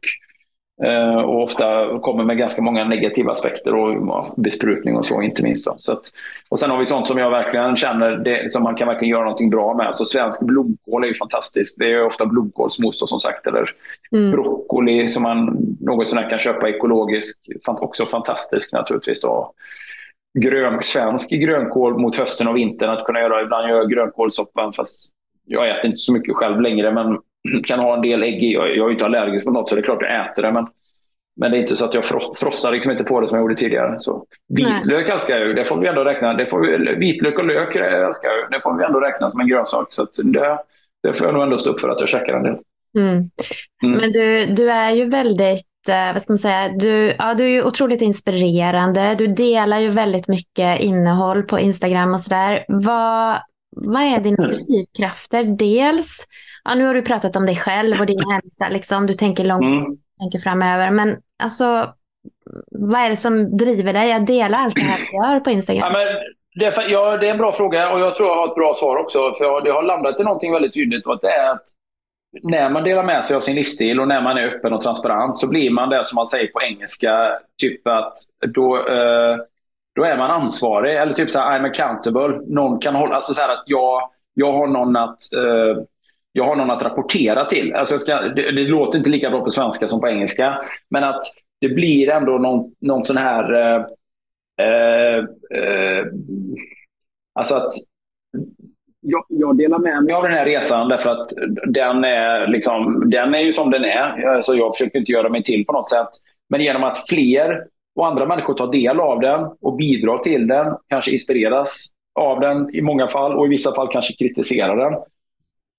Eh, 0.84 1.17
och 1.17 1.43
ofta 1.43 1.97
kommer 1.99 2.23
med 2.23 2.38
ganska 2.38 2.61
många 2.61 2.86
negativa 2.86 3.32
aspekter 3.32 3.76
och 3.76 4.26
besprutning 4.38 4.95
och 4.95 5.05
så 5.05 5.21
inte 5.21 5.43
minst. 5.43 5.67
Så 5.76 5.93
att, 5.93 6.01
och 6.49 6.59
sen 6.59 6.69
har 6.69 6.78
vi 6.78 6.86
sånt 6.86 7.07
som 7.07 7.17
jag 7.17 7.30
verkligen 7.30 7.76
känner 7.76 8.11
det, 8.11 8.51
som 8.51 8.63
man 8.63 8.76
kan 8.76 8.88
verkligen 8.88 9.11
göra 9.11 9.23
någonting 9.23 9.49
bra 9.49 9.73
med. 9.73 9.95
Så 9.95 10.05
svensk 10.05 10.45
blomkål 10.45 11.03
är 11.03 11.07
ju 11.07 11.13
fantastiskt. 11.13 11.80
Det 11.80 11.91
är 11.91 12.05
ofta 12.05 12.26
blomkålsmos 12.26 13.09
som 13.09 13.19
sagt. 13.19 13.47
Eller 13.47 13.69
mm. 14.11 14.32
broccoli 14.32 15.07
som 15.07 15.23
man 15.23 15.57
något 15.80 16.07
sånt 16.07 16.30
kan 16.30 16.39
köpa 16.39 16.69
ekologiskt. 16.69 17.45
Också 17.67 18.05
fantastiskt 18.05 18.73
naturligtvis. 18.73 19.21
Då. 19.21 19.53
Grön, 20.39 20.82
svensk 20.82 21.30
grönkål 21.30 21.97
mot 21.97 22.15
hösten 22.15 22.47
och 22.47 22.57
vintern. 22.57 22.89
Att 22.89 23.05
kunna 23.05 23.19
göra, 23.19 23.41
ibland 23.41 23.69
gör 23.69 23.78
jag 23.78 23.91
grönkålssoppa 23.91 24.71
fast 24.76 25.11
jag 25.45 25.69
äter 25.69 25.86
inte 25.86 25.97
så 25.97 26.13
mycket 26.13 26.36
själv 26.36 26.61
längre. 26.61 26.91
Men 26.91 27.19
kan 27.63 27.79
ha 27.79 27.95
en 27.95 28.01
del 28.01 28.23
ägg 28.23 28.43
i. 28.43 28.53
Jag, 28.53 28.77
jag 28.77 28.87
är 28.87 28.91
inte 28.91 29.05
allergisk 29.05 29.45
mot 29.45 29.53
något 29.53 29.69
så 29.69 29.75
det 29.75 29.81
är 29.81 29.83
klart 29.83 30.01
jag 30.01 30.25
äter 30.31 30.43
det. 30.43 30.51
Men, 30.51 30.67
men 31.39 31.51
det 31.51 31.57
är 31.57 31.59
inte 31.61 31.75
så 31.75 31.85
att 31.85 31.93
jag 31.93 32.05
frossar 32.37 32.71
liksom 32.71 32.91
inte 32.91 33.03
på 33.03 33.21
det 33.21 33.27
som 33.27 33.37
jag 33.37 33.43
gjorde 33.43 33.55
tidigare. 33.55 33.99
Så, 33.99 34.25
vitlök 34.47 35.09
älskar 35.09 35.37
jag 35.37 35.47
ju. 35.47 35.53
Det 35.53 35.63
får 35.63 35.77
vi 35.77 35.87
ändå 35.87 36.03
räkna. 36.03 36.33
Det 36.33 36.45
får 36.45 36.59
vi, 36.59 36.95
vitlök 36.95 37.39
och 37.39 37.45
lök 37.45 37.75
älskar 37.75 38.29
jag 38.29 38.51
Det 38.51 38.61
får 38.63 38.77
vi 38.77 38.85
ändå 38.85 38.99
räkna 38.99 39.29
som 39.29 39.41
en 39.41 39.47
grönsak. 39.47 39.87
Så 39.89 40.07
det, 40.23 40.59
det 41.03 41.13
får 41.17 41.27
jag 41.27 41.33
nog 41.33 41.43
ändå 41.43 41.57
stå 41.57 41.71
upp 41.71 41.79
för 41.79 41.89
att 41.89 41.99
jag 41.99 42.09
käkar 42.09 42.33
en 42.33 42.43
del. 42.43 42.57
Mm. 42.97 43.29
Mm. 43.83 43.99
Men 43.99 44.11
du, 44.11 44.45
du 44.45 44.71
är 44.71 44.91
ju 44.91 45.09
väldigt 45.09 45.89
eh, 45.89 46.13
vad 46.13 46.21
ska 46.21 46.33
man 46.33 46.37
säga, 46.37 46.69
du, 46.69 47.15
ja, 47.19 47.33
du 47.33 47.43
är 47.43 47.49
ju 47.49 47.63
otroligt 47.63 48.01
inspirerande. 48.01 49.15
Du 49.17 49.27
delar 49.27 49.79
ju 49.79 49.89
väldigt 49.89 50.27
mycket 50.27 50.81
innehåll 50.81 51.43
på 51.43 51.59
Instagram 51.59 52.13
och 52.13 52.21
sådär. 52.21 52.65
Vad, 52.67 53.37
vad 53.75 54.01
är 54.01 54.19
dina 54.19 54.43
mm. 54.43 54.55
drivkrafter? 54.55 55.43
Dels 55.43 56.27
ja, 56.66 56.76
nu 56.76 56.86
har 56.86 56.93
du 56.93 57.01
pratat 57.01 57.36
om 57.36 57.45
dig 57.45 57.55
själv 57.55 57.99
och 57.99 58.05
din 58.05 58.32
hälsa, 58.32 58.70
liksom. 58.70 59.07
du 59.07 59.13
tänker 59.13 59.43
långt, 59.43 59.66
mm. 59.66 59.97
tänker 60.20 60.39
framöver. 60.39 60.91
Men 60.91 61.18
alltså, 61.43 61.93
vad 62.72 63.01
är 63.01 63.09
det 63.09 63.18
som 63.18 63.57
driver 63.57 63.93
dig 63.93 64.13
att 64.13 64.28
dela 64.28 64.57
allt 64.57 64.76
det 64.76 64.82
här 64.82 64.97
du 64.97 65.18
gör 65.18 65.39
på 65.39 65.49
Instagram? 65.49 65.93
Ja, 65.93 65.99
men 65.99 66.07
det, 66.55 66.66
är, 66.66 66.89
ja, 66.89 67.18
det 67.18 67.28
är 67.28 67.32
en 67.32 67.38
bra 67.38 67.51
fråga 67.51 67.93
och 67.93 67.99
jag 67.99 68.16
tror 68.16 68.30
jag 68.30 68.36
har 68.36 68.47
ett 68.47 68.55
bra 68.55 68.74
svar 68.74 68.97
också. 68.97 69.34
För 69.34 69.61
det 69.61 69.72
har 69.72 69.84
landat 69.84 70.20
i 70.20 70.24
någonting 70.24 70.51
väldigt 70.51 70.74
tydligt 70.74 71.05
och 71.05 71.20
det 71.22 71.30
är 71.30 71.51
att 71.51 71.63
när 72.43 72.70
man 72.70 72.84
delar 72.84 73.03
med 73.03 73.26
sig 73.26 73.36
av 73.36 73.41
sin 73.41 73.55
livsstil 73.55 73.99
och 73.99 74.07
när 74.07 74.22
man 74.22 74.38
är 74.38 74.47
öppen 74.47 74.74
och 74.74 74.82
transparent 74.82 75.38
så 75.38 75.47
blir 75.47 75.72
man 75.72 75.89
det 75.89 76.05
som 76.05 76.16
man 76.16 76.28
säger 76.28 76.47
på 76.47 76.61
engelska, 76.61 77.39
typ 77.61 77.88
att 77.88 78.13
då, 78.47 78.78
eh, 78.78 79.38
då 79.95 80.03
är 80.03 80.18
man 80.18 80.32
ansvarig. 80.32 80.95
Eller 80.95 81.13
typ 81.13 81.30
så 81.30 81.39
här, 81.39 81.59
I'm 81.59 81.66
accountable. 81.66 82.39
Någon 82.47 82.80
kan 82.80 82.95
hålla, 82.95 83.16
alltså 83.16 83.34
så 83.34 83.41
här 83.41 83.49
att 83.49 83.63
jag, 83.66 84.01
jag 84.34 84.51
har 84.51 84.68
någon 84.68 84.95
att 84.95 85.20
eh, 85.36 85.84
jag 86.38 86.43
har 86.43 86.55
någon 86.55 86.71
att 86.71 86.83
rapportera 86.83 87.45
till. 87.45 87.73
Alltså 87.73 87.97
ska, 87.97 88.21
det, 88.21 88.51
det, 88.51 88.63
låter 88.67 88.97
inte 88.97 89.09
lika 89.09 89.29
bra 89.29 89.43
på 89.43 89.49
svenska 89.49 89.88
som 89.88 90.01
på 90.01 90.07
engelska. 90.07 90.61
Men 90.89 91.03
att 91.03 91.21
det 91.61 91.69
blir 91.69 92.09
ändå 92.09 92.31
någon, 92.31 92.71
någon 92.81 93.05
sån 93.05 93.17
här... 93.17 93.53
Eh, 93.53 93.86
eh, 94.65 95.17
eh, 95.59 96.05
alltså 97.33 97.55
att 97.55 97.71
jag, 99.01 99.25
jag, 99.29 99.57
delar 99.57 99.79
med 99.79 100.03
mig 100.03 100.13
av 100.13 100.23
den 100.23 100.31
här 100.31 100.45
resan 100.45 100.89
därför 100.89 101.09
att 101.09 101.27
den 101.67 102.03
är, 102.03 102.47
liksom, 102.47 103.09
den 103.09 103.36
är 103.36 103.39
ju 103.39 103.51
som 103.51 103.71
den 103.71 103.86
är. 103.86 104.27
Alltså 104.27 104.55
jag 104.55 104.75
försöker 104.75 104.99
inte 104.99 105.11
göra 105.11 105.29
mig 105.29 105.43
till 105.43 105.65
på 105.65 105.73
något 105.73 105.89
sätt. 105.89 106.09
Men 106.49 106.61
genom 106.61 106.83
att 106.83 107.09
fler 107.09 107.63
och 107.95 108.07
andra 108.07 108.25
människor 108.25 108.53
tar 108.53 108.71
del 108.71 108.99
av 108.99 109.19
den 109.19 109.49
och 109.61 109.75
bidrar 109.75 110.17
till 110.17 110.47
den, 110.47 110.75
kanske 110.88 111.11
inspireras 111.11 111.88
av 112.19 112.39
den 112.39 112.75
i 112.75 112.81
många 112.81 113.07
fall 113.07 113.36
och 113.36 113.45
i 113.45 113.49
vissa 113.49 113.75
fall 113.75 113.88
kanske 113.91 114.13
kritiserar 114.13 114.75
den, 114.75 114.93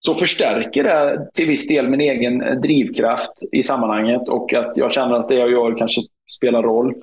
så 0.06 0.14
förstärker 0.14 0.84
det 0.84 1.28
till 1.34 1.46
viss 1.46 1.68
del 1.68 1.88
min 1.88 2.00
egen 2.00 2.60
drivkraft 2.60 3.32
i 3.52 3.62
sammanhanget 3.62 4.28
och 4.28 4.54
att 4.54 4.76
jag 4.76 4.92
känner 4.92 5.14
att 5.14 5.28
det 5.28 5.34
jag 5.34 5.50
gör 5.50 5.78
kanske 5.78 6.00
spelar 6.30 6.62
roll. 6.62 6.94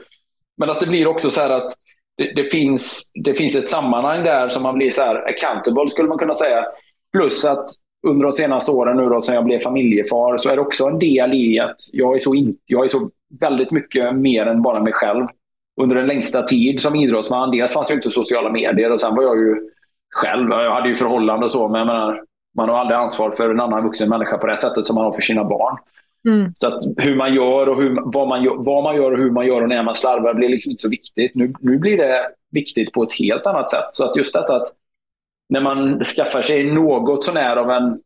Men 0.57 0.69
att 0.69 0.79
det 0.79 0.87
blir 0.87 1.07
också 1.07 1.31
så 1.31 1.41
att 1.41 1.71
det, 2.17 2.33
det, 2.35 2.43
finns, 2.43 3.11
det 3.23 3.33
finns 3.33 3.55
ett 3.55 3.69
sammanhang 3.69 4.23
där 4.23 4.49
som 4.49 4.63
man 4.63 4.75
blir 4.75 4.91
så 4.91 5.01
här 5.01 5.15
accountable 5.15 5.89
skulle 5.89 6.07
man 6.07 6.17
kunna 6.17 6.35
säga. 6.35 6.65
Plus 7.13 7.45
att 7.45 7.65
under 8.07 8.23
de 8.23 8.31
senaste 8.31 8.71
åren 8.71 8.97
nu 8.97 9.09
då, 9.09 9.21
sen 9.21 9.35
jag 9.35 9.45
blev 9.45 9.59
familjefar 9.59 10.37
så 10.37 10.49
är 10.49 10.55
det 10.55 10.61
också 10.61 10.85
en 10.85 10.99
del 10.99 11.33
i 11.33 11.59
att 11.59 11.77
jag 11.93 12.15
är 12.15 12.19
så, 12.19 12.35
in, 12.35 12.55
jag 12.65 12.83
är 12.83 12.87
så 12.87 13.09
väldigt 13.39 13.71
mycket 13.71 14.15
mer 14.15 14.45
än 14.45 14.61
bara 14.61 14.79
mig 14.79 14.93
själv. 14.93 15.27
Under 15.81 15.95
den 15.95 16.07
längsta 16.07 16.43
tid 16.43 16.79
som 16.79 16.95
idrottsman, 16.95 17.51
dels 17.51 17.73
fanns 17.73 17.91
ju 17.91 17.95
inte 17.95 18.09
sociala 18.09 18.51
medier 18.51 18.91
och 18.91 18.99
sen 18.99 19.15
var 19.15 19.23
jag 19.23 19.37
ju 19.37 19.55
själv, 20.11 20.49
jag 20.49 20.73
hade 20.73 20.89
ju 20.89 20.95
förhållande 20.95 21.45
och 21.45 21.51
så, 21.51 21.67
men 21.67 21.79
jag 21.79 21.87
menar, 21.87 22.23
man 22.55 22.69
har 22.69 22.77
aldrig 22.77 22.97
ansvar 22.97 23.31
för 23.31 23.49
en 23.49 23.59
annan 23.59 23.83
vuxen 23.83 24.09
människa 24.09 24.37
på 24.37 24.47
det 24.47 24.57
sättet 24.57 24.87
som 24.87 24.95
man 24.95 25.03
har 25.03 25.13
för 25.13 25.21
sina 25.21 25.43
barn. 25.43 25.77
Mm. 26.27 26.51
Så 26.53 26.67
att 26.67 26.83
hur 26.97 27.15
man 27.15 27.33
gör 27.33 27.69
och 27.69 27.81
hur, 27.81 27.99
vad, 28.13 28.27
man 28.27 28.43
gör, 28.43 28.55
vad 28.57 28.83
man 28.83 28.95
gör 28.95 29.11
och 29.11 29.17
hur 29.17 29.31
man 29.31 29.47
gör 29.47 29.61
och 29.61 29.69
när 29.69 29.83
man 29.83 29.95
slarvar 29.95 30.33
blir 30.33 30.49
liksom 30.49 30.71
inte 30.71 30.81
så 30.81 30.89
viktigt. 30.89 31.35
Nu, 31.35 31.53
nu 31.59 31.77
blir 31.77 31.97
det 31.97 32.27
viktigt 32.51 32.91
på 32.91 33.03
ett 33.03 33.19
helt 33.19 33.47
annat 33.47 33.69
sätt. 33.69 33.85
Så 33.91 34.05
att 34.05 34.17
just 34.17 34.33
detta 34.33 34.55
att 34.55 34.67
när 35.49 35.61
man 35.61 36.03
skaffar 36.03 36.41
sig 36.41 36.63
något 36.63 37.23
sånär 37.23 37.55
av 37.55 37.71
en... 37.71 37.99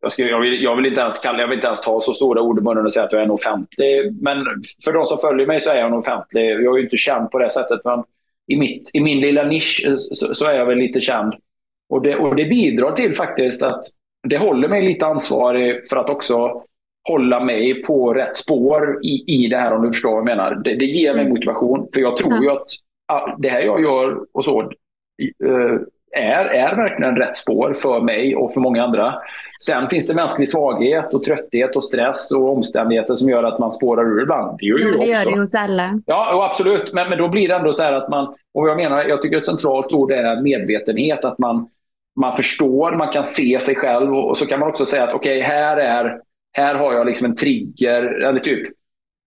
Jag, 0.00 0.12
ska, 0.12 0.22
jag, 0.22 0.40
vill, 0.40 0.62
jag, 0.62 0.76
vill, 0.76 0.86
inte 0.86 1.00
ens 1.00 1.18
kalla, 1.18 1.38
jag 1.38 1.48
vill 1.48 1.56
inte 1.56 1.66
ens 1.66 1.80
ta 1.80 2.00
så 2.00 2.14
stora 2.14 2.42
ord 2.42 2.58
i 2.58 2.62
munnen 2.62 2.84
och 2.84 2.92
säga 2.92 3.06
att 3.06 3.12
jag 3.12 3.20
är 3.20 3.24
en 3.24 3.30
offentlig. 3.30 4.22
Men 4.22 4.44
för 4.84 4.92
de 4.92 5.06
som 5.06 5.18
följer 5.18 5.46
mig 5.46 5.60
så 5.60 5.70
är 5.70 5.76
jag 5.76 5.86
en 5.86 5.94
offentlig. 5.94 6.50
Jag 6.50 6.74
är 6.74 6.78
ju 6.78 6.84
inte 6.84 6.96
känd 6.96 7.30
på 7.30 7.38
det 7.38 7.50
sättet. 7.50 7.80
Men 7.84 8.04
i, 8.46 8.56
mitt, 8.56 8.90
i 8.94 9.00
min 9.00 9.20
lilla 9.20 9.42
nisch 9.42 9.86
så, 9.96 10.34
så 10.34 10.46
är 10.46 10.54
jag 10.54 10.66
väl 10.66 10.78
lite 10.78 11.00
känd. 11.00 11.34
Och 11.92 12.02
det, 12.02 12.16
och 12.16 12.36
det 12.36 12.44
bidrar 12.44 12.92
till 12.92 13.14
faktiskt 13.14 13.62
att 13.62 13.84
det 14.28 14.38
håller 14.38 14.68
mig 14.68 14.82
lite 14.82 15.06
ansvarig 15.06 15.88
för 15.88 15.96
att 15.96 16.10
också 16.10 16.62
hålla 17.08 17.44
mig 17.44 17.82
på 17.82 18.14
rätt 18.14 18.36
spår 18.36 18.98
i, 19.02 19.24
i 19.26 19.48
det 19.48 19.56
här 19.56 19.72
om 19.72 19.82
du 19.82 19.88
förstår 19.88 20.10
vad 20.10 20.18
jag 20.18 20.24
menar. 20.24 20.54
Det, 20.54 20.74
det 20.74 20.84
ger 20.84 21.12
mig 21.12 21.20
mm. 21.20 21.32
motivation. 21.32 21.88
För 21.94 22.00
jag 22.00 22.16
tror 22.16 22.42
ju 22.42 22.50
att 22.50 22.66
det 23.38 23.48
här 23.48 23.60
jag 23.60 23.82
gör 23.82 24.18
och 24.32 24.44
så 24.44 24.60
eh, 24.60 25.78
är, 26.16 26.44
är 26.44 26.76
verkligen 26.76 27.16
rätt 27.16 27.36
spår 27.36 27.72
för 27.72 28.00
mig 28.00 28.36
och 28.36 28.54
för 28.54 28.60
många 28.60 28.84
andra. 28.84 29.14
Sen 29.62 29.88
finns 29.88 30.06
det 30.06 30.14
mänsklig 30.14 30.48
svaghet 30.48 31.14
och 31.14 31.22
trötthet 31.22 31.76
och 31.76 31.84
stress 31.84 32.32
och 32.32 32.52
omständigheter 32.52 33.14
som 33.14 33.28
gör 33.28 33.44
att 33.44 33.58
man 33.58 33.72
spårar 33.72 34.04
ur 34.04 34.22
ibland. 34.22 34.58
Det 34.58 34.66
gör 34.66 34.78
ju 34.78 34.92
ja, 34.92 34.98
det 34.98 35.06
gör 35.06 35.30
det 35.30 35.40
hos 35.40 35.54
alla. 35.54 36.00
Ja, 36.06 36.48
absolut. 36.50 36.92
Men, 36.92 37.08
men 37.08 37.18
då 37.18 37.28
blir 37.28 37.48
det 37.48 37.54
ändå 37.54 37.72
så 37.72 37.82
här 37.82 37.92
att 37.92 38.08
man, 38.08 38.34
och 38.54 38.68
jag 38.68 38.76
menar, 38.76 39.04
jag 39.04 39.22
tycker 39.22 39.36
ett 39.36 39.44
centralt 39.44 39.92
ord 39.92 40.12
är 40.12 40.42
medvetenhet. 40.42 41.24
Att 41.24 41.38
man, 41.38 41.68
man 42.20 42.32
förstår, 42.32 42.92
man 42.92 43.12
kan 43.12 43.24
se 43.24 43.60
sig 43.60 43.74
själv 43.74 44.14
och, 44.14 44.28
och 44.28 44.38
så 44.38 44.46
kan 44.46 44.60
man 44.60 44.68
också 44.68 44.86
säga 44.86 45.04
att 45.04 45.14
okej, 45.14 45.38
okay, 45.38 45.50
här, 45.50 45.76
är, 45.76 46.20
här 46.52 46.74
har 46.74 46.92
jag 46.92 47.06
liksom 47.06 47.24
en 47.24 47.36
trigger. 47.36 48.02
Eller 48.02 48.40
typ, 48.40 48.72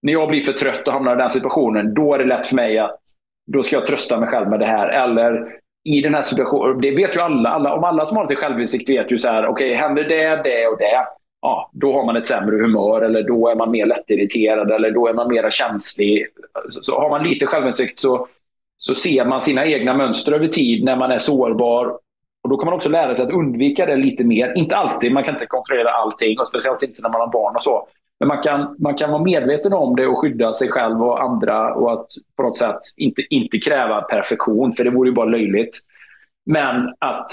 när 0.01 0.13
jag 0.13 0.29
blir 0.29 0.41
för 0.41 0.53
trött 0.53 0.87
och 0.87 0.93
hamnar 0.93 1.15
i 1.15 1.19
den 1.19 1.29
situationen, 1.29 1.93
då 1.93 2.13
är 2.13 2.19
det 2.19 2.25
lätt 2.25 2.45
för 2.45 2.55
mig 2.55 2.79
att 2.79 2.99
då 3.47 3.63
ska 3.63 3.75
jag 3.75 3.87
trösta 3.87 4.19
mig 4.19 4.29
själv 4.29 4.49
med 4.49 4.59
det 4.59 4.65
här. 4.65 4.87
Eller 4.87 5.47
i 5.83 6.01
den 6.01 6.13
här 6.13 6.21
situationen, 6.21 6.81
det 6.81 6.95
vet 6.95 7.15
ju 7.15 7.21
alla, 7.21 7.49
alla 7.49 7.73
om 7.73 7.83
alla 7.83 8.05
som 8.05 8.17
har 8.17 8.23
lite 8.23 8.41
självinsikt 8.41 8.89
vet 8.89 9.11
ju 9.11 9.17
så 9.17 9.27
här, 9.27 9.47
okej, 9.47 9.71
okay, 9.71 9.81
händer 9.81 10.03
det, 10.03 10.41
det 10.43 10.67
och 10.67 10.77
det, 10.77 11.05
ja, 11.41 11.71
då 11.73 11.93
har 11.93 12.05
man 12.05 12.15
ett 12.15 12.25
sämre 12.25 12.57
humör 12.57 13.01
eller 13.01 13.23
då 13.23 13.47
är 13.47 13.55
man 13.55 13.71
mer 13.71 13.85
lättirriterad 13.85 14.71
eller 14.71 14.91
då 14.91 15.07
är 15.07 15.13
man 15.13 15.27
mer 15.27 15.49
känslig. 15.49 16.27
Så, 16.69 16.81
så 16.81 16.99
har 16.99 17.09
man 17.09 17.23
lite 17.23 17.45
självinsikt 17.45 17.99
så, 17.99 18.27
så 18.77 18.95
ser 18.95 19.25
man 19.25 19.41
sina 19.41 19.65
egna 19.65 19.93
mönster 19.93 20.31
över 20.31 20.47
tid 20.47 20.83
när 20.83 20.95
man 20.95 21.11
är 21.11 21.17
sårbar 21.17 21.99
och 22.45 22.49
Då 22.49 22.57
kan 22.57 22.65
man 22.65 22.73
också 22.73 22.89
lära 22.89 23.15
sig 23.15 23.25
att 23.25 23.31
undvika 23.31 23.85
det 23.85 23.95
lite 23.95 24.23
mer. 24.23 24.53
Inte 24.57 24.75
alltid, 24.75 25.11
man 25.11 25.23
kan 25.23 25.33
inte 25.33 25.45
kontrollera 25.45 25.89
allting 25.89 26.39
och 26.39 26.47
speciellt 26.47 26.83
inte 26.83 27.01
när 27.01 27.09
man 27.09 27.21
har 27.21 27.31
barn 27.31 27.55
och 27.55 27.61
så. 27.61 27.87
Men 28.19 28.27
man 28.27 28.41
kan, 28.41 28.75
man 28.79 28.95
kan 28.95 29.11
vara 29.11 29.23
medveten 29.23 29.73
om 29.73 29.95
det 29.95 30.07
och 30.07 30.17
skydda 30.17 30.53
sig 30.53 30.67
själv 30.69 31.03
och 31.03 31.23
andra 31.23 31.73
och 31.75 31.93
att 31.93 32.05
på 32.37 32.43
något 32.43 32.57
sätt 32.57 32.79
inte, 32.97 33.21
inte 33.29 33.57
kräva 33.57 34.01
perfektion, 34.01 34.73
för 34.73 34.83
det 34.83 34.89
vore 34.89 35.09
ju 35.09 35.15
bara 35.15 35.25
löjligt. 35.25 35.77
Men 36.45 36.93
att, 36.99 37.27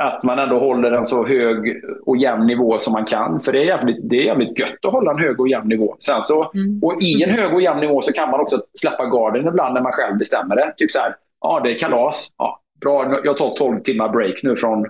att 0.00 0.22
man 0.22 0.38
ändå 0.38 0.58
håller 0.58 0.92
en 0.92 1.06
så 1.06 1.26
hög 1.26 1.82
och 2.06 2.16
jämn 2.16 2.46
nivå 2.46 2.78
som 2.78 2.92
man 2.92 3.04
kan. 3.04 3.40
För 3.40 3.52
det 3.52 3.58
är 3.58 3.64
jävligt, 3.64 3.98
det 4.10 4.16
är 4.16 4.24
jävligt 4.24 4.58
gött 4.58 4.84
att 4.86 4.92
hålla 4.92 5.10
en 5.10 5.18
hög 5.18 5.40
och 5.40 5.48
jämn 5.48 5.68
nivå. 5.68 5.96
Sen 5.98 6.22
så, 6.22 6.50
mm. 6.54 6.80
Och 6.82 7.02
i 7.02 7.22
en 7.22 7.30
hög 7.30 7.54
och 7.54 7.62
jämn 7.62 7.80
nivå 7.80 8.02
så 8.02 8.12
kan 8.12 8.30
man 8.30 8.40
också 8.40 8.62
släppa 8.80 9.06
garden 9.06 9.46
ibland 9.46 9.74
när 9.74 9.80
man 9.80 9.92
själv 9.92 10.18
bestämmer 10.18 10.56
det. 10.56 10.74
Typ 10.76 10.90
så 10.90 10.98
här, 10.98 11.14
ja 11.40 11.60
det 11.64 11.74
är 11.74 11.78
kalas, 11.78 12.34
ja, 12.38 12.60
bra, 12.80 13.20
jag 13.24 13.36
tar 13.36 13.54
12 13.54 13.80
timmar 13.80 14.08
break 14.08 14.42
nu 14.42 14.56
från 14.56 14.86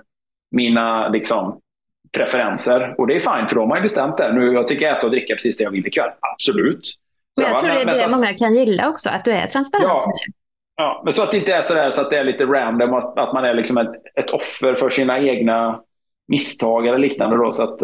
mina 0.51 1.09
liksom, 1.09 1.59
preferenser. 2.17 2.95
Och 2.97 3.07
det 3.07 3.15
är 3.15 3.19
fint, 3.19 3.49
för 3.49 3.55
då 3.55 3.61
har 3.61 3.67
man 3.67 3.77
ju 3.77 3.81
bestämt 3.81 4.17
det. 4.17 4.33
Nu, 4.33 4.53
jag 4.53 4.67
tycker 4.67 4.91
äta 4.91 5.05
och 5.05 5.11
dricka 5.11 5.33
precis 5.33 5.57
det 5.57 5.63
jag 5.63 5.71
vill 5.71 5.87
ikväll. 5.87 6.09
Absolut. 6.19 6.93
Men 7.41 7.49
jag 7.49 7.59
tror 7.59 7.69
det 7.69 7.81
är 7.81 7.85
det 7.85 7.95
så, 7.95 8.09
många 8.09 8.33
kan 8.33 8.55
gilla 8.55 8.89
också, 8.89 9.09
att 9.09 9.25
du 9.25 9.31
är 9.31 9.47
transparent 9.47 9.87
ja. 9.87 10.13
Ja, 10.75 11.01
men 11.05 11.13
så 11.13 11.23
att 11.23 11.31
det 11.31 11.37
inte 11.37 11.53
är 11.53 11.61
så, 11.61 11.91
så 11.91 12.01
att 12.01 12.09
det 12.09 12.17
är 12.17 12.23
lite 12.23 12.45
random, 12.45 12.93
att, 12.93 13.17
att 13.17 13.33
man 13.33 13.45
är 13.45 13.53
liksom 13.53 13.77
ett, 13.77 13.91
ett 14.15 14.29
offer 14.29 14.73
för 14.73 14.89
sina 14.89 15.19
egna 15.19 15.81
misstag 16.27 16.87
eller 16.87 16.97
liknande. 16.97 17.37
Då, 17.37 17.51
så 17.51 17.63
att, 17.63 17.81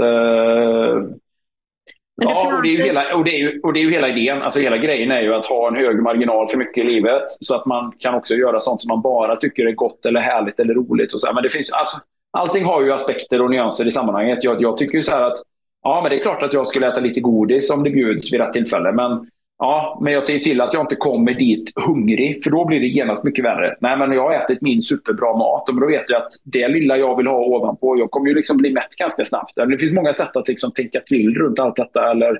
uh, 2.23 2.29
ja, 2.29 2.55
och 2.55 2.63
det, 2.63 2.67
är 2.67 2.77
ju 2.77 2.83
hela, 2.83 3.15
och, 3.15 3.23
det 3.23 3.31
är 3.31 3.39
ju, 3.39 3.59
och 3.59 3.73
det 3.73 3.79
är 3.79 3.81
ju 3.81 3.91
hela 3.91 4.09
idén. 4.09 4.41
Alltså 4.41 4.59
hela 4.59 4.77
grejen 4.77 5.11
är 5.11 5.21
ju 5.21 5.33
att 5.33 5.45
ha 5.45 5.67
en 5.67 5.75
hög 5.75 6.01
marginal 6.01 6.47
för 6.47 6.57
mycket 6.57 6.77
i 6.77 6.87
livet. 6.87 7.23
Så 7.27 7.55
att 7.55 7.65
man 7.65 7.93
kan 7.99 8.15
också 8.15 8.35
göra 8.35 8.59
sånt 8.59 8.81
som 8.81 8.89
man 8.89 9.01
bara 9.01 9.35
tycker 9.35 9.65
är 9.65 9.71
gott 9.71 10.05
eller 10.05 10.21
härligt 10.21 10.59
eller 10.59 10.73
roligt. 10.73 11.13
Och 11.13 11.21
så 11.21 11.33
Men 11.33 11.43
det 11.43 11.49
finns, 11.49 11.71
alltså, 11.71 11.97
allting 12.31 12.65
har 12.65 12.81
ju 12.81 12.93
aspekter 12.93 13.41
och 13.41 13.49
nyanser 13.49 13.87
i 13.87 13.91
sammanhanget. 13.91 14.43
Jag, 14.43 14.61
jag 14.61 14.77
tycker 14.77 14.95
ju 14.95 15.01
så 15.01 15.15
att 15.15 15.37
ja, 15.83 15.99
men 16.01 16.09
det 16.09 16.17
är 16.17 16.21
klart 16.21 16.43
att 16.43 16.53
jag 16.53 16.67
skulle 16.67 16.87
äta 16.87 16.99
lite 16.99 17.19
godis 17.19 17.71
om 17.71 17.83
det 17.83 17.89
bjuds 17.89 18.33
vid 18.33 18.39
rätt 18.39 18.53
tillfälle. 18.53 18.91
Men 18.91 19.29
Ja, 19.57 19.99
men 20.01 20.13
jag 20.13 20.23
ser 20.23 20.39
till 20.39 20.61
att 20.61 20.73
jag 20.73 20.83
inte 20.83 20.95
kommer 20.95 21.33
dit 21.33 21.71
hungrig, 21.87 22.43
för 22.43 22.51
då 22.51 22.65
blir 22.65 22.79
det 22.79 22.87
genast 22.87 23.23
mycket 23.23 23.45
värre. 23.45 23.75
Nej, 23.79 23.97
men 23.97 24.11
jag 24.11 24.21
har 24.21 24.33
ätit 24.33 24.61
min 24.61 24.81
superbra 24.81 25.37
mat 25.37 25.69
och 25.69 25.81
då 25.81 25.87
vet 25.87 26.09
jag 26.09 26.21
att 26.21 26.31
det 26.45 26.67
lilla 26.67 26.97
jag 26.97 27.17
vill 27.17 27.27
ha 27.27 27.37
ovanpå, 27.37 27.97
jag 27.97 28.11
kommer 28.11 28.27
ju 28.27 28.35
liksom 28.35 28.57
bli 28.57 28.73
mätt 28.73 28.95
ganska 28.99 29.25
snabbt. 29.25 29.55
Det 29.55 29.77
finns 29.77 29.93
många 29.93 30.13
sätt 30.13 30.37
att 30.37 30.47
liksom 30.47 30.71
tänka 30.71 30.99
till 30.99 31.35
runt 31.35 31.59
allt 31.59 31.75
detta, 31.75 32.11
eller 32.11 32.39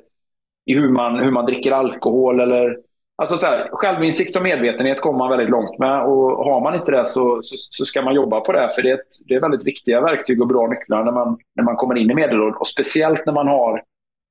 i 0.65 0.75
hur 0.75 0.89
man, 0.89 1.19
hur 1.19 1.31
man 1.31 1.45
dricker 1.45 1.71
alkohol. 1.71 2.39
Eller, 2.39 2.77
alltså 3.15 3.37
så 3.37 3.47
här, 3.47 3.69
självinsikt 3.71 4.35
och 4.35 4.43
medvetenhet 4.43 5.01
kommer 5.01 5.17
man 5.17 5.29
väldigt 5.29 5.49
långt 5.49 5.79
med 5.79 6.01
och 6.01 6.45
har 6.45 6.61
man 6.61 6.75
inte 6.75 6.91
det 6.91 7.05
så, 7.05 7.39
så, 7.41 7.55
så 7.57 7.85
ska 7.85 8.01
man 8.01 8.15
jobba 8.15 8.39
på 8.39 8.51
det, 8.51 8.69
för 8.75 8.81
det 8.81 8.89
är, 8.89 8.93
ett, 8.93 9.27
det 9.27 9.35
är 9.35 9.41
väldigt 9.41 9.67
viktiga 9.67 10.01
verktyg 10.01 10.41
och 10.41 10.47
bra 10.47 10.67
nycklar 10.67 11.03
när 11.03 11.11
man, 11.11 11.37
när 11.55 11.63
man 11.63 11.75
kommer 11.75 11.97
in 11.97 12.11
i 12.11 12.15
medelåldern. 12.15 12.59
Och 12.59 12.67
speciellt 12.67 13.25
när 13.25 13.33
man 13.33 13.47
har 13.47 13.83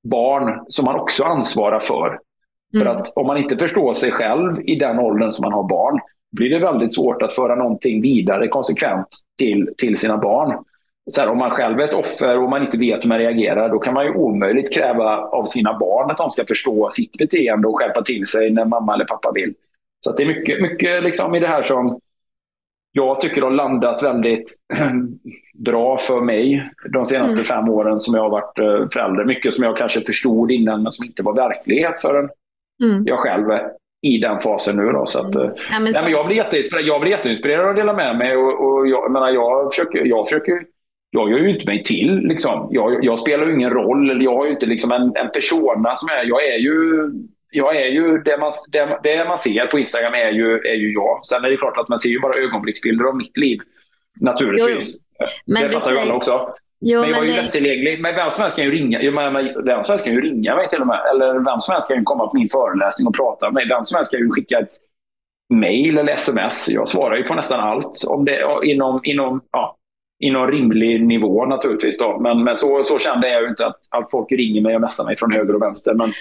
barn 0.08 0.64
som 0.68 0.84
man 0.84 1.00
också 1.00 1.24
ansvarar 1.24 1.80
för. 1.80 2.18
För 2.78 2.86
mm. 2.86 2.96
att 2.96 3.12
om 3.16 3.26
man 3.26 3.36
inte 3.36 3.56
förstår 3.56 3.94
sig 3.94 4.10
själv 4.10 4.60
i 4.64 4.74
den 4.74 4.98
åldern 4.98 5.32
som 5.32 5.42
man 5.42 5.52
har 5.52 5.68
barn, 5.68 6.00
blir 6.32 6.50
det 6.50 6.58
väldigt 6.58 6.94
svårt 6.94 7.22
att 7.22 7.32
föra 7.32 7.54
någonting 7.54 8.02
vidare 8.02 8.48
konsekvent 8.48 9.06
till, 9.38 9.70
till 9.78 9.98
sina 9.98 10.16
barn. 10.16 10.64
Så 11.10 11.20
här, 11.20 11.28
om 11.28 11.38
man 11.38 11.50
själv 11.50 11.80
är 11.80 11.84
ett 11.84 11.94
offer 11.94 12.38
och 12.38 12.50
man 12.50 12.62
inte 12.62 12.78
vet 12.78 13.04
hur 13.04 13.08
man 13.08 13.18
reagerar, 13.18 13.68
då 13.68 13.78
kan 13.78 13.94
man 13.94 14.04
ju 14.04 14.14
omöjligt 14.14 14.74
kräva 14.74 15.16
av 15.16 15.44
sina 15.44 15.78
barn 15.78 16.10
att 16.10 16.16
de 16.16 16.30
ska 16.30 16.44
förstå 16.44 16.90
sitt 16.92 17.18
beteende 17.18 17.68
och 17.68 17.78
skärpa 17.78 18.02
till 18.02 18.26
sig 18.26 18.50
när 18.50 18.64
mamma 18.64 18.94
eller 18.94 19.04
pappa 19.04 19.32
vill. 19.34 19.54
Så 20.00 20.12
det 20.12 20.22
är 20.22 20.26
mycket, 20.26 20.62
mycket 20.62 21.04
liksom 21.04 21.34
i 21.34 21.40
det 21.40 21.46
här 21.46 21.62
som 21.62 22.00
jag 22.92 23.20
tycker 23.20 23.42
har 23.42 23.50
landat 23.50 24.02
väldigt 24.02 24.52
bra 25.54 25.98
för 25.98 26.20
mig 26.20 26.70
de 26.92 27.04
senaste 27.04 27.38
mm. 27.38 27.44
fem 27.44 27.68
åren 27.68 28.00
som 28.00 28.14
jag 28.14 28.22
har 28.22 28.30
varit 28.30 28.58
eh, 28.58 28.88
förälder. 28.92 29.24
Mycket 29.24 29.54
som 29.54 29.64
jag 29.64 29.76
kanske 29.76 30.00
förstod 30.00 30.50
innan 30.50 30.82
men 30.82 30.92
som 30.92 31.06
inte 31.06 31.22
var 31.22 31.34
verklighet 31.34 32.00
förrän 32.02 32.28
mm. 32.82 33.02
jag 33.06 33.18
själv 33.18 33.46
i 34.02 34.18
den 34.18 34.38
fasen 34.38 34.76
nu. 34.76 34.92
Då, 34.92 35.06
så 35.06 35.18
att, 35.18 35.34
mm. 35.34 35.50
ja, 35.70 35.80
men 35.80 35.92
nej, 35.92 36.02
men 36.02 36.12
jag, 36.12 36.26
blir 36.26 36.36
jätteinspirerad, 36.36 36.86
jag 36.86 37.00
blir 37.00 37.10
jätteinspirerad 37.10 37.70
att 37.70 37.76
dela 37.76 37.92
med 37.92 38.16
mig. 38.16 38.36
Och, 38.36 38.66
och 38.66 38.88
jag, 38.88 39.12
menar, 39.12 39.30
jag, 39.30 39.72
försöker, 39.72 40.04
jag 40.04 40.26
försöker 40.26 40.60
jag 41.14 41.30
gör 41.30 41.38
ju 41.38 41.50
inte 41.50 41.66
mig 41.66 41.82
till. 41.82 42.16
Liksom. 42.18 42.68
Jag, 42.70 43.04
jag 43.04 43.18
spelar 43.18 43.46
ju 43.46 43.54
ingen 43.54 43.70
roll. 43.70 44.22
Jag 44.22 44.36
har 44.36 44.44
ju 44.44 44.50
inte 44.50 44.66
liksom 44.66 44.92
en, 44.92 45.02
en 45.02 45.30
persona 45.34 45.96
som 45.96 46.08
är... 46.08 46.24
Jag 46.24 46.46
är 46.46 46.58
ju, 46.58 47.10
jag 47.50 47.76
är 47.76 47.86
ju 47.86 48.18
det, 48.18 48.38
man, 48.38 48.52
det, 48.72 49.00
det 49.02 49.24
man 49.28 49.38
ser 49.38 49.66
på 49.66 49.78
Instagram 49.78 50.14
är 50.14 50.30
ju, 50.30 50.54
är 50.54 50.74
ju 50.74 50.92
jag. 50.92 51.20
Sen 51.26 51.44
är 51.44 51.50
det 51.50 51.56
klart 51.56 51.78
att 51.78 51.88
man 51.88 51.98
ser 51.98 52.08
ju 52.08 52.20
bara 52.20 52.36
ögonblicksbilder 52.36 53.04
av 53.04 53.16
mitt 53.16 53.36
liv. 53.36 53.60
Naturligtvis. 54.20 54.96
Jo, 55.20 55.26
jo. 55.46 55.56
det 55.60 55.68
fattar 55.68 55.92
ju 55.92 55.98
alla 55.98 56.14
också. 56.14 56.54
Jo, 56.86 57.00
men 57.00 57.10
jag 57.10 57.18
är 57.18 57.22
ju 57.22 57.32
det... 57.32 57.42
lättillgänglig. 57.42 58.00
Men 58.00 58.14
vem 58.14 58.30
som 58.30 58.42
helst 58.42 58.56
kan 58.56 58.64
ju 58.64 58.70
ringa. 58.70 58.98
Vem 59.64 59.84
som 59.84 59.92
helst 59.92 60.04
kan 60.04 60.14
ju 60.14 60.20
ringa 60.20 60.56
mig 60.56 60.68
till 60.68 60.80
och 60.80 60.86
med. 60.86 61.00
Eller 61.10 61.34
vem 61.34 61.60
som 61.60 61.72
helst 61.72 61.88
kan 61.88 61.98
ju 61.98 62.02
komma 62.02 62.26
på 62.26 62.36
min 62.36 62.48
föreläsning 62.48 63.06
och 63.08 63.16
prata 63.16 63.46
med 63.46 63.54
mig. 63.54 63.68
Vem 63.68 63.82
som 63.82 63.96
helst 63.96 64.12
kan 64.12 64.20
ju 64.20 64.30
skicka 64.30 64.58
ett 64.58 64.74
mail 65.54 65.98
eller 65.98 66.12
sms. 66.12 66.68
Jag 66.68 66.88
svarar 66.88 67.16
ju 67.16 67.22
på 67.22 67.34
nästan 67.34 67.60
allt. 67.60 68.04
Om 68.08 68.24
det, 68.24 68.38
inom, 68.62 69.00
inom, 69.04 69.40
ja, 69.50 69.76
inom 70.20 70.50
rimlig 70.50 71.06
nivå 71.06 71.46
naturligtvis. 71.46 71.98
Då. 71.98 72.18
Men, 72.20 72.44
men 72.44 72.56
så, 72.56 72.82
så 72.82 72.98
kände 72.98 73.28
jag 73.28 73.42
ju 73.42 73.48
inte 73.48 73.66
att, 73.66 73.80
att 73.90 74.10
folk 74.10 74.32
ringer 74.32 74.62
mig 74.62 74.74
och 74.74 74.80
messar 74.80 75.04
mig 75.04 75.16
från 75.16 75.32
höger 75.32 75.54
och 75.54 75.62
vänster. 75.62 75.94
Men, 75.94 76.12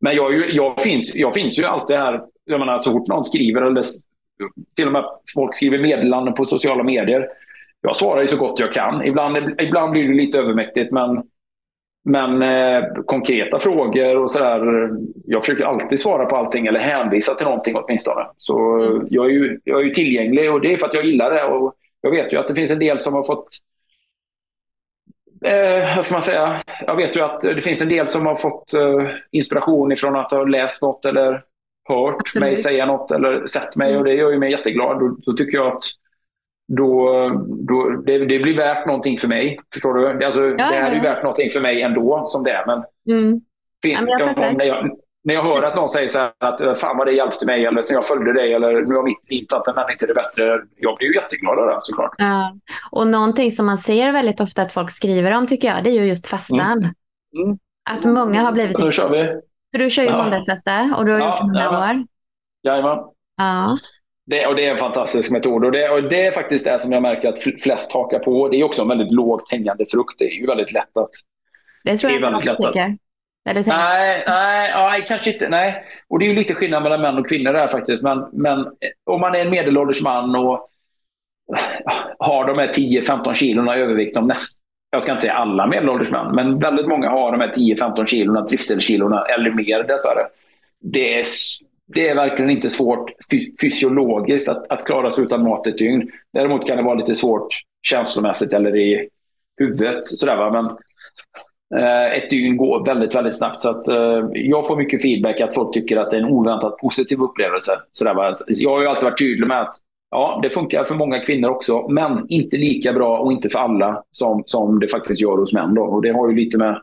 men 0.00 0.16
jag, 0.16 0.50
jag, 0.50 0.80
finns, 0.80 1.14
jag 1.14 1.34
finns 1.34 1.58
ju 1.58 1.64
alltid 1.64 1.96
här. 1.96 2.20
Jag 2.44 2.60
menar, 2.60 2.78
så 2.78 2.92
fort 2.92 3.08
någon 3.08 3.24
skriver, 3.24 3.62
eller 3.62 3.82
till 4.76 4.86
och 4.86 4.92
med 4.92 5.04
folk 5.34 5.54
skriver 5.54 5.78
meddelanden 5.78 6.34
på 6.34 6.44
sociala 6.44 6.82
medier 6.82 7.26
jag 7.82 7.96
svarar 7.96 8.20
ju 8.20 8.26
så 8.26 8.36
gott 8.36 8.60
jag 8.60 8.72
kan. 8.72 9.04
Ibland, 9.04 9.60
ibland 9.60 9.90
blir 9.90 10.08
det 10.08 10.14
lite 10.14 10.38
övermäktigt, 10.38 10.92
men, 10.92 11.22
men 12.04 12.42
eh, 12.42 12.84
konkreta 13.06 13.58
frågor 13.58 14.16
och 14.16 14.30
sådär. 14.30 14.90
Jag 15.26 15.44
försöker 15.44 15.64
alltid 15.64 16.00
svara 16.00 16.26
på 16.26 16.36
allting 16.36 16.66
eller 16.66 16.80
hänvisa 16.80 17.34
till 17.34 17.46
någonting 17.46 17.76
åtminstone. 17.76 18.26
Så 18.36 18.80
mm. 18.80 19.06
jag, 19.10 19.26
är 19.26 19.30
ju, 19.30 19.60
jag 19.64 19.80
är 19.80 19.84
ju 19.84 19.90
tillgänglig 19.90 20.52
och 20.52 20.60
det 20.60 20.72
är 20.72 20.76
för 20.76 20.86
att 20.86 20.94
jag 20.94 21.04
gillar 21.04 21.30
det. 21.30 21.44
Och 21.44 21.74
jag 22.00 22.10
vet 22.10 22.32
ju 22.32 22.36
att 22.36 22.48
det 22.48 22.54
finns 22.54 22.70
en 22.70 22.78
del 22.78 22.98
som 22.98 23.14
har 23.14 23.22
fått 23.22 23.48
Eh, 25.44 25.96
vad 25.96 26.04
ska 26.04 26.14
man 26.14 26.22
säga? 26.22 26.62
Jag 26.86 26.96
vet 26.96 27.16
ju 27.16 27.20
att 27.20 27.40
det 27.40 27.60
finns 27.60 27.82
en 27.82 27.88
del 27.88 28.08
som 28.08 28.26
har 28.26 28.36
fått 28.36 28.74
eh, 28.74 29.08
inspiration 29.30 29.92
ifrån 29.92 30.16
att 30.16 30.30
ha 30.30 30.44
läst 30.44 30.82
något 30.82 31.04
eller 31.04 31.42
hört 31.88 32.16
Absolut. 32.20 32.48
mig 32.48 32.56
säga 32.56 32.86
något 32.86 33.10
eller 33.10 33.46
sett 33.46 33.76
mig 33.76 33.96
och 33.96 34.04
det 34.04 34.14
gör 34.14 34.30
ju 34.30 34.38
mig 34.38 34.50
jätteglad. 34.50 35.00
Då, 35.00 35.16
då 35.22 35.32
tycker 35.32 35.58
jag 35.58 35.66
att 35.66 35.82
då, 36.76 37.28
då, 37.68 38.02
det, 38.06 38.18
det, 38.18 38.38
blir 38.38 38.56
värt 38.56 38.86
någonting 38.86 39.18
för 39.18 39.28
mig. 39.28 39.58
Förstår 39.72 39.94
du? 39.94 40.24
Alltså, 40.24 40.42
ja, 40.42 40.56
det 40.56 40.62
här 40.62 40.92
ja. 40.92 40.98
är 40.98 41.02
värt 41.02 41.22
någonting 41.22 41.50
för 41.50 41.60
mig 41.60 41.82
ändå, 41.82 42.22
som 42.26 42.44
det 42.44 42.50
är. 42.50 42.66
Men, 42.66 42.84
mm. 43.16 43.40
fin, 43.82 43.92
ja, 43.92 44.00
men 44.00 44.08
jag, 44.08 44.56
när, 44.56 44.64
jag, 44.64 44.90
när 45.24 45.34
jag 45.34 45.42
hör 45.42 45.62
att 45.62 45.76
någon 45.76 45.88
säger 45.88 46.08
så 46.08 46.18
här 46.18 46.32
att 46.38 46.78
fan 46.78 46.96
vad 46.96 47.06
det 47.06 47.12
hjälpte 47.12 47.46
mig, 47.46 47.66
eller 47.66 47.82
sen 47.82 47.94
jag 47.94 48.06
följde 48.06 48.32
dig, 48.32 48.54
eller 48.54 48.82
nu 48.82 48.94
har 48.94 49.02
mitt 49.02 49.30
liv 49.30 49.42
tagit 49.48 49.68
en 49.68 49.74
vändning 49.74 49.96
till 49.96 50.08
det 50.08 50.14
bättre. 50.14 50.60
Jag 50.76 50.96
blir 50.96 51.08
ju 51.08 51.14
jätteglad 51.14 51.58
av 51.58 51.66
det 51.66 51.78
såklart. 51.82 52.14
Ja. 52.18 52.56
Och 52.90 53.06
någonting 53.06 53.50
som 53.50 53.66
man 53.66 53.78
ser 53.78 54.12
väldigt 54.12 54.40
ofta 54.40 54.62
att 54.62 54.72
folk 54.72 54.90
skriver 54.90 55.36
om, 55.36 55.46
tycker 55.46 55.68
jag, 55.68 55.84
det 55.84 55.90
är 55.90 55.94
ju 55.94 56.04
just 56.04 56.26
fastan. 56.26 56.78
Mm. 56.78 57.44
Mm. 57.44 57.58
Att 57.90 58.04
många 58.04 58.42
har 58.42 58.52
blivit... 58.52 58.78
Nu 58.78 58.92
kör 58.92 59.10
vi. 59.10 59.24
För 59.72 59.78
du 59.78 59.90
kör 59.90 60.02
ju 60.02 60.08
ja. 60.08 60.22
måndagsfasta 60.22 60.94
och 60.98 61.04
du 61.04 61.12
har 61.12 61.18
gjort 61.18 61.38
det 61.38 61.44
många 61.44 61.78
år. 61.78 62.04
Jajamän. 62.62 62.98
Ja. 63.36 63.78
Det, 64.30 64.46
och 64.46 64.56
det 64.56 64.66
är 64.66 64.70
en 64.70 64.78
fantastisk 64.78 65.30
metod 65.30 65.64
och 65.64 65.72
det, 65.72 65.88
och 65.88 66.02
det 66.02 66.26
är 66.26 66.32
faktiskt 66.32 66.64
det 66.64 66.78
som 66.78 66.92
jag 66.92 67.02
märker 67.02 67.28
att 67.28 67.42
flest 67.62 67.92
hakar 67.92 68.18
på. 68.18 68.48
Det 68.48 68.60
är 68.60 68.64
också 68.64 68.82
en 68.82 68.88
väldigt 68.88 69.12
lågt 69.12 69.52
hängande 69.52 69.86
frukt. 69.90 70.18
Det 70.18 70.24
är 70.24 70.40
ju 70.40 70.46
väldigt 70.46 70.72
lätt 70.72 70.96
att... 70.96 71.10
Det 71.84 71.96
tror 71.96 72.12
jag 72.12 72.18
inte 72.18 72.30
man 72.30 72.40
tycker. 72.40 72.96
Nej, 73.44 74.24
nej, 74.26 74.72
nej, 74.74 75.04
kanske 75.08 75.32
inte. 75.32 75.48
Nej. 75.48 75.84
Och 76.08 76.18
det 76.18 76.24
är 76.24 76.26
ju 76.26 76.34
lite 76.34 76.54
skillnad 76.54 76.82
mellan 76.82 77.00
män 77.00 77.18
och 77.18 77.28
kvinnor 77.28 77.52
där 77.52 77.68
faktiskt. 77.68 78.02
Men, 78.02 78.28
men 78.32 78.66
om 79.04 79.20
man 79.20 79.34
är 79.34 79.40
en 79.40 79.50
medelålders 79.50 80.02
man 80.02 80.36
och 80.36 80.68
har 82.18 82.46
de 82.46 82.58
här 82.58 82.68
10-15 82.68 83.34
kilona 83.34 83.76
övervikt 83.76 84.14
som 84.14 84.26
näst, 84.26 84.60
jag 84.90 85.02
ska 85.02 85.12
inte 85.12 85.22
säga 85.22 85.34
alla 85.34 85.66
medelålders 85.66 86.10
män, 86.10 86.34
men 86.34 86.58
väldigt 86.58 86.88
många 86.88 87.10
har 87.10 87.32
de 87.32 87.40
här 87.40 87.52
10-15 87.52 88.06
kilona, 88.06 88.46
trivselkilona 88.46 89.24
eller 89.24 89.50
mer 89.50 89.82
dessvärre. 89.82 90.26
Det 90.80 91.18
är 91.18 91.24
det 91.94 92.08
är 92.08 92.14
verkligen 92.14 92.50
inte 92.50 92.70
svårt 92.70 93.10
fysiologiskt 93.60 94.48
att, 94.48 94.72
att 94.72 94.86
klara 94.86 95.10
sig 95.10 95.24
utan 95.24 95.42
mat 95.42 95.66
ett 95.66 95.78
dygn. 95.78 96.10
Däremot 96.32 96.66
kan 96.66 96.76
det 96.76 96.82
vara 96.82 96.94
lite 96.94 97.14
svårt 97.14 97.48
känslomässigt 97.82 98.52
eller 98.52 98.76
i 98.76 99.08
huvudet. 99.58 100.06
Sådär, 100.06 100.36
va? 100.36 100.50
Men 100.50 100.66
eh, 101.80 102.12
ett 102.12 102.30
dygn 102.30 102.56
går 102.56 102.84
väldigt, 102.84 103.14
väldigt 103.14 103.36
snabbt. 103.38 103.60
Så 103.60 103.70
att, 103.70 103.88
eh, 103.88 104.28
jag 104.32 104.66
får 104.66 104.76
mycket 104.76 105.02
feedback 105.02 105.40
att 105.40 105.54
folk 105.54 105.74
tycker 105.74 105.96
att 105.96 106.10
det 106.10 106.16
är 106.16 106.20
en 106.20 106.32
oväntat 106.32 106.76
positiv 106.78 107.20
upplevelse. 107.20 107.72
Sådär, 107.92 108.14
va? 108.14 108.32
Jag 108.46 108.70
har 108.70 108.80
ju 108.80 108.86
alltid 108.86 109.04
varit 109.04 109.18
tydlig 109.18 109.46
med 109.46 109.60
att 109.60 109.74
ja, 110.10 110.40
det 110.42 110.50
funkar 110.50 110.84
för 110.84 110.94
många 110.94 111.18
kvinnor 111.18 111.50
också, 111.50 111.88
men 111.88 112.26
inte 112.28 112.56
lika 112.56 112.92
bra 112.92 113.18
och 113.18 113.32
inte 113.32 113.48
för 113.48 113.58
alla 113.58 114.02
som, 114.10 114.42
som 114.46 114.80
det 114.80 114.88
faktiskt 114.88 115.20
gör 115.20 115.36
hos 115.36 115.52
män. 115.52 115.74
Då. 115.74 115.82
Och 115.82 116.02
det 116.02 116.12
har 116.12 116.28
ju 116.28 116.34
lite 116.34 116.58
med 116.58 116.82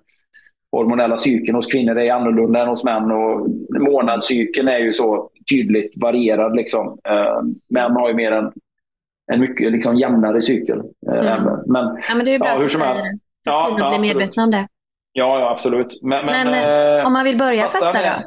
hormonella 0.78 1.18
cykeln 1.18 1.56
hos 1.56 1.72
kvinnor 1.72 1.98
är 1.98 2.14
annorlunda 2.14 2.62
än 2.62 2.68
hos 2.68 2.84
män. 2.84 3.12
Och 3.12 3.48
månadscykeln 3.82 4.68
är 4.68 4.78
ju 4.78 4.92
så 4.92 5.30
tydligt 5.50 5.94
varierad. 6.02 6.56
Liksom. 6.56 7.00
Eh, 7.10 7.42
män 7.70 7.92
har 7.92 8.08
ju 8.08 8.14
mer 8.14 8.32
en, 8.32 8.52
en 9.32 9.40
mycket 9.40 9.72
liksom, 9.72 9.96
jämnare 9.96 10.42
cykel. 10.42 10.82
Mm. 11.12 11.44
Men, 11.66 11.98
ja, 12.10 12.16
men 12.16 12.26
det 12.26 12.36
är 12.36 12.40
bra 12.40 12.48
ja, 12.48 12.58
hur 12.58 12.68
som 12.68 12.82
helst. 12.82 13.06
Så 13.46 13.52
att 13.52 13.68
kvinnor 13.68 13.80
ja, 13.80 13.90
blir 13.90 14.14
medvetna 14.14 14.44
om 14.44 14.52
det. 14.52 14.68
Ja, 15.14 15.40
ja 15.40 15.52
absolut. 15.52 16.00
Men, 16.02 16.26
men, 16.26 16.52
men 16.52 17.00
eh, 17.00 17.08
om 17.08 17.14
man 17.14 17.24
vill 17.24 17.38
börja 17.38 17.64
fasta 17.64 17.94
då? 17.94 18.24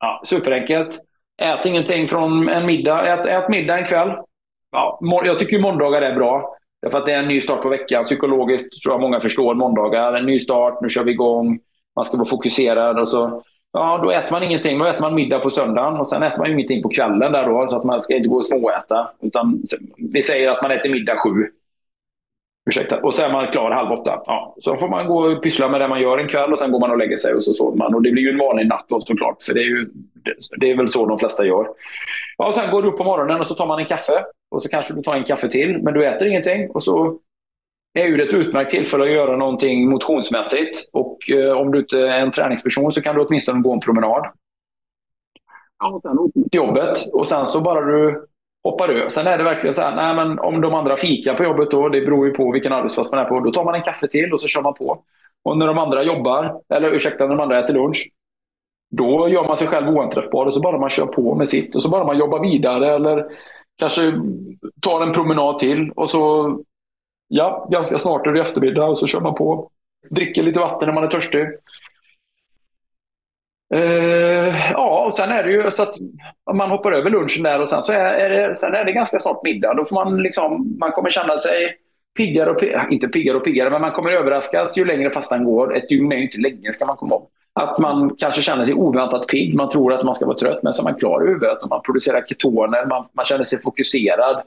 Ja, 0.00 0.20
superenkelt. 0.24 0.98
Ät 1.42 1.66
ingenting 1.66 2.08
från 2.08 2.48
en 2.48 2.66
middag. 2.66 3.06
Ät, 3.06 3.26
ät 3.26 3.48
middag 3.48 3.78
en 3.78 3.84
kväll. 3.84 4.10
Ja, 4.72 4.98
jag 5.24 5.38
tycker 5.38 5.58
måndagar 5.58 6.02
är 6.02 6.14
bra. 6.14 6.56
Därför 6.82 6.98
att 6.98 7.06
det 7.06 7.12
är 7.12 7.18
en 7.18 7.28
ny 7.28 7.40
start 7.40 7.62
på 7.62 7.68
veckan. 7.68 8.04
Psykologiskt 8.04 8.82
tror 8.82 8.94
jag 8.94 9.00
många 9.00 9.20
förstår 9.20 9.54
måndagar. 9.54 10.14
En 10.14 10.26
ny 10.26 10.38
start, 10.38 10.78
nu 10.80 10.88
kör 10.88 11.04
vi 11.04 11.12
igång. 11.12 11.58
Man 11.96 12.04
ska 12.04 12.16
vara 12.16 12.28
fokuserad. 12.28 13.00
Och 13.00 13.08
så, 13.08 13.42
ja, 13.72 14.00
då 14.02 14.10
äter 14.10 14.32
man 14.32 14.42
ingenting. 14.42 14.78
Då 14.78 14.84
äter 14.84 15.00
man 15.00 15.14
middag 15.14 15.38
på 15.38 15.50
söndagen 15.50 16.00
och 16.00 16.08
sen 16.08 16.22
äter 16.22 16.38
man 16.38 16.52
ingenting 16.52 16.82
på 16.82 16.88
kvällen. 16.88 17.32
Där 17.32 17.46
då, 17.46 17.66
så 17.66 17.76
att 17.76 17.84
man 17.84 18.00
ska 18.00 18.16
inte 18.16 18.28
gå 18.28 18.36
och 18.36 18.44
småäta. 18.44 19.10
Utan 19.22 19.62
vi 19.96 20.22
säger 20.22 20.48
att 20.48 20.62
man 20.62 20.70
äter 20.70 20.90
middag 20.90 21.16
sju. 21.18 21.30
Ursäkta. 22.70 23.02
Och 23.02 23.14
sen 23.14 23.30
är 23.30 23.32
man 23.32 23.50
klar 23.52 23.70
halv 23.70 23.92
åtta. 23.92 24.22
Ja, 24.26 24.54
så 24.60 24.76
får 24.76 24.88
man 24.88 25.06
gå 25.06 25.18
och 25.18 25.42
pyssla 25.42 25.68
med 25.68 25.80
det 25.80 25.88
man 25.88 26.00
gör 26.00 26.18
en 26.18 26.28
kväll 26.28 26.52
och 26.52 26.58
sen 26.58 26.72
går 26.72 26.80
man 26.80 26.90
och 26.90 26.98
lägger 26.98 27.16
sig 27.16 27.34
och 27.34 27.42
så 27.42 27.52
sover 27.52 27.76
man. 27.76 27.94
Och 27.94 28.02
det 28.02 28.10
blir 28.10 28.22
ju 28.22 28.30
en 28.30 28.38
vanlig 28.38 28.66
natt 28.66 28.86
då 28.88 29.00
såklart, 29.00 29.42
för 29.42 29.54
det 29.54 29.60
är, 29.60 29.64
ju, 29.64 29.86
det 30.56 30.70
är 30.70 30.76
väl 30.76 30.88
så 30.88 31.06
de 31.06 31.18
flesta 31.18 31.46
gör. 31.46 31.68
Ja, 32.38 32.46
och 32.46 32.54
sen 32.54 32.70
går 32.70 32.82
du 32.82 32.88
upp 32.88 32.98
på 32.98 33.04
morgonen 33.04 33.40
och 33.40 33.46
så 33.46 33.54
tar 33.54 33.66
man 33.66 33.78
en 33.78 33.86
kaffe. 33.86 34.24
Och 34.50 34.62
så 34.62 34.68
kanske 34.68 34.94
du 34.94 35.02
tar 35.02 35.14
en 35.14 35.24
kaffe 35.24 35.48
till, 35.48 35.82
men 35.82 35.94
du 35.94 36.06
äter 36.06 36.28
ingenting. 36.28 36.70
Och 36.70 36.82
så 36.82 37.18
är 37.96 38.16
det 38.16 38.24
ett 38.24 38.34
utmärkt 38.34 38.70
tillfälle 38.70 39.04
att 39.04 39.10
göra 39.10 39.36
någonting 39.36 39.88
motionsmässigt. 39.88 40.88
Och 40.92 41.30
eh, 41.30 41.52
om 41.52 41.72
du 41.72 41.78
inte 41.78 41.98
är 41.98 42.20
en 42.20 42.30
träningsperson 42.30 42.92
så 42.92 43.02
kan 43.02 43.14
du 43.14 43.24
åtminstone 43.24 43.60
gå 43.60 43.72
en 43.72 43.80
promenad. 43.80 44.26
Ja, 45.78 45.90
och 45.90 46.02
sen 46.02 46.32
till 46.32 46.58
jobbet 46.58 46.96
och 47.12 47.28
sen 47.28 47.46
så 47.46 47.60
bara 47.60 47.80
du 47.80 48.26
hoppar 48.64 48.88
över. 48.88 49.08
Sen 49.08 49.26
är 49.26 49.38
det 49.38 49.44
verkligen 49.44 49.74
så 49.74 49.82
här, 49.82 49.96
nej 49.96 50.14
men 50.14 50.38
om 50.38 50.60
de 50.60 50.74
andra 50.74 50.96
fikar 50.96 51.34
på 51.34 51.44
jobbet 51.44 51.70
då, 51.70 51.88
det 51.88 52.00
beror 52.00 52.26
ju 52.26 52.32
på 52.32 52.52
vilken 52.52 52.72
arbetsplats 52.72 53.10
man 53.10 53.20
är 53.20 53.24
på, 53.24 53.40
då 53.40 53.50
tar 53.50 53.64
man 53.64 53.74
en 53.74 53.82
kaffe 53.82 54.08
till 54.08 54.32
och 54.32 54.40
så 54.40 54.48
kör 54.48 54.62
man 54.62 54.74
på. 54.74 55.02
Och 55.44 55.58
när 55.58 55.66
de 55.66 55.78
andra 55.78 56.02
jobbar, 56.02 56.60
eller 56.68 56.90
ursäkta, 56.90 57.24
när 57.24 57.36
de 57.36 57.42
andra 57.42 57.64
äter 57.64 57.74
lunch, 57.74 58.10
då 58.90 59.28
gör 59.28 59.44
man 59.44 59.56
sig 59.56 59.66
själv 59.66 59.88
oanträffbar 59.88 60.46
och 60.46 60.54
så 60.54 60.60
bara 60.60 60.78
man 60.78 60.88
kör 60.88 61.06
på 61.06 61.34
med 61.34 61.48
sitt 61.48 61.76
och 61.76 61.82
så 61.82 61.90
bara 61.90 62.04
man 62.04 62.18
jobbar 62.18 62.40
vidare 62.40 62.94
eller 62.94 63.26
kanske 63.78 64.20
tar 64.80 65.02
en 65.02 65.12
promenad 65.12 65.58
till 65.58 65.92
och 65.96 66.10
så 66.10 66.50
ja, 67.28 67.68
ganska 67.70 67.98
snart 67.98 68.26
är 68.26 68.32
det 68.32 68.40
eftermiddag 68.40 68.84
och 68.84 68.98
så 68.98 69.06
kör 69.06 69.20
man 69.20 69.34
på. 69.34 69.70
Dricker 70.10 70.42
lite 70.42 70.60
vatten 70.60 70.86
när 70.86 70.94
man 70.94 71.04
är 71.04 71.08
törstig. 71.08 71.46
Uh, 73.74 74.72
ja, 74.72 75.04
och 75.06 75.14
sen 75.14 75.32
är 75.32 75.44
det 75.44 75.52
ju 75.52 75.70
så 75.70 75.82
att 75.82 75.94
man 76.54 76.70
hoppar 76.70 76.92
över 76.92 77.10
lunchen 77.10 77.42
där 77.42 77.60
och 77.60 77.68
sen 77.68 77.82
så 77.82 77.92
är, 77.92 77.98
är, 77.98 78.30
det, 78.30 78.54
sen 78.54 78.74
är 78.74 78.84
det 78.84 78.92
ganska 78.92 79.18
snart 79.18 79.44
middag. 79.44 79.74
Då 79.74 79.84
får 79.84 80.04
man 80.04 80.22
liksom, 80.22 80.76
man 80.80 80.92
kommer 80.92 81.10
känna 81.10 81.36
sig 81.36 81.76
piggare 82.16 82.50
och 82.50 82.60
piggare, 82.60 82.86
inte 82.90 83.08
piggare 83.08 83.36
och 83.36 83.44
piggare, 83.44 83.70
men 83.70 83.80
man 83.80 83.92
kommer 83.92 84.10
överraskas 84.10 84.78
ju 84.78 84.84
längre 84.84 85.10
fastan 85.10 85.44
går. 85.44 85.76
Ett 85.76 85.88
dygn 85.88 86.12
är 86.12 86.16
ju 86.16 86.22
inte 86.22 86.38
länge 86.38 86.72
ska 86.72 86.86
man 86.86 86.96
komma 86.96 87.14
ihåg. 87.14 87.28
Att 87.52 87.78
man 87.78 88.16
kanske 88.18 88.42
känner 88.42 88.64
sig 88.64 88.74
oväntat 88.74 89.26
pigg, 89.26 89.54
man 89.54 89.68
tror 89.68 89.92
att 89.92 90.04
man 90.04 90.14
ska 90.14 90.26
vara 90.26 90.38
trött, 90.38 90.62
men 90.62 90.72
så 90.72 90.82
är 90.82 90.84
man 90.84 90.94
klar 90.94 91.24
i 91.24 91.28
huvudet 91.28 91.62
och 91.62 91.68
man 91.68 91.82
producerar 91.82 92.24
ketoner, 92.26 92.86
man, 92.86 93.08
man 93.12 93.24
känner 93.24 93.44
sig 93.44 93.62
fokuserad. 93.62 94.42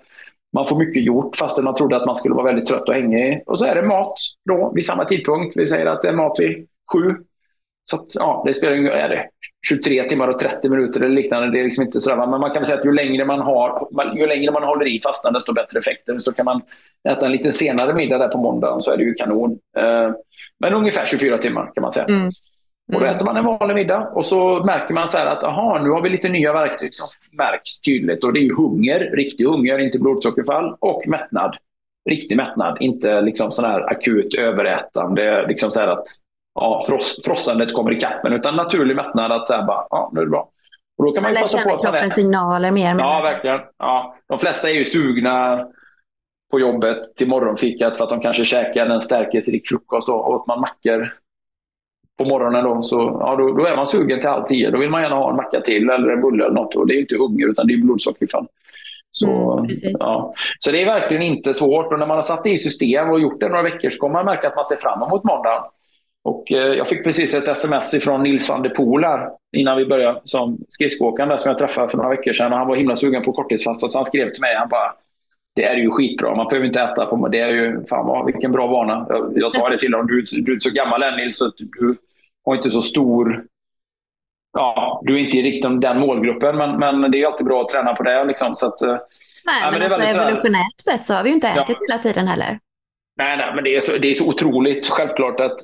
Man 0.54 0.66
får 0.66 0.80
mycket 0.80 1.04
gjort 1.04 1.36
fastän 1.36 1.66
man 1.66 1.76
trodde 1.76 1.96
att 1.96 2.06
man 2.06 2.16
skulle 2.16 2.36
vara 2.36 2.46
väldigt 2.46 2.66
trött 2.66 2.90
och 2.90 2.94
hängig. 2.94 3.44
Och 3.46 3.60
så 3.60 3.66
är 3.66 3.76
det 3.76 3.82
mat 3.82 4.14
då 4.50 4.72
vid 4.76 4.86
samma 4.86 5.06
tidpunkt. 5.06 5.58
Vi 5.58 5.66
säger 5.66 5.86
att 5.86 6.02
det 6.02 6.08
är 6.08 6.14
mat 6.14 6.40
vid 6.40 6.68
sju 6.94 7.16
så 7.90 7.96
att, 7.96 8.16
ja, 8.16 8.44
det 8.46 8.54
spelar 8.54 8.76
ingen 8.76 8.92
är 8.92 9.10
det 9.10 9.30
23 9.68 10.04
timmar 10.04 10.28
och 10.28 10.38
30 10.38 10.70
minuter 10.70 11.02
eller 11.02 11.16
liknande. 11.16 11.52
Det 11.52 11.60
är 11.60 11.64
liksom 11.64 11.84
inte 11.84 12.02
sådär, 12.02 12.18
men 12.18 12.30
man 12.30 12.42
kan 12.42 12.54
väl 12.54 12.66
säga 12.66 12.80
att 12.80 12.86
ju 12.86 12.94
längre 12.94 13.26
man, 13.26 13.40
har, 13.40 13.88
ju 14.16 14.28
längre 14.28 14.52
man 14.52 14.64
håller 14.64 14.88
i 14.88 15.00
fastan, 15.04 15.34
desto 15.34 15.54
bättre 15.54 15.80
effekter. 15.80 16.18
Så 16.18 16.34
kan 16.34 16.46
man 16.46 16.62
äta 17.10 17.26
en 17.26 17.32
lite 17.32 17.52
senare 17.52 17.94
middag 17.94 18.18
där 18.18 18.28
på 18.28 18.38
måndagen 18.38 18.82
så 18.82 18.92
är 18.92 18.98
det 18.98 19.04
ju 19.04 19.14
kanon. 19.14 19.52
Eh, 19.78 20.12
men 20.60 20.74
ungefär 20.74 21.06
24 21.06 21.38
timmar 21.38 21.72
kan 21.76 21.82
man 21.82 21.92
säga. 21.92 22.06
Mm. 22.06 22.30
Och 22.94 23.00
då 23.00 23.06
äter 23.06 23.26
man 23.26 23.38
en 23.38 23.46
vanlig 23.46 23.76
middag 23.76 24.10
och 24.14 24.26
så 24.26 24.64
märker 24.64 24.94
man 24.94 25.08
så 25.08 25.18
att 25.18 25.44
aha, 25.44 25.80
nu 25.84 25.90
har 25.90 26.02
vi 26.02 26.10
lite 26.10 26.30
nya 26.30 26.54
verktyg 26.54 26.96
som 26.96 27.08
märks 27.32 27.82
tydligt. 27.82 28.24
Och 28.24 28.34
det 28.34 28.40
är 28.40 28.56
hunger, 28.56 29.00
riktig 29.00 29.46
hunger, 29.46 29.80
inte 29.80 30.00
blodsockerfall, 30.00 30.76
och 30.80 31.04
mättnad. 31.08 31.56
Riktig 32.10 32.38
mättnad, 32.38 32.78
inte 32.80 33.22
liksom 33.22 33.52
sån 33.52 33.66
här 33.66 33.92
akut 33.92 34.36
överätande. 34.36 35.48
Liksom 35.48 35.72
så 35.72 35.82
att 35.82 36.04
ja, 36.56 36.84
frost, 36.88 37.26
frossandet 37.26 37.74
kommer 37.74 37.92
ikapp 37.92 38.26
en, 38.26 38.34
utan 38.34 38.56
naturlig 38.56 38.96
mättnad 38.96 39.32
att 39.32 39.48
säga 39.48 39.64
bara, 39.64 39.88
ja, 39.90 40.12
nu 40.14 40.20
är 40.20 40.26
det 40.26 40.32
bra. 40.32 40.50
Och 40.98 41.06
då 41.06 41.12
kan 41.12 41.24
man 41.24 41.32
Eller 41.32 41.42
passa 41.42 41.62
på 41.62 41.76
att 41.76 41.82
kroppens 41.82 42.14
signaler 42.14 42.72
mer. 42.72 42.96
Ja, 43.00 43.22
verkligen. 43.22 43.60
Ja. 43.78 44.16
De 44.28 44.38
flesta 44.38 44.70
är 44.70 44.74
ju 44.74 44.86
sugna 44.86 45.66
på 46.52 46.60
jobbet 46.60 47.16
till 47.16 47.30
morgonfikat 47.30 47.98
för 47.98 48.04
att 48.04 48.10
de 48.10 48.22
kanske 48.22 48.46
käkar 48.46 48.86
en 48.86 49.02
stärkelserik 49.02 49.68
frukost 49.68 50.10
och 50.10 50.30
åt 50.30 50.48
man 50.48 50.60
mackor 50.60 51.14
på 52.20 52.26
morgonen 52.26 52.64
då, 52.64 52.82
så 52.82 53.18
ja, 53.20 53.36
då, 53.36 53.54
då, 53.54 53.66
är 53.66 53.76
man 53.76 53.88
sugen 53.88 54.20
till 54.20 54.30
halv 54.30 54.44
tio. 54.44 54.72
Då 54.72 54.78
vill 54.78 54.90
man 54.90 55.02
gärna 55.02 55.16
ha 55.16 55.30
en 55.30 55.36
macka 55.36 55.62
till 55.62 55.90
eller 55.90 56.10
en 56.10 56.22
bulle 56.22 56.46
eller 56.46 56.56
något. 56.56 56.76
Och 56.76 56.88
det 56.88 56.94
är 56.94 57.00
inte 57.00 57.18
hunger 57.18 57.50
utan 57.50 57.68
det 57.68 57.74
är 57.74 57.78
blodsockerfall. 57.78 58.48
Så, 59.12 59.58
mm, 59.60 59.78
ja. 60.00 60.34
så 60.60 60.72
det 60.72 60.82
är 60.82 60.86
verkligen 60.86 61.24
inte 61.24 61.54
svårt. 61.54 61.94
Och 61.94 62.00
när 62.00 62.08
man 62.08 62.18
har 62.18 62.24
satt 62.24 62.44
det 62.44 62.50
i 62.50 62.58
system 62.58 63.10
och 63.10 63.20
gjort 63.20 63.40
det 63.40 63.50
några 63.50 63.64
veckor 63.64 63.90
så 63.90 64.00
kommer 64.00 64.14
man 64.14 64.26
märka 64.26 64.48
att 64.48 64.56
man 64.56 64.66
ser 64.66 64.76
fram 64.76 65.04
emot 65.04 65.24
måndagen. 65.24 65.62
Och, 66.24 66.52
eh, 66.52 66.58
jag 66.58 66.88
fick 66.88 67.04
precis 67.04 67.34
ett 67.34 67.48
sms 67.48 68.04
från 68.04 68.24
Nils 68.24 68.50
van 68.50 68.62
der 68.64 68.70
Poel 68.70 69.04
här, 69.04 69.30
innan 69.58 69.78
vi 69.78 69.86
började 69.86 70.22
som 70.24 70.58
skridskoåkaren 70.68 71.38
som 71.38 71.50
jag 71.50 71.58
träffade 71.58 71.90
för 71.90 71.98
några 71.98 72.10
veckor 72.10 72.34
sedan. 72.34 72.52
Han 72.52 72.68
var 72.68 72.76
himla 72.76 72.96
sugen 72.96 73.24
på 73.24 73.34
korttidsfasta 73.34 73.88
så 73.88 73.98
han 73.98 74.06
skrev 74.06 74.30
till 74.30 74.42
mig. 74.42 74.56
Han 74.56 74.70
bara, 74.70 74.94
det 75.56 75.64
är 75.64 75.76
ju 75.76 75.90
skitbra. 75.90 76.36
Man 76.36 76.48
behöver 76.48 76.68
inte 76.68 76.82
äta 76.82 77.06
på 77.06 77.28
Det 77.28 77.40
är 77.40 77.50
ju, 77.50 77.86
fan 77.90 78.06
vad, 78.06 78.26
vilken 78.26 78.52
bra 78.52 78.68
vana. 78.68 79.06
Jag, 79.10 79.34
jag 79.36 79.52
sa 79.52 79.70
det 79.70 79.78
till 79.78 79.94
honom. 79.94 80.08
Du, 80.08 80.42
du 80.42 80.56
är 80.56 80.60
så 80.60 80.70
gammal 80.70 81.04
än 81.04 81.16
Nils, 81.16 81.38
så 81.38 81.52
du 81.56 81.96
har 82.50 82.56
inte 82.56 82.72
så 82.72 82.82
stor... 82.82 83.46
Ja, 84.54 85.02
du 85.06 85.16
är 85.16 85.20
inte 85.20 85.38
riktigt 85.38 85.82
den 85.82 86.00
målgruppen, 86.00 86.58
men, 86.58 87.00
men 87.00 87.12
det 87.12 87.22
är 87.22 87.26
alltid 87.26 87.46
bra 87.46 87.62
att 87.62 87.68
träna 87.68 87.96
på 87.96 88.04
det. 88.04 88.24
Liksom, 88.24 88.56
så 88.56 88.66
att, 88.66 88.82
nej, 88.82 89.00
ja, 89.46 89.72
men, 89.72 89.80
men 89.80 89.92
alltså, 89.92 90.08
evolutionärt 90.08 90.82
sett 90.82 91.06
så 91.06 91.14
har 91.14 91.24
vi 91.24 91.30
ju 91.30 91.36
inte 91.36 91.48
ätit 91.48 91.78
ja. 91.80 91.86
hela 91.88 92.02
tiden 92.02 92.28
heller. 92.28 92.60
Nej, 93.18 93.38
nej, 93.38 93.52
men 93.56 93.64
det 93.64 93.76
är, 93.76 93.80
så, 93.80 93.98
det 93.98 94.10
är 94.10 94.14
så 94.14 94.28
otroligt 94.28 94.88
självklart 94.88 95.40
att 95.40 95.60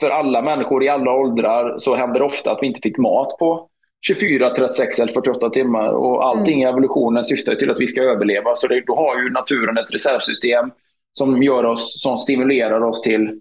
för 0.00 0.10
alla 0.10 0.42
människor 0.42 0.84
i 0.84 0.88
alla 0.88 1.12
åldrar 1.12 1.74
så 1.78 1.94
händer 1.94 2.20
det 2.20 2.26
ofta 2.26 2.52
att 2.52 2.58
vi 2.62 2.66
inte 2.66 2.80
fick 2.82 2.98
mat 2.98 3.38
på 3.38 3.68
24, 4.06 4.54
36 4.54 4.98
eller 4.98 5.12
48 5.12 5.50
timmar. 5.50 5.88
Och 5.88 6.26
allting 6.26 6.62
mm. 6.62 6.68
i 6.68 6.70
evolutionen 6.70 7.24
syftar 7.24 7.54
till 7.54 7.70
att 7.70 7.80
vi 7.80 7.86
ska 7.86 8.02
överleva. 8.02 8.54
Så 8.54 8.66
det, 8.66 8.80
då 8.86 8.96
har 8.96 9.22
ju 9.22 9.30
naturen 9.30 9.78
ett 9.78 9.94
reservsystem 9.94 10.70
som, 11.12 11.42
gör 11.42 11.64
oss, 11.64 12.02
som 12.02 12.16
stimulerar 12.16 12.80
oss 12.80 13.02
till 13.02 13.40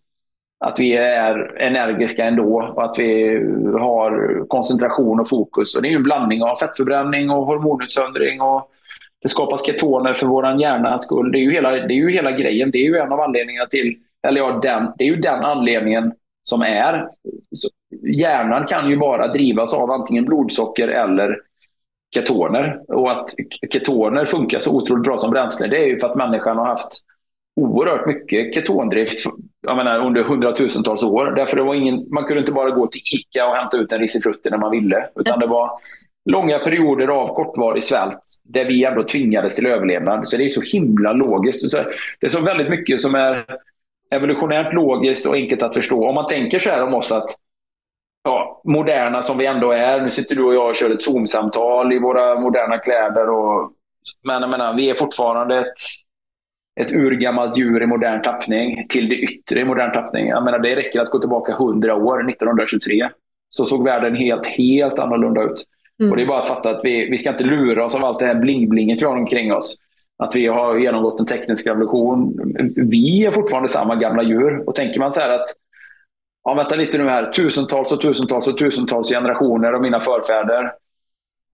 att 0.60 0.80
vi 0.80 0.96
är 0.98 1.58
energiska 1.62 2.26
ändå 2.26 2.74
och 2.76 2.84
att 2.84 3.00
vi 3.00 3.40
har 3.80 4.44
koncentration 4.48 5.20
och 5.20 5.30
fokus. 5.30 5.76
Och 5.76 5.82
det 5.82 5.90
är 5.90 5.96
en 5.96 6.04
blandning 6.04 6.44
av 6.44 6.56
fettförbränning 6.56 7.30
och 7.30 7.46
hormonutsöndring. 7.46 8.42
Och 8.42 8.72
det 9.22 9.30
skapas 9.30 9.66
ketoner 9.66 10.14
för 10.14 10.28
vår 10.28 10.62
hjärnas 10.62 11.04
skull. 11.04 11.32
Det 11.32 11.38
är, 11.38 11.42
ju 11.42 11.52
hela, 11.52 11.72
det 11.72 11.94
är 11.94 11.98
ju 11.98 12.10
hela 12.10 12.32
grejen. 12.32 12.72
Det 12.72 12.78
är 12.78 12.90
ju 12.90 12.98
en 12.98 13.12
av 13.12 13.20
anledningarna 13.20 13.68
till, 13.68 13.98
eller 14.28 14.38
ja, 14.38 14.60
den, 14.62 14.92
det 14.98 15.04
är 15.04 15.08
ju 15.08 15.16
den 15.16 15.44
anledningen 15.44 16.14
som 16.42 16.62
är. 16.62 17.08
Hjärnan 18.02 18.66
kan 18.66 18.90
ju 18.90 18.98
bara 18.98 19.28
drivas 19.28 19.74
av 19.74 19.92
antingen 19.92 20.26
blodsocker 20.26 20.88
eller 20.88 21.40
ketoner. 22.16 22.80
Och 22.88 23.12
att 23.12 23.30
ketoner 23.74 24.26
funkar 24.26 24.60
så 24.60 24.78
otroligt 24.78 25.04
bra 25.04 25.18
som 25.18 25.32
bränsle, 25.32 25.68
det 25.68 25.78
är 25.78 25.88
ju 25.88 26.00
för 26.00 26.10
att 26.10 26.16
människan 26.18 26.58
har 26.58 26.66
haft 26.66 27.02
oerhört 27.56 28.08
mycket 28.08 28.54
ketondrift 28.54 29.26
jag 29.66 29.78
menar, 29.78 30.00
under 30.00 30.24
hundratusentals 30.24 31.04
år. 31.04 31.32
Därför 31.32 31.58
det 31.58 31.64
var 31.64 31.76
ingen, 31.76 32.06
man 32.10 32.24
kunde 32.24 32.40
inte 32.40 32.52
bara 32.52 32.70
gå 32.70 32.88
till 32.88 33.02
ICA 33.14 33.48
och 33.48 33.56
hämta 33.56 33.78
ut 33.78 33.92
en 33.92 34.00
risifrutti 34.00 34.50
när 34.50 34.58
man 34.58 34.72
ville. 34.72 35.10
Utan 35.16 35.40
det 35.40 35.48
var 35.48 35.70
långa 36.30 36.60
perioder 36.60 37.08
av 37.08 37.28
kortvarig 37.28 37.84
svält 37.84 38.22
där 38.44 38.66
vi 38.66 38.86
ändå 38.86 39.04
tvingades 39.04 39.56
till 39.56 39.66
överlevnad. 39.66 40.28
Så 40.28 40.38
det 40.38 40.44
är 40.44 40.50
så 40.50 40.62
himla 40.62 41.14
logiskt. 41.14 41.78
Det 42.20 42.26
är 42.26 42.30
så 42.30 42.42
väldigt 42.42 42.70
mycket 42.70 43.02
som 43.02 43.16
är 43.16 43.46
evolutionärt 44.12 44.74
logiskt 44.74 45.28
och 45.28 45.36
enkelt 45.36 45.64
att 45.64 45.74
förstå. 45.74 46.08
Om 46.08 46.16
man 46.16 46.28
tänker 46.28 46.60
så 46.60 46.70
här 46.70 46.84
om 46.84 46.94
oss 46.94 47.12
att 47.12 47.30
ja, 48.24 48.62
moderna 48.64 49.22
som 49.22 49.38
vi 49.38 49.46
ändå 49.46 49.72
är. 49.72 50.02
Nu 50.02 50.10
sitter 50.10 50.36
du 50.36 50.44
och 50.44 50.56
jag 50.56 50.70
och 50.70 50.76
kör 50.76 50.90
ett 50.90 51.02
Zoom-samtal 51.02 51.94
i 51.94 52.00
våra 52.00 52.40
moderna 52.40 52.78
kläder. 52.78 53.30
Och, 53.30 53.72
men 54.24 54.42
jag 54.42 54.50
menar, 54.50 54.74
vi 54.74 54.90
är 54.90 54.96
fortfarande 54.96 55.60
ett, 55.60 55.74
ett 56.82 56.92
urgammalt 56.92 57.58
djur 57.58 57.84
i 57.84 57.86
modern 57.86 58.22
tappning 58.22 58.88
till 58.90 59.10
det 59.10 59.16
yttre 59.16 59.60
i 59.60 59.66
modern 59.66 59.92
tappning. 59.92 60.28
Jag 60.28 60.44
menar, 60.44 60.60
det 60.60 60.76
räcker 60.76 61.02
att 61.02 61.10
gå 61.10 61.20
tillbaka 61.20 61.52
100 61.52 61.96
år, 61.96 62.30
1923. 62.30 63.10
Så 63.50 63.66
såg 63.66 63.86
världen 63.86 64.16
helt, 64.16 64.48
helt 64.48 65.00
annorlunda 65.00 65.44
ut. 65.44 65.64
Mm. 66.00 66.12
Och 66.12 66.18
Det 66.18 66.24
är 66.24 66.28
bara 66.28 66.40
att 66.40 66.48
fatta 66.48 66.70
att 66.70 66.82
vi, 66.84 67.10
vi 67.10 67.18
ska 67.18 67.30
inte 67.30 67.44
lura 67.44 67.86
oss 67.86 67.96
av 67.96 68.06
allt 68.06 68.20
det 68.20 68.26
här 68.26 68.36
bling-blinget 68.36 69.02
vi 69.02 69.06
har 69.06 69.18
omkring 69.18 69.54
oss 69.54 69.78
att 70.18 70.36
vi 70.36 70.48
har 70.48 70.78
genomgått 70.78 71.20
en 71.20 71.26
teknisk 71.26 71.68
revolution. 71.68 72.38
Vi 72.76 73.26
är 73.26 73.32
fortfarande 73.32 73.70
samma 73.70 73.96
gamla 73.96 74.24
djur. 74.24 74.64
Och 74.70 74.76
tänker 74.76 75.00
man 75.00 75.12
så 75.12 75.22
här 75.22 75.30
att, 75.30 75.48
ja 76.44 76.54
vänta 76.54 76.76
lite 76.76 76.98
nu 76.98 77.10
här, 77.10 77.32
tusentals 77.32 77.92
och 77.92 78.02
tusentals 78.02 78.48
och 78.48 78.58
tusentals 78.58 79.10
generationer 79.10 79.74
av 79.74 79.82
mina 79.82 80.00
förfäder. 80.00 80.72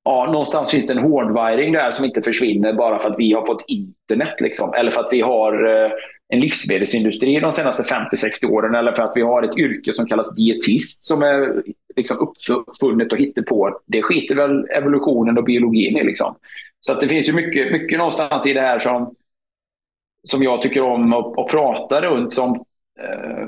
Ja, 0.03 0.25
någonstans 0.31 0.71
finns 0.71 0.87
det 0.87 0.93
en 0.93 1.03
hårdwiring 1.03 1.73
där 1.73 1.91
som 1.91 2.05
inte 2.05 2.21
försvinner 2.21 2.73
bara 2.73 2.99
för 2.99 3.09
att 3.09 3.19
vi 3.19 3.33
har 3.33 3.45
fått 3.45 3.65
internet. 3.67 4.41
Liksom. 4.41 4.73
Eller 4.73 4.91
för 4.91 5.01
att 5.01 5.13
vi 5.13 5.21
har 5.21 5.83
eh, 5.85 5.91
en 6.33 6.39
livsmedelsindustri 6.39 7.39
de 7.39 7.51
senaste 7.51 7.93
50-60 7.93 8.51
åren. 8.51 8.75
Eller 8.75 8.91
för 8.91 9.03
att 9.03 9.11
vi 9.15 9.21
har 9.21 9.43
ett 9.43 9.57
yrke 9.57 9.93
som 9.93 10.05
kallas 10.05 10.35
dietist 10.35 11.03
som 11.03 11.23
är 11.23 11.63
liksom 11.95 12.17
uppfunnet 12.49 13.13
och 13.13 13.45
på. 13.47 13.79
Det 13.85 14.01
skiter 14.01 14.35
väl 14.35 14.65
evolutionen 14.65 15.37
och 15.37 15.43
biologin 15.43 15.97
i. 15.97 16.03
Liksom. 16.03 16.35
Så 16.79 16.93
att 16.93 17.01
det 17.01 17.09
finns 17.09 17.29
ju 17.29 17.33
mycket, 17.33 17.71
mycket 17.71 17.97
någonstans 17.97 18.47
i 18.47 18.53
det 18.53 18.61
här 18.61 18.79
som, 18.79 19.15
som 20.23 20.43
jag 20.43 20.61
tycker 20.61 20.81
om 20.81 21.13
att, 21.13 21.39
att 21.39 21.47
prata 21.47 22.01
runt. 22.01 22.33
Som, 22.33 22.49
eh, 22.99 23.47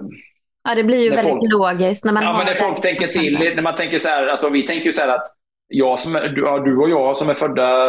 ja, 0.64 0.76
det 0.76 0.84
blir 0.84 1.04
ju 1.04 1.10
väldigt 1.10 1.28
folk, 1.28 1.52
logiskt. 1.52 2.06
När 2.06 2.14
man 2.14 2.24
ja, 2.24 2.38
men 2.38 2.46
när 2.46 2.54
folk 2.54 2.82
tänker 2.82 3.06
till, 3.06 3.40
när 3.40 3.62
man 3.62 3.76
tänker 3.76 3.98
så 3.98 4.10
här, 4.10 4.28
alltså 4.28 4.50
vi 4.50 4.64
tänker 4.64 4.86
ju 4.86 4.94
så 4.94 5.02
här 5.02 5.10
att 5.10 5.28
jag 5.68 6.00
som 6.00 6.16
är, 6.16 6.30
du, 6.30 6.42
ja, 6.42 6.60
du 6.60 6.78
och 6.78 6.90
jag 6.90 7.18
som 7.18 7.30
är 7.30 7.34
födda, 7.34 7.86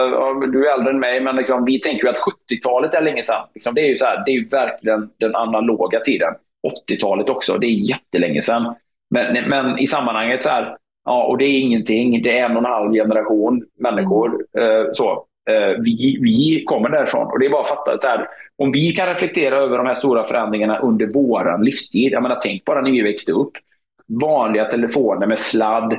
du 0.47 0.69
är 0.69 0.75
äldre 0.75 0.91
än 0.91 1.01
mig, 1.01 1.21
men 1.21 1.37
liksom, 1.37 1.65
vi 1.65 1.81
tänker 1.81 2.05
ju 2.05 2.11
att 2.11 2.19
70-talet 2.19 2.95
är 2.95 3.03
länge 3.03 3.23
sedan. 3.23 3.47
Liksom, 3.55 3.75
det 3.75 3.81
är 3.81 3.89
ju 3.89 3.97
så 3.97 4.05
här, 4.05 4.23
det 4.27 4.31
är 4.31 4.35
ju 4.35 4.49
verkligen 4.49 5.11
den 5.21 5.35
analoga 5.35 6.01
tiden. 6.01 6.35
80-talet 6.91 7.31
också, 7.31 7.59
det 7.59 7.67
är 7.67 7.91
jättelänge 7.91 8.43
sedan. 8.43 8.75
Men, 9.11 9.49
men 9.49 9.79
i 9.79 9.87
sammanhanget 9.87 10.43
så 10.43 10.49
här, 10.49 10.77
ja, 11.05 11.25
och 11.25 11.39
det 11.39 11.45
är 11.45 11.61
ingenting. 11.61 12.23
Det 12.23 12.39
är 12.39 12.45
en 12.45 12.57
och 12.57 12.63
en 12.63 12.73
halv 12.73 12.93
generation 12.93 13.65
människor. 13.79 14.45
Eh, 14.59 14.87
så. 14.93 15.27
Eh, 15.51 15.81
vi, 15.83 16.19
vi 16.23 16.65
kommer 16.67 16.89
därifrån. 16.89 17.27
Och 17.27 17.39
det 17.39 17.47
är 17.47 17.51
bara 17.51 17.61
att 17.61 17.69
fatta, 17.69 17.99
så 17.99 18.09
här, 18.09 18.29
om 18.59 18.73
vi 18.73 18.93
kan 18.93 19.09
reflektera 19.09 19.57
över 19.57 19.79
de 19.79 19.87
här 19.87 19.95
stora 19.95 20.25
förändringarna 20.25 20.79
under 20.79 21.07
vår 21.07 21.65
livstid. 21.65 22.13
Jag 22.13 22.23
menar, 22.23 22.39
tänk 22.43 22.65
bara 22.65 22.81
när 22.81 22.91
vi 22.91 23.03
växte 23.03 23.33
upp. 23.33 23.53
Vanliga 24.21 24.65
telefoner 24.65 25.27
med 25.27 25.39
sladd, 25.39 25.99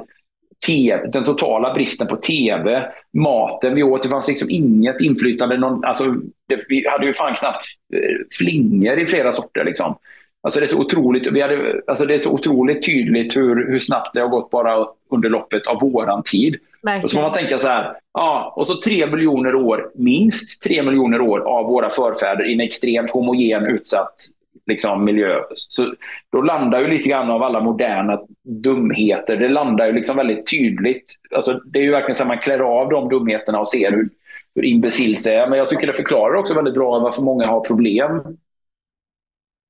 TV, 0.68 1.07
den 1.07 1.23
totala 1.23 1.73
bristen 1.73 2.07
på 2.07 2.15
tv, 2.15 2.91
maten 3.14 3.76
vi 3.76 3.84
åt. 3.84 4.03
Det 4.03 4.10
fanns 4.10 4.27
liksom 4.27 4.49
inget 4.49 5.02
inflytande. 5.02 5.57
Någon, 5.57 5.86
alltså, 5.86 6.03
det, 6.49 6.60
vi 6.69 6.88
hade 6.88 7.06
ju 7.06 7.14
fan 7.14 7.36
knappt 7.36 7.65
eh, 7.94 8.38
flingor 8.38 8.99
i 8.99 9.06
flera 9.06 9.32
sorter. 9.32 9.64
Liksom. 9.64 9.95
Alltså 10.44 10.60
det, 10.60 10.65
är 10.65 10.68
så 10.68 10.80
otroligt, 10.80 11.27
vi 11.27 11.41
hade, 11.41 11.82
alltså 11.88 12.06
det 12.06 12.14
är 12.14 12.18
så 12.18 12.32
otroligt 12.32 12.86
tydligt 12.86 13.36
hur, 13.36 13.72
hur 13.72 13.80
snabbt 13.80 14.14
det 14.14 14.22
har 14.22 14.27
gått 14.27 14.49
bara 14.49 14.86
under 15.11 15.30
loppet 15.30 15.68
av 15.68 15.80
våran 15.80 16.23
tid. 16.23 16.56
Verkligen. 16.84 17.03
Och 17.03 17.11
så 17.11 17.18
får 17.18 17.23
man 17.23 17.34
tänka 17.34 17.60
så 17.60 17.68
här, 17.68 17.94
ja, 18.14 18.53
och 18.56 18.68
så 18.68 18.82
tre 18.82 19.07
miljoner 19.07 19.56
år, 19.56 19.91
minst 19.95 20.61
tre 20.61 20.84
miljoner 20.84 21.22
år 21.22 21.40
av 21.40 21.65
våra 21.65 21.90
förfäder 21.90 22.49
i 22.49 22.53
en 22.53 22.60
extremt 22.61 23.11
homogen, 23.11 23.65
utsatt 23.65 24.14
liksom, 24.65 25.05
miljö. 25.05 25.41
Så 25.53 25.93
då 26.31 26.41
landar 26.41 26.79
ju 26.79 26.87
lite 26.87 27.09
grann 27.09 27.31
av 27.31 27.43
alla 27.43 27.59
moderna 27.59 28.21
dumheter. 28.43 29.37
Det 29.37 29.49
landar 29.49 29.85
ju 29.85 29.93
liksom 29.93 30.17
väldigt 30.17 30.51
tydligt. 30.51 31.13
Alltså, 31.35 31.53
det 31.65 31.79
är 31.79 31.83
ju 31.83 31.91
verkligen 31.91 32.15
så 32.15 32.23
att 32.23 32.27
man 32.27 32.37
klär 32.37 32.59
av 32.59 32.89
de 32.89 33.09
dumheterna 33.09 33.59
och 33.59 33.67
ser 33.67 33.91
hur, 33.91 34.09
hur 34.55 34.65
imbecilt 34.65 35.23
det 35.23 35.33
är. 35.33 35.49
Men 35.49 35.59
jag 35.59 35.69
tycker 35.69 35.87
det 35.87 35.93
förklarar 35.93 36.35
också 36.35 36.53
väldigt 36.53 36.73
bra 36.73 36.99
varför 36.99 37.21
många 37.21 37.47
har 37.47 37.59
problem 37.59 38.21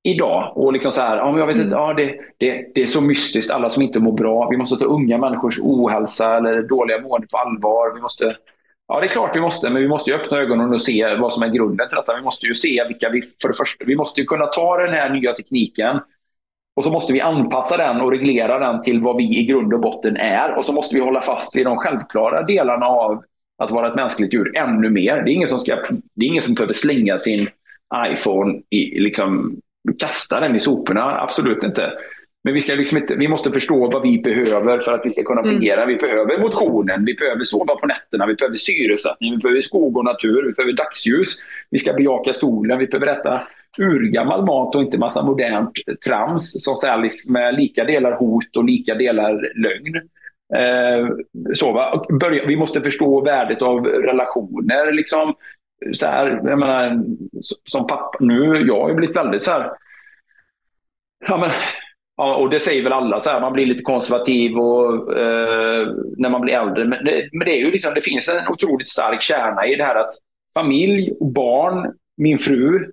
idag. 0.06 0.52
Och 0.56 0.74
liksom 0.74 0.92
så 0.92 1.02
här, 1.02 1.18
ja, 1.18 1.40
jag 1.40 1.48
vet 1.48 1.56
inte, 1.56 1.68
mm. 1.68 1.80
ja, 1.80 1.94
det, 1.94 2.16
det, 2.38 2.66
det 2.76 2.82
är 2.82 2.86
så 2.86 3.02
mystiskt, 3.02 3.52
alla 3.52 3.70
som 3.70 3.84
inte 3.84 4.00
mår 4.00 4.12
bra. 4.12 4.48
Vi 4.50 4.58
måste 4.58 4.76
ta 4.76 4.86
unga 4.86 5.18
människors 5.18 5.60
ohälsa 5.60 6.38
eller 6.38 6.62
dåliga 6.62 7.02
mående 7.02 7.28
på 7.28 7.38
allvar. 7.38 7.96
Vi 7.96 8.02
måste, 8.02 8.36
ja, 8.88 9.00
det 9.00 9.06
är 9.06 9.10
klart 9.10 9.36
vi 9.36 9.42
måste, 9.42 9.70
men 9.70 9.82
vi 9.82 9.88
måste 9.88 10.12
ju 10.12 10.16
öppna 10.18 10.38
ögonen 10.38 10.74
och 10.74 10.82
se 10.82 11.16
vad 11.16 11.34
som 11.34 11.44
är 11.44 11.48
grunden 11.48 11.88
till 11.88 11.96
detta. 11.96 12.16
Vi 12.16 12.22
måste 12.22 12.46
ju 12.46 12.54
se 12.54 12.84
vilka 12.88 13.10
vi, 13.10 13.22
för 13.42 13.48
det 13.48 13.58
första, 13.58 13.86
vi 13.86 13.96
måste 13.96 14.22
ju 14.22 14.28
kunna 14.28 14.46
ta 14.46 14.78
den 14.78 14.94
här 14.94 15.10
nya 15.10 15.34
tekniken 15.34 16.00
och 16.76 16.84
så 16.84 16.92
måste 16.92 17.14
vi 17.14 17.22
anpassa 17.22 17.78
den 17.78 18.02
och 18.02 18.12
reglera 18.12 18.60
den 18.60 18.82
till 18.82 19.02
vad 19.02 19.16
vi 19.18 19.40
i 19.40 19.46
grund 19.46 19.74
och 19.74 19.80
botten 19.80 20.18
är. 20.18 20.58
Och 20.58 20.66
så 20.66 20.74
måste 20.74 20.96
vi 20.96 21.02
hålla 21.02 21.22
fast 21.22 21.56
vid 21.56 21.66
de 21.66 21.78
självklara 21.78 22.42
delarna 22.42 22.86
av 22.86 23.24
att 23.58 23.72
vara 23.72 23.88
ett 23.88 23.96
mänskligt 23.96 24.34
djur 24.34 24.58
ännu 24.58 24.90
mer. 24.90 25.16
Det 25.16 25.32
är 25.32 25.34
ingen 25.34 25.48
som, 25.48 25.60
ska, 25.60 25.76
det 26.14 26.26
är 26.26 26.28
ingen 26.28 26.42
som 26.42 26.54
behöver 26.54 26.74
slänga 26.74 27.18
sin 27.18 27.50
iPhone 28.12 28.62
i, 28.70 29.00
liksom, 29.00 29.56
kasta 30.00 30.40
den 30.40 30.56
i 30.56 30.60
soporna, 30.60 31.22
absolut 31.22 31.64
inte. 31.64 31.92
Men 32.46 32.54
vi, 32.54 32.62
ska 32.62 32.74
liksom 32.76 32.98
inte, 32.98 33.16
vi 33.16 33.28
måste 33.28 33.52
förstå 33.52 33.92
vad 33.92 34.02
vi 34.02 34.18
behöver 34.18 34.80
för 34.80 34.94
att 34.94 35.06
vi 35.06 35.10
ska 35.10 35.24
kunna 35.24 35.42
mm. 35.42 35.52
fungera. 35.52 35.84
Mm. 35.84 35.88
Vi 35.88 35.96
behöver 35.96 36.40
motionen, 36.40 37.06
vi 37.06 37.14
behöver 37.14 37.44
sova 37.44 37.76
på 37.76 37.88
nätterna, 37.88 38.26
vi 38.26 38.36
behöver 38.36 38.56
syresättning, 38.56 39.32
vi 39.32 39.38
behöver 39.38 39.62
skog 39.62 39.98
och 39.98 40.06
natur, 40.06 40.44
vi 40.44 40.54
behöver 40.54 40.74
dagsljus. 40.74 41.36
Vi 41.70 41.80
ska 41.80 41.94
bejaka 41.94 42.34
solen, 42.34 42.80
vi 42.80 42.88
behöver 42.88 43.08
äta 43.08 43.48
urgammal 43.78 44.46
mat 44.46 44.76
och 44.76 44.82
inte 44.82 44.98
massa 44.98 45.26
modernt 45.26 45.72
trams 46.08 46.64
som 46.64 46.76
säljs 46.76 47.30
med 47.30 47.56
lika 47.56 47.84
delar 47.84 48.12
hot 48.12 48.58
och 48.58 48.64
lika 48.64 48.96
delar 48.96 49.50
lögn. 49.56 49.96
Eh, 50.56 51.10
så, 51.54 51.72
va? 51.72 52.04
Börja, 52.22 52.46
vi 52.46 52.56
måste 52.56 52.82
förstå 52.82 53.22
värdet 53.22 53.62
av 53.62 53.86
relationer. 53.86 54.92
Liksom 54.92 55.34
så 55.94 56.08
här, 56.08 56.42
jag 56.44 56.60
menar, 56.60 57.04
som 57.64 57.88
pappa 57.88 58.18
nu, 58.20 58.68
jag 58.68 58.82
har 58.82 58.90
ju 58.90 58.96
blivit 58.96 59.18
väldigt 59.18 59.44
så 59.44 59.52
här, 59.52 59.72
ja 61.28 61.38
men, 61.38 61.52
ja, 62.18 62.36
och 62.36 62.50
det 62.50 62.60
säger 62.60 62.84
väl 62.84 62.94
alla, 62.94 63.20
så 63.20 63.30
här, 63.30 63.42
man 63.42 63.54
blir 63.54 63.66
lite 63.66 63.84
konservativ 63.84 64.58
och, 64.58 65.18
eh, 65.18 65.88
när 66.18 66.30
man 66.30 66.42
blir 66.42 66.54
äldre. 66.54 66.86
Men 66.86 67.06
det, 67.06 67.30
men 67.32 67.46
det, 67.46 67.52
är 67.52 67.60
ju 67.60 67.72
liksom, 67.72 67.94
det 67.94 68.02
finns 68.02 68.30
en 68.30 68.48
otroligt 68.48 68.88
stark 68.88 69.22
kärna 69.22 69.68
i 69.68 69.76
det 69.76 69.84
här 69.84 69.96
att 69.96 70.14
familj, 70.54 71.14
barn, 71.20 71.94
min 72.18 72.38
fru, 72.38 72.92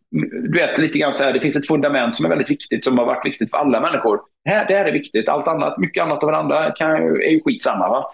du 0.51 0.59
vet 0.59 0.79
lite 0.79 0.99
grann 0.99 1.13
så 1.13 1.25
här, 1.25 1.33
det 1.33 1.41
finns 1.41 1.57
ett 1.57 1.67
fundament 1.67 2.17
som 2.17 2.25
är 2.25 2.29
väldigt 2.29 2.51
viktigt, 2.51 2.85
som 2.85 2.99
har 2.99 3.07
varit 3.07 3.27
viktigt 3.27 3.51
för 3.51 3.59
alla 3.59 3.81
människor. 3.81 4.21
Det 4.45 4.51
här, 4.51 4.69
det 4.69 4.75
här 4.75 4.85
är 4.85 4.93
viktigt, 4.93 5.29
allt 5.29 5.49
annat, 5.49 5.79
mycket 5.79 6.03
annat 6.03 6.23
av 6.23 6.31
varandra 6.31 6.71
kan, 6.71 6.91
är 7.01 7.31
ju 7.31 7.41
skitsamma. 7.41 7.89
Va? 7.89 8.13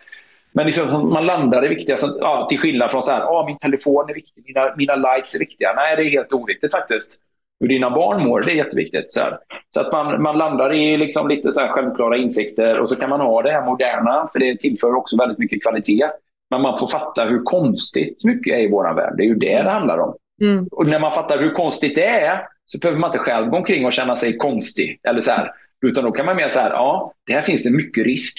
Men 0.53 0.67
liksom, 0.67 1.13
man 1.13 1.27
landar 1.27 1.65
i 1.65 1.69
viktiga, 1.69 1.97
ja, 2.21 2.47
till 2.51 2.59
skillnad 2.59 2.91
från 2.91 3.03
så 3.03 3.11
här, 3.11 3.21
ah, 3.21 3.47
min 3.47 3.59
telefon 3.59 4.11
är 4.11 4.15
viktig, 4.15 4.43
mina, 4.47 4.75
mina 4.77 4.97
likes 4.97 5.35
är 5.35 5.39
viktiga. 5.39 5.73
Nej, 5.77 5.97
det 5.97 6.03
är 6.03 6.11
helt 6.11 6.33
oviktigt 6.33 6.73
faktiskt. 6.73 7.23
Hur 7.61 7.69
dina 7.69 7.91
barn 7.91 8.29
mår, 8.29 8.41
det 8.41 8.53
är 8.53 8.57
jätteviktigt. 8.57 9.11
Så, 9.11 9.21
här. 9.21 9.39
så 9.69 9.81
att 9.81 9.93
man, 9.93 10.23
man 10.23 10.39
landar 10.39 10.73
i 10.73 10.97
liksom 10.97 11.29
lite 11.29 11.53
så 11.53 11.61
självklara 11.61 12.17
insikter 12.17 12.79
och 12.79 12.89
så 12.89 12.97
kan 12.97 13.11
man 13.11 13.21
ha 13.21 13.43
det 13.43 13.53
här 13.53 13.67
moderna, 13.67 14.27
för 14.33 14.39
det 14.39 14.61
tillför 14.61 14.95
också 14.95 15.17
väldigt 15.17 15.39
mycket 15.39 15.63
kvalitet. 15.63 16.09
Men 16.51 16.63
man 16.63 16.79
får 16.79 16.87
fatta 16.87 17.25
hur 17.25 17.43
konstigt 17.43 18.25
mycket 18.25 18.55
är 18.55 18.59
i 18.59 18.71
vår 18.71 18.95
värld. 18.95 19.15
Det 19.17 19.23
är 19.23 19.27
ju 19.27 19.35
det 19.35 19.63
det 19.63 19.71
handlar 19.71 19.99
om. 19.99 20.15
Mm. 20.43 20.69
Och 20.71 20.87
när 20.87 21.01
man 21.01 21.13
fattar 21.13 21.39
hur 21.39 21.51
konstigt 21.51 21.95
det 21.95 22.07
är 22.07 22.47
så 22.65 22.79
behöver 22.79 23.01
man 23.01 23.09
inte 23.09 23.19
själv 23.19 23.51
gå 23.51 23.57
omkring 23.57 23.87
och 23.87 23.93
känna 23.93 24.17
sig 24.17 24.37
konstig. 24.37 25.01
Eller 25.09 25.21
så 25.21 25.31
här. 25.31 25.51
Utan 25.87 26.05
då 26.05 26.13
kan 26.13 26.27
man 26.27 26.37
mer 26.37 26.49
säga, 26.49 26.69
ja, 26.69 27.13
det 27.27 27.33
här 27.33 27.41
finns 27.41 27.65
det 27.65 27.71
mycket 27.71 28.07
risk. 28.07 28.39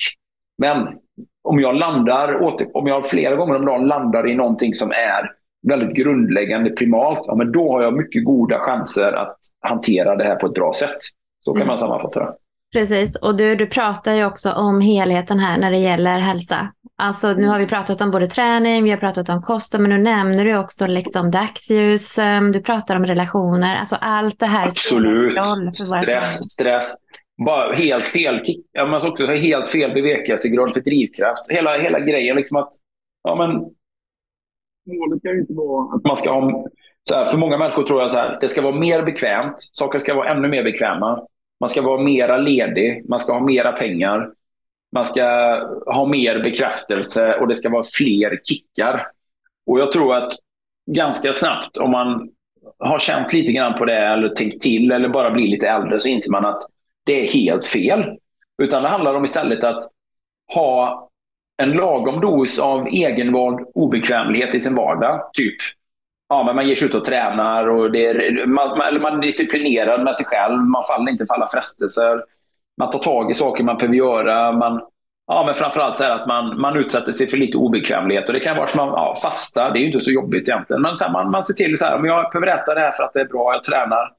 Men 0.57 0.87
om 1.43 1.59
jag 1.59 1.75
landar, 1.75 2.41
om 2.73 2.87
jag 2.87 3.05
flera 3.05 3.35
gånger 3.35 3.55
om 3.55 3.65
dagen 3.65 3.87
landar 3.87 4.29
i 4.29 4.35
någonting 4.35 4.73
som 4.73 4.91
är 4.91 5.31
väldigt 5.67 5.95
grundläggande 5.95 6.69
primalt, 6.69 7.19
ja, 7.23 7.35
men 7.35 7.51
då 7.51 7.71
har 7.71 7.81
jag 7.81 7.93
mycket 7.93 8.25
goda 8.25 8.59
chanser 8.59 9.11
att 9.11 9.37
hantera 9.61 10.15
det 10.15 10.23
här 10.23 10.35
på 10.35 10.47
ett 10.47 10.53
bra 10.53 10.73
sätt. 10.73 10.97
Så 11.39 11.51
kan 11.51 11.61
mm. 11.61 11.67
man 11.67 11.77
sammanfatta 11.77 12.19
det. 12.19 12.33
Precis, 12.73 13.15
och 13.15 13.35
du, 13.35 13.55
du 13.55 13.67
pratar 13.67 14.13
ju 14.13 14.25
också 14.25 14.51
om 14.51 14.81
helheten 14.81 15.39
här 15.39 15.57
när 15.57 15.71
det 15.71 15.77
gäller 15.77 16.19
hälsa. 16.19 16.73
Alltså 16.97 17.33
nu 17.33 17.47
har 17.47 17.59
vi 17.59 17.67
pratat 17.67 18.01
om 18.01 18.11
både 18.11 18.27
träning, 18.27 18.83
vi 18.83 18.89
har 18.89 18.97
pratat 18.97 19.29
om 19.29 19.41
kosten, 19.41 19.81
men 19.81 19.89
nu 19.91 19.97
nämner 19.97 20.45
du 20.45 20.57
också 20.57 20.87
liksom 20.87 21.31
dagsljus, 21.31 22.19
du 22.53 22.61
pratar 22.61 22.95
om 22.95 23.05
relationer, 23.05 23.75
alltså 23.75 23.95
allt 24.01 24.39
det 24.39 24.45
här. 24.45 24.65
Absolut, 24.65 25.33
stress, 25.73 26.51
stress 26.51 26.95
bara 27.45 27.73
helt 27.73 28.07
fel. 28.07 28.41
Ja, 28.71 28.85
men 28.85 29.09
också 29.09 29.25
helt 29.25 29.69
fel 29.69 29.93
bevekelsegrund 29.93 30.73
för 30.73 30.81
drivkraft. 30.81 31.41
Hela, 31.49 31.77
hela 31.77 31.99
grejen 31.99 32.35
liksom 32.35 32.57
att 32.57 32.69
ja, 33.23 33.35
men, 33.35 33.61
målet 34.97 35.23
kan 35.23 35.31
ju 35.31 35.39
inte 35.39 35.53
vara 35.53 35.95
att 35.95 36.03
man 36.03 36.17
ska 36.17 36.31
ha... 36.31 36.67
Så 37.09 37.15
här, 37.15 37.25
för 37.25 37.37
många 37.37 37.57
människor 37.57 37.83
tror 37.83 38.01
jag 38.01 38.11
så 38.11 38.17
här, 38.17 38.37
det 38.41 38.49
ska 38.49 38.61
vara 38.61 38.75
mer 38.75 39.03
bekvämt. 39.03 39.55
Saker 39.57 39.99
ska 39.99 40.13
vara 40.13 40.29
ännu 40.29 40.47
mer 40.47 40.63
bekväma. 40.63 41.21
Man 41.59 41.69
ska 41.69 41.81
vara 41.81 42.01
mera 42.01 42.37
ledig. 42.37 43.09
Man 43.09 43.19
ska 43.19 43.33
ha 43.33 43.39
mera 43.39 43.71
pengar. 43.71 44.31
Man 44.91 45.05
ska 45.05 45.23
ha 45.85 46.05
mer 46.05 46.43
bekräftelse 46.43 47.33
och 47.33 47.47
det 47.47 47.55
ska 47.55 47.69
vara 47.69 47.83
fler 47.83 48.39
kickar. 48.43 49.07
Och 49.65 49.79
jag 49.79 49.91
tror 49.91 50.15
att 50.15 50.33
ganska 50.91 51.33
snabbt, 51.33 51.77
om 51.77 51.91
man 51.91 52.29
har 52.79 52.99
känt 52.99 53.33
lite 53.33 53.51
grann 53.51 53.77
på 53.77 53.85
det 53.85 53.97
eller 53.97 54.29
tänkt 54.29 54.61
till 54.61 54.91
eller 54.91 55.09
bara 55.09 55.31
blir 55.31 55.47
lite 55.47 55.67
äldre, 55.67 55.99
så 55.99 56.09
inser 56.09 56.31
man 56.31 56.45
att 56.45 56.61
det 57.05 57.23
är 57.23 57.27
helt 57.27 57.67
fel. 57.67 58.17
Utan 58.61 58.83
det 58.83 58.89
handlar 58.89 59.13
om 59.13 59.25
istället 59.25 59.63
att 59.63 59.83
ha 60.53 61.08
en 61.61 61.71
lagom 61.71 62.21
dos 62.21 62.59
av 62.59 62.87
egenvald 62.87 63.59
obekvämlighet 63.75 64.55
i 64.55 64.59
sin 64.59 64.75
vardag. 64.75 65.29
Typ 65.33 65.55
ja, 66.29 66.43
men 66.43 66.55
man 66.55 66.67
ger 66.67 66.75
sig 66.75 66.87
ut 66.87 66.95
och 66.95 67.03
tränar 67.03 67.69
och 67.69 67.91
det 67.91 68.05
är, 68.05 68.45
man, 68.45 68.81
eller 68.81 68.99
man 68.99 69.17
är 69.17 69.21
disciplinerad 69.21 70.03
med 70.03 70.15
sig 70.15 70.25
själv. 70.25 70.57
Man 70.57 70.83
faller 70.83 71.11
inte 71.11 71.25
för 71.25 71.35
alla 71.35 71.47
frestelser. 71.47 72.23
Man 72.77 72.89
tar 72.89 72.99
tag 72.99 73.31
i 73.31 73.33
saker 73.33 73.63
man 73.63 73.77
behöver 73.77 73.95
göra. 73.95 74.51
Man, 74.51 74.81
ja, 75.27 75.43
men 75.45 75.55
framförallt 75.55 75.97
så 75.97 76.03
att 76.03 76.27
man, 76.27 76.61
man 76.61 76.77
utsätter 76.77 77.11
sig 77.11 77.27
för 77.27 77.37
lite 77.37 77.57
obekvämlighet. 77.57 78.29
Och 78.29 78.33
det 78.33 78.39
kan 78.39 78.55
vara 78.55 78.65
att 78.65 78.75
man 78.75 78.87
ja, 78.87 79.15
fasta, 79.23 79.69
det 79.69 79.79
är 79.79 79.81
ju 79.81 79.87
inte 79.87 79.99
så 79.99 80.11
jobbigt 80.11 80.49
egentligen. 80.49 80.81
Men 80.81 80.95
så 80.95 81.05
här, 81.05 81.11
man, 81.11 81.31
man 81.31 81.43
ser 81.43 81.53
till 81.53 81.77
så 81.77 81.85
här, 81.85 81.95
om 81.95 82.05
jag 82.05 82.31
behöver 82.31 82.47
äta 82.47 82.75
det 82.75 82.81
här 82.81 82.91
för 82.91 83.03
att 83.03 83.13
det 83.13 83.21
är 83.21 83.25
bra, 83.25 83.53
jag 83.53 83.63
tränar 83.63 84.18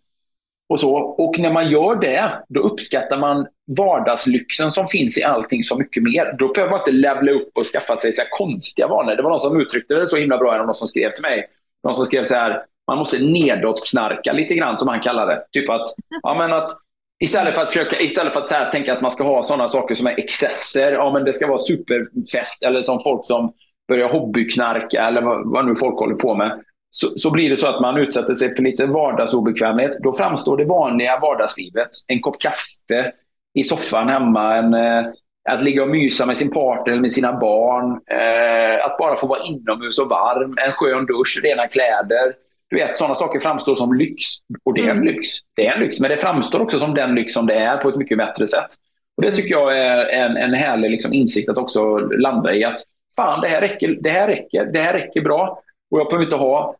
och, 0.71 0.81
så. 0.81 0.95
och 0.95 1.39
när 1.39 1.53
man 1.53 1.71
gör 1.71 1.97
det, 1.97 2.33
då 2.49 2.61
uppskattar 2.61 3.19
man 3.19 3.47
vardagslyxen 3.77 4.71
som 4.71 4.89
finns 4.89 5.19
i 5.19 5.23
allting 5.23 5.63
så 5.63 5.79
mycket 5.79 6.03
mer. 6.03 6.37
Då 6.39 6.53
behöver 6.53 6.71
man 6.71 6.81
inte 6.81 6.93
levla 6.93 7.33
upp 7.33 7.49
och 7.55 7.67
skaffa 7.67 7.97
sig 7.97 8.13
så 8.13 8.23
konstiga 8.31 8.89
vanor. 8.89 9.17
Det 9.17 9.23
var 9.23 9.31
någon 9.31 9.41
som 9.41 9.61
uttryckte 9.61 9.95
det 9.95 10.07
så 10.07 10.17
himla 10.17 10.39
bra, 10.39 10.57
någon 10.57 10.75
som 10.75 10.89
skrev 10.89 11.11
till 11.11 11.23
mig. 11.23 11.47
Någon 11.85 11.95
som 11.95 12.05
skrev 12.05 12.25
så 12.25 12.35
här, 12.35 12.63
man 12.87 12.99
måste 12.99 13.19
nedåtknarka 13.19 14.33
lite 14.33 14.55
grann, 14.55 14.79
som 14.79 14.89
han 14.89 15.01
kallade 15.01 15.33
det. 15.33 15.61
Typ 15.61 15.71
att, 15.71 15.87
ja, 16.23 16.35
men 16.39 16.53
att 16.53 16.77
Istället 17.23 17.55
för 17.55 17.63
att, 17.63 17.69
försöka, 17.69 18.01
istället 18.01 18.33
för 18.33 18.41
att 18.41 18.51
här, 18.51 18.71
tänka 18.71 18.93
att 18.93 19.03
man 19.03 19.11
ska 19.11 19.25
ha 19.25 19.43
sådana 19.43 19.69
saker 19.69 19.95
som 19.95 20.07
är 20.07 20.19
excesser. 20.19 20.93
Ja, 20.93 21.13
men 21.13 21.25
det 21.25 21.33
ska 21.33 21.47
vara 21.47 21.59
superfest. 21.59 22.65
Eller 22.65 22.83
som 22.83 23.01
folk 23.01 23.27
som 23.27 23.53
börjar 23.89 24.09
hobbyknarka 24.09 25.07
eller 25.07 25.23
vad, 25.23 25.53
vad 25.53 25.67
nu 25.67 25.77
folk 25.77 25.99
håller 25.99 26.15
på 26.15 26.35
med 26.35 26.65
så, 26.91 27.13
så 27.17 27.31
blir 27.31 27.51
det 27.51 27.57
så 27.57 27.67
att 27.67 27.81
man 27.81 27.97
utsätter 27.97 28.35
sig 28.35 28.55
för 28.55 28.63
lite 28.63 28.87
vardagsobekvämlighet. 28.87 29.97
Då 30.03 30.13
framstår 30.13 30.57
det 30.57 30.65
vanliga 30.65 31.19
vardagslivet, 31.19 31.89
en 32.07 32.21
kopp 32.21 32.41
kaffe 32.41 33.13
i 33.55 33.63
soffan 33.63 34.09
hemma, 34.09 34.57
en, 34.57 34.75
eh, 34.75 35.07
att 35.49 35.63
ligga 35.63 35.83
och 35.83 35.89
mysa 35.89 36.27
med 36.27 36.37
sin 36.37 36.51
partner 36.51 36.93
eller 36.93 37.03
med 37.03 37.13
sina 37.13 37.33
barn. 37.33 38.01
Eh, 38.07 38.85
att 38.85 38.99
bara 38.99 39.17
få 39.17 39.27
vara 39.27 39.43
inomhus 39.43 39.99
och 39.99 40.09
varm. 40.09 40.55
En 40.67 40.73
skön 40.73 41.07
dusch, 41.07 41.41
rena 41.45 41.67
kläder. 41.67 42.35
Du 42.71 42.77
vet, 42.77 42.97
sådana 42.97 43.15
saker 43.15 43.39
framstår 43.39 43.75
som 43.75 43.95
lyx. 43.95 44.23
Och 44.65 44.75
det 44.75 44.81
är 44.81 44.85
en 44.85 44.91
mm. 44.91 45.05
lyx. 45.05 45.29
Det 45.57 45.67
är 45.67 45.73
en 45.73 45.81
lyx. 45.81 46.01
Men 46.01 46.11
det 46.11 46.17
framstår 46.17 46.61
också 46.61 46.79
som 46.79 46.95
den 46.95 47.15
lyx 47.15 47.33
som 47.33 47.47
det 47.47 47.55
är 47.55 47.77
på 47.77 47.89
ett 47.89 47.97
mycket 47.97 48.19
bättre 48.19 48.47
sätt. 48.47 48.69
Och 49.17 49.23
Det 49.23 49.31
tycker 49.31 49.55
jag 49.55 49.79
är 49.79 50.07
en, 50.07 50.37
en 50.37 50.55
härlig 50.55 50.91
liksom, 50.91 51.13
insikt 51.13 51.49
att 51.49 51.59
också 51.59 51.97
landa 51.99 52.55
i. 52.55 52.65
att 52.65 52.81
Fan, 53.17 53.41
det 53.41 53.49
här 53.49 53.61
räcker. 53.61 53.99
Det 54.01 54.11
här 54.11 54.29
räcker, 54.29 54.65
det 54.65 54.81
här 54.81 54.93
räcker 54.93 55.21
bra. 55.21 55.63
Och 55.91 56.01
jag 56.01 56.07
behöver 56.07 56.25
inte 56.25 56.37
ha... 56.37 56.77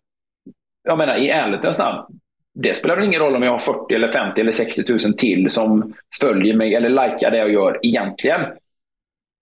Jag 0.83 0.99
menar, 0.99 1.17
i 1.17 1.31
ärlighetens 1.31 1.79
namn. 1.79 2.07
Det 2.55 2.75
spelar 2.75 2.97
väl 2.97 3.05
ingen 3.05 3.21
roll 3.21 3.37
om 3.37 3.43
jag 3.43 3.53
har 3.53 3.59
40, 3.59 3.95
eller 3.95 4.09
50 4.09 4.41
eller 4.41 4.53
60 4.53 4.93
000 4.93 4.99
till 4.99 5.51
som 5.51 5.95
följer 6.21 6.55
mig 6.55 6.75
eller 6.75 6.89
likar 6.89 7.31
det 7.31 7.37
jag 7.37 7.53
gör 7.53 7.79
egentligen 7.83 8.41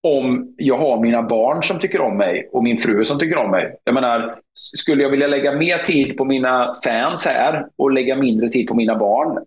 om 0.02 0.54
jag 0.56 0.78
har 0.78 1.00
mina 1.00 1.22
barn 1.22 1.62
som 1.62 1.78
tycker 1.78 2.00
om 2.00 2.16
mig 2.16 2.48
och 2.52 2.62
min 2.62 2.76
fru 2.76 3.04
som 3.04 3.18
tycker 3.18 3.36
om 3.36 3.50
mig. 3.50 3.76
Jag 3.84 3.94
menar, 3.94 4.38
skulle 4.54 5.02
jag 5.02 5.10
vilja 5.10 5.26
lägga 5.26 5.52
mer 5.52 5.78
tid 5.78 6.16
på 6.16 6.24
mina 6.24 6.74
fans 6.84 7.26
här 7.26 7.66
och 7.76 7.90
lägga 7.90 8.16
mindre 8.16 8.48
tid 8.48 8.68
på 8.68 8.74
mina 8.74 8.96
barn? 8.96 9.44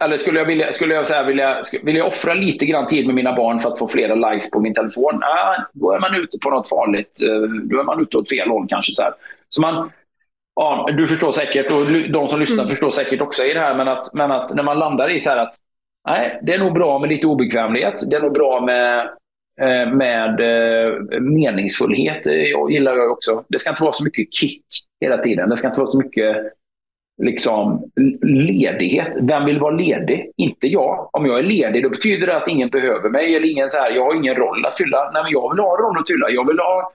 Eller 0.00 0.16
skulle 0.16 0.38
jag 0.38 0.46
vilja, 0.46 0.72
skulle 0.72 0.94
jag 0.94 1.06
säga, 1.06 1.22
vilja, 1.22 1.60
vilja 1.82 2.04
offra 2.04 2.34
lite 2.34 2.66
grann 2.66 2.86
tid 2.86 3.06
med 3.06 3.14
mina 3.14 3.32
barn 3.32 3.60
för 3.60 3.72
att 3.72 3.78
få 3.78 3.88
flera 3.88 4.30
likes 4.30 4.50
på 4.50 4.60
min 4.60 4.74
telefon? 4.74 5.22
Ah, 5.22 5.62
då 5.72 5.92
är 5.92 5.98
man 5.98 6.14
ute 6.14 6.38
på 6.38 6.50
något 6.50 6.68
farligt. 6.68 7.22
Eh, 7.28 7.40
då 7.70 7.80
är 7.80 7.84
man 7.84 8.02
ute 8.02 8.16
åt 8.16 8.28
fel 8.28 8.48
håll 8.48 8.66
kanske. 8.68 8.92
Så, 8.92 9.02
här. 9.02 9.12
så 9.48 9.60
man, 9.60 9.90
ja, 10.58 10.88
du 10.96 11.06
förstår 11.06 11.32
säkert 11.32 11.72
och 11.72 11.92
de 12.10 12.28
som 12.28 12.40
lyssnar 12.40 12.58
mm. 12.58 12.68
förstår 12.68 12.90
säkert 12.90 13.20
också 13.20 13.44
i 13.44 13.54
det 13.54 13.60
här. 13.60 13.74
Men 13.74 13.88
att, 13.88 14.14
men 14.14 14.32
att 14.32 14.54
när 14.54 14.62
man 14.62 14.78
landar 14.78 15.10
i 15.10 15.20
så 15.20 15.30
att 15.30 15.54
nej, 16.08 16.40
det 16.42 16.54
är 16.54 16.58
nog 16.58 16.74
bra 16.74 16.98
med 16.98 17.08
lite 17.08 17.26
obekvämlighet. 17.26 18.10
Det 18.10 18.16
är 18.16 18.20
nog 18.20 18.32
bra 18.32 18.60
med 18.60 19.10
Eh, 19.60 19.92
med 19.92 20.40
eh, 20.40 21.20
meningsfullhet 21.20 22.26
jag 22.26 22.72
gillar 22.72 22.96
jag 22.96 23.12
också. 23.12 23.44
Det 23.48 23.58
ska 23.58 23.70
inte 23.70 23.82
vara 23.82 23.92
så 23.92 24.04
mycket 24.04 24.34
kick 24.34 24.64
hela 25.00 25.18
tiden. 25.18 25.48
Det 25.48 25.56
ska 25.56 25.68
inte 25.68 25.80
vara 25.80 25.90
så 25.90 25.98
mycket 25.98 26.36
liksom, 27.22 27.90
ledighet. 28.22 29.08
Vem 29.20 29.44
vill 29.44 29.58
vara 29.58 29.74
ledig? 29.74 30.32
Inte 30.36 30.66
jag. 30.68 31.10
Om 31.12 31.26
jag 31.26 31.38
är 31.38 31.42
ledig 31.42 31.82
då 31.82 31.88
betyder 31.90 32.26
det 32.26 32.36
att 32.36 32.48
ingen 32.48 32.68
behöver 32.68 33.10
mig. 33.10 33.36
eller 33.36 33.50
ingen 33.50 33.68
så 33.68 33.78
här, 33.78 33.90
Jag 33.90 34.04
har 34.04 34.14
ingen 34.14 34.34
roll 34.34 34.66
att 34.66 34.76
fylla. 34.76 35.10
Nej, 35.12 35.22
men 35.22 35.32
jag 35.32 35.50
vill 35.50 35.60
ha 35.60 35.76
en 35.76 35.84
roll 35.84 35.98
att 35.98 36.08
fylla. 36.08 36.30
Jag 36.30 36.46
vill, 36.46 36.58
ha, 36.58 36.92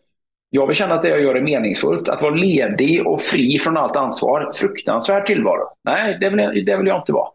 jag 0.56 0.68
vill 0.68 0.76
känna 0.76 0.96
att 0.96 1.02
det 1.02 1.10
jag 1.10 1.22
gör 1.22 1.36
är 1.36 1.42
meningsfullt. 1.42 2.10
Att 2.10 2.22
vara 2.22 2.36
ledig 2.36 3.08
och 3.08 3.22
fri 3.22 3.60
från 3.60 3.78
allt 3.78 3.96
ansvar. 3.96 4.52
Fruktansvärd 4.56 5.26
tillvaro. 5.26 5.68
Nej, 5.84 6.18
det 6.20 6.30
vill, 6.30 6.66
det 6.66 6.78
vill 6.78 6.88
jag 6.88 7.00
inte 7.00 7.14
vara. 7.14 7.28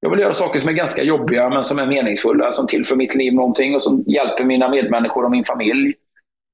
Jag 0.00 0.10
vill 0.10 0.20
göra 0.20 0.34
saker 0.34 0.58
som 0.58 0.68
är 0.68 0.72
ganska 0.72 1.02
jobbiga 1.02 1.48
men 1.48 1.64
som 1.64 1.78
är 1.78 1.86
meningsfulla, 1.86 2.52
som 2.52 2.66
tillför 2.66 2.96
mitt 2.96 3.14
liv 3.14 3.34
någonting 3.34 3.74
och 3.74 3.82
som 3.82 4.04
hjälper 4.06 4.44
mina 4.44 4.68
medmänniskor 4.68 5.24
och 5.24 5.30
min 5.30 5.44
familj. 5.44 5.94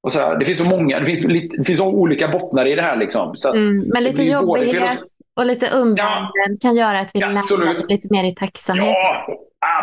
Och 0.02 0.12
så 0.12 0.20
här, 0.20 0.38
det 0.38 0.44
finns 0.44 0.58
så 0.58 0.64
många, 0.64 1.00
det 1.00 1.06
finns, 1.06 1.22
det 1.56 1.64
finns 1.64 1.78
så 1.78 1.86
olika 1.86 2.28
bottnar 2.28 2.66
i 2.66 2.74
det 2.74 2.82
här. 2.82 2.96
Liksom, 2.96 3.36
så 3.36 3.52
mm, 3.52 3.82
men 3.92 4.04
lite 4.04 4.22
jobbighet 4.22 5.00
och 5.36 5.46
lite 5.46 5.66
umbäranden 5.66 6.32
ja, 6.34 6.56
kan 6.60 6.76
göra 6.76 7.00
att 7.00 7.10
vi 7.14 7.20
ja, 7.20 7.26
landar 7.26 7.88
lite 7.88 8.08
mer 8.10 8.24
i 8.24 8.34
tacksamhet. 8.34 8.86
Ja, 8.86 9.26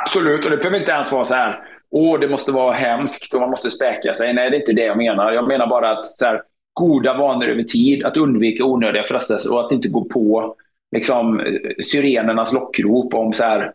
absolut. 0.02 0.46
Och 0.46 0.52
det 0.52 0.58
behöver 0.58 0.80
inte 0.80 0.92
ens 0.92 1.12
vara 1.12 1.26
så 1.26 1.36
här, 1.36 1.60
åh, 1.92 2.20
det 2.20 2.30
måste 2.30 2.52
vara 2.52 2.74
hemskt 2.74 3.34
och 3.34 3.40
man 3.40 3.50
måste 3.50 3.70
späka 3.70 4.14
sig. 4.14 4.34
Nej, 4.34 4.50
det 4.50 4.56
är 4.56 4.60
inte 4.60 4.74
det 4.74 4.86
jag 4.86 4.98
menar. 4.98 5.32
Jag 5.32 5.48
menar 5.48 5.68
bara 5.68 5.92
att 5.92 6.06
så 6.06 6.26
här, 6.26 6.42
goda 6.74 7.18
vanor 7.18 7.48
över 7.48 7.64
tid, 7.64 8.04
att 8.04 8.18
undvika 8.18 8.66
onödiga 8.66 9.04
frestelser 9.04 9.54
och 9.54 9.66
att 9.66 9.72
inte 9.72 9.90
gå 9.90 10.06
på 10.06 10.56
liksom, 10.92 11.42
syrenernas 11.84 12.54
lockrop 12.54 13.14
om 13.14 13.34
så 13.34 13.44
här, 13.44 13.74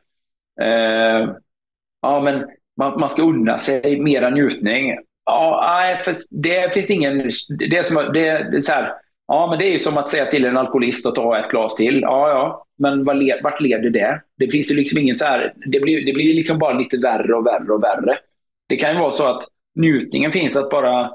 eh, 0.60 1.28
ja 2.02 2.20
men 2.20 2.44
man, 2.76 3.01
man 3.01 3.09
ska 3.09 3.22
unna 3.22 3.59
sig 3.59 4.01
mera 4.01 4.30
njutning. 4.30 4.98
Ja, 5.24 5.60
nej, 5.66 6.14
det 6.30 6.74
finns 6.74 6.90
ingen... 6.90 7.18
Det 7.59 7.78
är, 7.78 7.82
som, 7.82 8.12
det 8.12 8.28
är 8.28 8.60
så 8.60 8.72
här, 8.72 8.93
ja, 9.32 9.46
men 9.50 9.59
det 9.59 9.74
är 9.74 9.78
som 9.78 9.98
att 9.98 10.09
säga 10.09 10.26
till 10.26 10.44
en 10.44 10.56
alkoholist 10.56 11.06
att 11.06 11.14
ta 11.14 11.38
ett 11.38 11.50
glas 11.50 11.74
till. 11.74 12.00
Ja, 12.02 12.28
ja, 12.28 12.66
men 12.78 13.04
vart 13.42 13.60
leder 13.60 13.90
det? 13.90 14.22
Det 14.38 14.48
finns 14.48 14.70
ju 14.70 14.74
liksom 14.74 14.98
ingen 14.98 15.14
så 15.14 15.24
här... 15.24 15.54
Det 15.66 15.80
blir, 15.80 16.06
det 16.06 16.12
blir 16.12 16.34
liksom 16.34 16.59
bara 16.59 16.72
lite 16.72 16.98
värre 16.98 17.34
och 17.34 17.46
värre 17.46 17.72
och 17.72 17.82
värre. 17.82 18.18
Det 18.68 18.76
kan 18.76 18.92
ju 18.92 18.98
vara 18.98 19.10
så 19.10 19.26
att 19.26 19.42
njutningen 19.74 20.32
finns 20.32 20.56
att 20.56 20.70
bara... 20.70 21.10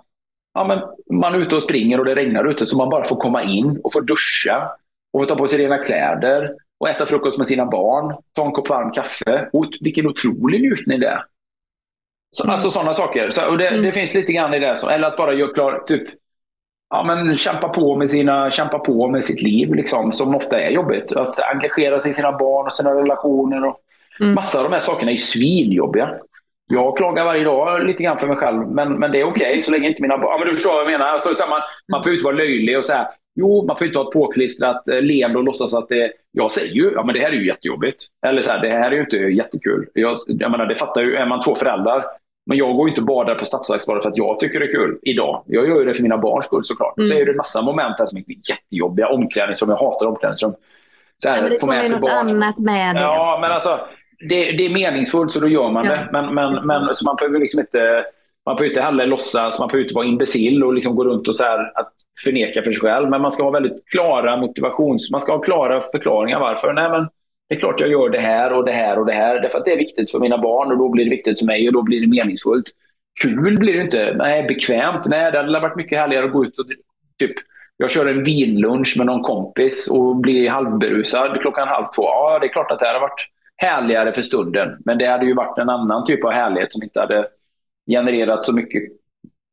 Ja, 0.54 0.68
men 0.68 0.80
man 1.20 1.36
är 1.36 1.40
ute 1.40 1.56
och 1.56 1.64
springer 1.64 2.00
och 2.00 2.06
det 2.06 2.16
regnar 2.16 2.50
ute 2.50 2.66
så 2.66 2.78
man 2.78 2.90
bara 2.90 3.04
får 3.04 3.16
komma 3.16 3.44
in 3.44 3.80
och 3.84 3.94
få 3.94 4.00
duscha 4.00 4.72
och 5.14 5.28
ta 5.28 5.36
på 5.36 5.48
sig 5.48 5.60
rena 5.60 5.78
kläder 5.78 6.50
och 6.80 6.90
äta 6.90 7.06
frukost 7.06 7.38
med 7.38 7.48
sina 7.48 7.66
barn, 7.66 8.16
ta 8.34 8.46
en 8.46 8.52
kopp 8.52 8.70
varm 8.70 8.92
kaffe. 8.92 9.50
Och 9.54 9.66
vilken 9.82 10.08
otrolig 10.08 10.62
njutning 10.62 11.00
det 11.00 11.08
är. 11.08 11.24
Så, 12.32 12.44
mm. 12.44 12.54
Alltså 12.54 12.72
sådana 12.72 12.94
saker. 12.94 13.30
Så, 13.30 13.50
och 13.50 13.58
det, 13.58 13.68
mm. 13.68 13.82
det, 13.82 13.92
finns 13.92 14.16
lite 14.16 14.34
grann 14.34 14.54
i 14.54 14.60
det. 14.60 14.78
Så, 14.78 14.90
eller 14.90 15.08
att 15.08 15.18
bara 15.18 15.34
göra 15.34 15.54
klart, 15.54 15.88
typ, 15.88 16.08
ja, 16.90 17.04
men 17.04 17.36
kämpa, 17.36 17.70
på 17.70 17.96
med 17.96 18.10
sina, 18.10 18.52
kämpa 18.52 18.80
på 18.80 19.08
med 19.08 19.24
sitt 19.24 19.42
liv, 19.42 19.74
liksom, 19.74 20.12
som 20.12 20.36
ofta 20.36 20.62
är 20.62 20.70
jobbigt. 20.70 21.12
Att 21.12 21.36
så, 21.36 21.44
engagera 21.44 22.00
sig 22.00 22.12
i 22.12 22.14
sina 22.14 22.32
barn 22.32 22.66
och 22.66 22.74
sina 22.74 22.96
relationer. 22.96 23.66
Och, 23.66 23.78
mm. 24.20 24.34
Massa 24.34 24.58
av 24.58 24.64
de 24.64 24.74
här 24.74 24.80
sakerna 24.80 25.12
är 25.12 25.16
svinjobbiga. 25.16 26.10
Jag 26.70 26.98
klagar 26.98 27.26
varje 27.26 27.44
dag 27.44 27.84
lite 27.88 28.04
grann 28.04 28.18
för 28.18 28.28
mig 28.28 28.38
själv, 28.38 28.68
men, 28.68 28.94
men 28.94 29.12
det 29.12 29.20
är 29.20 29.24
okej 29.24 29.50
okay, 29.50 29.62
så 29.62 29.72
länge 29.72 29.88
inte 29.88 30.02
mina 30.02 30.18
barn... 30.18 30.32
Ja, 30.32 30.38
men 30.38 30.48
du 30.48 30.54
förstår 30.54 30.72
vad 30.72 30.82
jag 30.82 30.92
menar. 30.92 31.06
Alltså, 31.06 31.36
så 31.36 31.48
man, 31.48 31.62
man 31.92 32.02
behöver 32.02 32.14
inte 32.18 32.26
vara 32.26 32.36
löjlig 32.36 32.78
och 32.78 32.86
säga 32.86 33.08
Jo, 33.40 33.66
man 33.68 33.78
får 33.78 33.88
inte 33.88 34.00
ha 34.00 34.08
ett 34.08 34.14
påklistrat 34.14 34.88
eh, 34.88 35.02
leende 35.02 35.38
och 35.38 35.44
låtsas 35.44 35.74
att 35.74 35.90
det... 35.90 36.12
Jag 36.32 36.52
säger 36.52 36.74
ju, 36.74 36.92
ja 36.96 37.04
men 37.04 37.16
det 37.16 37.22
här 37.22 37.30
är 37.30 37.34
ju 37.34 37.48
jättejobbigt. 37.48 38.04
Eller 38.26 38.42
så 38.42 38.52
här, 38.52 38.62
det 38.62 38.70
här 38.70 38.92
är 38.92 38.96
ju 38.96 39.02
inte 39.02 39.18
jättekul. 39.18 39.88
Jag, 39.94 40.18
jag 40.28 40.52
menar, 40.52 40.66
det 40.66 40.76
fattar 40.76 41.02
ju, 41.02 41.16
är 41.16 41.26
man 41.26 41.42
två 41.42 41.56
föräldrar. 41.56 42.04
Men 42.48 42.58
jag 42.58 42.76
går 42.76 42.88
ju 42.88 42.92
inte 42.92 43.02
bara 43.02 43.36
på 43.36 43.46
Stadsverks 43.46 43.88
bara 43.88 44.02
för 44.02 44.10
att 44.10 44.18
jag 44.18 44.40
tycker 44.40 44.60
det 44.60 44.66
är 44.66 44.72
kul 44.72 45.00
idag. 45.02 45.44
Jag 45.46 45.68
gör 45.68 45.80
ju 45.80 45.86
det 45.86 45.94
för 45.94 46.04
mina 46.04 46.18
barns 46.18 46.46
skull 46.46 46.64
såklart. 46.64 46.98
Mm. 46.98 47.08
Så 47.08 47.16
är 47.16 47.26
det 47.26 47.32
en 47.32 47.38
massa 47.38 47.62
moment 47.62 47.96
här 48.00 48.06
som 48.06 48.18
är 48.18 48.24
jättejobbiga. 48.50 49.08
Omklädningsrum, 49.08 49.70
jag 49.70 49.78
hatar 49.78 50.08
omklädningsrum. 50.08 50.54
Så 51.18 51.30
här, 51.30 51.50
det 51.50 51.58
kommer 51.58 51.84
ju 51.84 51.90
något 51.90 52.02
barn. 52.02 52.12
annat 52.12 52.58
med 52.58 52.96
det. 52.96 53.02
Ja, 53.02 53.38
men 53.42 53.52
alltså 53.52 53.80
det, 54.30 54.52
det, 54.52 54.66
är 54.66 54.74
meningsfullt 54.74 55.32
så 55.32 55.40
då 55.40 55.48
gör 55.48 55.72
man 55.72 55.86
ja. 55.86 55.92
det. 55.92 56.10
Men, 56.12 56.36
men, 56.36 56.68
men 56.68 56.96
så 56.96 57.06
man 57.06 57.16
behöver 57.16 57.40
liksom 57.40 57.60
inte 57.60 58.06
man 58.46 58.56
behöver 58.56 58.70
inte 58.70 58.82
heller 58.82 59.06
låtsas, 59.06 59.60
man 59.60 59.68
behöver 59.68 59.84
inte 59.84 59.96
vara 59.96 60.06
imbeциll 60.06 60.64
och 60.64 60.74
liksom 60.74 60.96
gå 60.96 61.04
runt 61.04 61.28
och 61.28 61.36
så 61.36 61.44
att 61.76 61.94
förneka 62.24 62.64
för 62.64 62.72
sig 62.72 62.82
själv. 62.82 63.10
Men 63.10 63.22
man 63.22 63.32
ska 63.32 63.44
ha 63.44 63.52
väldigt 63.52 63.90
klara 63.92 64.38
motivations... 64.38 65.12
Man 65.12 65.22
ska 65.22 65.32
ha 65.32 65.40
klara 65.40 65.82
förklaringar 65.82 66.40
varför. 66.40 66.74
Nej, 66.74 66.90
men 66.90 67.08
det 67.50 67.56
är 67.56 67.60
klart 67.60 67.80
jag 67.80 67.90
gör 67.90 68.10
det 68.10 68.20
här 68.20 68.54
och 68.54 68.66
det 68.66 68.72
här 68.72 69.00
och 69.00 69.06
det 69.06 69.14
här. 69.14 69.40
Därför 69.42 69.58
att 69.60 69.66
det 69.66 69.72
är 69.72 69.78
viktigt 69.78 70.12
för 70.12 70.20
mina 70.20 70.38
barn 70.38 70.72
och 70.72 70.78
då 70.78 70.90
blir 70.90 71.04
det 71.04 71.12
viktigt 71.12 71.40
för 71.40 71.46
mig 71.46 71.68
och 71.68 71.74
då 71.74 71.82
blir 71.82 72.02
det 72.02 72.08
meningsfullt. 72.08 72.66
Kul 73.22 73.58
blir 73.58 73.74
det 73.74 73.82
inte. 73.82 74.14
Nej, 74.18 74.44
bekvämt. 74.44 75.06
Nej, 75.06 75.32
det 75.32 75.38
hade 75.38 75.60
varit 75.60 75.76
mycket 75.76 76.00
härligare 76.00 76.26
att 76.26 76.32
gå 76.32 76.46
ut 76.46 76.60
och 76.60 76.66
typ 77.20 77.36
jag 77.78 77.92
kör 77.92 78.06
en 78.06 78.24
vinlunch 78.24 78.96
med 78.98 79.06
någon 79.06 79.24
kompis 79.24 79.88
och 79.92 80.16
blir 80.16 80.50
halvberusad 80.50 81.42
klockan 81.42 81.68
halv 81.68 81.86
två. 81.96 82.04
Ja, 82.04 82.40
det 82.40 82.48
är 82.48 82.54
klart 82.54 82.72
att 82.72 82.80
det 82.80 82.88
hade 82.88 83.00
varit 83.00 83.28
härligare 83.58 84.14
för 84.14 84.22
stunden. 84.22 84.78
Men 84.86 84.98
det 84.98 85.08
hade 85.08 85.26
ju 85.26 85.34
varit 85.34 85.58
en 85.58 85.70
annan 85.70 86.06
typ 86.06 86.24
av 86.24 86.32
härlighet 86.32 86.74
som 86.74 86.84
inte 86.84 87.00
hade 87.00 87.28
genererat 87.88 88.46
så 88.46 88.54
mycket 88.54 88.84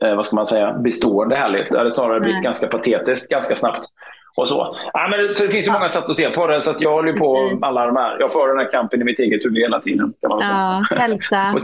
eh, 0.04 0.14
vad 0.14 0.26
ska 0.26 0.36
man 0.36 0.46
säga, 0.46 0.72
bestående 0.72 1.36
härlighet. 1.36 1.70
Det 1.70 1.78
hade 1.78 1.90
snarare 1.90 2.20
blivit 2.20 2.42
ganska 2.42 2.66
patetiskt 2.66 3.30
ganska 3.30 3.56
snabbt. 3.56 3.86
Och 4.36 4.48
så. 4.48 4.76
Ja, 4.92 5.08
men 5.08 5.34
så 5.34 5.44
det 5.44 5.50
finns 5.50 5.68
ju 5.68 5.72
många 5.72 5.88
sätt 5.88 6.10
att 6.10 6.16
se 6.16 6.30
på 6.30 6.46
det, 6.46 6.60
så 6.60 6.70
att 6.70 6.80
jag 6.80 6.92
håller 6.92 7.12
på 7.12 7.34
Precis. 7.34 7.62
alla 7.62 7.86
de 7.86 7.96
här. 7.96 8.16
Jag 8.20 8.32
för 8.32 8.48
den 8.48 8.58
här 8.58 8.70
kampen 8.70 9.00
i 9.00 9.04
mitt 9.04 9.20
eget 9.20 9.44
huvud 9.44 9.58
hela 9.58 9.80
tiden. 9.80 10.12
Kan 10.20 10.28
man 10.28 10.38
ja, 10.42 10.84
säga. 10.88 11.00
hälsa, 11.00 11.54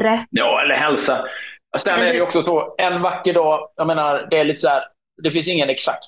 rätt. 0.00 0.26
Ja, 0.30 0.62
eller 0.62 0.74
hälsa. 0.74 1.24
Sen 1.78 2.00
är 2.00 2.12
det 2.12 2.20
också 2.20 2.42
så, 2.42 2.74
en 2.78 3.02
vacker 3.02 3.34
dag, 3.34 3.68
jag 3.76 3.86
menar, 3.86 4.26
det 4.30 4.38
är 4.38 4.44
lite 4.44 4.60
så 4.60 4.68
här, 4.68 4.82
det 5.22 5.30
finns 5.30 5.48
ingen 5.48 5.70
exakt 5.70 6.04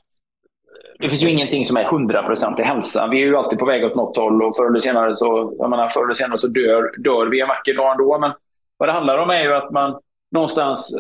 det 1.01 1.09
finns 1.09 1.23
ju 1.23 1.31
ingenting 1.31 1.65
som 1.65 1.77
är 1.77 1.85
100% 1.85 2.61
i 2.61 2.63
hälsa. 2.63 3.09
Vi 3.11 3.23
är 3.23 3.27
ju 3.27 3.37
alltid 3.37 3.59
på 3.59 3.67
väg 3.67 3.85
åt 3.85 3.95
något 3.95 4.17
håll 4.17 4.43
och 4.43 4.57
förr 4.57 4.67
eller 4.67 4.81
senare 4.81 5.15
så, 5.15 5.55
jag 5.59 5.71
menar, 5.71 5.89
förr 5.89 6.05
eller 6.05 6.15
senare 6.15 6.39
så 6.39 6.49
dör, 6.49 7.03
dör 7.03 7.27
vi 7.27 7.41
en 7.41 7.49
vacker 7.49 7.75
dag 7.75 7.93
ändå. 7.93 8.19
Men 8.19 8.33
vad 8.77 8.89
det 8.89 8.93
handlar 8.93 9.19
om 9.19 9.31
är 9.31 9.43
ju 9.43 9.55
att 9.55 9.71
man 9.71 9.99
någonstans 10.33 10.97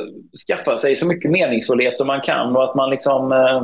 skaffar 0.49 0.77
sig 0.77 0.97
så 0.97 1.07
mycket 1.07 1.31
meningsfullhet 1.31 1.99
som 1.99 2.07
man 2.07 2.21
kan 2.21 2.57
och 2.57 2.65
att 2.65 2.75
man 2.75 2.91
liksom 2.91 3.33
eh, 3.33 3.63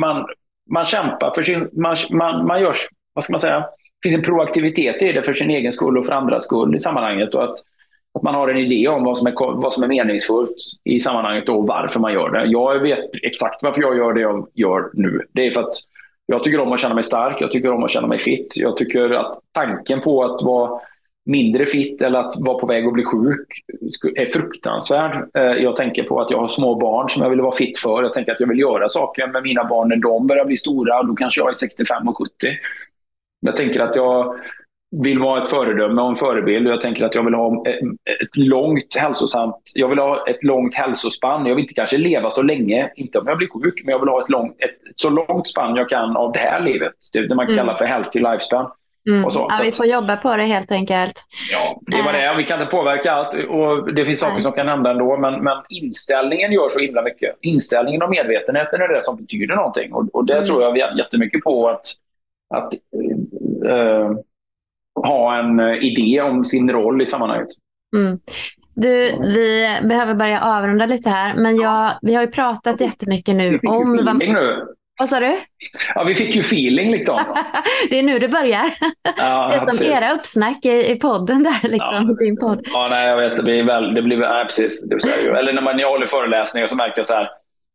man, 0.00 0.26
man 0.70 0.84
kämpar 0.84 1.34
för 1.34 1.42
sin, 1.42 1.68
man, 1.72 1.96
man, 2.10 2.46
man 2.46 2.60
gör, 2.60 2.74
vad 3.12 3.24
ska 3.24 3.32
man 3.32 3.40
säga, 3.40 3.60
det 3.60 4.08
finns 4.08 4.14
en 4.14 4.22
proaktivitet 4.22 5.02
i 5.02 5.12
det 5.12 5.22
för 5.22 5.32
sin 5.32 5.50
egen 5.50 5.72
skull 5.72 5.98
och 5.98 6.06
för 6.06 6.12
andras 6.12 6.44
skull 6.44 6.74
i 6.74 6.78
sammanhanget 6.78 7.34
och 7.34 7.44
att, 7.44 7.56
att 8.14 8.22
man 8.22 8.34
har 8.34 8.48
en 8.48 8.56
idé 8.56 8.88
om 8.88 9.04
vad 9.04 9.18
som, 9.18 9.26
är, 9.26 9.32
vad 9.62 9.72
som 9.72 9.82
är 9.82 9.88
meningsfullt 9.88 10.56
i 10.84 11.00
sammanhanget 11.00 11.48
och 11.48 11.66
varför 11.66 12.00
man 12.00 12.12
gör 12.12 12.30
det. 12.30 12.44
Jag 12.44 12.78
vet 12.78 13.10
exakt 13.22 13.62
varför 13.62 13.82
jag 13.82 13.96
gör 13.96 14.12
det 14.12 14.20
jag 14.20 14.48
gör 14.54 14.90
nu. 14.92 15.20
Det 15.32 15.46
är 15.46 15.50
för 15.50 15.60
att 15.60 15.74
jag 16.26 16.44
tycker 16.44 16.60
om 16.60 16.72
att 16.72 16.80
känna 16.80 16.94
mig 16.94 17.04
stark, 17.04 17.40
jag 17.40 17.50
tycker 17.50 17.72
om 17.72 17.84
att 17.84 17.90
känna 17.90 18.06
mig 18.06 18.18
fit. 18.18 18.56
Jag 18.56 18.76
tycker 18.76 19.10
att 19.10 19.40
tanken 19.52 20.00
på 20.00 20.24
att 20.24 20.42
vara 20.42 20.80
mindre 21.28 21.66
fit 21.66 22.02
eller 22.02 22.18
att 22.18 22.34
vara 22.38 22.58
på 22.58 22.66
väg 22.66 22.86
att 22.86 22.92
bli 22.92 23.04
sjuk 23.04 23.46
är 24.14 24.26
fruktansvärd. 24.26 25.28
Eh, 25.34 25.42
jag 25.42 25.76
tänker 25.76 26.02
på 26.02 26.20
att 26.20 26.30
jag 26.30 26.38
har 26.38 26.48
små 26.48 26.74
barn 26.74 27.08
som 27.08 27.22
jag 27.22 27.30
vill 27.30 27.40
vara 27.40 27.54
fit 27.54 27.78
för. 27.78 28.02
Jag 28.02 28.12
tänker 28.12 28.32
att 28.32 28.40
jag 28.40 28.48
vill 28.48 28.58
göra 28.58 28.88
saker 28.88 29.26
med 29.26 29.42
mina 29.42 29.64
barn 29.64 29.88
när 29.88 29.96
de 29.96 30.26
börjar 30.26 30.44
bli 30.44 30.56
stora. 30.56 31.02
Då 31.02 31.14
kanske 31.14 31.40
jag 31.40 31.48
är 31.48 31.52
65 31.52 32.08
och 32.08 32.18
70. 32.18 32.30
Jag 33.40 33.56
tänker 33.56 33.80
att 33.80 33.96
jag 33.96 34.34
vill 34.90 35.18
vara 35.18 35.42
ett 35.42 35.48
föredöme 35.48 36.02
och 36.02 36.08
en 36.08 36.16
förebild. 36.16 36.68
Jag 36.68 36.80
tänker 36.80 37.04
att 37.04 37.14
jag 37.14 37.24
vill 37.24 37.34
ha 37.34 37.64
ett, 37.68 37.78
ett 38.22 38.36
långt 38.36 38.96
hälsosamt, 38.96 39.56
jag 39.74 39.88
vill 39.88 39.98
ha 39.98 40.26
ett 40.28 40.44
långt 40.44 40.74
hälsospann. 40.74 41.46
Jag 41.46 41.54
vill 41.54 41.62
inte 41.62 41.74
kanske 41.74 41.98
leva 41.98 42.30
så 42.30 42.42
länge, 42.42 42.90
inte 42.96 43.18
om 43.18 43.26
jag 43.26 43.38
blir 43.38 43.48
sjuk, 43.48 43.82
men 43.84 43.92
jag 43.92 43.98
vill 43.98 44.08
ha 44.08 44.22
ett, 44.22 44.30
lång, 44.30 44.48
ett, 44.48 44.76
så 44.94 45.10
långt 45.10 45.48
spann 45.48 45.76
jag 45.76 45.88
kan 45.88 46.16
av 46.16 46.32
det 46.32 46.38
här 46.38 46.60
livet. 46.60 46.92
Det 47.12 47.34
man 47.34 47.46
kallar 47.46 47.62
mm. 47.62 47.76
för 47.76 47.84
healthy 47.84 48.20
lifespan. 48.20 48.70
Mm. 49.08 49.30
Så. 49.30 49.46
Ja, 49.50 49.56
så 49.56 49.64
vi 49.64 49.72
får 49.72 49.86
jobba 49.86 50.16
på 50.16 50.36
det 50.36 50.42
helt 50.42 50.72
enkelt. 50.72 51.24
Ja, 51.52 51.80
det 51.86 52.02
var 52.02 52.12
det. 52.12 52.34
Vi 52.36 52.44
kan 52.44 52.60
inte 52.60 52.70
påverka 52.70 53.12
allt 53.12 53.34
och 53.48 53.94
det 53.94 54.06
finns 54.06 54.20
saker 54.20 54.32
Nej. 54.32 54.42
som 54.42 54.52
kan 54.52 54.68
hända 54.68 54.90
ändå. 54.90 55.16
Men, 55.16 55.44
men 55.44 55.56
inställningen 55.68 56.52
gör 56.52 56.68
så 56.68 56.80
himla 56.80 57.02
mycket. 57.02 57.36
Inställningen 57.40 58.02
och 58.02 58.10
medvetenheten 58.10 58.80
är 58.80 58.88
det 58.88 59.04
som 59.04 59.16
betyder 59.16 59.56
någonting. 59.56 59.92
Och, 59.92 60.14
och 60.14 60.26
det 60.26 60.34
mm. 60.34 60.46
tror 60.46 60.62
jag 60.62 60.98
jättemycket 60.98 61.44
på 61.44 61.68
att, 61.68 61.84
att 62.54 62.72
äh, 63.66 64.10
ha 65.06 65.38
en 65.38 65.60
eh, 65.60 65.84
idé 65.84 66.20
om 66.20 66.44
sin 66.44 66.70
roll 66.70 67.02
i 67.02 67.06
sammanhanget. 67.06 67.48
Mm. 67.96 68.18
Du, 68.74 69.16
vi 69.34 69.68
behöver 69.82 70.14
börja 70.14 70.40
avrunda 70.40 70.86
lite 70.86 71.10
här, 71.10 71.34
men 71.34 71.56
jag, 71.56 71.92
vi 72.02 72.14
har 72.14 72.22
ju 72.22 72.30
pratat 72.30 72.80
jättemycket 72.80 73.36
nu 73.36 73.58
om... 73.68 74.00
Vad, 74.04 74.18
nu. 74.18 74.66
Vad 74.98 75.08
sa 75.08 75.20
du? 75.20 75.36
Ja, 75.94 76.04
vi 76.04 76.14
fick 76.14 76.36
ju 76.36 76.40
feeling 76.40 76.90
liksom. 76.90 77.20
det 77.90 77.98
är 77.98 78.02
nu 78.02 78.18
det 78.18 78.28
börjar. 78.28 78.70
Ja, 79.16 79.48
det 79.50 79.54
är 79.54 79.58
som 79.58 79.66
precis. 79.66 79.86
era 79.86 80.12
uppsnack 80.12 80.64
i, 80.64 80.92
i 80.92 80.96
podden 80.96 81.42
där, 81.42 81.68
liksom, 81.68 82.16
ja. 82.18 82.24
din 82.24 82.36
podd. 82.36 82.60
Ja, 82.72 82.88
nej, 82.90 83.08
jag 83.08 83.16
vet. 83.16 83.36
Det 83.36 83.42
blir 83.42 83.62
väl, 83.62 83.94
det 83.94 84.02
blir, 84.02 84.16
nej, 84.16 84.44
precis. 84.44 84.88
Det 84.88 85.28
Eller 85.38 85.52
när, 85.52 85.62
man, 85.62 85.78
jag 85.78 85.90
håller 85.90 86.06
föreläsningar 86.06 86.66
så 86.66 86.76
märker 86.76 86.98
jag 86.98 87.06
så 87.06 87.14
här, 87.14 87.28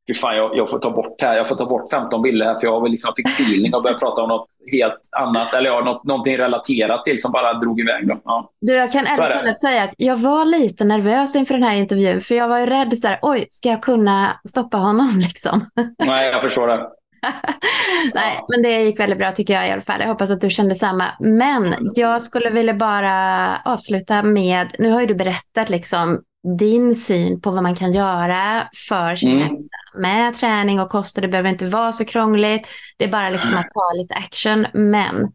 Fy 0.08 0.14
fan, 0.14 0.38
jag, 0.38 0.58
jag, 0.58 0.70
får 0.70 0.80
ta 0.80 0.90
bort 0.90 1.22
här. 1.22 1.36
Jag 1.36 1.48
får 1.48 1.56
ta 1.56 1.66
bort 1.66 1.90
15 1.92 2.22
bilder 2.22 2.46
här 2.46 2.56
för 2.56 2.68
jag 2.68 2.90
liksom 2.90 3.14
fick 3.16 3.28
feeling 3.28 3.76
och 3.76 3.84
började 3.84 4.00
prata 4.00 4.22
om 4.22 4.30
något 4.30 4.48
helt 4.72 5.10
annat. 5.12 5.54
Eller 5.54 5.70
ja, 5.70 5.82
något, 5.82 6.04
någonting 6.04 6.38
relaterat 6.38 7.06
till 7.06 7.22
som 7.22 7.32
bara 7.32 7.54
drog 7.54 7.80
iväg. 7.80 8.08
Då. 8.08 8.22
Ja. 8.24 8.52
Du, 8.62 8.74
jag 8.74 8.92
kan 8.92 9.06
ärligt 9.06 9.36
talat 9.36 9.62
säga 9.62 9.84
att 9.84 9.94
jag 9.98 10.16
var 10.16 10.46
lite 10.46 10.84
nervös 10.86 11.36
inför 11.36 11.54
den 11.54 11.64
här 11.64 11.76
intervjun. 11.76 12.22
För 12.22 12.36
jag 12.36 12.48
var 12.48 12.60
ju 12.60 12.66
rädd 12.66 12.98
så 12.98 13.08
här, 13.08 13.20
oj, 13.22 13.48
ska 13.50 13.70
jag 13.70 13.84
kunna 13.84 14.40
stoppa 14.50 14.78
honom 14.78 15.20
liksom? 15.20 15.66
Nej, 16.06 16.30
jag 16.30 16.42
förstår 16.42 16.68
det. 16.68 16.88
Nej, 18.14 18.40
men 18.50 18.62
det 18.62 18.84
gick 18.84 19.00
väldigt 19.00 19.20
bra 19.20 19.32
tycker 19.32 19.54
jag 19.54 19.68
i 19.68 19.72
alla 19.72 19.82
fall. 19.82 20.02
Jag 20.02 20.08
hoppas 20.08 20.32
att 20.32 20.42
du 20.42 20.50
kände 20.50 20.76
samma. 20.76 21.06
Men 21.20 21.76
jag 21.96 22.22
skulle 22.22 22.50
vilja 22.50 22.74
bara 22.74 23.58
avsluta 23.66 24.24
med, 24.24 24.76
nu 24.80 24.92
har 24.92 25.02
ju 25.02 25.08
du 25.08 25.16
berättat 25.16 25.70
liksom 25.70 26.22
din 26.58 26.96
syn 26.96 27.42
på 27.42 27.52
vad 27.52 27.64
man 27.64 27.76
kan 27.76 27.94
göra 27.94 28.68
för 28.88 29.16
sin 29.16 29.32
mm. 29.32 29.44
hälsa 29.44 29.76
med 29.96 30.36
träning 30.36 30.80
och 30.80 30.90
kost. 30.90 31.22
Det 31.22 31.28
behöver 31.28 31.50
inte 31.50 31.66
vara 31.66 31.92
så 31.92 32.06
krångligt. 32.06 32.68
Det 32.98 33.06
är 33.06 33.12
bara 33.12 33.30
liksom 33.30 33.58
att 33.58 33.70
ta 33.70 33.98
lite 33.98 34.14
action. 34.14 34.68
Men 34.74 35.32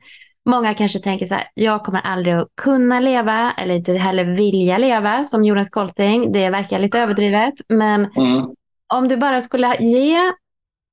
många 0.47 0.75
kanske 0.75 0.99
tänker 0.99 1.27
så 1.27 1.35
här, 1.35 1.49
jag 1.55 1.85
kommer 1.85 2.01
aldrig 2.01 2.35
att 2.35 2.49
kunna 2.63 3.01
leva 3.01 3.53
eller 3.59 3.75
inte 3.75 3.93
heller 3.93 4.25
vilja 4.25 4.79
leva 4.79 5.25
som 5.25 5.45
Jonas 5.45 5.71
Kolting. 5.71 6.33
Det 6.33 6.51
verkar 6.51 6.79
lite 6.79 6.99
överdrivet. 6.99 7.55
Men 7.69 8.05
mm. 8.05 8.47
om 8.95 9.09
du 9.09 9.17
bara 9.17 9.41
skulle 9.41 9.77
ge 9.77 10.19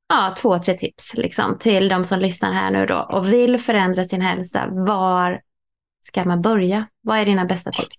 ja, 0.10 0.34
två, 0.38 0.60
tre 0.60 0.73
tips 0.73 1.14
liksom, 1.14 1.57
till 1.60 1.90
de 1.90 2.03
som 2.03 2.19
lyssnar 2.19 2.53
här 2.53 2.72
nu 2.72 2.86
då 2.86 3.07
och 3.10 3.34
vill 3.34 3.60
förändra 3.60 4.03
sin 4.03 4.22
hälsa. 4.22 4.68
Var 4.72 5.41
ska 5.99 6.23
man 6.23 6.41
börja? 6.41 6.88
Vad 7.02 7.18
är 7.18 7.26
dina 7.26 7.45
bästa 7.45 7.72
tips? 7.72 7.95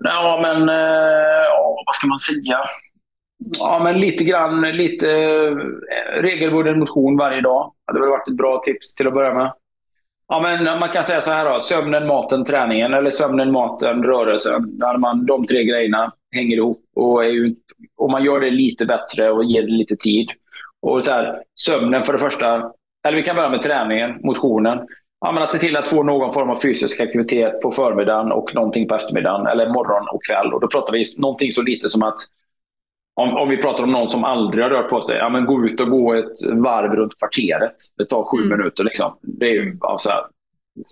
Ja, 0.00 0.38
men 0.42 0.68
äh, 0.68 1.48
vad 1.86 1.94
ska 1.94 2.08
man 2.08 2.18
säga? 2.18 2.58
Ja, 3.58 3.80
men 3.84 4.00
lite 4.00 4.24
grann, 4.24 4.60
lite 4.60 5.10
eh, 5.10 5.56
regelbunden 6.20 6.78
motion 6.78 7.16
varje 7.16 7.40
dag. 7.40 7.72
Det 7.86 7.98
hade 7.98 8.10
varit 8.10 8.28
ett 8.28 8.36
bra 8.36 8.60
tips 8.64 8.94
till 8.94 9.06
att 9.06 9.14
börja 9.14 9.34
med. 9.34 9.52
Ja, 10.28 10.40
men 10.40 10.78
man 10.78 10.88
kan 10.88 11.04
säga 11.04 11.20
så 11.20 11.30
här 11.30 11.50
då. 11.50 11.60
Sömnen, 11.60 12.06
maten, 12.06 12.44
träningen. 12.44 12.94
Eller 12.94 13.10
sömnen, 13.10 13.52
maten, 13.52 14.02
rörelsen. 14.02 14.78
Där 14.78 14.98
man, 14.98 15.26
de 15.26 15.46
tre 15.46 15.64
grejerna 15.64 16.12
hänger 16.32 16.56
ihop. 16.56 16.82
Och, 16.96 17.24
är 17.24 17.54
och 17.96 18.10
man 18.10 18.24
gör 18.24 18.40
det 18.40 18.50
lite 18.50 18.86
bättre 18.86 19.30
och 19.30 19.44
ger 19.44 19.62
det 19.62 19.72
lite 19.72 19.96
tid. 19.96 20.30
Och 20.80 21.04
så 21.04 21.12
här, 21.12 21.42
sömnen 21.60 22.02
för 22.02 22.12
det 22.12 22.18
första. 22.18 22.72
Eller 23.06 23.16
vi 23.16 23.22
kan 23.22 23.36
börja 23.36 23.50
med 23.50 23.62
träningen, 23.62 24.20
motionen 24.22 24.78
ja, 25.22 25.32
men 25.32 25.42
att 25.42 25.52
se 25.52 25.58
till 25.58 25.76
att 25.76 25.88
få 25.88 26.02
någon 26.02 26.32
form 26.32 26.50
av 26.50 26.56
fysisk 26.56 27.00
aktivitet 27.00 27.60
på 27.60 27.70
förmiddagen 27.70 28.32
och 28.32 28.54
någonting 28.54 28.88
på 28.88 28.94
eftermiddagen 28.94 29.46
eller 29.46 29.68
morgon 29.68 30.08
och 30.08 30.20
kväll. 30.30 30.52
Och 30.52 30.60
då 30.60 30.68
pratar 30.68 30.92
vi 30.92 31.04
någonting 31.18 31.50
så 31.50 31.62
lite 31.62 31.88
som 31.88 32.02
att 32.02 32.18
om, 33.14 33.36
om 33.36 33.48
vi 33.48 33.56
pratar 33.56 33.84
om 33.84 33.92
någon 33.92 34.08
som 34.08 34.24
aldrig 34.24 34.64
har 34.64 34.70
rört 34.70 34.90
på 34.90 35.00
sig, 35.00 35.16
ja, 35.16 35.28
men 35.28 35.46
gå 35.46 35.64
ut 35.64 35.80
och 35.80 35.90
gå 35.90 36.14
ett 36.14 36.52
varv 36.52 36.92
runt 36.92 37.18
kvarteret. 37.18 37.74
Det 37.96 38.04
tar 38.04 38.24
sju 38.24 38.36
mm. 38.36 38.58
minuter. 38.58 38.84
Liksom. 38.84 39.18
Det 39.22 39.46
är 39.46 39.52
ju 39.52 39.76
alltså, 39.80 40.10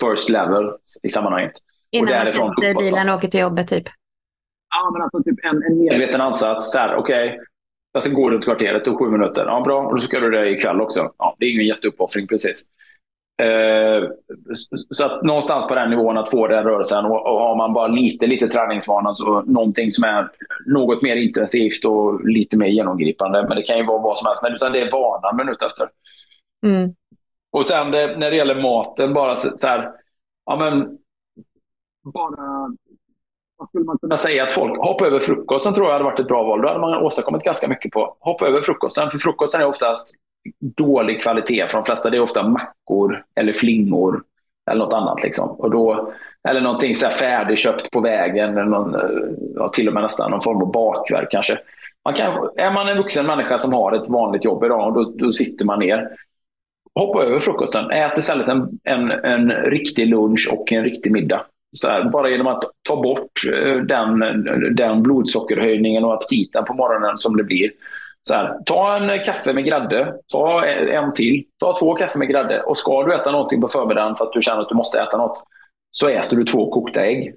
first 0.01 0.29
level 0.29 0.71
i 1.03 1.09
sammanhanget. 1.09 1.53
Innan 1.91 2.25
man 2.25 2.33
sätter 2.33 2.75
bilen 2.75 3.09
och 3.09 3.15
åker 3.15 3.29
till 3.29 3.41
jobbet 3.41 3.69
typ? 3.69 3.89
Ja, 4.71 4.91
men 4.93 5.03
alltså 5.03 5.23
typ 5.23 5.45
en, 5.45 5.63
en 5.63 5.79
medveten 5.79 6.21
ansats. 6.21 6.77
Okej, 6.77 6.99
okay, 6.99 7.39
jag 7.93 8.03
ska 8.03 8.13
gå 8.13 8.31
runt 8.31 8.45
kvarteret 8.45 8.89
och 8.89 8.99
sju 8.99 9.11
minuter. 9.11 9.45
Ja, 9.47 9.61
bra. 9.61 9.87
Och 9.87 9.95
då 9.95 10.01
ska 10.01 10.21
du 10.21 10.31
det 10.31 10.51
ikväll 10.51 10.81
också. 10.81 11.13
Ja, 11.19 11.37
det 11.39 11.47
är 11.47 11.51
ingen 11.51 11.67
jätteuppoffring 11.67 12.27
precis. 12.27 12.65
Eh, 13.43 14.09
så 14.91 15.05
att 15.05 15.23
någonstans 15.23 15.69
på 15.69 15.75
den 15.75 15.91
nivån 15.91 16.19
att 16.19 16.31
få 16.31 16.47
den 16.47 16.65
rörelsen 16.65 17.05
och, 17.05 17.27
och 17.27 17.41
har 17.41 17.57
man 17.57 17.73
bara 17.73 17.87
lite, 17.87 18.27
lite 18.27 18.49
träningsvana 18.49 19.13
så 19.13 19.43
någonting 19.43 19.91
som 19.91 20.05
är 20.05 20.29
något 20.67 21.03
mer 21.03 21.17
intensivt 21.17 21.85
och 21.85 22.29
lite 22.29 22.57
mer 22.57 22.67
genomgripande. 22.67 23.47
Men 23.49 23.57
det 23.57 23.63
kan 23.63 23.79
ju 23.79 23.87
vara 23.87 24.03
vad 24.03 24.19
som 24.19 24.27
helst. 24.27 24.43
Men 24.43 24.55
utan 24.55 24.73
det 24.73 24.81
är 24.81 24.91
vanan 24.91 25.37
minut 25.37 25.63
efter. 25.63 25.89
Mm. 26.67 26.91
Och 27.53 27.67
sen 27.67 27.91
det, 27.91 28.17
när 28.19 28.31
det 28.31 28.37
gäller 28.37 28.63
maten, 28.63 29.15
bara 29.15 29.37
så, 29.37 29.59
så 29.59 29.67
här, 29.67 29.93
ja 30.47 30.57
men 30.57 30.99
bara 32.13 32.71
skulle 33.66 33.85
man 33.85 33.99
kunna 33.99 34.16
säga 34.16 34.43
att 34.43 34.53
folk 34.53 34.78
hoppa 34.78 35.07
över 35.07 35.19
frukosten 35.19 35.74
tror 35.74 35.87
jag 35.87 35.93
hade 35.93 36.05
varit 36.05 36.20
ett 36.20 36.28
bra 36.28 36.43
val. 36.43 36.62
Då 36.62 36.69
hade 36.69 36.81
man 36.81 37.03
åstadkommit 37.03 37.43
ganska 37.43 37.69
mycket 37.69 37.93
på. 37.93 38.16
Hoppa 38.20 38.47
över 38.47 38.62
frukosten, 38.62 39.11
för 39.11 39.19
frukosten 39.19 39.61
är 39.61 39.66
oftast 39.66 40.15
dålig 40.77 41.23
kvalitet 41.23 41.69
för 41.69 41.78
de 41.78 41.85
flesta. 41.85 42.11
Det 42.11 42.16
är 42.16 42.20
ofta 42.20 42.49
mackor 42.49 43.24
eller 43.35 43.53
flingor 43.53 44.23
eller 44.70 44.85
något 44.85 44.95
annat. 44.95 45.24
Liksom. 45.24 45.49
Och 45.49 45.70
då, 45.70 46.12
eller 46.49 46.61
någonting 46.61 46.95
så 46.95 47.07
här 47.07 47.12
färdigköpt 47.12 47.91
på 47.91 48.01
vägen, 48.01 48.51
eller 48.51 48.65
någon, 48.65 48.97
ja, 49.57 49.69
till 49.69 49.89
och 49.89 49.95
med 49.95 50.03
nästan 50.03 50.31
någon 50.31 50.41
form 50.41 50.62
av 50.62 50.73
bakverk 50.73 51.28
kanske. 51.31 51.59
Man 52.05 52.15
kan, 52.15 52.51
är 52.57 52.70
man 52.70 52.89
en 52.89 52.97
vuxen 52.97 53.27
människa 53.27 53.59
som 53.59 53.73
har 53.73 53.93
ett 53.93 54.09
vanligt 54.09 54.45
jobb 54.45 54.65
idag, 54.65 54.95
då, 54.95 55.03
då 55.03 55.32
sitter 55.32 55.65
man 55.65 55.78
ner. 55.78 56.09
Hoppa 56.95 57.24
över 57.24 57.39
frukosten. 57.39 57.91
Ät 57.91 58.19
istället 58.19 58.49
en, 58.49 58.69
en, 58.85 59.11
en 59.11 59.51
riktig 59.51 60.07
lunch 60.07 60.49
och 60.53 60.73
en 60.73 60.85
riktig 60.85 61.12
middag. 61.12 61.43
Här, 61.87 62.11
bara 62.11 62.31
genom 62.31 62.47
att 62.47 62.63
ta 62.89 63.03
bort 63.03 63.31
eh, 63.53 63.77
den, 63.77 64.19
den 64.77 65.03
blodsockerhöjningen 65.03 66.05
och 66.05 66.15
aptiten 66.15 66.65
på 66.65 66.75
morgonen 66.75 67.19
som 67.19 67.37
det 67.37 67.45
blir 67.45 67.71
så 68.23 68.35
här, 68.35 68.59
ta 68.67 68.97
en 68.97 69.25
kaffe 69.25 69.53
med 69.53 69.65
grädde, 69.65 70.15
ta 70.33 70.65
en 70.67 71.13
till, 71.15 71.45
ta 71.59 71.75
två 71.81 71.95
kaffe 71.95 72.19
med 72.19 72.29
grädde. 72.29 72.63
Och 72.63 72.77
ska 72.77 73.03
du 73.03 73.15
äta 73.15 73.31
någonting 73.31 73.61
på 73.61 73.69
förmiddagen 73.69 74.17
för 74.17 74.25
att 74.25 74.33
du 74.33 74.43
känner 74.43 74.61
att 74.61 74.69
du 74.69 74.75
måste 74.75 75.01
äta 75.01 75.17
något, 75.17 75.45
så 75.91 76.09
äter 76.09 76.37
du 76.37 76.45
två 76.45 76.71
kokta 76.71 77.05
ägg. 77.07 77.35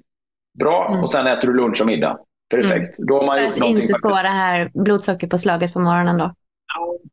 Bra, 0.58 0.88
mm. 0.88 1.02
och 1.02 1.10
sen 1.10 1.26
äter 1.26 1.48
du 1.48 1.54
lunch 1.54 1.80
och 1.80 1.86
middag. 1.86 2.18
Perfekt. 2.50 2.98
Mm. 2.98 3.06
Då 3.06 3.16
har 3.16 3.26
man 3.26 3.44
gjort 3.44 3.52
att 3.52 3.66
inte 3.66 3.94
få 4.02 4.08
det 4.08 4.28
här 4.28 4.70
blodsockerpåslaget 4.74 5.72
på 5.72 5.80
morgonen 5.80 6.18
då? 6.18 6.34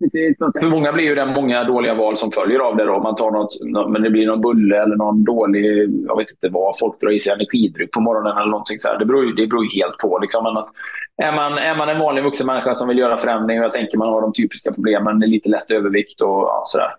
Precis. 0.01 0.37
För 0.37 0.69
många 0.69 0.93
blir 0.93 1.05
ju 1.05 1.15
det 1.15 1.25
många 1.25 1.63
dåliga 1.63 1.93
val 1.93 2.17
som 2.17 2.31
följer 2.31 2.59
av 2.59 2.77
det. 2.77 2.85
Då. 2.85 2.99
Man 2.99 3.15
tar 3.15 3.31
något, 3.31 3.53
men 3.89 4.01
det 4.01 4.09
blir 4.09 4.27
någon 4.27 4.41
bulle 4.41 4.83
eller 4.83 4.95
någon 4.95 5.23
dålig, 5.23 5.89
jag 6.07 6.17
vet 6.17 6.31
inte 6.31 6.49
vad, 6.49 6.79
folk 6.79 7.01
drar 7.01 7.11
i 7.11 7.19
sig 7.19 7.33
energidryck 7.33 7.91
på 7.91 8.01
morgonen 8.01 8.37
eller 8.37 8.51
någonting 8.51 8.79
så 8.79 8.87
här. 8.87 8.99
Det 8.99 9.05
beror 9.05 9.25
ju 9.25 9.31
det 9.31 9.47
beror 9.47 9.81
helt 9.81 9.97
på. 9.97 10.19
Liksom. 10.19 10.43
Men 10.43 10.57
att, 10.57 10.69
är, 11.17 11.35
man, 11.35 11.57
är 11.57 11.75
man 11.75 11.89
en 11.89 11.99
vanlig 11.99 12.23
vuxen 12.23 12.47
människa 12.47 12.75
som 12.75 12.87
vill 12.87 12.97
göra 12.97 13.17
förändring 13.17 13.59
och 13.59 13.65
jag 13.65 13.71
tänker 13.71 13.97
man 13.97 14.09
har 14.09 14.21
de 14.21 14.33
typiska 14.33 14.71
problemen 14.71 15.19
lite 15.19 15.49
lätt 15.49 15.71
övervikt 15.71 16.21
och 16.21 16.27
ja, 16.27 16.63
sådär. 16.65 16.89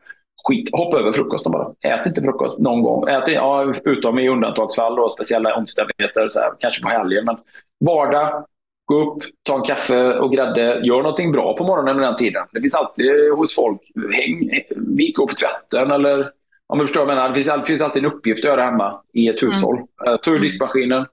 Skit, 0.48 0.70
hoppa 0.72 0.98
över 0.98 1.12
frukosten 1.12 1.52
bara. 1.52 1.68
Ät 1.80 2.06
inte 2.06 2.22
frukost 2.22 2.58
någon 2.58 2.82
gång. 2.82 3.08
Ät, 3.08 3.28
ja, 3.28 3.72
utom 3.84 4.18
i 4.18 4.28
undantagsfall 4.28 4.98
och 4.98 5.12
speciella 5.12 5.54
omständigheter, 5.54 6.28
så 6.28 6.40
här, 6.40 6.50
kanske 6.58 6.82
på 6.82 6.88
helgen. 6.88 7.24
Men 7.24 7.36
vardag, 7.84 8.44
Gå 8.84 9.00
upp, 9.00 9.22
ta 9.42 9.56
en 9.56 9.62
kaffe 9.62 10.18
och 10.18 10.32
grädde. 10.32 10.80
Gör 10.84 10.96
någonting 10.96 11.32
bra 11.32 11.56
på 11.56 11.64
morgonen 11.64 11.96
den 11.96 12.16
tiden. 12.16 12.46
Det 12.52 12.60
finns 12.60 12.74
alltid 12.74 13.30
hos 13.36 13.54
folk. 13.54 13.80
Häng, 14.12 14.50
vik 14.76 15.18
upp 15.18 15.36
tvätten 15.36 15.90
eller 15.90 16.30
om 16.66 16.78
du 16.78 16.86
förstår 16.86 17.00
vad 17.00 17.10
jag 17.10 17.16
menar. 17.16 17.28
Det 17.28 17.34
finns, 17.34 17.46
det 17.46 17.64
finns 17.66 17.82
alltid 17.82 18.04
en 18.04 18.12
uppgift 18.12 18.44
att 18.44 18.50
göra 18.50 18.64
hemma 18.64 19.00
i 19.12 19.28
ett 19.28 19.42
hushåll. 19.42 19.76
Mm. 19.76 20.18
Ta 20.22 20.30
ur 20.30 20.38
diskmaskinen, 20.38 21.06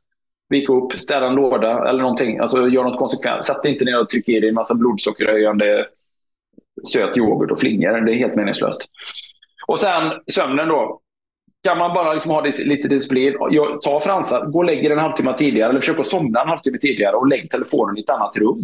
vika 0.49 0.73
upp, 0.73 0.93
städa 0.93 1.27
en 1.27 1.35
låda 1.35 1.89
eller 1.89 2.01
någonting. 2.01 2.39
Alltså 2.39 2.67
gör 2.67 2.83
något 2.83 2.99
konsekvent. 2.99 3.45
Sätt 3.45 3.65
inte 3.65 3.85
ner 3.85 3.99
och 3.99 4.09
tryck 4.09 4.29
i 4.29 4.39
dig 4.39 4.49
en 4.49 4.55
massa 4.55 4.75
blodsockerhöjande 4.75 5.85
söt 6.93 7.17
yoghurt 7.17 7.51
och 7.51 7.59
flingor. 7.59 8.01
Det 8.01 8.11
är 8.11 8.15
helt 8.15 8.35
meningslöst. 8.35 8.85
Och 9.67 9.79
sen 9.79 10.11
sömnen 10.31 10.67
då 10.67 10.99
kan 11.63 11.77
man 11.77 11.93
bara 11.93 12.13
liksom 12.13 12.31
ha 12.31 12.41
lite 12.41 12.87
disciplin, 12.87 13.35
ta 13.81 13.99
Fransa, 13.99 14.45
gå 14.45 14.59
och 14.59 14.65
lägg 14.65 14.83
dig 14.83 14.91
en 14.91 14.99
halvtimme 14.99 15.33
tidigare 15.37 15.69
eller 15.69 15.79
försök 15.79 15.99
att 15.99 16.05
somna 16.05 16.41
en 16.41 16.47
halvtimme 16.47 16.77
tidigare 16.77 17.15
och 17.15 17.27
lägg 17.27 17.49
telefonen 17.49 17.97
i 17.97 18.01
ett 18.01 18.09
annat 18.09 18.37
rum. 18.37 18.63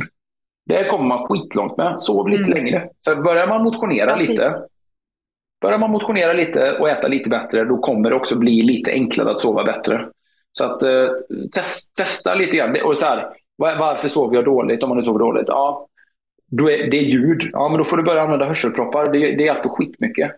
Det 0.65 0.89
kommer 0.89 1.05
man 1.05 1.27
skitlångt 1.27 1.77
med. 1.77 2.01
Sov 2.01 2.29
lite 2.29 2.51
mm. 2.51 2.63
längre. 2.63 2.89
För 3.05 3.15
börjar 3.15 3.47
man 3.47 3.63
motionera 3.63 4.09
ja, 4.09 4.15
lite, 4.15 4.49
börjar 5.61 5.77
man 5.77 5.91
motionera 5.91 6.33
lite 6.33 6.77
och 6.79 6.89
äta 6.89 7.07
lite 7.07 7.29
bättre, 7.29 7.63
då 7.63 7.77
kommer 7.77 8.09
det 8.09 8.15
också 8.15 8.37
bli 8.37 8.61
lite 8.61 8.91
enklare 8.91 9.31
att 9.31 9.41
sova 9.41 9.63
bättre. 9.63 10.09
Så 10.51 10.65
att 10.65 10.83
eh, 10.83 11.07
test, 11.53 11.95
testa 11.95 12.33
lite 12.33 12.57
grann. 12.57 12.81
Och 12.83 12.97
så 12.97 13.05
här, 13.05 13.29
varför 13.57 14.09
sover 14.09 14.35
jag 14.35 14.45
dåligt 14.45 14.83
om 14.83 14.89
man 14.89 14.97
nu 14.97 15.03
sover 15.03 15.19
dåligt? 15.19 15.47
Ja, 15.47 15.87
är, 16.51 16.91
det 16.91 16.97
är 16.97 17.03
ljud. 17.03 17.49
Ja, 17.51 17.69
men 17.69 17.77
då 17.77 17.83
får 17.83 17.97
du 17.97 18.03
börja 18.03 18.21
använda 18.21 18.45
hörselproppar. 18.45 19.11
Det, 19.11 19.19
det 19.19 19.43
hjälper 19.43 19.69
skitmycket. 19.69 20.31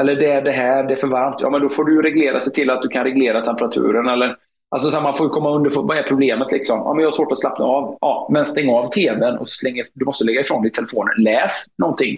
Eller 0.00 0.16
det 0.16 0.32
är 0.32 0.42
det 0.42 0.50
här, 0.50 0.84
det 0.84 0.94
är 0.94 0.96
för 0.96 1.08
varmt. 1.08 1.40
Ja, 1.40 1.50
men 1.50 1.60
då 1.60 1.68
får 1.68 1.84
du 1.84 2.02
reglera 2.02 2.40
sig 2.40 2.52
till 2.52 2.70
att 2.70 2.82
du 2.82 2.88
kan 2.88 3.04
reglera 3.04 3.40
temperaturen. 3.40 4.08
Eller, 4.08 4.36
alltså 4.68 4.90
så 4.90 4.96
här, 4.96 5.04
man 5.04 5.14
får 5.14 5.28
komma 5.28 5.50
under 5.50 5.70
vad 5.74 5.98
är 5.98 6.02
problemet. 6.02 6.52
Liksom? 6.52 6.78
Ja, 6.78 6.94
men 6.94 7.00
jag 7.00 7.06
har 7.06 7.16
svårt 7.16 7.32
att 7.32 7.38
slappna 7.38 7.64
av. 7.64 7.98
Ja, 8.00 8.28
men 8.30 8.44
stäng 8.44 8.70
av 8.70 8.88
tvn 8.88 9.38
och 9.38 9.48
släng, 9.48 9.82
du 9.92 10.04
måste 10.04 10.24
lägga 10.24 10.40
ifrån 10.40 10.62
dig 10.62 10.72
telefonen. 10.72 11.14
Läs 11.18 11.66
någonting. 11.78 12.16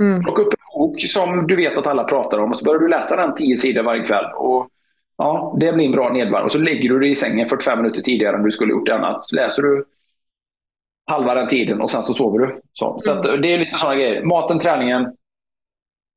Mm. 0.00 0.22
Plocka 0.22 0.42
upp 0.42 0.54
en 0.54 0.78
bok 0.80 1.00
som 1.00 1.46
du 1.46 1.56
vet 1.56 1.78
att 1.78 1.86
alla 1.86 2.04
pratar 2.04 2.38
om 2.38 2.50
och 2.50 2.56
så 2.56 2.64
börjar 2.64 2.80
du 2.80 2.88
läsa 2.88 3.16
den 3.16 3.34
tio 3.34 3.56
sidor 3.56 3.82
varje 3.82 4.02
kväll. 4.02 4.24
Och, 4.36 4.68
ja, 5.18 5.56
det 5.60 5.72
blir 5.72 5.86
en 5.86 5.92
bra 5.92 6.12
nedvarv. 6.12 6.44
Och 6.44 6.52
så 6.52 6.58
lägger 6.58 6.88
du 6.88 6.98
dig 6.98 7.10
i 7.10 7.14
sängen 7.14 7.48
45 7.48 7.78
minuter 7.78 8.02
tidigare 8.02 8.36
än 8.36 8.42
du 8.42 8.50
skulle 8.50 8.72
gjort 8.72 8.88
annat. 8.88 9.24
Så 9.24 9.36
läser 9.36 9.62
du 9.62 9.84
halva 11.06 11.34
den 11.34 11.48
tiden 11.48 11.80
och 11.80 11.90
sen 11.90 12.02
så 12.02 12.12
sover 12.12 12.38
du. 12.38 12.60
Så, 12.72 12.96
så 12.98 13.12
att, 13.12 13.22
det 13.22 13.52
är 13.52 13.58
lite 13.58 13.78
sådana 13.78 13.96
grejer. 13.96 14.24
Maten, 14.24 14.58
träningen, 14.58 15.16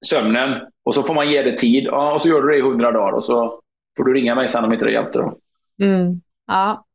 sömnen 0.05 0.49
och 0.89 0.95
så 0.95 1.03
får 1.03 1.13
man 1.13 1.31
ge 1.31 1.41
det 1.41 1.57
tid. 1.57 1.83
Ja, 1.83 2.13
och 2.13 2.21
så 2.21 2.29
gör 2.29 2.41
du 2.41 2.47
det 2.47 2.57
i 2.57 2.61
hundra 2.61 2.91
dagar 2.91 3.11
och 3.11 3.23
så 3.23 3.59
får 3.97 4.03
du 4.03 4.13
ringa 4.13 4.35
mig 4.35 4.47
sen 4.47 4.65
om 4.65 4.73
inte 4.73 4.85
det 4.85 4.91
hjälpte. 4.91 5.19
Då. 5.19 5.37
Mm. 5.85 6.21
Ja. 6.47 6.85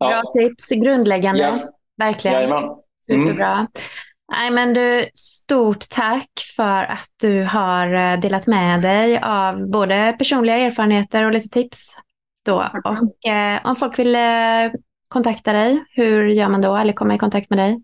Bra 0.00 0.12
ja. 0.12 0.22
tips, 0.32 0.68
grundläggande. 0.68 1.40
Yes. 1.40 1.68
Verkligen. 1.98 2.34
Jajamän. 2.34 2.64
Mm. 2.64 3.26
Superbra. 3.26 3.66
Nej, 4.32 4.50
men 4.50 4.74
du, 4.74 5.04
stort 5.14 5.88
tack 5.90 6.30
för 6.56 6.84
att 6.84 7.10
du 7.20 7.42
har 7.42 7.94
eh, 7.94 8.20
delat 8.20 8.46
med 8.46 8.82
dig 8.82 9.20
av 9.22 9.70
både 9.70 10.16
personliga 10.18 10.56
erfarenheter 10.56 11.24
och 11.24 11.32
lite 11.32 11.48
tips. 11.48 11.96
Då. 12.44 12.68
Och, 12.84 13.30
eh, 13.30 13.60
om 13.64 13.76
folk 13.76 13.98
vill 13.98 14.14
eh, 14.14 14.20
kontakta 15.08 15.52
dig, 15.52 15.84
hur 15.90 16.26
gör 16.26 16.48
man 16.48 16.60
då? 16.60 16.76
Eller 16.76 16.92
komma 16.92 17.14
i 17.14 17.18
kontakt 17.18 17.50
med 17.50 17.58
dig? 17.58 17.82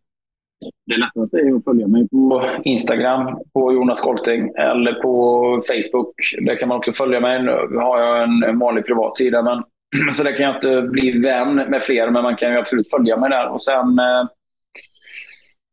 Det 0.86 0.96
lättaste 0.96 1.36
är 1.36 1.56
att 1.56 1.64
följa 1.64 1.86
mig 1.86 2.08
på 2.08 2.42
Instagram, 2.64 3.38
på 3.52 3.72
Jonas 3.72 4.00
Kolting, 4.00 4.48
eller 4.58 4.92
på 4.92 5.42
Facebook. 5.68 6.14
Där 6.46 6.56
kan 6.56 6.68
man 6.68 6.78
också 6.78 6.92
följa 6.92 7.20
mig. 7.20 7.42
Nu 7.42 7.78
har 7.78 8.00
jag 8.00 8.22
en 8.22 8.58
vanlig 8.58 8.86
privat 8.86 9.16
sida, 9.16 9.42
men 9.42 9.62
så 10.12 10.22
där 10.22 10.36
kan 10.36 10.46
jag 10.46 10.56
inte 10.56 10.82
bli 10.82 11.20
vän 11.20 11.54
med 11.54 11.82
fler, 11.82 12.10
men 12.10 12.22
man 12.22 12.36
kan 12.36 12.52
ju 12.52 12.58
absolut 12.58 12.90
följa 12.90 13.16
mig 13.16 13.30
där. 13.30 13.48
Och 13.48 13.62
sen 13.62 13.98
eh, 13.98 14.26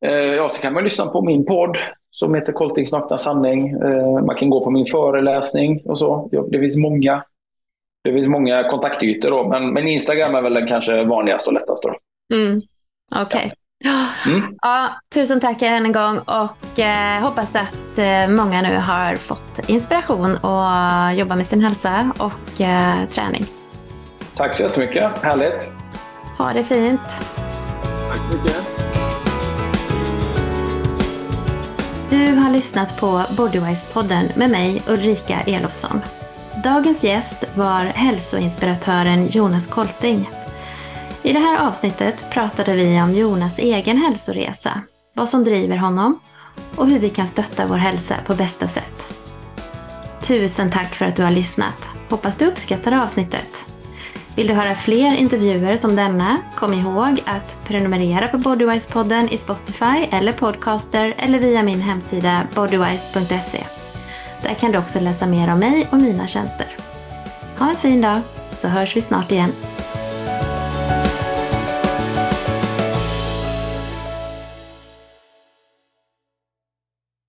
eh 0.05 0.35
ja, 0.35 0.49
så 0.49 0.61
kan 0.61 0.73
man 0.73 0.83
lyssna 0.83 1.05
på 1.05 1.21
min 1.21 1.45
podd 1.45 1.77
som 2.09 2.35
heter 2.35 2.53
Koltings 2.53 2.91
nakna 2.91 3.17
sanning. 3.17 3.69
Eh, 3.69 4.25
man 4.25 4.35
kan 4.35 4.49
gå 4.49 4.63
på 4.63 4.71
min 4.71 4.85
föreläsning 4.85 5.81
och 5.85 5.99
så. 5.99 6.29
Det 6.51 6.59
finns 6.59 6.77
många 6.77 7.23
det 8.03 8.13
finns 8.13 8.27
många 8.27 8.63
kontaktytor 8.63 9.29
då, 9.29 9.49
men, 9.49 9.73
men 9.73 9.87
Instagram 9.87 10.35
är 10.35 10.41
väl 10.41 10.53
den 10.53 10.67
kanske 10.67 11.03
vanligaste 11.03 11.49
och 11.49 11.53
lättaste. 11.53 11.87
Mm. 12.33 12.61
Okej. 13.15 13.25
Okay. 13.25 13.47
Ja. 13.47 13.62
Mm. 14.25 14.57
ja. 14.61 14.89
tusen 15.13 15.39
tack 15.39 15.61
än 15.61 15.85
en 15.85 15.91
gång 15.91 16.17
och 16.17 16.79
eh, 16.79 17.21
hoppas 17.21 17.55
att 17.55 17.97
eh, 17.97 18.27
många 18.27 18.61
nu 18.61 18.77
har 18.77 19.15
fått 19.15 19.69
inspiration 19.69 20.45
att 20.45 21.15
jobba 21.15 21.35
med 21.35 21.47
sin 21.47 21.63
hälsa 21.63 22.11
och 22.17 22.61
eh, 22.61 23.05
träning. 23.09 23.45
Tack 24.35 24.55
så 24.55 24.63
jättemycket. 24.63 25.23
Härligt. 25.23 25.71
Ha 26.37 26.53
det 26.53 26.63
fint. 26.63 27.01
Tack 28.09 28.17
så 28.17 28.37
mycket. 28.37 28.83
Du 32.09 32.35
har 32.35 32.49
lyssnat 32.49 32.99
på 32.99 33.07
Bodywise-podden 33.07 34.31
med 34.35 34.49
mig 34.49 34.83
Ulrika 34.87 35.39
Elofsson. 35.41 36.01
Dagens 36.63 37.03
gäst 37.03 37.43
var 37.55 37.85
hälsoinspiratören 37.85 39.27
Jonas 39.27 39.67
Kolting. 39.67 40.29
I 41.25 41.33
det 41.33 41.39
här 41.39 41.67
avsnittet 41.67 42.25
pratade 42.31 42.75
vi 42.75 43.01
om 43.01 43.15
Jonas 43.15 43.59
egen 43.59 43.97
hälsoresa, 43.97 44.81
vad 45.15 45.29
som 45.29 45.43
driver 45.43 45.77
honom 45.77 46.19
och 46.75 46.87
hur 46.87 46.99
vi 46.99 47.09
kan 47.09 47.27
stötta 47.27 47.67
vår 47.67 47.77
hälsa 47.77 48.15
på 48.25 48.35
bästa 48.35 48.67
sätt. 48.67 49.13
Tusen 50.21 50.71
tack 50.71 50.95
för 50.95 51.05
att 51.05 51.15
du 51.15 51.23
har 51.23 51.31
lyssnat. 51.31 51.89
Hoppas 52.09 52.37
du 52.37 52.45
uppskattar 52.45 52.91
avsnittet. 52.91 53.65
Vill 54.35 54.47
du 54.47 54.53
höra 54.53 54.75
fler 54.75 55.15
intervjuer 55.15 55.77
som 55.77 55.95
denna, 55.95 56.37
kom 56.55 56.73
ihåg 56.73 57.23
att 57.25 57.57
prenumerera 57.65 58.27
på 58.27 58.37
Bodywise-podden 58.37 59.29
i 59.33 59.37
Spotify 59.37 60.07
eller 60.11 60.31
Podcaster 60.31 61.15
eller 61.17 61.39
via 61.39 61.63
min 61.63 61.81
hemsida 61.81 62.47
bodywise.se. 62.55 63.63
Där 64.43 64.53
kan 64.53 64.71
du 64.71 64.77
också 64.77 64.99
läsa 64.99 65.25
mer 65.25 65.53
om 65.53 65.59
mig 65.59 65.87
och 65.91 65.97
mina 65.97 66.27
tjänster. 66.27 66.67
Ha 67.59 67.69
en 67.69 67.77
fin 67.77 68.01
dag, 68.01 68.21
så 68.53 68.67
hörs 68.67 68.95
vi 68.97 69.01
snart 69.01 69.31
igen. 69.31 69.51